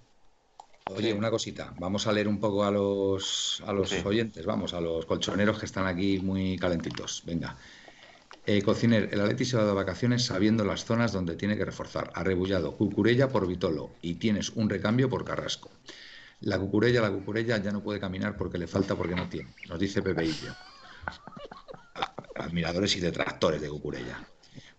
Oye, 0.96 1.14
una 1.14 1.30
cosita, 1.30 1.74
vamos 1.80 2.08
a 2.08 2.12
leer 2.12 2.28
un 2.28 2.40
poco 2.40 2.64
a 2.64 2.72
los, 2.72 3.62
a 3.66 3.74
los 3.74 3.90
Sí. 3.90 4.02
oyentes, 4.04 4.46
vamos, 4.46 4.74
a 4.74 4.82
los 4.82 5.06
colchoneros 5.06 5.60
que 5.60 5.66
están 5.66 5.86
aquí 5.86 6.20
muy 6.20 6.58
calentitos. 6.58 7.24
Venga. 7.26 7.58
Eh, 8.46 8.62
Cociner, 8.62 9.10
el 9.12 9.20
Atleti 9.20 9.44
se 9.44 9.58
va 9.58 9.66
de 9.66 9.74
vacaciones 9.74 10.24
sabiendo 10.24 10.64
las 10.64 10.86
zonas 10.86 11.12
donde 11.12 11.36
tiene 11.36 11.58
que 11.58 11.66
reforzar. 11.66 12.12
Arrebullado, 12.16 12.78
Cucurella 12.78 13.28
por 13.28 13.46
Vitolo 13.46 13.92
y 14.02 14.16
tienes 14.16 14.52
un 14.52 14.70
recambio 14.70 15.10
por 15.10 15.26
Carrasco. 15.26 15.70
La 16.40 16.58
Cucurella, 16.58 17.02
la 17.02 17.12
Cucurella 17.12 17.58
ya 17.58 17.72
no 17.72 17.84
puede 17.84 18.00
caminar 18.00 18.38
porque 18.38 18.58
le 18.58 18.68
falta 18.68 18.96
porque 18.96 19.16
no 19.16 19.28
tiene, 19.28 19.54
nos 19.68 19.78
dice 19.80 20.02
Pepe 20.02 20.26
Illo. 20.26 20.56
Admiradores 22.36 22.96
y 22.96 23.00
detractores 23.02 23.60
de 23.60 23.70
Cucurella. 23.70 24.26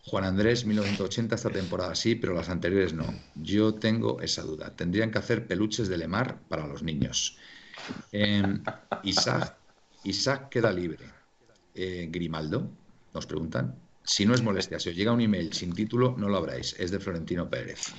Juan 0.08 0.24
Andrés, 0.24 0.64
1980, 0.64 1.34
esta 1.34 1.50
temporada 1.50 1.94
sí, 1.94 2.14
pero 2.14 2.32
las 2.32 2.48
anteriores 2.48 2.94
no. 2.94 3.14
Yo 3.34 3.74
tengo 3.74 4.22
esa 4.22 4.42
duda. 4.42 4.74
Tendrían 4.74 5.10
que 5.10 5.18
hacer 5.18 5.46
peluches 5.46 5.88
de 5.88 5.98
Lemar 5.98 6.40
para 6.48 6.66
los 6.66 6.82
niños. 6.82 7.36
Eh, 8.10 8.42
Isaac, 9.02 9.56
Isaac 10.04 10.48
queda 10.48 10.72
libre. 10.72 11.04
Eh, 11.74 12.08
Grimaldo, 12.10 12.70
nos 13.12 13.26
preguntan. 13.26 13.74
Si 14.02 14.24
no 14.24 14.32
es 14.32 14.40
molestia, 14.42 14.80
si 14.80 14.88
os 14.88 14.96
llega 14.96 15.12
un 15.12 15.20
email 15.20 15.52
sin 15.52 15.74
título, 15.74 16.16
no 16.16 16.30
lo 16.30 16.38
abráis. 16.38 16.74
Es 16.78 16.90
de 16.90 17.00
Florentino 17.00 17.50
Pérez. 17.50 17.92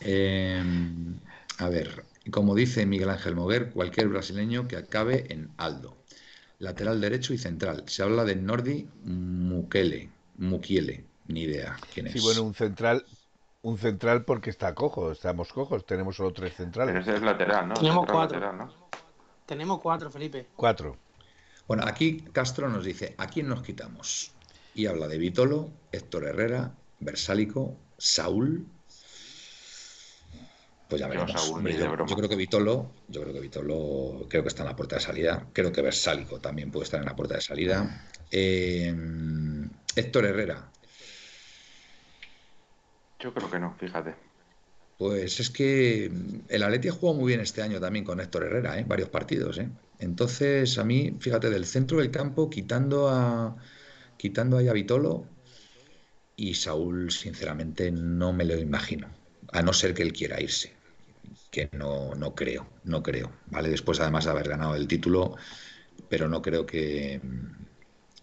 Eh, 0.00 0.62
a 1.58 1.68
ver, 1.68 2.04
como 2.30 2.54
dice 2.54 2.86
Miguel 2.86 3.10
Ángel 3.10 3.34
Moguer, 3.34 3.70
cualquier 3.70 4.08
brasileño 4.08 4.68
que 4.68 4.76
acabe 4.76 5.26
en 5.30 5.50
Aldo. 5.56 5.96
Lateral 6.60 7.00
derecho 7.00 7.34
y 7.34 7.38
central. 7.38 7.82
Se 7.86 8.04
habla 8.04 8.24
de 8.24 8.36
Nordi 8.36 8.88
Mukele. 9.02 10.10
Mukiele. 10.38 11.13
Ni 11.26 11.42
idea 11.42 11.76
quién 11.92 12.06
es. 12.08 12.12
Sí, 12.12 12.20
bueno, 12.20 12.42
un 12.42 12.54
central, 12.54 13.04
un 13.62 13.78
central 13.78 14.24
porque 14.24 14.50
está 14.50 14.74
cojo, 14.74 15.12
estamos 15.12 15.52
cojos, 15.52 15.86
tenemos 15.86 16.16
solo 16.16 16.32
tres 16.32 16.52
Pero 16.56 16.64
centrales. 16.64 16.96
ese 16.96 17.16
es 17.16 17.22
lateral, 17.22 17.68
¿no? 17.68 17.74
Tenemos 17.74 18.00
Central 18.00 18.16
cuatro. 18.16 18.40
lateral, 18.40 18.58
¿no? 18.58 18.74
Tenemos 19.46 19.80
cuatro, 19.80 20.10
Felipe. 20.10 20.46
Cuatro. 20.56 20.96
Bueno, 21.66 21.84
aquí 21.86 22.20
Castro 22.32 22.68
nos 22.68 22.84
dice, 22.84 23.14
¿a 23.18 23.26
quién 23.26 23.48
nos 23.48 23.62
quitamos? 23.62 24.32
Y 24.74 24.86
habla 24.86 25.08
de 25.08 25.16
Vitolo, 25.18 25.70
Héctor 25.92 26.24
Herrera, 26.24 26.72
Versálico, 27.00 27.76
Saúl. 27.96 28.66
Pues 30.88 31.00
ya 31.00 31.08
veremos. 31.08 31.32
Saúl, 31.32 31.66
yo, 31.70 31.90
broma. 31.90 32.10
yo 32.10 32.16
creo 32.16 32.28
que 32.28 32.36
Vitolo, 32.36 32.90
yo 33.08 33.22
creo 33.22 33.32
que 33.32 33.40
Vitolo 33.40 34.26
creo 34.28 34.42
que 34.42 34.48
está 34.48 34.62
en 34.62 34.68
la 34.68 34.76
puerta 34.76 34.96
de 34.96 35.00
salida. 35.02 35.46
Creo 35.52 35.72
que 35.72 35.80
Versálico 35.80 36.40
también 36.40 36.70
puede 36.70 36.84
estar 36.84 37.00
en 37.00 37.06
la 37.06 37.16
puerta 37.16 37.34
de 37.36 37.40
salida. 37.40 38.06
Eh, 38.30 38.94
Héctor 39.96 40.26
Herrera, 40.26 40.70
Yo 43.24 43.32
creo 43.32 43.50
que 43.50 43.58
no, 43.58 43.74
fíjate. 43.80 44.14
Pues 44.98 45.40
es 45.40 45.48
que 45.48 46.12
el 46.48 46.62
Atleti 46.62 46.88
ha 46.88 46.92
jugado 46.92 47.18
muy 47.18 47.28
bien 47.28 47.40
este 47.40 47.62
año 47.62 47.80
también 47.80 48.04
con 48.04 48.20
Héctor 48.20 48.44
Herrera, 48.44 48.78
¿eh? 48.78 48.84
varios 48.86 49.08
partidos. 49.08 49.56
¿eh? 49.56 49.70
Entonces, 49.98 50.76
a 50.76 50.84
mí, 50.84 51.16
fíjate, 51.18 51.48
del 51.48 51.64
centro 51.64 51.98
del 51.98 52.10
campo, 52.10 52.50
quitando 52.50 53.08
a 53.08 53.56
quitando 54.18 54.58
a 54.58 54.72
Vitolo 54.74 55.26
y 56.36 56.54
Saúl, 56.54 57.10
sinceramente, 57.10 57.90
no 57.90 58.34
me 58.34 58.44
lo 58.44 58.58
imagino. 58.58 59.08
A 59.52 59.62
no 59.62 59.72
ser 59.72 59.94
que 59.94 60.02
él 60.02 60.12
quiera 60.12 60.38
irse. 60.38 60.74
Que 61.50 61.70
no, 61.72 62.14
no 62.14 62.34
creo, 62.34 62.66
no 62.84 63.02
creo. 63.02 63.32
¿Vale? 63.46 63.70
Después, 63.70 64.00
además 64.00 64.26
de 64.26 64.32
haber 64.32 64.50
ganado 64.50 64.74
el 64.74 64.86
título, 64.86 65.36
pero 66.10 66.28
no 66.28 66.42
creo 66.42 66.66
que 66.66 67.22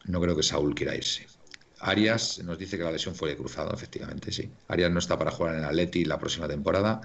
no 0.05 0.21
creo 0.21 0.35
que 0.35 0.43
Saúl 0.43 0.75
quiera 0.75 0.95
irse. 0.95 1.25
Arias 1.81 2.39
nos 2.43 2.57
dice 2.57 2.77
que 2.77 2.83
la 2.83 2.91
lesión 2.91 3.15
fue 3.15 3.29
de 3.29 3.37
cruzado, 3.37 3.73
efectivamente, 3.73 4.31
sí. 4.31 4.51
Arias 4.67 4.91
no 4.91 4.99
está 4.99 5.17
para 5.17 5.31
jugar 5.31 5.55
en 5.55 5.59
el 5.61 5.65
Atleti 5.65 6.05
la 6.05 6.19
próxima 6.19 6.47
temporada. 6.47 7.01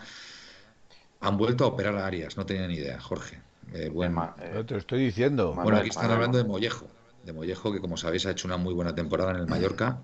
Han 1.20 1.36
vuelto 1.36 1.64
a 1.64 1.68
operar 1.68 1.96
a 1.96 2.06
Arias, 2.06 2.36
no 2.36 2.44
tenía 2.46 2.68
ni 2.68 2.74
idea, 2.74 3.00
Jorge. 3.00 3.40
Eh, 3.72 3.88
buen- 3.88 4.12
Ma- 4.12 4.36
eh, 4.40 4.62
te 4.66 4.74
lo 4.74 4.80
estoy 4.80 5.04
diciendo. 5.04 5.46
Bueno, 5.46 5.62
Manuel, 5.64 5.80
aquí 5.80 5.88
están 5.88 6.04
Manuel. 6.04 6.16
hablando 6.16 6.38
de 6.38 6.44
Mollejo. 6.44 6.88
De 7.24 7.32
Mollejo, 7.32 7.72
que 7.72 7.80
como 7.80 7.96
sabéis 7.96 8.26
ha 8.26 8.30
hecho 8.30 8.46
una 8.46 8.56
muy 8.56 8.74
buena 8.74 8.94
temporada 8.94 9.32
en 9.32 9.38
el 9.38 9.46
Mallorca. 9.46 10.02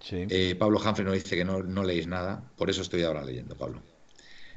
Sí. 0.00 0.26
Eh, 0.30 0.54
Pablo 0.58 0.78
Humphrey 0.78 1.04
nos 1.04 1.14
dice 1.14 1.36
que 1.36 1.44
no, 1.44 1.62
no 1.62 1.82
leéis 1.82 2.06
nada, 2.06 2.42
por 2.56 2.70
eso 2.70 2.82
estoy 2.82 3.02
ahora 3.02 3.24
leyendo, 3.24 3.56
Pablo. 3.56 3.82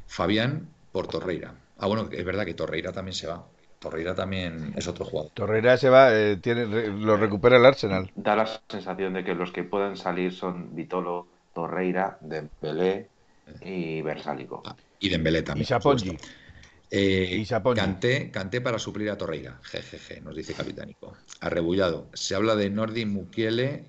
Fabián 0.05 0.69
por 0.91 1.07
Torreira. 1.07 1.55
Ah, 1.77 1.87
bueno, 1.87 2.09
es 2.11 2.23
verdad 2.23 2.45
que 2.45 2.53
Torreira 2.53 2.91
también 2.91 3.15
se 3.15 3.27
va. 3.27 3.47
Torreira 3.81 4.13
también 4.13 4.73
es 4.77 4.87
otro 4.87 5.05
jugador. 5.05 5.31
Torreira 5.33 5.75
se 5.75 5.89
va, 5.89 6.15
eh, 6.15 6.37
tiene, 6.37 6.65
re- 6.65 6.87
lo 6.89 7.17
recupera 7.17 7.57
el 7.57 7.65
Arsenal. 7.65 8.11
Da 8.15 8.35
la 8.35 8.47
sensación 8.69 9.13
de 9.15 9.23
que 9.23 9.33
los 9.33 9.51
que 9.51 9.63
pueden 9.63 9.97
salir 9.97 10.33
son 10.33 10.75
Vitolo, 10.75 11.27
Torreira, 11.51 12.19
Dembélé 12.21 13.07
y 13.61 14.03
Versálico. 14.03 14.61
Ah, 14.65 14.75
y 14.99 15.09
Dembélé 15.09 15.41
también. 15.41 15.63
Y 15.63 15.65
Sapongi. 15.65 16.15
Eh. 16.91 17.43
Canté, 17.75 18.29
Canté 18.29 18.61
para 18.61 18.77
suplir 18.77 19.09
a 19.09 19.17
Torreira. 19.17 19.59
Jejeje, 19.63 20.21
nos 20.21 20.35
dice 20.35 20.53
Capitánico. 20.53 21.17
Arrebullado. 21.39 22.07
Se 22.13 22.35
habla 22.35 22.55
de 22.55 22.69
Nordi 22.69 23.05
Mukiele 23.05 23.85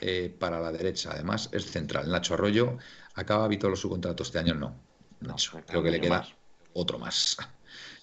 eh, 0.00 0.32
para 0.38 0.60
la 0.60 0.70
derecha. 0.70 1.10
Además, 1.12 1.48
es 1.50 1.66
central. 1.66 2.08
Nacho 2.08 2.34
Arroyo 2.34 2.78
acaba 3.14 3.48
Vitolo 3.48 3.74
su 3.74 3.90
contrato 3.90 4.22
este 4.22 4.38
año. 4.38 4.54
No. 4.54 4.76
Nacho, 5.20 5.56
me 5.56 5.64
creo 5.64 5.82
que 5.82 5.90
le 5.90 6.00
queda 6.00 6.18
más. 6.20 6.34
otro 6.74 7.00
más. 7.00 7.36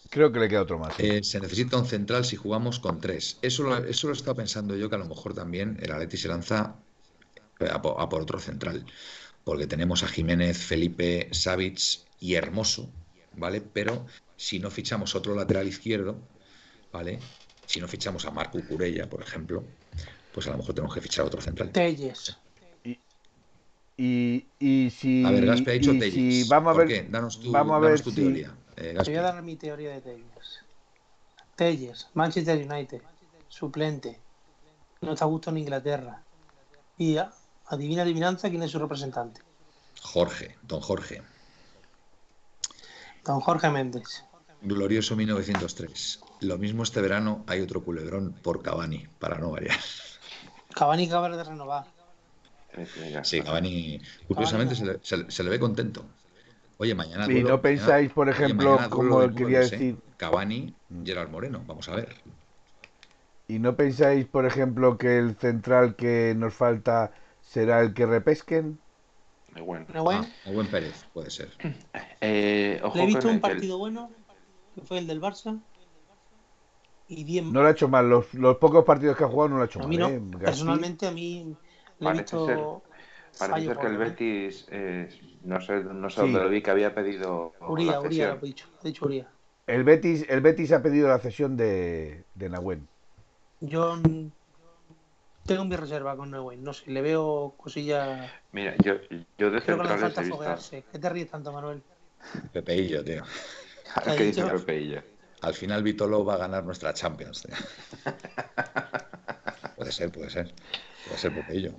Creo 0.10 0.32
que 0.32 0.40
le 0.40 0.50
queda 0.50 0.62
otro 0.64 0.80
más. 0.80 0.96
sí. 0.96 1.08
Eh, 1.08 1.24
se 1.24 1.40
necesita 1.40 1.78
un 1.78 1.86
central 1.86 2.26
si 2.26 2.36
jugamos 2.36 2.80
con 2.80 3.00
tres. 3.00 3.40
Eso 3.42 3.64
lo, 3.64 3.78
eso 3.78 4.08
lo 4.08 4.14
he 4.14 4.18
estado 4.18 4.36
pensando 4.36 4.76
yo, 4.76 4.90
que 4.90 4.96
a 4.96 5.00
lo 5.00 5.08
mejor 5.08 5.34
también 5.34 5.78
el 5.82 5.92
Atleti 5.92 6.18
se 6.18 6.28
lanza 6.28 6.84
a 7.60 7.82
por, 7.82 8.02
a 8.02 8.10
por 8.10 8.22
otro 8.22 8.40
central. 8.40 8.86
Porque 9.44 9.68
tenemos 9.68 10.04
a 10.04 10.08
Jiménez, 10.08 10.58
Felipe, 10.60 11.30
Savic 11.34 11.80
y 12.20 12.36
Hermoso, 12.36 12.94
¿vale? 13.34 13.62
Pero 13.62 14.06
si 14.38 14.60
no 14.60 14.72
fichamos 14.72 15.16
otro 15.16 15.36
lateral 15.36 15.68
izquierdo, 15.68 16.30
¿vale? 16.92 17.20
Si 17.66 17.80
no 17.82 17.88
fichamos 17.88 18.26
a 18.26 18.32
Marco 18.32 18.66
Curella, 18.66 19.10
por 19.10 19.22
ejemplo, 19.24 19.78
pues 20.32 20.48
a 20.48 20.52
lo 20.52 20.58
mejor 20.60 20.76
tenemos 20.76 20.96
que 20.96 21.02
fichar 21.02 21.26
otro 21.26 21.42
central. 21.42 21.74
Telles. 21.74 22.24
Y, 23.98 24.48
y 24.60 24.90
si, 24.90 25.08
A 25.28 25.32
ver, 25.34 25.46
Gaspi 25.46 25.70
ha 25.72 25.74
dicho 25.74 25.98
Telles. 25.98 26.30
si 26.30 26.44
vamos 26.46 26.72
a 26.72 26.74
¿Por 26.74 26.84
ver, 26.84 26.90
qué? 26.90 26.98
Danos 27.10 27.40
tu, 27.42 27.52
vamos 27.52 27.78
a 27.78 27.80
danos 27.82 28.02
tu 28.02 28.14
si- 28.14 28.14
teoría. 28.14 28.58
Eh, 28.78 28.94
Te 29.04 29.12
voy 29.12 29.16
a 29.20 29.22
dar 29.22 29.42
mi 29.42 29.56
teoría 29.56 29.92
de 29.92 30.02
Telles. 30.02 30.60
Telles, 31.56 32.08
Manchester 32.14 32.58
United, 32.70 33.02
suplente. 33.48 34.20
No 35.02 35.14
está 35.14 35.26
a 35.26 35.28
gusto 35.28 35.50
en 35.50 35.60
Inglaterra. 35.60 36.22
Y 36.98 37.18
adivina, 37.68 38.04
adivinanza, 38.04 38.50
quién 38.50 38.64
es 38.64 38.72
su 38.72 38.80
representante. 38.80 39.42
Jorge, 40.02 40.58
don 40.64 40.82
Jorge. 40.82 41.22
Don 43.24 43.40
Jorge 43.42 43.70
Méndez. 43.70 44.24
Glorioso 44.62 45.16
1903. 45.16 46.20
Lo 46.42 46.58
mismo 46.58 46.84
este 46.84 47.02
verano 47.02 47.44
hay 47.48 47.62
otro 47.62 47.84
culebrón 47.84 48.34
por 48.34 48.62
Cavani, 48.62 49.08
para 49.20 49.38
no 49.38 49.52
variar. 49.52 49.80
Cavani 50.76 51.08
acaba 51.08 51.30
de 51.36 51.44
renovar. 51.44 51.86
Sí. 53.24 53.42
Cavani, 53.42 54.02
curiosamente 54.28 54.76
se 54.76 54.86
le, 54.86 55.00
se 55.02 55.18
le- 55.18 55.32
se 55.32 55.44
le 55.44 55.50
ve 55.50 55.60
contento. 55.60 56.06
Oye, 56.78 56.94
mañana 56.94 57.26
Y 57.26 57.34
duelo- 57.34 57.50
no 57.50 57.62
pensáis, 57.62 58.12
por 58.12 58.28
oye, 58.28 58.36
ejemplo, 58.38 58.78
duelo 58.78 58.90
como 58.90 59.20
de 59.22 59.34
quería 59.34 59.60
¿eh? 59.60 59.62
decir- 59.64 59.98
Cavani, 60.18 60.76
Gerard 61.06 61.30
Moreno, 61.30 61.64
vamos 61.66 61.88
a 61.90 61.96
ver. 61.96 62.10
¿Y 63.48 63.60
no 63.60 63.76
pensáis, 63.76 64.26
por 64.26 64.46
ejemplo, 64.46 64.98
que 64.98 65.18
el 65.18 65.36
central 65.36 65.96
que 65.96 66.34
nos 66.36 66.54
falta 66.54 67.12
será 67.42 67.82
el 67.82 67.94
que 67.94 68.06
repesquen? 68.06 68.80
Bueno. 69.64 69.86
Ah, 70.10 70.26
buen 70.52 70.68
Pérez, 70.68 71.06
puede 71.14 71.30
ser. 71.30 71.50
Eh, 72.20 72.82
ojo 72.84 72.98
le 72.98 73.04
he 73.04 73.08
visto 73.08 73.28
un 73.28 73.36
el- 73.36 73.42
partido 73.42 73.78
bueno, 73.78 74.10
que 74.74 74.82
fue 74.82 74.98
el 74.98 75.08
del 75.08 75.22
Barça. 75.22 75.60
Y 77.08 77.24
bien. 77.24 77.54
No 77.54 77.62
lo 77.62 77.68
ha 77.68 77.72
hecho 77.72 77.88
mal. 77.88 78.10
Los, 78.10 78.34
los 78.34 78.58
pocos 78.58 78.84
partidos 78.84 79.16
que 79.16 79.24
ha 79.24 79.28
jugado 79.28 79.50
no 79.50 79.58
lo 79.58 79.62
ha 79.62 79.66
hecho 79.66 79.80
a 79.80 79.84
mal. 79.84 79.92
mí 79.92 79.98
no. 79.98 80.08
¿eh? 80.10 80.22
Personalmente, 80.44 81.08
a 81.08 81.12
mí 81.12 81.56
le 82.00 82.10
he 82.10 82.14
visto. 82.14 82.84
Parece 83.38 83.68
ser 83.68 83.78
que 83.78 83.88
el 83.88 83.98
por- 83.98 84.06
Betis, 84.06 84.66
eh, 84.72 85.10
no 85.44 85.60
sé, 85.62 85.84
no 85.84 86.10
sé 86.10 86.16
Sí. 86.16 86.22
dónde 86.22 86.40
lo 86.40 86.50
vi, 86.50 86.62
que 86.62 86.72
había 86.72 86.94
pedido 86.96 87.54
Uría, 87.68 87.92
la 87.94 88.00
Uría, 88.00 88.10
cesión. 88.10 88.30
lo 88.30 88.36
ha 88.36 88.42
dicho. 88.42 88.68
Ha 88.80 88.84
dicho 88.84 89.06
Uría. 89.06 89.28
El 89.68 89.84
Betis, 89.84 90.26
el 90.30 90.42
Betis 90.42 90.72
ha 90.72 90.82
pedido 90.82 91.08
la 91.08 91.20
cesión 91.20 91.58
de, 91.58 92.24
de 92.36 92.50
Nahuel. 92.50 92.82
Yo 93.62 93.98
tengo 95.46 95.66
mi 95.66 95.76
reserva 95.76 96.16
con 96.16 96.32
Neuwen. 96.32 96.64
No 96.64 96.74
sé, 96.74 96.90
le 96.92 97.02
veo 97.02 97.56
cosillas. 97.58 98.32
Mira, 98.52 98.76
yo, 98.84 98.96
yo 99.38 99.52
de 99.52 99.62
Creo 99.62 99.78
que 99.78 99.84
le 99.84 99.98
falta 99.98 100.22
he 100.22 100.26
foguearse. 100.26 100.84
¿Qué 100.92 101.00
te 101.00 101.10
ríes 101.10 101.30
tanto, 101.30 101.52
Manuel? 101.52 101.82
Pepeillo, 102.54 103.04
tío. 103.04 103.24
¿Qué 104.04 104.12
dice 104.24 104.44
dicho? 104.44 104.56
Pepe 104.58 104.82
y 104.82 104.90
yo? 104.92 105.00
al 105.42 105.54
final 105.54 105.84
Vitolo 105.84 106.26
va 106.26 106.36
a 106.36 106.38
ganar 106.38 106.64
nuestra 106.64 106.94
Champions. 106.94 107.48
puede 109.76 109.92
ser, 109.92 110.12
puede 110.12 110.30
ser. 110.30 110.54
Puede 111.06 111.18
ser 111.20 111.34
por 111.34 111.44
ello. 111.52 111.74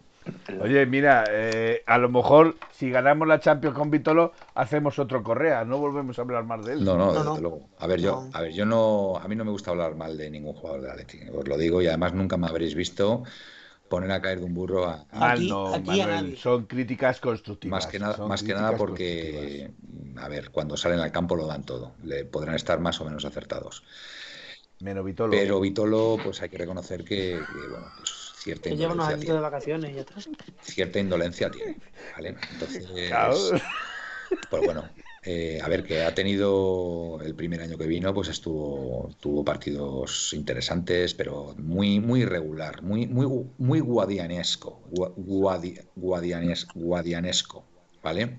Oye, 0.63 0.87
mira, 0.87 1.25
eh, 1.31 1.83
a 1.87 1.99
lo 1.99 2.09
mejor 2.09 2.57
si 2.73 2.91
ganamos 2.91 3.29
la 3.29 3.41
Champions 3.41 3.77
con 3.77 3.91
Vitolo, 3.91 4.33
hacemos 4.55 4.99
otro 4.99 5.23
Correa, 5.23 5.65
no 5.65 5.79
volvemos 5.79 6.19
a 6.19 6.23
hablar 6.23 6.45
más 6.45 6.65
de 6.65 6.73
él. 6.75 6.85
No, 6.85 6.97
no, 6.97 7.13
desde 7.13 7.25
no. 7.25 7.41
luego. 7.41 7.69
A 7.79 7.87
ver, 7.87 8.01
yo, 8.01 8.25
a 8.33 8.41
ver, 8.41 8.53
yo 8.53 8.65
no, 8.67 9.17
a 9.17 9.29
mí 9.29 9.37
no 9.37 9.45
me 9.45 9.51
gusta 9.51 9.71
hablar 9.71 9.95
mal 9.97 10.17
de 10.17 10.31
ningún 10.31 10.55
jugador 10.55 10.83
del 10.83 10.91
Atlético, 10.93 11.39
os 11.39 11.49
lo 11.49 11.57
digo, 11.59 11.83
y 11.83 11.87
además 11.89 12.15
nunca 12.15 12.37
me 12.37 12.47
habréis 12.47 12.75
visto 12.75 13.23
poner 13.89 14.11
a 14.13 14.21
caer 14.21 14.41
de 14.41 14.45
un 14.47 14.55
burro 14.55 14.87
a, 14.87 15.05
Aquí- 15.13 15.49
no, 15.49 15.75
aquí 15.75 15.99
Manuel, 15.99 16.37
son 16.37 16.67
críticas 16.67 17.21
constructivas. 17.21 17.85
más 17.85 17.87
que 17.87 17.99
nada, 17.99 18.27
más 18.27 18.43
que 18.43 18.55
nada 18.55 18.77
porque, 18.77 19.71
a 20.19 20.29
ver, 20.29 20.51
cuando 20.51 20.77
salen 20.77 21.01
al 21.01 21.13
campo 21.13 21.37
lo 21.37 21.47
dan 21.47 21.65
todo. 21.65 21.93
Le 22.03 22.25
podrán 22.25 22.55
estar 22.55 22.81
más 22.81 23.01
o 23.01 23.05
menos 23.05 23.25
acertados. 23.25 23.83
Menos 24.81 25.05
Vitolo. 25.05 25.33
Pero 25.33 25.61
Vitolo, 25.61 26.19
pues 26.23 26.43
hay 26.43 26.49
que 26.49 26.59
reconocer 26.59 27.05
que, 27.05 27.47
que, 27.51 27.69
bueno, 27.69 27.87
pues 27.97 28.11
cierta 28.47 28.71
Que 28.71 28.77
lleva 28.77 28.93
unos 28.95 29.07
indolencia 29.11 29.15
añitos 29.15 29.27
de 29.27 29.27
tiene. 29.27 29.41
vacaciones 29.41 29.91
y 29.91 29.95
ya 29.95 30.01
está. 30.03 30.15
Cierta 30.63 30.99
indolencia 31.01 31.51
tiene, 31.51 31.77
¿vale? 32.15 32.37
Entonces, 32.53 33.09
Claro. 33.09 33.35
pues 34.49 34.65
bueno, 34.65 34.89
eh, 35.25 35.61
a 35.61 35.69
ver, 35.69 35.83
que 35.83 36.01
ha 36.03 36.15
tenido 36.15 37.19
el 37.23 37.35
primer 37.35 37.61
año 37.61 37.77
que 37.77 37.87
vino, 37.89 38.15
pues 38.15 38.29
estuvo, 38.29 39.11
tuvo 39.21 39.45
partidos 39.45 40.33
interesantes, 40.33 41.15
pero 41.15 41.55
muy, 41.59 41.99
muy 41.99 42.23
irregular, 42.23 42.83
muy, 42.83 43.07
muy, 43.09 43.27
muy 43.59 43.81
guadianesco, 43.81 44.81
gua- 44.93 45.13
guadi- 45.17 45.81
guadianes- 45.97 46.69
guadianesco, 46.75 47.65
¿vale? 48.03 48.39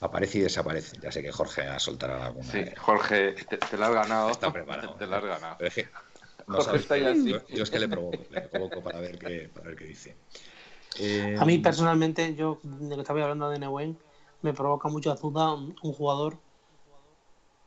Aparece 0.00 0.38
y 0.38 0.40
desaparece. 0.42 0.98
Ya 1.00 1.10
sé 1.10 1.22
que 1.22 1.32
Jorge 1.32 1.66
va 1.66 1.76
a 1.76 1.78
soltar 1.78 2.10
alguna. 2.10 2.44
Sí, 2.44 2.62
Jorge, 2.76 3.32
te, 3.48 3.56
te 3.56 3.78
la 3.78 3.86
has 3.86 3.94
ganado. 3.94 4.30
Está 4.30 4.52
preparado. 4.52 4.94
Te 4.96 5.06
la 5.06 5.16
has 5.16 5.24
ganado. 5.24 5.56
Pero 5.56 5.68
es 5.68 5.74
que 5.74 5.88
no 6.46 6.54
Jorge 6.56 6.64
sabes, 6.64 6.82
está 6.82 6.94
ahí 6.94 7.04
así. 7.04 7.30
yo, 7.30 7.46
yo 7.48 7.62
es 7.62 7.70
que 7.70 7.78
le 7.78 7.88
provoco, 7.88 8.18
le 8.30 8.40
provoco 8.42 8.82
para 8.82 9.00
ver 9.00 9.18
qué, 9.18 9.50
para 9.52 9.68
ver 9.68 9.76
qué 9.76 9.84
dice. 9.84 10.16
Eh, 11.00 11.36
A 11.38 11.44
mí 11.44 11.58
personalmente, 11.58 12.34
yo 12.34 12.58
de 12.62 12.94
que 12.94 13.00
estaba 13.00 13.22
hablando 13.22 13.50
de 13.50 13.58
Neuwen, 13.58 13.98
me 14.42 14.52
provoca 14.52 14.88
mucha 14.88 15.14
duda 15.14 15.54
un, 15.54 15.74
un 15.82 15.92
jugador 15.92 16.36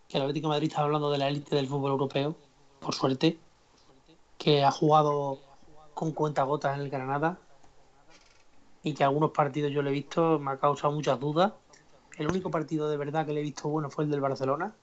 que 0.08 0.18
el 0.18 0.24
Atlético 0.24 0.48
de 0.48 0.54
Madrid 0.56 0.68
está 0.70 0.84
hablando 0.84 1.12
de 1.12 1.18
la 1.18 1.28
élite 1.28 1.56
del 1.56 1.68
fútbol 1.68 1.92
europeo, 1.92 2.36
por 2.80 2.94
suerte, 2.94 3.38
que 4.38 4.64
ha 4.64 4.72
jugado 4.72 5.40
con 5.94 6.12
cuentagotas 6.12 6.76
en 6.76 6.84
el 6.84 6.90
Granada 6.90 7.38
y 8.84 8.94
que 8.94 9.04
algunos 9.04 9.32
partidos 9.32 9.72
yo 9.72 9.82
le 9.82 9.90
he 9.90 9.94
visto, 9.94 10.40
me 10.40 10.52
ha 10.52 10.58
causado 10.58 10.94
muchas 10.94 11.20
dudas. 11.20 11.54
El 12.18 12.28
único 12.30 12.50
partido 12.50 12.90
de 12.90 12.98
verdad 12.98 13.26
que 13.26 13.34
le 13.34 13.42
he 13.42 13.44
visto 13.44 13.68
bueno 13.68 13.90
fue 13.90 14.06
el 14.06 14.12
del 14.12 14.22
Barcelona, 14.22 14.74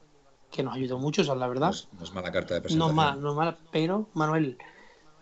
que 0.55 0.63
nos 0.63 0.75
ayudó 0.75 0.99
mucho, 0.99 1.23
esa 1.23 1.33
es 1.33 1.39
la 1.39 1.47
no 1.47 1.53
verdad. 1.53 1.71
es, 1.71 1.89
no 1.99 2.05
es 2.05 2.13
mala 2.15 2.31
carta 2.33 2.55
de 2.55 2.61
No 2.61 2.65
presentación. 2.67 2.91
es 2.91 2.97
mal, 2.97 3.21
no 3.23 3.31
es 3.31 3.37
mal, 3.37 3.59
pero 3.73 4.09
Manuel, 4.15 4.59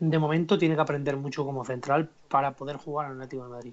de 0.01 0.19
momento 0.19 0.59
tiene 0.59 0.75
que 0.75 0.81
aprender 0.81 1.17
mucho 1.17 1.45
como 1.45 1.65
central 1.65 2.11
para 2.29 2.55
poder 2.55 2.77
jugar 2.77 3.07
en 3.07 3.13
el 3.13 3.19
Atlético 3.19 3.45
de 3.45 3.51
Madrid. 3.51 3.73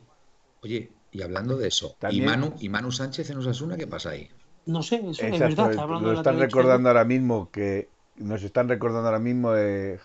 Oye, 0.62 0.92
y 1.12 1.22
hablando 1.22 1.58
de 1.58 1.68
eso, 1.68 1.96
También- 2.00 2.24
¿y 2.24 2.28
Manu, 2.28 2.54
¿y 2.60 2.70
Manu 2.70 2.92
Sánchez 2.92 3.30
en 3.30 3.38
Osasuna 3.38 3.78
qué 3.78 3.88
pasa 3.88 4.12
ahí? 4.12 4.30
No 4.66 4.84
sé, 4.84 4.96
eso 4.98 5.06
es 5.08 5.18
Exacto, 5.18 5.40
verdad. 5.40 5.72
está 5.72 5.84
hablando 5.84 6.06
lo 6.06 6.10
de 6.10 6.16
la 6.16 6.22
están 6.22 6.40
recordando 6.40 6.90
ahora 6.90 7.06
mismo 7.06 7.50
que 7.52 7.90
nos 8.18 8.44
están 8.44 8.68
recordando 8.70 9.08
ahora 9.08 9.20
mismo 9.20 9.56
eh, 9.56 10.00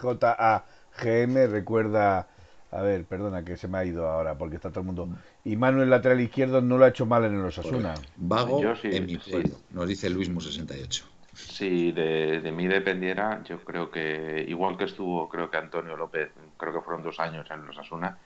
JAGM 0.00 1.46
recuerda 1.50 2.28
a 2.70 2.82
ver, 2.82 3.04
perdona 3.06 3.44
que 3.44 3.56
se 3.56 3.68
me 3.68 3.78
ha 3.78 3.84
ido 3.84 4.08
ahora 4.08 4.36
porque 4.38 4.56
está 4.56 4.70
todo 4.70 4.80
el 4.80 4.86
mundo 4.86 5.08
y 5.46 5.54
Manu 5.56 5.80
el 5.82 5.90
lateral 5.90 6.20
izquierdo 6.20 6.60
no 6.60 6.76
lo 6.76 6.84
ha 6.84 6.88
hecho 6.88 7.06
mal 7.06 7.24
en 7.24 7.36
el 7.36 7.44
Osasuna. 7.44 7.94
Vago 8.16 8.60
Yo 8.60 8.74
sí, 8.74 8.88
en 8.90 9.06
mi 9.06 9.14
sí. 9.14 9.30
pueblo, 9.30 9.54
nos 9.70 9.86
dice 9.86 10.10
Luismo68. 10.10 11.04
Si 11.34 11.92
de, 11.92 12.40
de 12.40 12.50
mí 12.50 12.66
dependiera, 12.66 13.44
yo 13.44 13.58
creo 13.60 13.88
que, 13.88 14.44
igual 14.48 14.76
que 14.76 14.84
estuvo, 14.84 15.28
creo 15.28 15.48
que 15.48 15.56
Antonio 15.56 15.96
López, 15.96 16.32
creo 16.56 16.72
que 16.72 16.80
fueron 16.80 17.04
dos 17.04 17.20
años 17.20 17.46
en 17.48 17.64
los 17.64 17.78
Asuna, 17.78 18.18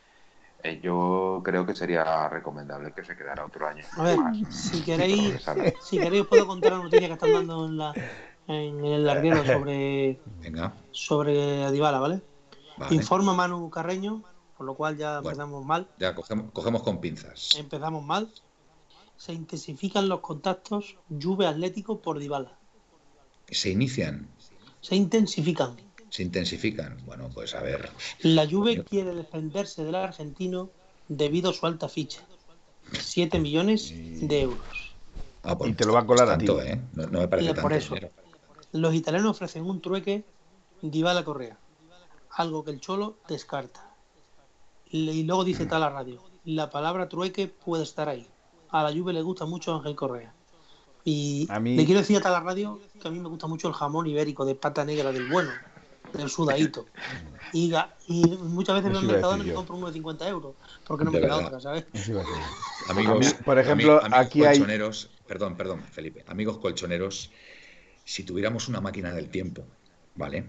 yo 0.83 1.43
creo 1.45 1.67
que 1.67 1.75
sería 1.75 2.27
recomendable 2.31 2.93
que 2.93 3.05
se 3.05 3.15
quedara 3.15 3.45
otro 3.45 3.69
año 3.69 3.85
A 3.99 4.03
ver, 4.03 4.17
más. 4.17 4.39
si 4.49 4.81
queréis, 4.83 5.45
si 5.83 5.99
queréis 5.99 6.23
os 6.23 6.29
puedo 6.29 6.47
contar 6.47 6.73
la 6.73 6.79
noticia 6.79 7.07
que 7.07 7.15
están 7.15 7.33
dando 7.33 7.67
en, 7.67 7.77
la, 7.77 7.93
en 8.47 8.83
el 8.83 9.05
larguero 9.05 9.45
sobre, 9.45 10.19
Venga, 10.41 10.73
sobre 10.91 11.65
Adibala, 11.65 11.99
¿vale? 11.99 12.23
vale. 12.79 12.95
Informa 12.95 13.35
Manu 13.35 13.69
Carreño, 13.69 14.23
por 14.61 14.67
lo 14.67 14.75
cual 14.75 14.99
ya 14.99 15.21
Bueno. 15.21 15.31
empezamos 15.31 15.65
mal. 15.65 15.89
Ya 15.99 16.15
cogemos, 16.15 16.53
cogemos 16.53 16.83
con 16.83 17.01
pinzas. 17.01 17.49
Empezamos 17.57 18.05
mal. 18.05 18.31
Se 19.17 19.33
intensifican 19.33 20.07
los 20.07 20.21
contactos 20.21 20.97
Juve 21.09 21.47
Atlético 21.47 22.03
por 22.03 22.19
Dybala. 22.19 22.59
Se 23.51 23.71
inician, 23.71 24.29
Se 24.83 24.97
intensifican. 24.97 25.77
se 26.11 26.23
intensifican. 26.25 26.99
Bueno, 27.07 27.31
pues 27.33 27.55
a 27.55 27.63
ver. 27.63 27.89
La 28.21 28.47
Juve 28.47 28.85
quiere 28.85 29.15
defenderse 29.15 29.83
del 29.83 29.95
argentino 29.95 30.69
debido 31.09 31.49
a 31.49 31.55
su 31.55 31.65
alta 31.65 31.89
ficha. 31.89 32.21
7 32.93 33.39
millones 33.39 33.89
de 33.95 34.43
euros. 34.43 34.95
Ah, 35.43 35.57
pues 35.57 35.71
Y 35.71 35.75
te 35.75 35.87
lo 35.87 35.95
va 35.95 36.01
a 36.01 36.07
colar 36.07 36.29
a 36.29 36.37
tanto, 36.37 36.59
ti. 36.61 36.67
¿eh? 36.69 36.81
No, 36.93 37.07
no 37.07 37.21
me 37.21 37.29
parece 37.29 37.47
tanto 37.49 37.63
por 37.63 37.73
eso. 37.73 37.95
dinero. 37.95 38.13
Los 38.73 38.95
italianos 38.95 39.31
ofrecen 39.31 39.65
un 39.65 39.81
trueque 39.81 40.23
Dybala 40.83 41.25
Correa, 41.25 41.57
algo 42.33 42.63
que 42.63 42.73
el 42.73 42.81
Cholo 42.83 43.17
descarta. 43.27 43.87
Y 44.91 45.23
luego 45.25 45.45
dice 45.45 45.67
tal 45.67 45.81
la 45.83 45.91
radio, 45.91 46.23
la 46.45 46.69
palabra 46.71 47.09
trueque 47.09 47.47
puede 47.49 47.85
estar 47.85 48.09
ahí. 48.09 48.27
A 48.71 48.83
la 48.83 48.93
Juve 48.93 49.13
le 49.13 49.23
gusta 49.23 49.47
mucho 49.47 49.75
Ángel 49.75 49.95
Correa. 49.95 50.35
Y 51.05 51.47
A 51.51 51.61
mí- 51.61 51.77
le 51.77 51.85
quiero 51.85 52.01
decir 52.01 52.17
a 52.19 52.21
tal 52.21 52.33
la 52.33 52.41
radio 52.41 52.81
que 53.01 53.09
a 53.09 53.11
mí 53.11 53.19
me 53.21 53.29
gusta 53.29 53.47
mucho 53.47 53.69
el 53.69 53.75
jamón 53.75 54.07
ibérico 54.07 54.45
de 54.45 54.55
pata 54.55 54.85
negra 54.85 55.13
del 55.13 55.27
bueno, 55.29 55.53
del 56.15 56.29
sudadito. 56.29 56.87
Y, 57.53 57.69
ga- 57.69 57.91
y 58.07 58.23
muchas 58.37 58.77
veces 58.77 58.91
Eso 58.93 59.01
me 59.01 59.07
decir 59.15 59.45
me 59.45 59.53
compro 59.55 59.77
uno 59.77 59.89
de 59.89 59.93
50 59.95 60.29
euros, 60.29 60.55
porque 60.87 61.05
no 61.05 61.11
De 61.11 61.19
me 61.21 61.27
queda 61.27 61.39
otra, 61.39 61.59
¿sabes? 61.61 61.85
A. 61.93 62.25
Amigos, 62.89 63.35
por 63.45 63.59
ejemplo, 63.59 63.99
amigos 63.99 64.13
aquí 64.13 64.45
hay- 64.45 64.59
colchoneros, 64.59 65.11
perdón, 65.27 65.57
perdón, 65.57 65.83
Felipe, 65.83 66.25
amigos 66.29 66.59
colchoneros, 66.59 67.33
si 68.05 68.23
tuviéramos 68.23 68.69
una 68.69 68.81
máquina 68.81 69.13
del 69.13 69.31
tiempo, 69.31 69.67
¿vale? 70.15 70.49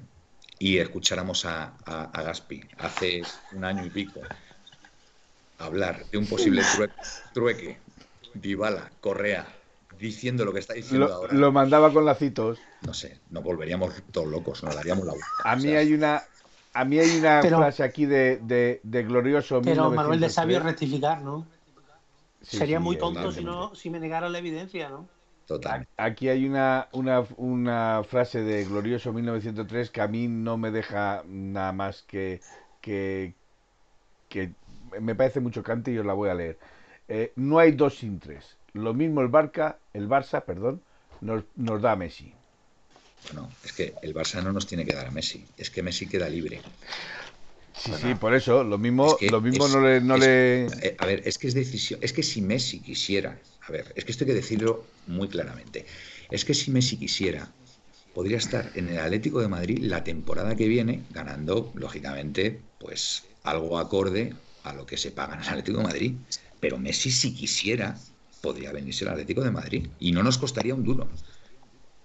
Y 0.62 0.78
escucháramos 0.78 1.44
a, 1.46 1.74
a- 1.86 2.04
a 2.14 2.22
Gaspi 2.22 2.62
hace 2.78 3.24
un 3.54 3.66
año 3.66 3.84
y 3.84 3.90
pico 3.90 4.22
hablar 5.58 6.06
de 6.12 6.20
un 6.20 6.28
posible 6.28 6.62
true- 6.76 6.92
trueque, 7.34 7.80
Dybala, 8.36 8.92
Correa, 9.02 9.48
diciendo 9.98 10.46
lo 10.46 10.54
que 10.54 10.60
está 10.60 10.76
diciendo 10.76 11.08
Lo, 11.08 11.14
ahora, 11.16 11.34
lo 11.34 11.52
mandaba 11.52 11.92
con 11.92 12.06
lacitos. 12.06 12.60
no 12.82 12.94
sé, 12.94 13.20
nos 13.32 13.44
volveríamos 13.44 13.92
todos 14.12 14.28
locos, 14.28 14.62
nos 14.64 14.76
daríamos 14.76 15.04
la 15.06 15.14
vuelta. 15.14 15.28
A 15.44 15.54
O 15.54 15.58
mí 15.58 15.64
sea, 15.64 15.80
hay 15.80 15.94
una 15.96 16.22
a 16.74 16.86
mí 16.86 17.00
hay 17.00 17.18
una 17.18 17.40
Pero- 17.42 17.58
frase 17.58 17.82
aquí 17.82 18.06
de, 18.06 18.38
de, 18.44 18.82
de 18.84 19.04
glorioso 19.04 19.64
Pero 19.64 19.90
Manuel 19.90 20.20
de 20.20 20.30
Sabio 20.30 20.60
1903. 20.60 20.64
rectificar, 20.92 21.22
¿no? 21.24 21.48
Sí, 22.44 22.58
Sería 22.58 22.78
sí, 22.78 22.84
muy 22.84 22.98
tonto 23.00 23.32
si, 23.32 23.44
no, 23.44 23.74
si 23.74 23.90
me 23.90 24.00
negara 24.00 24.30
la 24.30 24.38
evidencia, 24.38 24.90
¿no? 24.90 25.08
Total. 25.52 25.86
Aquí 25.98 26.30
hay 26.30 26.48
una, 26.48 26.88
una, 26.94 27.26
una 27.38 28.04
frase 28.04 28.42
de 28.42 28.64
Glorioso 28.64 29.12
1903 29.12 29.90
que 29.92 30.02
a 30.02 30.08
mí 30.08 30.28
no 30.28 30.58
me 30.58 30.72
deja 30.72 31.24
nada 31.28 31.74
más 31.74 32.04
que, 32.04 32.40
que, 32.80 33.34
que 34.30 34.52
me 35.00 35.14
parece 35.14 35.40
muy 35.42 35.52
chocante 35.52 35.92
y 35.92 35.98
os 35.98 36.06
la 36.06 36.14
voy 36.14 36.30
a 36.30 36.34
leer. 36.36 36.58
Eh, 37.10 37.34
no 37.36 37.60
hay 37.60 37.74
dos 37.74 37.98
sin 37.98 38.20
tres. 38.20 38.58
Lo 38.74 38.94
mismo 38.94 39.20
el 39.20 39.28
Barca, 39.28 39.78
el 39.94 40.08
Barça, 40.08 40.44
perdón, 40.46 40.82
nos, 41.20 41.44
nos 41.56 41.82
da 41.82 41.92
a 41.92 41.96
Messi. 41.98 42.34
Bueno, 43.34 43.50
es 43.66 43.74
que 43.74 43.94
el 44.02 44.16
Barça 44.16 44.42
no 44.42 44.54
nos 44.54 44.66
tiene 44.66 44.86
que 44.86 44.96
dar 44.96 45.08
a 45.08 45.12
Messi, 45.12 45.46
es 45.58 45.70
que 45.70 45.84
Messi 45.84 46.08
queda 46.08 46.30
libre. 46.30 46.62
Sí, 47.74 47.92
sí, 47.94 48.16
por 48.16 48.34
eso, 48.34 48.64
lo 48.64 48.78
mismo, 48.78 49.08
Es 49.14 49.20
que 49.20 49.32
lo 49.32 49.42
mismo 49.42 49.66
es- 49.66 49.74
no 49.74 49.82
le, 49.82 50.02
no 50.02 50.16
es- 50.16 50.22
le... 50.22 50.66
Eh, 50.88 50.96
a 50.98 51.06
ver, 51.06 51.22
es 51.26 51.38
que 51.38 51.48
es 51.48 51.54
decisión. 51.54 52.00
Es 52.02 52.14
que 52.14 52.24
si 52.24 52.42
Messi 52.42 52.80
quisiera. 52.80 53.38
A 53.62 53.72
ver, 53.72 53.94
es 53.96 54.06
que 54.06 54.12
esto 54.12 54.24
hay 54.24 54.30
que 54.30 54.36
decirlo 54.36 54.86
muy 55.08 55.28
claramente. 55.28 55.86
Es 56.30 56.46
que 56.46 56.54
si 56.54 56.72
Messi 56.72 56.98
quisiera, 56.98 57.52
podría 58.14 58.38
estar 58.38 58.72
en 58.76 58.90
el 58.90 59.00
Atlético 59.00 59.42
de 59.42 59.48
Madrid 59.48 59.80
la 59.82 60.04
temporada 60.04 60.56
que 60.56 60.68
viene, 60.68 61.04
ganando, 61.12 61.72
lógicamente, 61.76 62.62
pues 62.80 63.24
algo 63.44 63.80
acorde 63.80 64.34
a 64.64 64.74
lo 64.74 64.86
que 64.86 64.98
se 64.98 65.12
paga 65.12 65.36
en 65.36 65.42
el 65.42 65.50
Atlético 65.50 65.80
de 65.80 65.84
Madrid. 65.84 66.14
Pero 66.60 66.78
Messi, 66.78 67.12
si 67.12 67.34
quisiera, 67.34 67.98
podría 68.42 68.72
venirse 68.72 69.06
al 69.06 69.12
Atlético 69.12 69.44
de 69.44 69.52
Madrid. 69.52 69.88
Y 70.00 70.12
no 70.12 70.24
nos 70.24 70.38
costaría 70.38 70.76
un 70.76 70.84
duro 70.84 71.08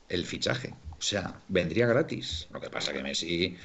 el 0.09 0.25
fichaje. 0.25 0.75
O 0.99 1.03
sea, 1.03 1.41
vendría 1.49 1.87
gratis. 1.87 2.47
Lo 2.53 2.61
que 2.61 2.71
pasa 2.71 2.93
que 2.93 3.03
Messi, 3.03 3.57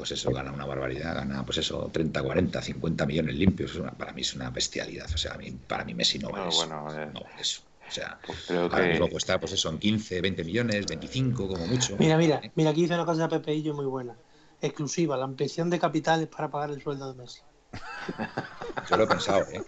pues 0.00 0.12
eso, 0.12 0.32
gana 0.32 0.52
una 0.52 0.66
barbaridad, 0.66 1.14
gana 1.14 1.44
pues 1.44 1.58
eso, 1.58 1.90
30, 1.92 2.22
40, 2.22 2.62
50 2.62 3.06
millones 3.06 3.34
limpios. 3.36 3.72
Es 3.72 3.76
una- 3.78 3.92
para 3.96 4.12
mí 4.14 4.22
es 4.22 4.34
una 4.34 4.50
bestialidad. 4.50 5.08
O 5.14 5.18
sea, 5.18 5.34
a 5.34 5.38
mí, 5.38 5.50
para 5.52 5.84
mí 5.84 5.94
Messi 5.94 6.18
no 6.18 6.30
vale 6.30 6.48
No, 6.48 6.48
eso. 6.48 6.68
bueno, 6.68 6.94
eh, 6.96 7.14
No 7.14 7.20
vale 7.24 7.42
eso. 7.42 7.62
O 7.88 7.92
sea, 7.92 8.20
Pues 8.24 8.42
creo 8.46 8.70
ahora 8.70 8.86
mismo 8.86 9.08
cuesta 9.10 9.38
pues 9.40 9.52
eso, 9.52 9.68
en 9.70 9.78
15, 9.78 10.20
20 10.20 10.44
millones, 10.44 10.86
25 10.86 11.48
como 11.48 11.66
mucho. 11.66 11.98
Mira, 11.98 12.16
mira, 12.18 12.40
mira, 12.56 12.70
aquí 12.70 12.82
dice 12.82 12.94
una 12.94 13.04
cosa 13.06 13.22
de 13.28 13.28
Pepeillo 13.38 13.74
muy 13.74 13.86
buena. 13.86 14.18
Exclusiva, 14.60 15.16
la 15.16 15.24
ampliación 15.24 15.70
de 15.70 15.78
capitales 15.78 16.28
para 16.28 16.50
pagar 16.50 16.70
el 16.70 16.80
sueldo 16.82 17.08
de 17.12 17.14
Messi. 17.22 17.42
Yo 18.84 18.96
lo 18.96 19.04
he 19.04 19.06
pensado, 19.06 19.46
¿eh? 19.50 19.64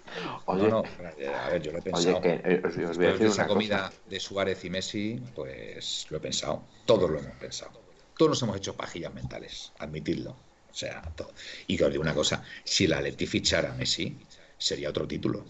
Oye, 0.47 0.69
no, 0.71 0.95
no, 0.99 1.09
eh, 1.17 1.37
a 1.37 1.49
ver, 1.51 1.63
yo 1.63 1.73
lo 1.73 1.79
he 1.79 1.83
pensado. 1.83 2.21
Oye, 2.21 2.21
que 2.21 2.33
eh, 2.45 2.63
os, 2.67 2.77
os 2.77 2.97
voy 2.97 3.07
a 3.07 3.13
Después 3.13 3.21
de 3.21 3.29
esa 3.29 3.47
una 3.47 3.47
comida 3.47 3.81
cosa. 3.81 3.93
de 4.07 4.21
Suárez 4.21 4.65
y 4.65 4.71
Messi, 4.71 5.21
pues 5.35 6.07
lo 6.11 6.19
he 6.19 6.21
pensado. 6.21 6.69
Todos 6.85 7.11
lo 7.11 7.19
hemos 7.21 7.37
pensado. 7.37 7.82
Todos 8.17 8.31
nos 8.31 8.43
hemos 8.43 8.57
hecho 8.57 8.77
pajillas 8.77 9.13
mentales, 9.15 9.73
admitidlo. 9.79 10.33
O 10.69 10.75
sea, 10.75 11.03
todo. 11.15 11.33
Y 11.67 11.77
que 11.77 11.85
os 11.85 11.91
digo 11.91 12.03
una 12.03 12.15
cosa, 12.15 12.43
si 12.65 12.87
la 12.87 13.01
Leti 13.01 13.27
fichara 13.27 13.73
a 13.73 13.75
Messi, 13.75 14.27
sería 14.59 14.89
otro 14.91 15.07
título. 15.07 15.45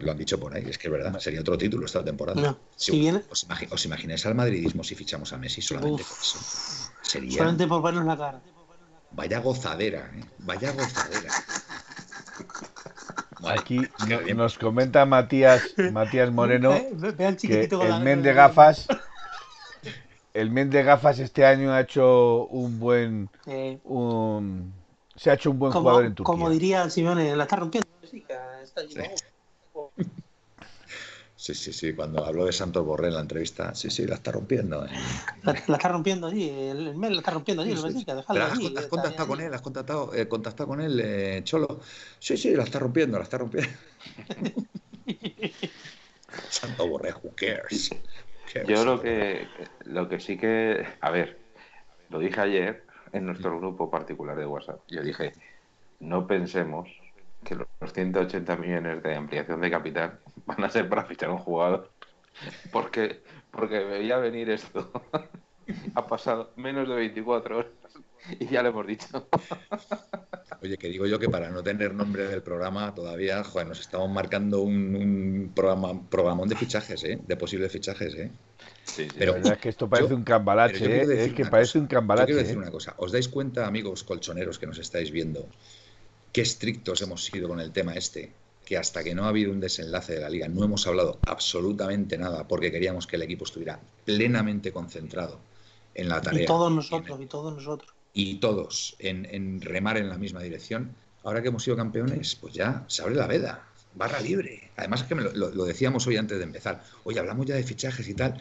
Lo 0.00 0.12
han 0.12 0.18
dicho 0.18 0.38
por 0.38 0.54
ahí, 0.54 0.64
es 0.68 0.76
que 0.78 0.88
es 0.88 0.92
verdad, 0.92 1.18
sería 1.18 1.40
otro 1.40 1.56
título 1.56 1.86
esta 1.86 2.04
temporada. 2.04 2.40
No, 2.42 2.58
si 2.76 2.98
viene- 2.98 3.22
os, 3.30 3.46
imagi- 3.48 3.68
os 3.70 3.84
imagináis 3.86 4.26
al 4.26 4.34
madridismo 4.34 4.84
si 4.84 4.94
fichamos 4.94 5.32
a 5.32 5.38
Messi 5.38 5.62
solamente 5.62 6.02
Uf. 6.02 6.08
por 6.10 6.18
eso? 6.20 6.38
Sería 7.02 7.38
Solamente 7.38 7.66
por 7.66 7.82
vernos 7.82 8.04
la 8.06 8.16
cara. 8.16 8.42
vaya 9.12 9.38
gozadera, 9.40 10.10
¿eh? 10.14 10.24
Vaya 10.38 10.72
gozadera. 10.72 11.30
Aquí 13.44 13.88
nos 14.34 14.56
comenta 14.58 15.04
Matías, 15.06 15.62
Matías 15.90 16.30
Moreno 16.30 16.72
Eh, 16.74 16.90
ve, 16.94 17.10
ve 17.12 17.26
al 17.26 17.34
que 17.36 17.40
chiquitito 17.40 17.78
con 17.78 17.88
la- 17.88 17.96
el 17.98 18.04
men 18.04 18.22
de 18.22 18.32
gafas, 18.34 18.86
el 20.34 20.50
men 20.50 20.70
de 20.70 20.82
gafas 20.82 21.18
este 21.18 21.44
año 21.44 21.72
ha 21.72 21.80
hecho 21.80 22.46
un 22.46 22.78
buen, 22.78 23.28
Eh, 23.46 23.78
un, 23.84 24.72
se 25.16 25.30
ha 25.30 25.34
hecho 25.34 25.50
un 25.50 25.58
buen 25.58 25.72
como, 25.72 25.82
jugador 25.82 26.04
en 26.06 26.14
Turquía. 26.14 26.24
como 26.24 26.50
diría 26.50 26.88
Simeone, 26.90 27.34
la 27.36 27.44
está 27.44 27.56
rompiendo. 27.56 27.88
Sí, 28.10 28.24
está 28.62 28.82
¿no? 29.74 29.90
Sí, 31.36 31.54
sí, 31.54 31.72
sí, 31.72 31.92
cuando 31.94 32.24
habló 32.24 32.44
de 32.46 32.52
Santos 32.52 32.84
Borré 32.84 33.08
en 33.08 33.14
la 33.14 33.20
entrevista, 33.20 33.74
sí, 33.74 33.90
sí, 33.90 34.06
la 34.06 34.14
está 34.14 34.30
rompiendo. 34.30 34.84
¿eh? 34.86 34.90
La, 35.42 35.52
la 35.66 35.76
está 35.76 35.88
rompiendo 35.88 36.28
allí, 36.28 36.48
el, 36.48 36.86
el 36.88 36.96
men 36.96 37.12
la 37.14 37.18
está 37.18 37.32
rompiendo 37.32 37.64
allí, 37.64 37.76
Sí, 37.76 37.82
el 37.84 37.92
sí, 37.92 37.98
sí. 37.98 38.04
Pero 38.06 38.20
has, 38.44 38.52
allí, 38.52 38.72
has 38.76 38.86
contactado 38.86 39.26
con 39.28 39.40
él, 39.40 39.52
has 39.52 39.60
contactado, 39.60 40.14
eh, 40.14 40.28
contactado 40.28 40.68
con 40.68 40.80
él, 40.80 41.00
eh, 41.02 41.40
Cholo. 41.42 41.80
Sí, 42.20 42.36
sí, 42.36 42.54
la 42.54 42.62
está 42.62 42.78
rompiendo, 42.78 43.18
la 43.18 43.24
está 43.24 43.38
rompiendo. 43.38 43.70
Santo 46.48 46.88
Borré, 46.88 47.12
who 47.12 47.32
cares? 47.34 47.90
Yo 48.66 48.84
lo 48.84 49.00
que, 49.00 49.46
lo 49.84 50.08
que 50.08 50.20
sí 50.20 50.36
que, 50.36 50.86
a 51.00 51.10
ver, 51.10 51.38
lo 52.10 52.18
dije 52.18 52.40
ayer 52.40 52.84
en 53.12 53.26
nuestro 53.26 53.58
grupo 53.58 53.90
particular 53.90 54.36
de 54.36 54.46
WhatsApp. 54.46 54.80
Yo 54.88 55.02
dije, 55.02 55.32
no 56.00 56.26
pensemos 56.26 56.88
que 57.44 57.54
los 57.54 57.68
180 57.92 58.56
millones 58.56 59.02
de 59.02 59.14
ampliación 59.14 59.60
de 59.60 59.70
capital 59.70 60.20
van 60.46 60.64
a 60.64 60.70
ser 60.70 60.88
para 60.88 61.04
fichar 61.04 61.30
un 61.30 61.38
jugador. 61.38 61.90
Porque, 62.70 63.22
porque 63.50 63.80
veía 63.80 64.16
venir 64.18 64.50
esto. 64.50 64.90
ha 65.94 66.06
pasado 66.06 66.52
menos 66.56 66.88
de 66.88 66.94
24 66.94 67.58
horas 67.58 67.70
y 68.40 68.46
ya 68.46 68.62
lo 68.62 68.68
hemos 68.70 68.86
dicho. 68.86 69.28
Oye, 70.62 70.78
que 70.78 70.88
digo 70.88 71.06
yo 71.06 71.18
que 71.18 71.28
para 71.28 71.50
no 71.50 71.62
tener 71.62 71.92
nombre 71.94 72.26
del 72.28 72.42
programa 72.42 72.94
todavía, 72.94 73.42
joder, 73.42 73.66
nos 73.66 73.80
estamos 73.80 74.08
marcando 74.10 74.60
un, 74.62 74.94
un 74.94 75.52
programa, 75.54 76.08
programón 76.08 76.48
de 76.48 76.54
fichajes, 76.56 77.02
¿eh? 77.04 77.18
De 77.26 77.36
posibles 77.36 77.72
fichajes, 77.72 78.14
¿eh? 78.14 78.30
Sí, 78.84 79.04
sí. 79.04 79.08
Pero- 79.18 79.32
La 79.32 79.38
verdad 79.38 79.52
es 79.54 79.58
que 79.60 79.68
esto 79.70 79.88
parece 79.88 80.10
yo- 80.10 80.16
un 80.16 80.22
cambalache, 80.24 80.84
¿eh? 80.84 81.06
decir 81.06 81.28
es 81.30 81.34
que 81.34 81.42
una 81.42 81.50
parece 81.50 81.70
cosa. 81.72 81.78
un 81.80 81.84
Yo 81.88 81.96
cambalache. 81.96 82.26
quiero 82.26 82.40
decir 82.42 82.54
¿eh? 82.56 82.58
una 82.60 82.70
cosa. 82.70 82.94
¿Os 82.98 83.10
dais 83.10 83.28
cuenta, 83.28 83.66
amigos 83.66 84.04
colchoneros 84.04 84.58
que 84.58 84.66
nos 84.66 84.78
estáis 84.78 85.10
viendo, 85.10 85.48
qué 86.32 86.42
estrictos 86.42 87.02
hemos 87.02 87.24
sido 87.24 87.48
con 87.48 87.58
el 87.60 87.72
tema 87.72 87.94
este? 87.94 88.32
Que 88.64 88.76
hasta 88.78 89.02
que 89.02 89.16
no 89.16 89.24
ha 89.24 89.28
habido 89.28 89.50
un 89.50 89.58
desenlace 89.58 90.14
de 90.14 90.20
la 90.20 90.30
liga 90.30 90.46
no 90.46 90.62
hemos 90.64 90.86
hablado 90.86 91.18
absolutamente 91.26 92.16
nada 92.16 92.46
porque 92.46 92.70
queríamos 92.70 93.08
que 93.08 93.16
el 93.16 93.22
equipo 93.22 93.44
estuviera 93.44 93.80
plenamente 94.04 94.70
concentrado 94.72 95.40
en 95.94 96.08
la 96.08 96.20
tarea. 96.22 96.44
Y 96.44 96.46
todos 96.46 96.70
y 96.70 96.76
nosotros, 96.76 97.20
y 97.20 97.26
todos 97.26 97.52
nosotros. 97.54 97.92
Y 98.14 98.36
todos 98.36 98.94
en, 98.98 99.26
en 99.30 99.60
remar 99.60 99.96
en 99.96 100.08
la 100.08 100.18
misma 100.18 100.42
dirección. 100.42 100.94
Ahora 101.24 101.40
que 101.42 101.48
hemos 101.48 101.62
sido 101.62 101.76
campeones, 101.76 102.34
pues 102.36 102.52
ya 102.54 102.84
se 102.88 103.02
abre 103.02 103.14
la 103.14 103.26
veda, 103.26 103.62
barra 103.94 104.20
libre. 104.20 104.70
Además 104.76 105.02
es 105.02 105.06
que 105.06 105.14
me 105.14 105.22
lo, 105.22 105.64
decíamos 105.64 106.06
hoy 106.06 106.16
antes 106.16 106.38
de 106.38 106.44
empezar. 106.44 106.82
Oye, 107.04 107.20
hablamos 107.20 107.46
ya 107.46 107.54
de 107.54 107.62
fichajes 107.62 108.08
y 108.08 108.14
tal. 108.14 108.40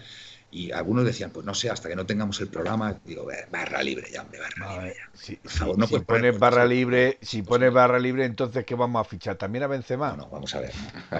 Y 0.53 0.72
algunos 0.73 1.06
decían, 1.06 1.30
pues 1.31 1.45
no 1.45 1.53
sé, 1.53 1.69
hasta 1.69 1.88
que 1.88 1.95
no 1.95 2.06
tengamos 2.06 2.41
el 2.41 2.49
programa, 2.49 2.99
digo, 3.06 3.31
"Eh, 3.31 3.45
barra 3.49 3.81
libre 3.81 4.10
ya, 4.11 4.23
hombre, 4.23 4.39
barra 4.41 4.73
libre 4.73 4.95
ya. 4.98 5.10
si, 5.18 5.35
Por 5.38 5.49
si- 5.52 5.57
favor, 5.60 5.77
no 5.77 5.85
si 5.85 5.91
puedes 5.91 6.06
poner 6.06 6.22
pones 6.31 6.39
barra 6.39 6.65
libre, 6.65 7.18
si 7.22 7.41
pones 7.41 7.72
barra 7.72 7.99
libre, 7.99 8.26
entonces 8.26 8.65
¿qué 8.65 8.76
vamos 8.76 8.99
a 8.99 9.10
fichar? 9.10 9.38
¿También 9.38 9.64
a 9.64 9.68
Benzema? 9.68 10.10
No, 10.10 10.18
no, 10.18 10.30
vamos 10.30 10.53
a 10.53 10.60
ver. 10.60 10.73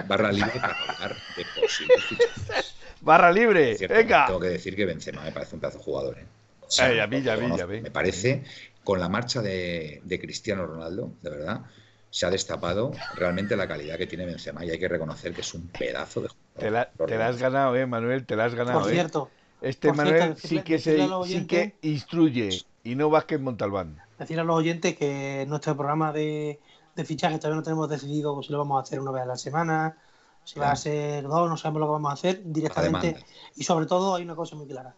Barra 0.06 0.30
libre 0.32 0.52
para 0.60 0.74
hablar 0.74 1.16
de 1.34 1.44
posibles 1.62 2.04
fichajes. 2.08 2.74
¡Barra 3.00 3.32
libre! 3.32 3.74
Cierto, 3.76 3.94
¡Venga! 3.96 4.26
Tengo 4.26 4.40
que 4.40 4.48
decir 4.48 4.76
que 4.76 4.84
Benzema 4.84 5.22
me 5.22 5.32
parece 5.32 5.54
un 5.54 5.60
pedazo 5.62 5.78
de 5.78 5.84
jugador. 5.84 6.18
¿eh? 6.18 6.26
Ay, 6.78 6.98
a 7.00 7.06
mí, 7.06 7.20
lo 7.20 7.32
a 7.32 7.36
mí, 7.36 7.42
conozco. 7.42 7.64
a 7.64 7.66
mí. 7.66 7.80
Me 7.80 7.90
parece, 7.90 8.44
con 8.84 8.98
la 9.00 9.08
marcha 9.08 9.42
de, 9.42 10.00
de 10.04 10.20
Cristiano 10.20 10.66
Ronaldo, 10.66 11.12
de 11.22 11.30
verdad, 11.30 11.62
se 12.10 12.26
ha 12.26 12.30
destapado 12.30 12.92
realmente 13.14 13.56
la 13.56 13.66
calidad 13.66 13.96
que 13.96 14.06
tiene 14.06 14.26
Benzema 14.26 14.64
y 14.64 14.70
hay 14.70 14.78
que 14.78 14.88
reconocer 14.88 15.32
que 15.32 15.40
es 15.40 15.54
un 15.54 15.68
pedazo 15.68 16.20
de 16.20 16.28
jugador. 16.28 16.58
Te 16.58 16.70
la, 16.70 16.90
Lo 16.98 17.06
te 17.06 17.16
la 17.16 17.28
has 17.28 17.38
ganado, 17.38 17.74
eh, 17.76 17.86
Manuel, 17.86 18.26
te 18.26 18.36
la 18.36 18.44
has 18.44 18.54
ganado, 18.54 18.80
Por 18.80 18.90
eh. 18.90 18.94
cierto, 18.94 19.30
Este 19.62 19.88
por 19.88 19.96
Manuel 19.96 20.16
cierto, 20.36 20.48
sí 20.48 20.60
que 20.62 20.78
se 20.78 21.08
sí 21.24 21.46
que 21.46 21.74
instruye 21.82 22.50
y 22.84 22.94
no 22.96 23.08
Vázquez 23.10 23.40
Montalbán. 23.40 23.98
decir 24.18 24.38
a 24.40 24.44
los 24.44 24.56
oyentes 24.56 24.96
que 24.96 25.46
nuestro 25.48 25.74
programa 25.76 26.12
de, 26.12 26.60
de 26.94 27.04
fichaje 27.04 27.38
todavía 27.38 27.56
no 27.56 27.62
tenemos 27.62 27.88
decidido 27.88 28.42
si 28.42 28.52
lo 28.52 28.58
vamos 28.58 28.78
a 28.78 28.82
hacer 28.82 29.00
una 29.00 29.10
vez 29.12 29.22
a 29.22 29.26
la 29.26 29.36
semana, 29.36 29.96
si 30.44 30.58
va 30.58 30.72
a 30.72 30.76
ser 30.76 31.22
dos, 31.22 31.48
no 31.48 31.56
sabemos 31.56 31.80
lo 31.80 31.86
que 31.86 31.92
vamos 31.92 32.10
a 32.10 32.14
hacer 32.14 32.42
directamente. 32.44 33.16
Y 33.56 33.64
sobre 33.64 33.86
todo 33.86 34.16
hay 34.16 34.24
una 34.24 34.34
cosa 34.34 34.54
muy 34.56 34.66
clara. 34.66 34.94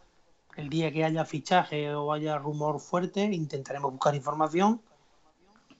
El 0.56 0.68
día 0.68 0.92
que 0.92 1.04
haya 1.04 1.24
fichaje 1.24 1.92
o 1.94 2.12
haya 2.12 2.38
rumor 2.38 2.78
fuerte, 2.80 3.22
intentaremos 3.24 3.90
buscar 3.90 4.14
información, 4.14 4.80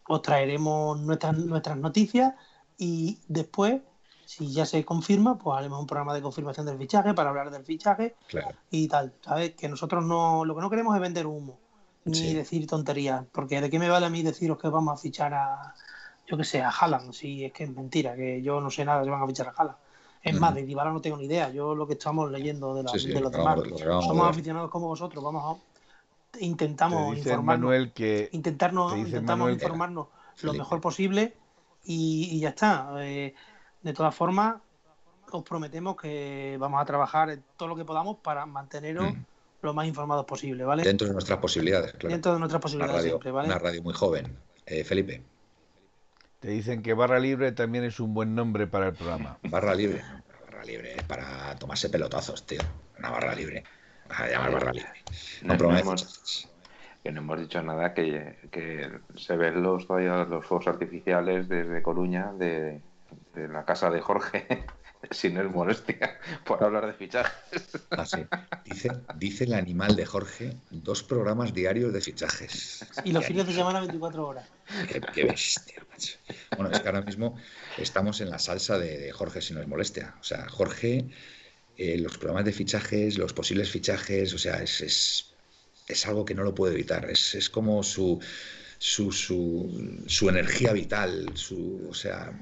os 0.09 0.21
traeremos 0.23 0.99
nuestras, 1.01 1.37
nuestras 1.37 1.77
noticias 1.77 2.35
y 2.77 3.21
después, 3.29 3.81
si 4.27 4.53
ya 4.53 4.67
se 4.67 4.85
confirma, 4.85 5.39
pues 5.39 5.57
haremos 5.57 5.79
un 5.81 5.87
programa 5.87 6.13
de 6.15 6.23
confirmación 6.23 6.67
del 6.67 6.79
fichaje 6.79 7.15
para 7.15 7.31
hablar 7.31 7.51
del 7.51 7.65
fichaje 7.65 8.17
Claro. 8.27 8.57
y 8.71 8.89
tal, 8.89 9.15
¿sabes? 9.25 9.55
Que 9.55 9.69
nosotros 9.69 10.05
no, 10.05 10.45
lo 10.45 10.55
que 10.55 10.61
no 10.61 10.71
queremos 10.71 10.95
es 10.95 11.01
vender 11.01 11.27
humo, 11.27 11.59
ni 12.05 12.15
Sí. 12.19 12.35
decir 12.35 12.67
tonterías, 12.67 13.25
porque 13.33 13.61
de 13.61 13.71
qué 13.71 13.79
me 13.79 13.89
vale 13.89 14.07
a 14.07 14.11
mí 14.11 14.23
deciros 14.23 14.59
que 14.59 14.69
vamos 14.69 14.93
a 14.95 15.01
fichar 15.01 15.33
a, 15.35 15.75
yo 16.27 16.37
que 16.37 16.45
sé, 16.45 16.63
a 16.63 16.71
Haaland, 16.71 17.13
si 17.13 17.45
es 17.45 17.53
que 17.53 17.65
es 17.65 17.71
mentira, 17.71 18.17
que 18.17 18.43
yo 18.43 18.61
no 18.61 18.71
sé 18.71 18.85
nada 18.85 19.05
si 19.05 19.11
van 19.11 19.23
a 19.23 19.27
fichar 19.27 19.49
a 19.49 19.55
Haaland. 19.57 19.79
Es 20.25 20.41
más, 20.41 20.55
de 20.55 20.63
Dybala 20.65 20.91
no 20.91 21.01
tengo 21.01 21.17
ni 21.19 21.25
idea, 21.27 21.51
yo 21.51 21.75
lo 21.75 21.87
que 21.87 21.93
estamos 21.95 22.31
leyendo 22.31 22.75
de, 22.75 22.83
la- 22.83 22.89
Sí, 22.91 22.99
sí, 23.01 23.09
de 23.09 23.21
los 23.21 23.31
lo 23.33 23.39
demás, 23.39 23.61
somos 24.05 24.27
aficionados 24.29 24.71
como 24.71 24.89
vosotros, 24.89 25.23
vamos 25.23 25.45
a 25.59 25.61
Te 26.39 26.45
intentamos 26.45 27.17
informarnos, 27.17 27.45
Manuel 27.45 27.93
que 27.93 28.29
intentarnos, 28.33 28.97
intentamos 28.97 29.47
Manuel- 29.47 29.55
informarnos 29.55 30.07
lo 30.43 30.53
mejor 30.55 30.81
posible 30.81 31.35
y, 31.85 32.29
y 32.33 32.41
ya 32.41 32.49
está. 32.51 32.91
Eh, 33.01 33.35
de 33.83 33.93
todas 33.93 34.15
formas, 34.15 34.57
os 35.31 35.43
prometemos 35.45 35.95
que 35.97 36.57
vamos 36.59 36.81
a 36.81 36.85
trabajar 36.85 37.39
todo 37.57 37.69
lo 37.69 37.77
que 37.77 37.85
podamos 37.85 38.17
para 38.19 38.47
manteneros 38.47 39.13
Mm. 39.13 39.25
lo 39.63 39.75
más 39.75 39.87
informados 39.87 40.25
posible, 40.25 40.65
¿vale? 40.65 40.83
Dentro 40.83 41.07
de 41.07 41.13
nuestras 41.13 41.39
posibilidades, 41.39 41.93
claro. 41.93 42.09
Dentro 42.15 42.33
de 42.33 42.39
nuestras 42.39 42.59
Una 42.59 42.63
posibilidades 42.63 42.97
radio, 42.97 43.11
siempre, 43.11 43.31
¿vale? 43.31 43.49
una 43.49 43.59
radio 43.59 43.83
muy 43.83 43.95
joven. 43.95 44.37
Eh, 44.67 44.85
Felipe, 44.85 45.23
te 46.45 46.51
dicen 46.51 46.83
que 46.83 46.93
barra 46.93 47.19
libre 47.19 47.53
también 47.53 47.85
es 47.85 48.01
un 48.01 48.13
buen 48.13 48.35
nombre 48.35 48.67
para 48.67 48.89
el 48.89 48.93
programa. 48.93 49.39
barra 49.45 49.75
libre. 49.75 50.03
Barra 50.45 50.63
libre 50.63 50.95
para 51.07 51.57
tomarse 51.57 51.89
pelotazos, 51.89 52.45
tío. 52.45 52.61
Una 52.99 53.09
barra 53.09 53.35
libre. 53.35 53.65
A 54.11 54.29
llamar 54.29 54.53
barra 54.53 54.73
libre. 54.75 54.91
No, 55.41 55.55
No, 55.57 55.71
no 55.71 55.79
hemos, 55.79 56.51
que 57.03 57.13
no 57.13 57.23
hemos 57.23 57.41
dicho 57.41 57.63
nada, 57.63 57.95
que, 57.95 58.37
que 58.51 58.91
se 59.17 59.37
ven 59.39 59.63
los 59.63 59.87
todavía 59.87 60.25
los 60.25 60.45
fuegos 60.45 60.69
artificiales 60.69 61.49
desde 61.49 61.83
Coruña, 61.83 62.31
de, 62.35 62.83
de 63.35 63.49
la 63.49 63.65
casa 63.65 63.89
de 63.89 64.03
Jorge, 64.03 64.67
sin 65.11 65.37
el 65.37 65.49
molestia, 65.49 66.19
por 66.45 66.63
hablar 66.63 66.87
de 66.87 66.93
fichajes. 66.95 67.69
Ah, 67.91 68.07
sí. 68.07 68.25
Dice, 68.65 68.91
dice 69.17 69.45
el 69.45 69.55
animal 69.55 69.97
de 69.97 70.07
Jorge, 70.07 70.57
dos 70.71 71.03
programas 71.03 71.55
diarios 71.55 71.93
de 71.93 72.01
fichajes. 72.01 72.87
Y 73.05 73.13
los 73.13 73.25
fines 73.25 73.47
de 73.47 73.53
semana 73.53 73.81
24 73.81 74.27
horas. 74.27 74.49
Qué, 74.89 75.01
qué 75.01 75.25
bestia, 75.25 75.85
macho. 75.91 76.19
Bueno, 76.57 76.71
es 76.71 76.81
que 76.81 76.89
ahora 76.89 77.03
mismo 77.03 77.37
estamos 77.79 78.21
en 78.21 78.31
la 78.31 78.39
salsa 78.39 78.79
de, 78.79 78.99
de 78.99 79.13
Jorge, 79.13 79.41
si 79.41 79.55
no 79.55 79.61
es 79.61 79.69
molestia. 79.69 80.15
O 80.21 80.25
sea, 80.25 80.49
Jorge, 80.49 81.07
eh, 81.77 81.99
los 81.99 82.19
programas 82.19 82.45
de 82.45 82.53
fichajes, 82.53 83.19
los 83.19 83.33
posibles 83.33 83.71
fichajes, 83.71 84.33
o 84.33 84.39
sea, 84.39 84.63
es, 84.63 84.81
es, 84.81 85.35
es 85.89 86.07
algo 86.07 86.25
que 86.25 86.35
no 86.35 86.45
lo 86.45 86.55
puede 86.55 86.75
evitar. 86.75 87.11
Es, 87.11 87.35
es 87.35 87.51
como 87.51 87.83
su, 87.83 88.21
su, 88.79 89.11
su, 89.13 90.03
su 90.07 90.29
energía 90.29 90.73
vital, 90.73 91.31
su, 91.35 91.87
o 91.91 91.95
sea, 91.95 92.33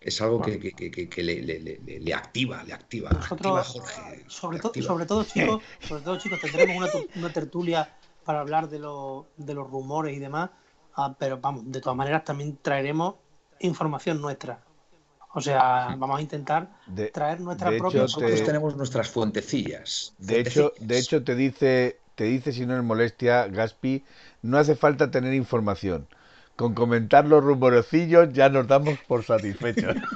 es 0.00 0.20
algo 0.20 0.40
que, 0.40 0.58
que- 0.58 0.72
que- 0.72 0.90
que- 0.90 1.08
que 1.08 1.22
le, 1.22 1.42
le- 1.42 1.60
le- 1.60 2.00
le 2.00 2.14
activa, 2.14 2.62
le 2.64 2.72
activa. 2.72 3.10
Nosotros, 3.10 3.36
activa 3.36 3.62
Jorge. 3.64 4.24
sobre, 4.28 4.58
activa. 4.58 4.86
sobre 4.86 5.06
todo, 5.06 5.24
chicos, 5.24 5.62
sobre 5.88 6.02
todo, 6.02 6.16
chicos, 6.18 6.38
tendremos 6.38 6.76
una, 6.76 6.90
una 7.14 7.32
tertulia 7.32 7.88
para 8.24 8.40
hablar 8.40 8.68
de, 8.68 8.78
los 8.78 9.26
de 9.36 9.54
los 9.54 9.68
rumores 9.70 10.16
y 10.16 10.18
demás, 10.18 10.50
ah, 10.94 11.14
pero 11.18 11.38
vamos, 11.38 11.70
de 11.70 11.80
todas 11.80 11.96
maneras 11.96 12.24
también 12.24 12.58
traeremos 12.62 13.16
información 13.60 14.20
nuestra. 14.20 14.64
O 15.32 15.40
sea, 15.40 15.94
vamos 15.98 16.18
a 16.18 16.22
intentar 16.22 16.70
De, 16.86 17.08
traer 17.10 17.40
nuestra 17.40 17.70
de 17.70 17.78
propia 17.78 18.02
hecho, 18.02 18.02
Nosotros 18.02 18.40
te- 18.40 18.46
tenemos 18.46 18.76
nuestras 18.76 19.08
fuentecillas. 19.10 20.14
de 20.18 20.40
hecho, 20.40 20.72
de 20.80 20.98
hecho 20.98 21.22
te 21.24 21.34
dice, 21.34 22.00
te 22.14 22.24
dice 22.24 22.52
si 22.52 22.66
no 22.66 22.76
es 22.76 22.82
molestia, 22.82 23.46
Gaspi, 23.48 24.04
no 24.42 24.58
hace 24.58 24.74
falta 24.76 25.10
tener 25.10 25.34
información. 25.34 26.08
Con 26.60 26.74
comentar 26.74 27.24
los 27.26 27.42
rumorecillos 27.42 28.34
ya 28.34 28.50
nos 28.50 28.68
damos 28.68 28.98
por 29.08 29.24
satisfechos. 29.24 29.96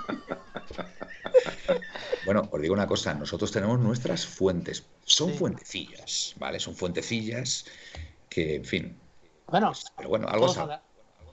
Bueno, 2.26 2.48
os 2.50 2.60
digo 2.62 2.72
una 2.72 2.86
cosa, 2.86 3.12
nosotros 3.12 3.52
tenemos 3.52 3.78
nuestras 3.78 4.26
fuentes. 4.26 4.84
Son 5.04 5.30
Sí. 5.30 5.36
fuentecillas, 5.38 6.34
¿vale? 6.38 6.58
Son 6.58 6.74
fuentecillas 6.74 7.66
que, 8.30 8.56
en 8.56 8.64
fin. 8.64 8.98
Bueno, 9.48 9.72
Pero 9.96 10.08
bueno, 10.08 10.26
algo 10.28 10.46
todos, 10.46 10.56
andará, 10.58 10.82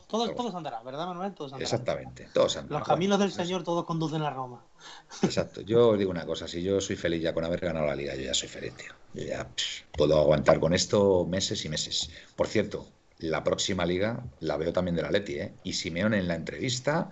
todos, 0.08 0.36
todos 0.36 0.54
andará, 0.54 0.84
¿verdad, 0.84 1.08
Manuel? 1.08 1.34
Todos 1.34 1.54
andará. 1.54 1.64
Exactamente. 1.64 2.28
Todos 2.34 2.56
Los 2.56 2.64
andan. 2.64 2.84
caminos 2.84 3.20
del 3.20 3.32
Señor 3.32 3.64
todos 3.64 3.86
conducen 3.86 4.22
a 4.22 4.32
Roma. 4.32 4.66
Exacto. 5.24 5.62
Yo 5.62 5.90
os 5.92 5.98
digo 5.98 6.12
una 6.12 6.26
cosa, 6.26 6.46
si 6.50 6.62
yo 6.62 6.82
soy 6.82 6.98
feliz 6.98 7.22
ya 7.22 7.34
con 7.34 7.46
haber 7.46 7.62
ganado 7.62 7.86
la 7.86 7.96
liga, 7.96 8.14
yo 8.16 8.24
ya 8.24 8.34
soy 8.34 8.50
feliz, 8.50 8.74
tío. 8.76 8.92
Yo 9.14 9.24
ya 9.24 9.48
pff, 9.48 9.84
puedo 9.94 10.20
aguantar 10.20 10.60
con 10.60 10.74
esto 10.74 11.26
meses 11.26 11.64
y 11.64 11.70
meses. 11.70 12.10
Por 12.36 12.48
cierto, 12.48 12.86
la 13.22 13.44
próxima 13.44 13.86
liga 13.86 14.30
la 14.40 14.58
veo 14.58 14.74
también 14.74 14.96
de 14.96 15.04
la 15.04 15.12
Leti, 15.12 15.36
¿eh? 15.40 15.60
Y 15.64 15.74
Simeone 15.74 16.18
en 16.20 16.28
la 16.28 16.36
entrevista 16.36 17.12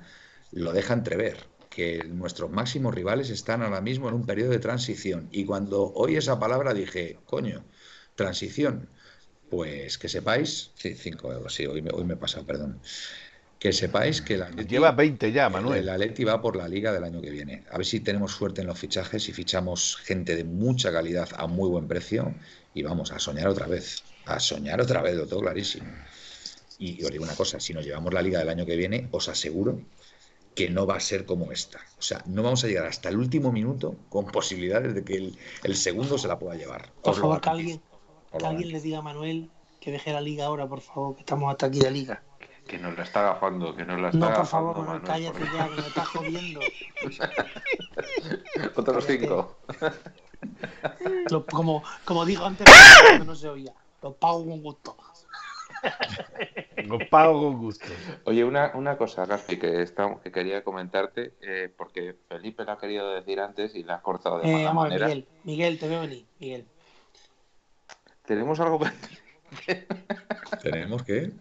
lo 0.51 0.73
deja 0.73 0.93
entrever, 0.93 1.51
que 1.69 2.03
nuestros 2.05 2.49
máximos 2.51 2.93
rivales 2.95 3.29
están 3.29 3.61
ahora 3.61 3.81
mismo 3.81 4.09
en 4.09 4.15
un 4.15 4.25
periodo 4.25 4.51
de 4.51 4.59
transición. 4.59 5.29
Y 5.31 5.45
cuando 5.45 5.83
oí 5.93 6.15
esa 6.17 6.39
palabra 6.39 6.73
dije, 6.73 7.21
coño, 7.25 7.67
transición. 8.15 8.89
Pues 9.49 9.97
que 9.97 10.09
sepáis, 10.09 10.73
sí, 10.75 10.95
5 10.95 11.33
euros, 11.33 11.53
sí, 11.55 11.65
hoy 11.65 11.81
me, 11.81 11.91
hoy 11.91 12.05
me 12.05 12.13
he 12.15 12.17
pasado, 12.17 12.45
perdón. 12.45 12.81
Que 13.59 13.73
sepáis 13.73 14.21
que 14.21 14.37
la 14.37 14.49
Leti- 14.49 14.67
Lleva 14.69 14.91
20 14.93 15.31
ya, 15.31 15.49
Manuel. 15.49 15.79
el 15.83 15.89
Atleti 15.89 16.23
va 16.23 16.41
por 16.41 16.55
la 16.55 16.67
liga 16.67 16.93
del 16.93 17.03
año 17.03 17.21
que 17.21 17.29
viene. 17.29 17.65
A 17.71 17.77
ver 17.77 17.85
si 17.85 17.99
tenemos 17.99 18.31
suerte 18.33 18.61
en 18.61 18.67
los 18.67 18.79
fichajes 18.79 19.27
y 19.29 19.33
fichamos 19.33 19.97
gente 19.97 20.35
de 20.35 20.45
mucha 20.45 20.91
calidad 20.91 21.29
a 21.35 21.47
muy 21.47 21.69
buen 21.69 21.87
precio 21.87 22.37
y 22.73 22.83
vamos 22.83 23.11
a 23.11 23.19
soñar 23.19 23.47
otra 23.47 23.67
vez. 23.67 24.05
A 24.29 24.39
soñar 24.39 24.79
otra 24.79 25.01
vez, 25.01 25.15
lo 25.15 25.25
tengo 25.25 25.41
clarísimo. 25.41 25.87
Y 26.77 27.03
os 27.03 27.09
digo 27.11 27.23
una 27.23 27.35
cosa, 27.35 27.59
si 27.59 27.73
nos 27.73 27.83
llevamos 27.83 28.13
la 28.13 28.21
liga 28.21 28.39
del 28.39 28.49
año 28.49 28.65
que 28.65 28.75
viene, 28.75 29.07
os 29.11 29.27
aseguro 29.27 29.79
que 30.55 30.69
no 30.69 30.85
va 30.85 30.97
a 30.97 30.99
ser 30.99 31.25
como 31.25 31.51
esta. 31.51 31.79
O 31.97 32.01
sea, 32.01 32.21
no 32.27 32.43
vamos 32.43 32.63
a 32.63 32.67
llegar 32.67 32.85
hasta 32.85 33.09
el 33.09 33.17
último 33.17 33.51
minuto 33.51 33.95
con 34.09 34.27
posibilidades 34.27 34.93
de 34.93 35.03
que 35.03 35.15
el, 35.15 35.37
el 35.63 35.75
segundo 35.75 36.17
se 36.19 36.27
la 36.27 36.37
pueda 36.37 36.55
llevar. 36.55 36.91
Por 37.01 37.13
Os 37.13 37.19
favor, 37.19 37.41
que 37.41 37.49
alguien, 37.49 37.81
que 38.37 38.45
alguien 38.45 38.71
le 38.71 38.79
diga 38.81 38.99
a 38.99 39.01
Manuel 39.01 39.49
que 39.79 39.91
deje 39.91 40.13
la 40.13 40.21
liga 40.21 40.45
ahora, 40.45 40.67
por 40.67 40.81
favor, 40.81 41.15
que 41.15 41.21
estamos 41.21 41.49
hasta 41.51 41.65
aquí 41.65 41.79
de 41.79 41.89
liga. 41.91 42.21
Que 42.67 42.77
nos 42.77 42.95
la 42.95 43.03
está 43.03 43.21
agafando, 43.21 43.75
que 43.75 43.83
nos 43.83 43.99
la 43.99 44.09
está 44.09 44.19
No, 44.19 44.33
por 44.35 44.45
favor, 44.45 44.77
Manuel, 44.77 45.01
Manuel, 45.01 45.33
cállate 45.33 45.57
ya, 45.57 45.69
que 45.69 45.81
me 45.81 45.87
estás 45.87 46.07
jodiendo. 46.09 46.59
Otros 48.75 49.05
cinco. 49.07 49.57
Lo- 51.31 51.45
como, 51.45 51.83
como 52.05 52.25
dijo 52.25 52.45
antes, 52.45 52.67
no 53.25 53.35
se 53.35 53.49
oía. 53.49 53.73
Lo 54.01 54.13
pago 54.13 54.45
con 54.45 54.61
gusto. 54.61 54.97
Lo 56.85 56.99
pago 57.09 57.41
con 57.43 57.57
gusto. 57.59 57.85
Oye, 58.25 58.43
una, 58.43 58.71
una 58.75 58.97
cosa, 58.97 59.25
Gaspi, 59.25 59.57
que, 59.59 59.81
está- 59.81 60.19
que 60.23 60.31
quería 60.31 60.63
comentarte, 60.63 61.33
eh, 61.41 61.73
porque 61.77 62.15
Felipe 62.27 62.63
lo 62.63 62.71
ha 62.71 62.77
querido 62.79 63.13
decir 63.13 63.39
antes 63.39 63.75
y 63.75 63.83
la 63.83 63.95
has 63.95 64.01
cortado 64.01 64.39
de 64.39 64.49
Eh, 64.49 64.53
mala 64.53 64.65
vamos 64.65 64.85
a 64.85 64.89
ver, 64.89 64.99
manera. 65.01 65.07
Miguel. 65.15 65.27
Miguel, 65.43 65.79
te 65.79 65.87
veo 65.87 66.01
venir. 66.01 66.25
Miguel. 66.39 66.67
Tenemos 68.25 68.59
algo 68.59 68.79
pendiente. 68.79 69.87
Tenemos 70.61 71.03
que... 71.03 71.31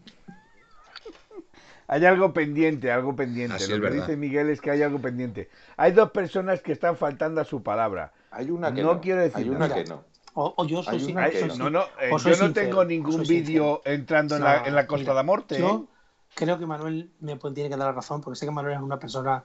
Hay 1.90 2.04
algo 2.04 2.32
pendiente, 2.34 2.90
algo 2.92 3.16
pendiente. 3.16 3.54
Así 3.56 3.68
Lo 3.68 3.76
es 3.76 3.80
que 3.80 3.88
verdad. 3.88 4.06
dice 4.06 4.16
Miguel 4.16 4.50
es 4.50 4.60
que 4.60 4.70
hay 4.70 4.82
algo 4.82 4.98
pendiente. 5.00 5.48
Hay 5.76 5.92
dos 5.92 6.10
personas 6.10 6.60
que 6.60 6.72
están 6.72 6.96
faltando 6.96 7.40
a 7.40 7.44
su 7.44 7.62
palabra. 7.62 8.12
Hay 8.30 8.50
una 8.50 8.74
que 8.74 8.82
No 8.82 8.94
no. 8.94 9.00
quiero 9.00 9.20
decir 9.22 9.38
Hay 9.38 9.48
una 9.48 9.60
nada. 9.68 9.74
que 9.74 9.84
no. 9.84 10.04
O, 10.40 10.54
o 10.56 10.64
yo 10.66 10.84
soy, 10.84 11.02
una 11.02 11.26
no. 11.68 11.80
eh, 12.00 12.12
yo 12.24 12.36
no 12.36 12.52
tengo 12.52 12.84
ningún 12.84 13.24
vídeo 13.24 13.82
entrando 13.84 14.36
en 14.36 14.44
la, 14.44 14.64
en 14.64 14.72
la 14.72 14.86
Costa 14.86 15.10
mira, 15.10 15.14
de 15.14 15.22
Morte. 15.24 15.56
¿eh? 15.56 15.58
Yo 15.58 15.88
creo 16.32 16.60
que 16.60 16.64
Manuel 16.64 17.10
me 17.18 17.34
tiene 17.34 17.68
que 17.68 17.76
dar 17.76 17.88
la 17.88 17.92
razón, 17.92 18.20
porque 18.20 18.38
sé 18.38 18.46
que 18.46 18.52
Manuel 18.52 18.76
es 18.76 18.80
una 18.80 19.00
persona 19.00 19.42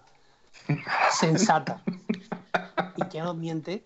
sensata 1.12 1.82
y 2.96 3.06
que 3.06 3.22
no 3.22 3.34
miente, 3.34 3.84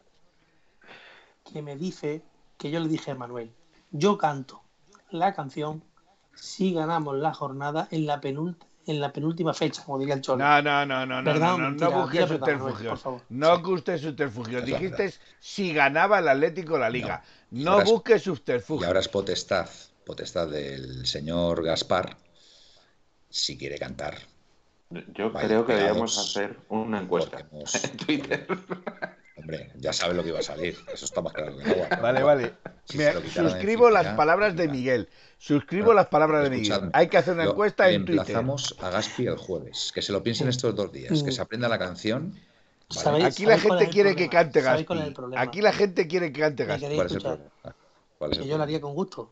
que 1.49 1.61
me 1.61 1.77
dice 1.77 2.23
que 2.57 2.71
yo 2.71 2.81
le 2.81 2.89
dije 2.89 3.11
a 3.11 3.15
Manuel, 3.15 3.53
yo 3.91 4.17
canto 4.17 4.61
la 5.09 5.33
canción 5.33 5.85
si 6.35 6.73
ganamos 6.73 7.15
la 7.15 7.33
jornada 7.33 7.87
en 7.89 8.05
la, 8.05 8.19
penult 8.19 8.61
en 8.87 8.99
la 9.01 9.11
penúltima 9.11 9.53
fecha, 9.53 9.83
como 9.83 9.99
diría 9.99 10.15
el 10.15 10.21
Cholo. 10.21 10.43
No, 10.43 10.61
no, 10.61 10.85
no, 10.85 11.05
no, 11.05 11.21
no, 11.21 11.31
¿Verdad 11.31 11.55
o 11.55 11.57
no, 11.57 11.71
no, 11.71 11.91
busques 11.91 12.27
subterfugios. 12.27 13.03
No 13.29 13.59
busques 13.61 14.01
subterfugios. 14.01 14.65
Dijiste 14.65 15.13
si 15.39 15.73
ganaba 15.73 16.19
el 16.19 16.27
Atlético 16.29 16.77
la 16.77 16.89
Liga. 16.89 17.23
Y 17.51 17.63
No 17.63 17.83
busques 17.83 18.21
Y 18.21 18.25
subterfugios. 18.25 18.87
ahora 18.87 19.01
es 19.01 19.09
potestad, 19.09 19.69
potestad 20.05 20.47
del 20.47 21.05
señor 21.05 21.63
Gaspar, 21.63 22.17
si 23.29 23.57
quiere 23.57 23.77
cantar. 23.77 24.17
Yo 24.89 25.31
Vaya, 25.31 25.47
creo 25.47 25.65
que 25.65 25.73
deberíamos 25.73 26.17
hacer 26.17 26.57
una 26.69 27.01
encuesta 27.01 27.45
en 27.51 27.97
Twitter. 27.97 28.47
Hombre, 29.37 29.71
ya 29.75 29.93
sabe 29.93 30.13
lo 30.15 30.23
que 30.23 30.29
iba 30.29 30.39
a 30.39 30.43
salir. 30.43 30.75
Eso 30.91 31.05
está 31.05 31.21
más 31.21 31.31
claro 31.33 31.55
que 31.57 31.63
el 31.63 31.71
agua. 31.71 31.97
Vale, 32.01 32.23
vale. 32.23 32.53
Si 32.85 32.97
de 32.97 33.13
suscribo 33.29 33.89
las 33.89 34.15
palabras 34.15 34.55
de. 34.55 34.67
Miguel. 34.67 35.09
Suscribo 35.37 35.93
las 35.93 36.07
palabras 36.07 36.43
de 36.43 36.49
Miguel. 36.49 36.89
Hay 36.93 37.07
que 37.07 37.17
hacer 37.17 37.35
una 37.35 37.45
encuesta 37.45 37.89
en 37.89 38.05
Twitter. 38.05 38.21
emplazamos 38.21 38.75
a 38.81 38.89
Gaspi 38.89 39.27
el 39.27 39.37
jueves. 39.37 39.91
Que 39.93 40.01
se 40.01 40.11
lo 40.11 40.23
piensen 40.23 40.47
estos 40.47 40.75
dos 40.75 40.91
días. 40.91 41.21
Que 41.23 41.31
se 41.31 41.41
aprenda 41.41 41.69
la 41.69 41.77
canción. 41.77 42.31
¿vale? 42.31 43.01
¿Sabéis? 43.03 43.25
Aquí 43.25 43.45
la 43.45 43.49
¿Sabéis 43.57 43.67
cuál 43.67 43.79
gente 43.79 43.93
quiere 43.93 44.09
que 44.15 44.27
problema? 44.27 44.31
cante 44.43 44.61
¿Sabéis 44.61 44.87
cuál 44.87 44.99
es 44.99 45.03
el 45.03 45.09
Gaspi. 45.09 45.15
problema? 45.21 45.41
Aquí 45.41 45.61
la 45.61 45.73
gente 45.73 46.07
quiere 46.07 46.31
que 46.31 46.39
cante 46.39 46.65
Gaspi. 46.65 46.95
¿Cuál 46.95 47.05
es 47.07 47.11
el 47.13 47.21
problema? 47.21 47.49
¿Cuál 48.17 48.31
es 48.31 48.37
el 48.37 48.43
Que 48.43 48.49
yo 48.49 48.57
lo 48.57 48.63
haría 48.63 48.79
problema? 48.79 48.81
con 48.81 48.95
gusto, 48.95 49.31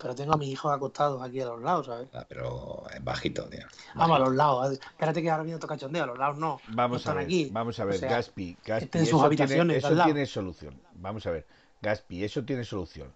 pero 0.00 0.14
tengo 0.14 0.32
a 0.32 0.36
mis 0.36 0.48
hijos 0.48 0.72
acostados 0.72 1.20
aquí 1.22 1.40
a 1.40 1.46
los 1.46 1.60
lados, 1.62 1.86
¿sabes? 1.86 2.08
Ah, 2.14 2.24
pero 2.28 2.84
en 2.94 3.04
bajito, 3.04 3.44
tío. 3.48 3.66
Vamos 3.94 4.16
a 4.16 4.20
los 4.20 4.34
lados. 4.34 4.72
Espérate 4.72 5.22
que 5.22 5.30
ahora 5.30 5.42
viene 5.42 5.56
otro 5.56 5.68
cachondeo, 5.68 6.04
a 6.04 6.06
los 6.06 6.18
lados 6.18 6.38
no. 6.38 6.60
Vamos 6.68 7.04
no 7.04 7.12
a 7.12 7.14
ver, 7.14 7.24
aquí. 7.24 7.48
vamos 7.52 7.78
a 7.78 7.84
ver, 7.84 7.96
O 7.96 7.98
sea, 7.98 8.10
Gaspi, 8.10 8.56
Gaspi, 8.64 8.98
en 8.98 9.04
sus 9.06 9.08
eso, 9.18 9.24
habitaciones, 9.24 9.58
tiene, 9.58 9.76
eso 9.78 9.90
lado. 9.90 10.04
tiene 10.04 10.26
solución. 10.26 10.80
Vamos 10.94 11.26
a 11.26 11.30
ver, 11.32 11.46
Gaspi, 11.82 12.24
eso 12.24 12.42
tiene 12.44 12.64
solución. 12.64 13.12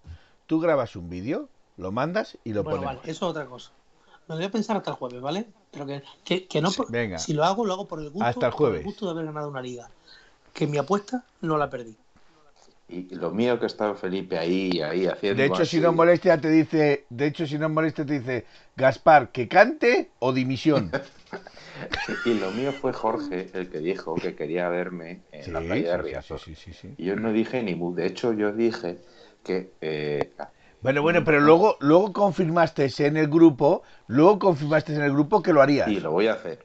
Tú 0.47 0.61
grabas 0.61 0.95
un 0.97 1.09
vídeo, 1.09 1.49
lo 1.79 1.91
mandas 1.91 2.37
y 2.45 2.53
lo 2.53 2.63
Bueno, 2.63 2.81
ponemos. 2.81 2.97
vale, 3.03 3.11
eso 3.13 3.27
es 3.27 3.31
otra 3.31 3.47
cosa. 3.47 3.71
Me 4.29 4.35
lo 4.35 4.37
voy 4.37 4.45
a 4.47 4.51
pensar 4.51 4.77
hasta 4.77 4.91
el 4.91 4.97
jueves, 4.97 5.21
¿vale? 5.21 5.47
Pero 5.71 5.87
que, 5.87 6.03
que, 6.25 6.47
que 6.47 6.61
no 6.63 6.71
por- 6.71 6.91
venga. 6.91 7.19
si 7.19 7.33
lo 7.35 7.45
hago, 7.45 7.65
lo 7.67 7.75
hago 7.75 7.89
por 7.89 8.01
el 8.01 8.11
gusto, 8.11 8.25
Hasta 8.27 8.47
el 8.47 8.53
por 8.53 8.59
jueves. 8.59 8.81
el 8.81 8.85
gusto 8.87 9.07
de 9.07 9.11
haber 9.13 9.27
ganado 9.27 9.49
una 9.49 9.61
liga. 9.61 9.91
Que 10.53 10.67
mi 10.67 10.79
apuesta 10.79 11.25
no 11.41 11.57
la 11.59 11.69
perdí. 11.69 11.97
Y 12.89 13.15
lo 13.15 13.31
mío 13.31 13.59
que 13.59 13.67
estaba 13.67 13.95
Felipe 13.95 14.39
ahí, 14.39 14.81
ahí 14.83 15.07
haciendo. 15.07 15.43
De 15.43 15.47
hecho, 15.47 15.65
si 15.65 15.81
no 15.81 15.93
molestia 15.93 16.41
te 16.41 16.51
dice, 16.51 17.07
de 17.09 17.27
hecho, 17.27 17.47
si 17.47 17.59
no 17.59 17.69
molestia 17.69 18.05
te 18.05 18.21
dice, 18.21 18.47
Gaspar, 18.77 19.33
que 19.33 19.49
cante 19.49 20.11
o 20.19 20.33
dimisión. 20.33 20.91
Y 22.25 22.35
lo 22.35 22.51
mío 22.53 22.73
fue 22.73 22.93
Jorge 22.93 23.51
el 23.55 23.69
que 23.71 23.79
dijo 23.79 24.15
que 24.17 24.35
quería 24.37 24.69
verme 24.69 25.23
en 25.33 25.45
Sí, 25.47 25.53
la 25.53 25.61
playa 25.61 25.91
de 25.93 25.99
Riazor. 25.99 26.41
sí, 26.41 26.55
sí. 26.55 26.89
Y 26.97 27.07
yo 27.07 27.17
no 27.17 27.33
dije 27.33 27.63
ni 27.63 27.75
mu. 27.75 27.95
De 27.95 28.07
hecho, 28.07 28.33
yo 28.33 28.53
dije 28.53 28.99
que. 29.43 29.73
eh, 29.81 30.31
Bueno, 30.83 31.03
bueno, 31.03 31.25
pero 31.25 31.41
luego, 31.41 31.77
luego 31.81 32.13
confirmaste 32.13 32.89
en 32.99 33.17
el 33.17 33.29
grupo, 33.29 33.83
luego 34.07 34.39
confirmaste 34.39 34.95
en 34.95 35.03
el 35.03 35.13
grupo 35.13 35.43
que 35.43 35.53
lo 35.53 35.63
harías. 35.63 35.91
y 35.91 36.01
lo 36.01 36.13
voy 36.13 36.27
a 36.29 36.35
hacer. 36.35 36.65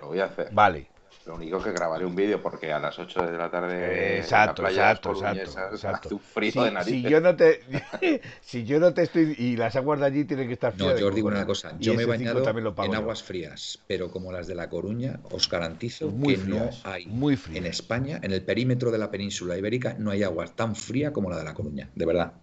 Lo 0.00 0.08
voy 0.08 0.20
a 0.20 0.26
hacer. 0.26 0.52
Vale. 0.52 0.91
Lo 1.24 1.34
único 1.36 1.62
que 1.62 1.72
grabaré 1.72 2.04
un 2.06 2.16
vídeo 2.16 2.42
porque 2.42 2.72
a 2.72 2.78
las 2.80 2.98
8 2.98 3.24
de 3.26 3.36
la 3.38 3.50
tarde 3.50 4.18
Exacto, 4.18 4.40
en 4.40 4.44
la 4.44 4.54
playa 4.54 4.82
exacto, 4.92 5.00
coruñesas 5.00 5.72
exacto, 5.72 5.74
exacto. 5.76 6.08
hace 6.08 6.14
un 6.14 6.20
frío 6.20 6.52
Si, 6.54 6.60
de 6.64 6.70
si 6.80 7.04
yo 7.06 7.20
no 7.20 7.36
te, 7.36 7.60
si 8.40 8.64
yo 8.64 8.80
no 8.80 8.92
te 8.94 9.02
estoy 9.02 9.34
y 9.38 9.56
las 9.56 9.76
aguas 9.76 10.00
de 10.00 10.06
allí 10.06 10.24
tienen 10.24 10.48
que 10.48 10.54
estar 10.54 10.72
No, 10.72 10.76
frías. 10.76 10.96
de 10.96 11.00
yo 11.00 11.08
os 11.08 11.14
digo 11.14 11.28
una 11.28 11.46
cosa. 11.46 11.74
Yo 11.78 11.94
me 11.94 12.02
he 12.02 12.06
bañado 12.06 12.42
también 12.42 12.64
lo 12.64 12.74
pago 12.74 12.94
en 12.94 12.94
yo. 12.96 12.98
aguas 13.00 13.22
frías, 13.22 13.78
pero 13.86 14.10
como 14.10 14.32
las 14.32 14.46
de 14.48 14.54
La 14.56 14.68
Coruña, 14.68 15.20
os 15.30 15.48
garantizo 15.48 16.10
Muy 16.10 16.34
que 16.34 16.36
frías, 16.36 16.76
no 16.76 16.80
hay 16.82 17.06
muy 17.06 17.36
frías. 17.36 17.58
en 17.58 17.66
España, 17.66 18.20
en 18.22 18.32
el 18.32 18.44
perímetro 18.44 18.90
de 18.90 18.98
la 18.98 19.10
península 19.10 19.56
ibérica, 19.56 19.94
no 19.98 20.10
hay 20.10 20.22
agua 20.24 20.46
tan 20.54 20.74
fría 20.76 21.12
como 21.12 21.30
la 21.30 21.38
de 21.38 21.44
La 21.44 21.54
Coruña, 21.54 21.90
de 21.94 22.06
verdad. 22.06 22.34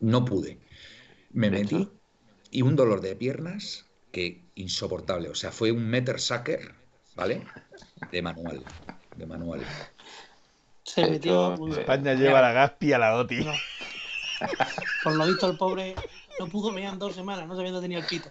No 0.00 0.24
pude. 0.26 0.58
Me 1.32 1.50
metí 1.50 1.90
y 2.50 2.62
un 2.62 2.76
dolor 2.76 3.00
de 3.02 3.16
piernas 3.16 3.86
que 4.12 4.50
insoportable. 4.56 5.30
O 5.30 5.34
sea, 5.36 5.52
fue 5.52 5.72
un 5.72 5.88
meter 5.88 6.20
sucker, 6.20 6.74
¿vale? 7.14 7.42
De 8.10 8.22
manual. 8.22 8.62
De 9.16 9.26
manual. 9.26 9.60
Se 10.82 11.08
metió. 11.08 11.54
España 11.76 12.14
lleva 12.14 12.40
la 12.40 12.52
Gaspi 12.52 12.92
a 12.92 12.98
la 12.98 13.16
OTI. 13.16 13.44
No. 13.44 13.52
Por 15.04 15.14
lo 15.14 15.26
visto, 15.26 15.50
el 15.50 15.56
pobre 15.56 15.94
no 16.38 16.48
pudo 16.48 16.72
mear 16.72 16.92
en 16.92 16.98
dos 16.98 17.14
semanas, 17.14 17.46
no 17.46 17.54
sabiendo 17.54 17.80
tenía 17.80 17.98
el 17.98 18.06
pito. 18.06 18.30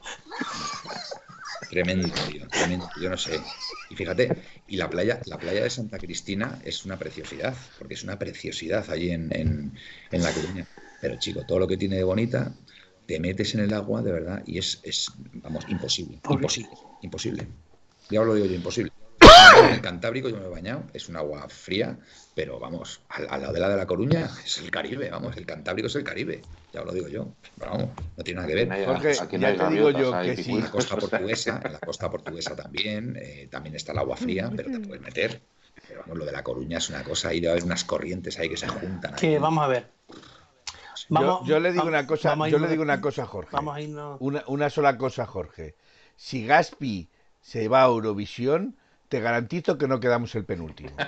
Tremendo, 1.70 2.10
tío, 2.30 2.48
tremendo. 2.50 2.90
Yo 3.00 3.10
no 3.10 3.18
sé. 3.18 3.40
Y 3.90 3.96
fíjate, 3.96 4.44
y 4.68 4.78
la 4.78 4.90
playa, 4.90 5.22
la 5.26 5.38
playa 5.38 5.64
de 5.64 5.70
Santa 5.70 5.98
Cristina 5.98 6.60
es 6.66 6.86
una 6.86 6.98
preciosidad, 6.98 7.56
porque 7.78 7.94
es 7.94 8.04
una 8.04 8.20
preciosidad 8.20 8.90
allí 8.90 9.12
en, 9.12 9.34
en, 9.34 9.78
en 10.12 10.24
La 10.24 10.34
Coruña. 10.34 10.68
Pero 11.00 11.18
chico, 11.18 11.46
todo 11.46 11.60
lo 11.60 11.68
que 11.68 11.78
tiene 11.78 11.96
de 11.96 12.04
bonita, 12.04 12.54
te 13.06 13.20
metes 13.20 13.56
en 13.56 13.62
el 13.62 13.74
agua, 13.74 14.02
de 14.02 14.12
verdad, 14.12 14.44
y 14.46 14.58
es, 14.58 14.80
es 14.84 15.12
vamos, 15.34 15.66
imposible. 15.70 16.20
Pobre. 16.22 16.36
Imposible. 16.36 16.70
Imposible. 17.02 17.48
Ya 18.12 18.22
os 18.22 18.28
lo 18.28 18.34
digo 18.36 18.48
yo, 18.48 18.56
imposible. 18.56 18.92
en 19.68 19.74
el 19.74 19.82
Cantábrico 19.82 20.30
yo 20.30 20.38
me 20.38 20.46
he 20.46 20.50
bañado, 20.50 20.84
es 20.94 21.08
un 21.10 21.16
agua 21.16 21.48
fría, 21.50 21.98
pero 22.36 22.60
vamos, 22.60 23.02
al, 23.10 23.28
al 23.30 23.42
lado 23.42 23.54
de 23.54 23.60
la 23.60 23.70
de 23.70 23.78
La 23.78 23.86
Coruña 23.86 24.30
es 24.46 24.58
el 24.58 24.70
Caribe, 24.72 25.10
vamos, 25.10 25.36
el 25.38 25.46
Cantábrico 25.46 25.88
es 25.88 25.96
el 25.96 26.04
Caribe, 26.04 26.42
ya 26.74 26.82
os 26.82 26.86
lo 26.86 26.94
digo 26.94 27.08
yo, 27.08 27.34
pero 27.58 27.72
vamos, 27.72 27.90
no 28.18 28.24
tiene 28.24 28.38
nada 28.38 28.48
que 28.48 28.56
ver. 28.56 28.72
Aquí 28.72 29.38
no 29.38 29.48
hay- 29.48 29.58
ya 29.58 29.68
te 29.68 29.74
digo 29.74 29.90
yo 29.92 30.12
que 30.22 30.36
sí. 30.44 30.52
En 30.52 30.62
la 30.62 30.72
costa 30.72 30.96
portuguesa, 30.98 31.62
en 31.64 31.74
la 31.74 31.80
costa 31.80 32.10
portuguesa 32.10 32.56
también, 32.56 33.18
eh, 33.22 33.48
también 33.52 33.76
está 33.76 33.92
el 33.94 34.00
agua 34.00 34.18
fría, 34.18 34.52
pero 34.56 34.72
te 34.72 34.80
puedes 34.80 35.02
meter. 35.02 35.42
Pero 35.88 36.02
vamos, 36.02 36.18
lo 36.18 36.26
de 36.26 36.32
La 36.32 36.44
Coruña 36.44 36.78
es 36.78 36.90
una 36.90 37.04
cosa, 37.04 37.30
ahí 37.30 37.40
debe 37.40 37.52
haber 37.52 37.64
unas 37.64 37.84
corrientes 37.84 38.38
ahí 38.40 38.50
que 38.50 38.58
se 38.58 38.68
juntan. 38.68 39.16
Que 39.16 39.40
vamos 39.40 39.64
a 39.64 39.68
ver. 39.68 39.92
Yo, 41.10 41.42
yo 41.46 41.60
le 41.60 41.72
digo 41.74 41.88
una 41.88 42.06
cosa, 42.08 42.30
vamos 42.30 42.48
a 42.48 42.50
yo 42.50 42.60
le 42.60 42.68
digo 42.68 42.84
una 42.84 43.02
cosa, 43.02 43.26
Jorge. 43.26 43.50
Vamos 43.52 43.76
a 43.76 43.82
irnos. 43.82 44.18
Una, 44.22 44.44
una 44.48 44.70
sola 44.70 44.98
cosa, 44.98 45.26
Jorge. 45.26 45.76
Si 46.16 46.46
Gaspi 46.46 47.10
se 47.42 47.68
va 47.68 47.84
a 47.84 47.88
Eurovisión, 47.88 48.76
te 49.10 49.20
garantizo 49.20 49.78
que 49.78 49.88
no 49.88 50.00
quedamos 50.00 50.34
el 50.36 50.46
penúltimo. 50.46 50.92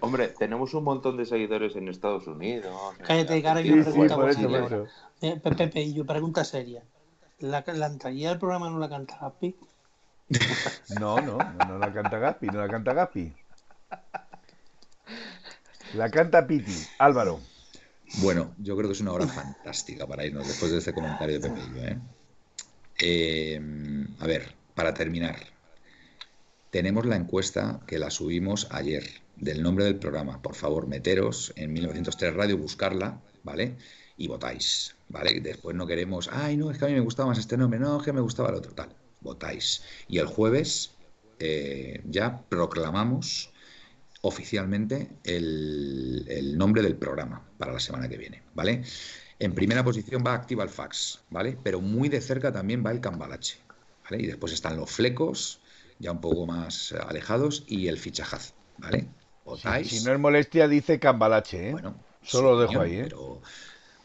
Hombre, 0.00 0.28
tenemos 0.28 0.74
un 0.74 0.84
montón 0.84 1.16
de 1.16 1.26
seguidores 1.26 1.76
en 1.76 1.88
Estados 1.88 2.26
Unidos. 2.26 2.72
Cállate, 2.98 3.34
Argentina, 3.34 3.54
viene 3.62 3.84
Sí, 3.84 3.90
sí, 3.90 4.08
pregunta 4.08 4.66
eso. 4.66 4.86
Eh, 5.20 5.40
Pe- 5.42 5.54
Pepe, 5.54 5.82
y 5.82 5.94
yo, 5.94 6.06
pregunta 6.06 6.44
seria. 6.44 6.82
¿La, 7.40 7.64
la 7.66 7.86
entrada 7.86 8.14
del 8.14 8.38
programa 8.38 8.70
no 8.70 8.78
la 8.78 8.88
canta 8.88 9.18
Gaspi? 9.20 9.56
No, 10.98 11.20
no, 11.20 11.38
no, 11.38 11.68
no 11.68 11.78
la 11.78 11.92
canta 11.92 12.18
Gaspi, 12.18 12.46
no 12.48 12.60
la 12.60 12.68
canta 12.68 12.92
Gaspi. 12.92 13.32
La 15.94 16.10
canta 16.10 16.46
Piti, 16.46 16.72
Álvaro. 16.98 17.40
Bueno, 18.22 18.52
yo 18.58 18.76
creo 18.76 18.88
que 18.88 18.92
es 18.94 19.00
una 19.00 19.12
hora 19.12 19.26
fantástica 19.26 20.06
para 20.06 20.24
irnos 20.24 20.46
después 20.48 20.72
de 20.72 20.78
este 20.78 20.92
comentario 20.92 21.38
de 21.40 21.48
Pepe. 21.48 21.60
y 21.60 21.74
yo, 21.74 21.82
¿eh? 21.84 21.98
Eh, 23.00 23.60
a 24.18 24.26
ver, 24.26 24.54
para 24.74 24.94
terminar, 24.94 25.36
tenemos 26.70 27.06
la 27.06 27.16
encuesta 27.16 27.80
que 27.86 27.98
la 27.98 28.10
subimos 28.10 28.68
ayer 28.70 29.04
del 29.36 29.62
nombre 29.62 29.84
del 29.84 29.96
programa. 29.96 30.42
Por 30.42 30.54
favor, 30.54 30.86
meteros 30.86 31.52
en 31.56 31.72
1903 31.72 32.34
Radio, 32.34 32.58
buscarla, 32.58 33.20
¿vale? 33.42 33.76
Y 34.16 34.28
votáis, 34.28 34.94
¿vale? 35.08 35.40
Después 35.40 35.74
no 35.74 35.86
queremos, 35.86 36.28
ay, 36.30 36.56
no, 36.56 36.70
es 36.70 36.78
que 36.78 36.84
a 36.84 36.88
mí 36.88 36.94
me 36.94 37.00
gustaba 37.00 37.30
más 37.30 37.38
este 37.38 37.56
nombre, 37.56 37.80
no, 37.80 37.98
es 37.98 38.04
que 38.04 38.12
me 38.12 38.20
gustaba 38.20 38.50
el 38.50 38.56
otro, 38.56 38.72
tal. 38.72 38.94
Votáis. 39.22 39.82
Y 40.08 40.18
el 40.18 40.26
jueves 40.26 40.92
eh, 41.38 42.02
ya 42.04 42.42
proclamamos 42.48 43.50
oficialmente 44.22 45.08
el 45.24 46.54
nombre 46.56 46.82
del 46.82 46.96
programa 46.96 47.42
para 47.56 47.72
la 47.72 47.80
semana 47.80 48.08
que 48.08 48.18
viene, 48.18 48.42
¿vale? 48.54 48.82
En 49.46 49.54
primera 49.54 49.82
posición 49.82 50.22
va 50.26 50.34
Activa 50.34 50.62
el 50.64 50.70
Fax, 50.70 51.24
¿vale? 51.30 51.58
Pero 51.64 51.80
muy 51.80 52.08
de 52.08 52.20
cerca 52.20 52.52
también 52.52 52.84
va 52.86 52.92
el 52.92 53.00
Cambalache, 53.00 53.58
¿vale? 54.04 54.22
Y 54.22 54.26
después 54.26 54.52
están 54.52 54.76
los 54.76 54.90
flecos, 54.90 55.62
ya 55.98 56.12
un 56.12 56.20
poco 56.20 56.46
más 56.46 56.92
eh, 56.92 56.98
alejados, 57.04 57.64
y 57.66 57.88
el 57.88 57.98
fichajaz, 57.98 58.54
¿vale? 58.76 59.08
¿Votáis? 59.44 59.88
Si 59.88 60.00
no 60.00 60.12
es 60.12 60.20
molestia, 60.20 60.68
dice 60.68 61.00
Cambalache, 61.00 61.70
¿eh? 61.70 61.72
Bueno, 61.72 62.04
Solo 62.22 62.52
lo 62.52 62.60
dejo 62.60 62.72
señor, 62.72 62.80
ahí, 62.80 62.94
¿eh? 62.96 63.04
Pero 63.04 63.40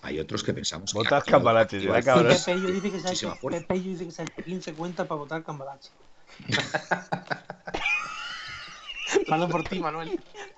hay 0.01 0.19
otros 0.19 0.43
que 0.43 0.53
pensamos 0.53 0.93
que 0.93 0.99
Activa- 1.07 1.31
Cambalache, 1.31 1.77
Activa 1.77 1.79
será 1.79 1.99
el 1.99 2.03
Y 2.05 2.05
cabrón. 2.05 2.27
Fax- 2.27 2.45
Pepe 2.45 2.61
yo 2.61 2.71
dice 2.71 2.91
que 2.91 2.99
se 3.01 3.07
ha 3.07 3.11
muchísima 3.11 3.13
hecho, 3.13 3.35
fuerza. 3.35 3.59
Pepe 3.67 3.81
yo 3.81 3.89
dice 3.91 4.05
que 4.05 4.11
se 4.11 4.21
ha 4.21 4.25
hecho 4.25 4.43
15 4.43 4.75
cuentas 4.75 5.07
para 5.07 5.19
votar 5.19 5.43
Cambalache. 5.43 5.91
Mano 9.27 9.49
por 9.49 9.67
ti, 9.67 9.79
Manuel. 9.79 10.11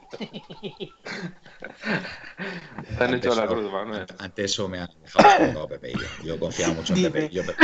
Te 0.09 0.25
han 3.03 3.13
hecho 3.13 3.29
Antes 3.31 3.35
la 3.38 3.43
eso- 3.45 3.53
cruz, 3.53 3.71
Manuel. 3.71 4.05
Ante 4.19 4.43
eso 4.45 4.67
me 4.69 4.79
ha 4.79 4.89
dejado 5.39 5.67
Pepe 5.67 5.91
y 5.91 5.93
yo. 5.93 6.05
Yo 6.23 6.39
confiaba 6.39 6.73
mucho 6.73 6.93
en 6.93 7.03
Pepe. 7.03 7.29
Yo, 7.29 7.45
Pepe, 7.45 7.57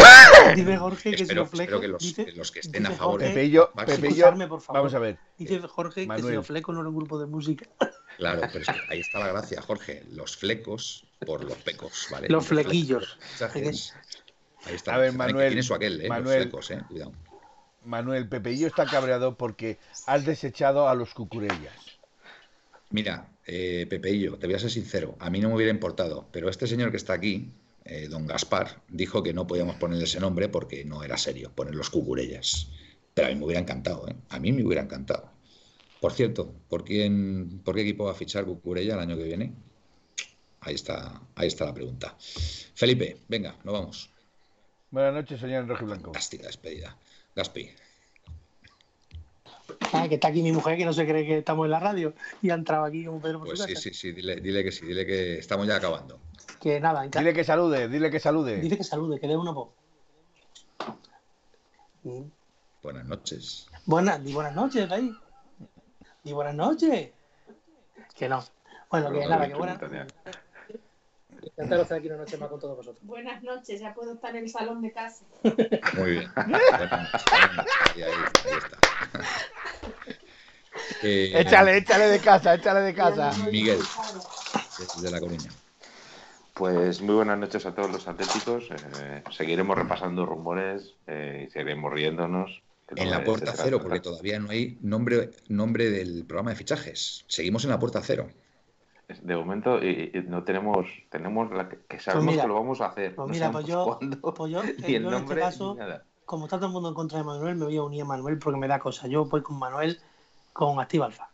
Dice 0.56 0.78
Jorge 0.78 1.12
que 1.12 1.18
si 1.18 1.24
espero, 1.24 1.46
flecos. 1.46 1.60
espero 1.62 1.82
que 1.82 1.88
los, 1.88 2.02
dice, 2.04 2.26
que 2.26 2.32
los 2.34 2.52
que 2.52 2.60
estén 2.60 2.86
a 2.86 2.92
favor 2.92 3.22
Jorge- 3.22 3.30
Pepe 3.34 3.46
y 3.46 3.52
yo, 3.52 3.72
Vas 3.74 3.84
a 3.84 3.86
Pepe 3.88 4.00
y 4.00 4.02
yo, 4.02 4.08
escucharme, 4.10 4.48
por 4.48 4.62
favor. 4.62 4.82
vamos 4.82 4.94
a 4.94 5.00
ver. 5.00 5.18
Dice 5.38 5.60
Jorge 5.62 6.08
que 6.08 6.22
si 6.22 6.38
flecos 6.44 6.76
no 6.76 6.82
era 6.82 6.90
un 6.90 6.96
grupo 6.96 7.20
de 7.20 7.26
música. 7.28 7.66
Claro, 8.16 8.42
pero 8.54 8.60
es 8.60 8.68
que 8.68 8.80
ahí 8.94 9.00
está 9.00 9.18
la 9.18 9.30
gracia, 9.30 9.60
Jorge. 9.64 10.04
Los 10.12 10.38
flecos 10.38 11.04
por 11.26 11.44
los 11.44 11.58
pecos, 11.58 12.06
¿vale? 12.12 12.30
Los 12.30 12.46
flequillos. 12.46 13.18
Ahí 13.56 14.76
está. 14.76 14.94
A 14.94 14.98
ver, 15.00 15.14
Manuel, 15.14 15.48
Tiene 15.48 15.64
su 15.64 15.74
aquel, 15.74 16.00
¿eh? 16.00 16.10
Manuel. 16.10 16.36
Los 16.36 16.44
flecos, 16.44 16.70
¿eh? 16.72 16.80
Cuidado. 16.88 17.12
Manuel, 17.86 18.30
Pepe 18.30 18.52
y 18.52 18.60
yo 18.60 18.68
está 18.68 18.86
cabreado 18.86 19.36
porque 19.36 19.80
has 20.06 20.26
desechado 20.26 20.88
a 20.88 20.94
los 20.94 21.16
cucurellas. 21.16 21.74
Mira, 22.94 23.28
eh, 23.48 23.88
Pepeillo, 23.90 24.38
te 24.38 24.46
voy 24.46 24.56
a 24.56 24.60
ser 24.60 24.70
sincero. 24.70 25.16
A 25.20 25.32
mí 25.32 25.40
no 25.40 25.50
me 25.50 25.56
hubiera 25.56 25.72
importado, 25.72 26.30
pero 26.32 26.48
este 26.48 26.68
señor 26.68 26.92
que 26.92 26.98
está 26.98 27.14
aquí, 27.14 27.52
eh, 27.86 28.08
don 28.08 28.28
Gaspar, 28.28 28.84
dijo 28.88 29.24
que 29.24 29.34
no 29.34 29.48
podíamos 29.48 29.78
ponerle 29.78 30.04
ese 30.04 30.20
nombre 30.20 30.48
porque 30.48 30.86
no 30.86 31.04
era 31.04 31.18
serio, 31.18 31.52
poner 31.56 31.74
los 31.74 31.90
cucurellas. 31.90 32.70
Pero 33.16 33.28
a 33.28 33.32
mí 33.32 33.36
me 33.36 33.46
hubiera 33.46 33.62
encantado, 33.62 34.08
¿eh? 34.08 34.16
A 34.30 34.40
mí 34.40 34.52
me 34.52 34.64
hubiera 34.64 34.84
encantado. 34.84 35.32
Por 36.00 36.14
cierto, 36.14 36.54
¿por, 36.70 36.84
quién, 36.84 37.62
¿por 37.66 37.74
qué 37.74 37.82
equipo 37.82 38.06
va 38.06 38.12
a 38.12 38.16
fichar 38.16 38.46
Cucurella 38.46 38.94
el 38.94 39.00
año 39.00 39.18
que 39.18 39.24
viene? 39.24 39.56
Ahí 40.60 40.76
está, 40.76 41.20
ahí 41.34 41.48
está 41.48 41.66
la 41.66 41.74
pregunta. 41.74 42.16
Felipe, 42.20 43.18
venga, 43.28 43.58
nos 43.64 43.74
vamos. 43.74 44.12
Buenas 44.92 45.16
noches, 45.16 45.40
señor 45.40 45.68
Rojiblanco. 45.68 46.14
Fantástica 46.14 46.46
despedida. 46.46 46.96
Gaspi. 47.36 47.72
Ah, 49.94 50.08
que 50.08 50.16
está 50.16 50.28
aquí 50.30 50.42
mi 50.42 50.52
mujer 50.52 50.78
que 50.78 50.86
no 50.86 50.94
se 50.94 51.06
cree 51.06 51.26
que 51.26 51.38
estamos 51.40 51.66
en 51.66 51.72
la 51.72 51.80
radio 51.80 52.14
y 52.42 52.50
ha 52.50 52.54
entrado 52.56 52.86
aquí 52.86 53.06
como 53.06 53.20
Pedro 53.22 53.40
por 53.40 53.48
Pues 53.48 53.60
su 53.60 53.66
sí, 53.68 53.74
casa. 53.74 53.84
sí, 53.84 53.94
sí, 53.94 54.12
dile, 54.12 54.36
dile 54.38 54.64
que 54.64 54.72
sí, 54.72 54.86
dile 54.86 55.06
que 55.06 55.40
estamos 55.40 55.68
ya 55.68 55.76
acabando. 55.78 56.20
Que 56.60 56.80
nada, 56.80 57.04
Dile 57.08 57.34
que 57.34 57.44
salude, 57.44 57.88
dile 57.90 58.10
que 58.10 58.20
salude. 58.20 58.58
dice 58.58 58.78
que 58.78 58.84
salude, 58.84 59.20
que 59.20 59.28
dé 59.28 59.36
una 59.38 59.52
voz. 59.52 59.70
Mm. 62.04 62.22
Buenas 62.82 63.06
noches. 63.06 63.68
Buenas, 63.86 64.24
di 64.24 64.34
buenas 64.34 64.56
noches, 64.56 64.90
ahí. 64.92 65.14
Di 66.24 66.34
buenas 66.34 66.56
noches. 66.56 67.10
Que 68.16 68.30
no. 68.30 68.44
Bueno, 68.90 69.08
que 69.08 69.14
Bueno, 69.18 69.30
nada, 69.30 69.48
que 69.48 69.54
buenas. 69.56 69.80
Tania. 69.80 70.08
Encantado 71.42 71.78
de 71.80 71.82
estar 71.84 71.98
aquí 71.98 72.08
una 72.08 72.18
noche 72.18 72.38
más 72.38 72.50
con 72.50 72.60
todos 72.60 72.78
vosotros. 72.78 73.04
Buenas 73.06 73.44
noches, 73.44 73.80
ya 73.82 73.94
puedo 73.94 74.14
estar 74.14 74.34
en 74.36 74.44
el 74.44 74.50
salón 74.50 74.82
de 74.82 74.92
casa. 74.94 75.26
Muy 75.98 76.12
bien. 76.12 76.32
Buenas 76.36 76.62
noches, 76.72 77.26
buenas 77.30 77.56
noches. 77.58 77.74
Ahí, 77.96 78.04
ahí, 78.04 78.12
ahí 78.46 78.58
está. 78.58 78.78
Eh, 81.04 81.32
Échale, 81.36 81.78
échale 81.78 82.06
de 82.06 82.20
casa, 82.20 82.56
échale 82.56 82.82
de 82.82 82.94
casa. 82.94 83.32
Miguel, 83.52 83.80
desde 84.80 85.12
La 85.12 85.20
Coruña. 85.20 85.50
Pues 86.54 87.02
muy 87.02 87.16
buenas 87.16 87.38
noches 87.38 87.66
a 87.66 87.74
todos 87.74 87.92
los 87.92 88.08
atléticos. 88.08 88.70
Eh, 88.72 89.24
seguiremos 89.32 89.78
repasando 89.78 90.26
rumores 90.26 90.96
eh, 91.08 91.46
y 91.48 91.52
seguiremos 91.52 91.92
riéndonos. 91.92 92.62
En 92.96 93.10
la 93.10 93.24
puerta 93.24 93.54
cero, 93.56 93.80
porque 93.82 94.02
todavía 94.02 94.40
no 94.40 94.52
hay 94.52 94.78
nombre, 94.82 95.32
nombre 95.48 95.90
del 95.90 96.26
programa 96.26 96.52
de 96.52 96.58
fichajes. 96.58 97.26
Seguimos 97.28 97.64
en 97.64 97.72
la 97.72 97.80
puerta 97.80 98.02
cero. 98.04 98.30
De 99.22 99.36
momento 99.36 99.84
y, 99.84 100.12
y 100.14 100.22
no 100.28 100.44
tenemos, 100.44 100.88
tenemos 101.10 101.52
la 101.52 101.70
que, 101.70 101.80
que 101.88 102.00
sabemos 102.00 102.34
mira, 102.34 102.44
que 102.44 102.48
lo 102.48 102.56
vamos 102.56 102.82
a 102.82 102.88
hacer. 102.88 103.16
Pues 103.16 103.30
mira, 103.30 103.52
pues 103.52 103.66
yo, 103.66 103.86
cuándo, 103.86 104.34
pues 104.34 104.52
yo, 104.52 104.64
ni 104.64 104.70
eh, 104.70 104.74
el 104.78 104.80
yo 104.80 104.86
en 104.86 105.06
este 105.06 105.10
nombre, 105.12 105.42
caso, 105.42 105.74
ni 105.74 105.80
nada. 105.80 106.06
Como 106.34 106.46
está 106.46 106.58
todo 106.58 106.66
el 106.66 106.74
mundo 106.74 106.90
en 106.90 106.96
contra 106.96 107.20
de 107.20 107.24
Manuel, 107.24 107.56
me 107.58 107.66
voy 107.66 107.78
a 107.78 107.84
unir 107.84 108.02
a 108.02 108.06
Manuel 108.06 108.40
porque 108.40 108.60
me 108.60 108.68
da 108.68 108.80
cosa. 108.80 109.06
Yo 109.06 109.26
voy 109.26 109.44
con 109.44 109.60
Manuel 109.60 110.00
con 110.52 110.80
Activa 110.80 111.06
Alfa. 111.06 111.30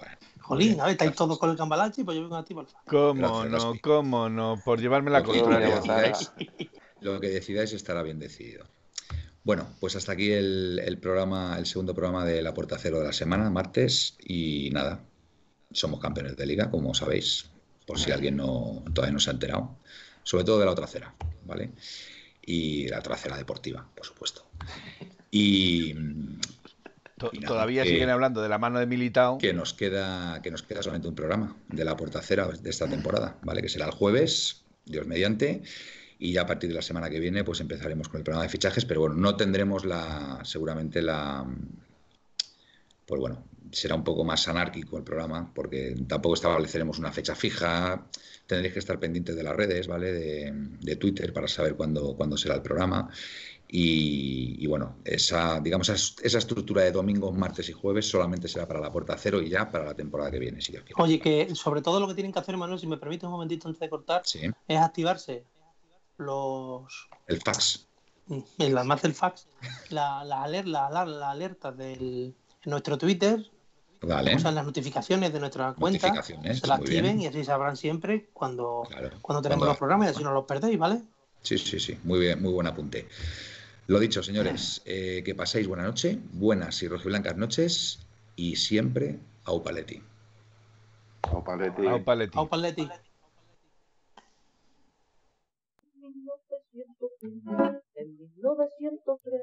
Bueno, 0.00 0.16
Jolín, 0.40 0.80
a 0.80 0.84
ver, 0.84 0.92
estáis 0.92 1.10
gracias. 1.10 1.16
todos 1.16 1.38
con 1.38 1.50
el 1.50 1.56
Cambalache, 1.58 2.02
pues 2.02 2.14
yo 2.14 2.22
voy 2.22 2.30
con 2.30 2.38
Activa 2.38 2.62
Alfa. 2.62 2.80
¿Cómo 2.86 3.42
Gracias, 3.42 3.62
no? 3.62 3.74
¿Cómo 3.82 4.30
no? 4.30 4.58
Por 4.64 4.80
llevarme 4.80 5.10
la 5.10 5.22
contraria. 5.22 5.68
lo 5.68 5.82
que 5.82 5.90
decidáis, 5.90 6.32
lo 7.02 7.20
que 7.20 7.28
decidáis 7.28 7.72
estará 7.74 8.02
bien 8.02 8.18
decidido. 8.18 8.64
Bueno, 9.44 9.66
pues 9.80 9.96
hasta 9.96 10.12
aquí 10.12 10.32
el, 10.32 10.80
el 10.82 10.96
programa, 10.96 11.58
el 11.58 11.66
segundo 11.66 11.92
programa 11.92 12.24
de 12.24 12.40
la 12.40 12.54
Puerta 12.54 12.78
Cero 12.78 13.00
de 13.00 13.04
la 13.04 13.12
semana, 13.12 13.50
martes, 13.50 14.16
y 14.18 14.70
nada, 14.72 15.04
somos 15.72 16.00
campeones 16.00 16.38
de 16.38 16.46
liga, 16.46 16.70
como 16.70 16.94
sabéis, 16.94 17.50
por 17.86 17.98
si 17.98 18.12
alguien 18.12 18.38
no 18.38 18.82
todavía 18.94 19.12
no 19.12 19.20
se 19.20 19.28
ha 19.28 19.34
enterado, 19.34 19.76
sobre 20.22 20.44
todo 20.44 20.58
de 20.58 20.64
la 20.64 20.72
otra 20.72 20.86
cera, 20.86 21.14
¿vale? 21.44 21.72
Y 22.46 22.88
la 22.88 23.00
otra 23.00 23.16
cera 23.16 23.36
deportiva, 23.36 23.86
por 23.94 24.06
supuesto. 24.06 24.46
Y 25.30 25.92
To- 27.18 27.30
Y 27.32 27.38
nada, 27.38 27.48
Todavía 27.48 27.82
que- 27.82 27.88
siguen 27.90 28.10
hablando 28.10 28.42
de 28.42 28.48
la 28.48 28.58
mano 28.58 28.78
de 28.78 28.86
Militao. 28.86 29.38
que 29.38 29.52
nos 29.54 29.72
queda 29.74 30.40
que 30.42 30.50
nos 30.50 30.62
queda 30.62 30.82
solamente 30.82 31.08
un 31.08 31.14
programa 31.14 31.56
de 31.68 31.84
la 31.84 31.96
puerta 31.96 32.20
cera 32.22 32.46
de 32.46 32.70
esta 32.70 32.86
temporada, 32.88 33.36
¿vale? 33.42 33.62
Que 33.62 33.68
será 33.70 33.86
el 33.86 33.90
jueves, 33.92 34.62
Dios 34.84 35.06
mediante, 35.06 35.62
y 36.18 36.32
ya 36.32 36.42
a 36.42 36.46
partir 36.46 36.68
de 36.68 36.74
la 36.76 36.82
semana 36.82 37.08
que 37.10 37.18
viene 37.18 37.42
pues 37.42 37.60
empezaremos 37.60 38.08
con 38.08 38.18
el 38.18 38.24
programa 38.24 38.42
de 38.44 38.50
fichajes, 38.50 38.84
pero 38.84 39.00
bueno, 39.00 39.16
no 39.16 39.34
tendremos 39.36 39.84
la 39.86 40.40
seguramente 40.44 41.00
la 41.02 41.46
pues 43.06 43.20
bueno, 43.20 43.44
será 43.72 43.94
un 43.94 44.04
poco 44.04 44.24
más 44.24 44.46
anárquico 44.48 44.96
el 44.98 45.04
programa 45.04 45.52
porque 45.54 45.94
tampoco 46.08 46.34
estableceremos 46.34 46.98
una 46.98 47.12
fecha 47.12 47.34
fija, 47.34 48.06
tendréis 48.46 48.72
que 48.74 48.78
estar 48.80 48.98
pendientes 48.98 49.36
de 49.36 49.42
las 49.42 49.54
redes, 49.56 49.86
¿vale? 49.86 50.12
De, 50.12 50.52
de 50.80 50.96
Twitter 50.96 51.32
para 51.32 51.48
saber 51.48 51.76
cuándo, 51.76 52.16
cuándo 52.16 52.36
será 52.36 52.54
el 52.56 52.62
programa. 52.62 53.08
Y, 53.68 54.62
y 54.62 54.66
bueno, 54.68 54.96
esa, 55.04 55.58
digamos, 55.60 55.88
esa, 55.88 56.38
estructura 56.38 56.82
de 56.82 56.92
domingos, 56.92 57.34
martes 57.34 57.68
y 57.68 57.72
jueves 57.72 58.08
solamente 58.08 58.46
será 58.46 58.68
para 58.68 58.78
la 58.80 58.92
puerta 58.92 59.16
cero 59.18 59.42
y 59.42 59.48
ya 59.48 59.68
para 59.68 59.84
la 59.86 59.94
temporada 59.94 60.30
que 60.30 60.38
viene, 60.38 60.60
si 60.60 60.70
Dios 60.70 60.84
quiere. 60.84 61.02
Oye, 61.02 61.18
que 61.18 61.52
sobre 61.56 61.82
todo 61.82 61.98
lo 61.98 62.06
que 62.06 62.14
tienen 62.14 62.32
que 62.32 62.38
hacer, 62.38 62.56
Manuel, 62.56 62.78
si 62.78 62.86
me 62.86 62.96
permite 62.96 63.26
un 63.26 63.32
momentito 63.32 63.66
antes 63.66 63.80
de 63.80 63.90
cortar, 63.90 64.22
Sí, 64.24 64.40
es 64.68 64.78
activarse 64.78 65.44
los, 66.18 67.08
el 67.26 67.40
fax. 67.40 67.86
en 68.58 68.74
las 68.74 68.86
más 68.86 69.02
del 69.02 69.14
fax, 69.14 69.48
la, 69.90 70.24
la, 70.24 70.46
la, 70.46 70.88
la- 71.04 71.30
alerta 71.30 71.72
del, 71.72 72.34
nuestro 72.66 72.98
Twitter, 72.98 73.50
Vale. 74.02 74.34
o 74.34 74.38
sea, 74.38 74.50
las 74.52 74.64
notificaciones 74.66 75.32
de 75.32 75.40
nuestra 75.40 75.72
cuenta, 75.74 76.08
Notificaciones, 76.08 76.58
se 76.60 76.66
la 76.66 76.76
muy 76.76 76.86
bien. 76.88 77.04
activen 77.06 77.20
y 77.22 77.26
así 77.26 77.44
sabrán 77.44 77.76
siempre 77.76 78.28
cuando, 78.32 78.82
Claro. 78.88 79.10
cuando 79.22 79.40
tenemos 79.42 79.60
Cuando- 79.60 79.72
los 79.72 79.78
programas 79.78 80.08
y 80.08 80.10
así 80.10 80.22
no 80.24 80.32
los 80.32 80.44
perdéis, 80.44 80.78
¿vale? 80.78 81.02
Sí, 81.42 81.56
sí, 81.58 81.78
sí. 81.80 81.98
Muy 82.04 82.18
bien, 82.20 82.42
muy 82.42 82.52
buen 82.52 82.66
apunte. 82.66 83.06
Lo 83.86 83.98
dicho, 84.00 84.22
señores, 84.22 84.82
eh, 84.84 85.22
que 85.24 85.34
paséis 85.34 85.68
buena 85.68 85.84
noche, 85.84 86.18
buenas 86.32 86.82
y 86.82 86.88
rojiblancas 86.88 87.36
noches 87.36 88.00
y 88.34 88.56
siempre 88.56 89.18
au 89.44 89.62
paletti. 89.62 90.02
O 91.32 91.42
Paletti. 91.42 91.86
Au 91.86 92.04
Paletti. 92.04 92.38
Au 92.38 92.48
Paletti. 92.48 92.88
1903, 96.02 97.82
en 97.96 98.16
1903 98.18 99.42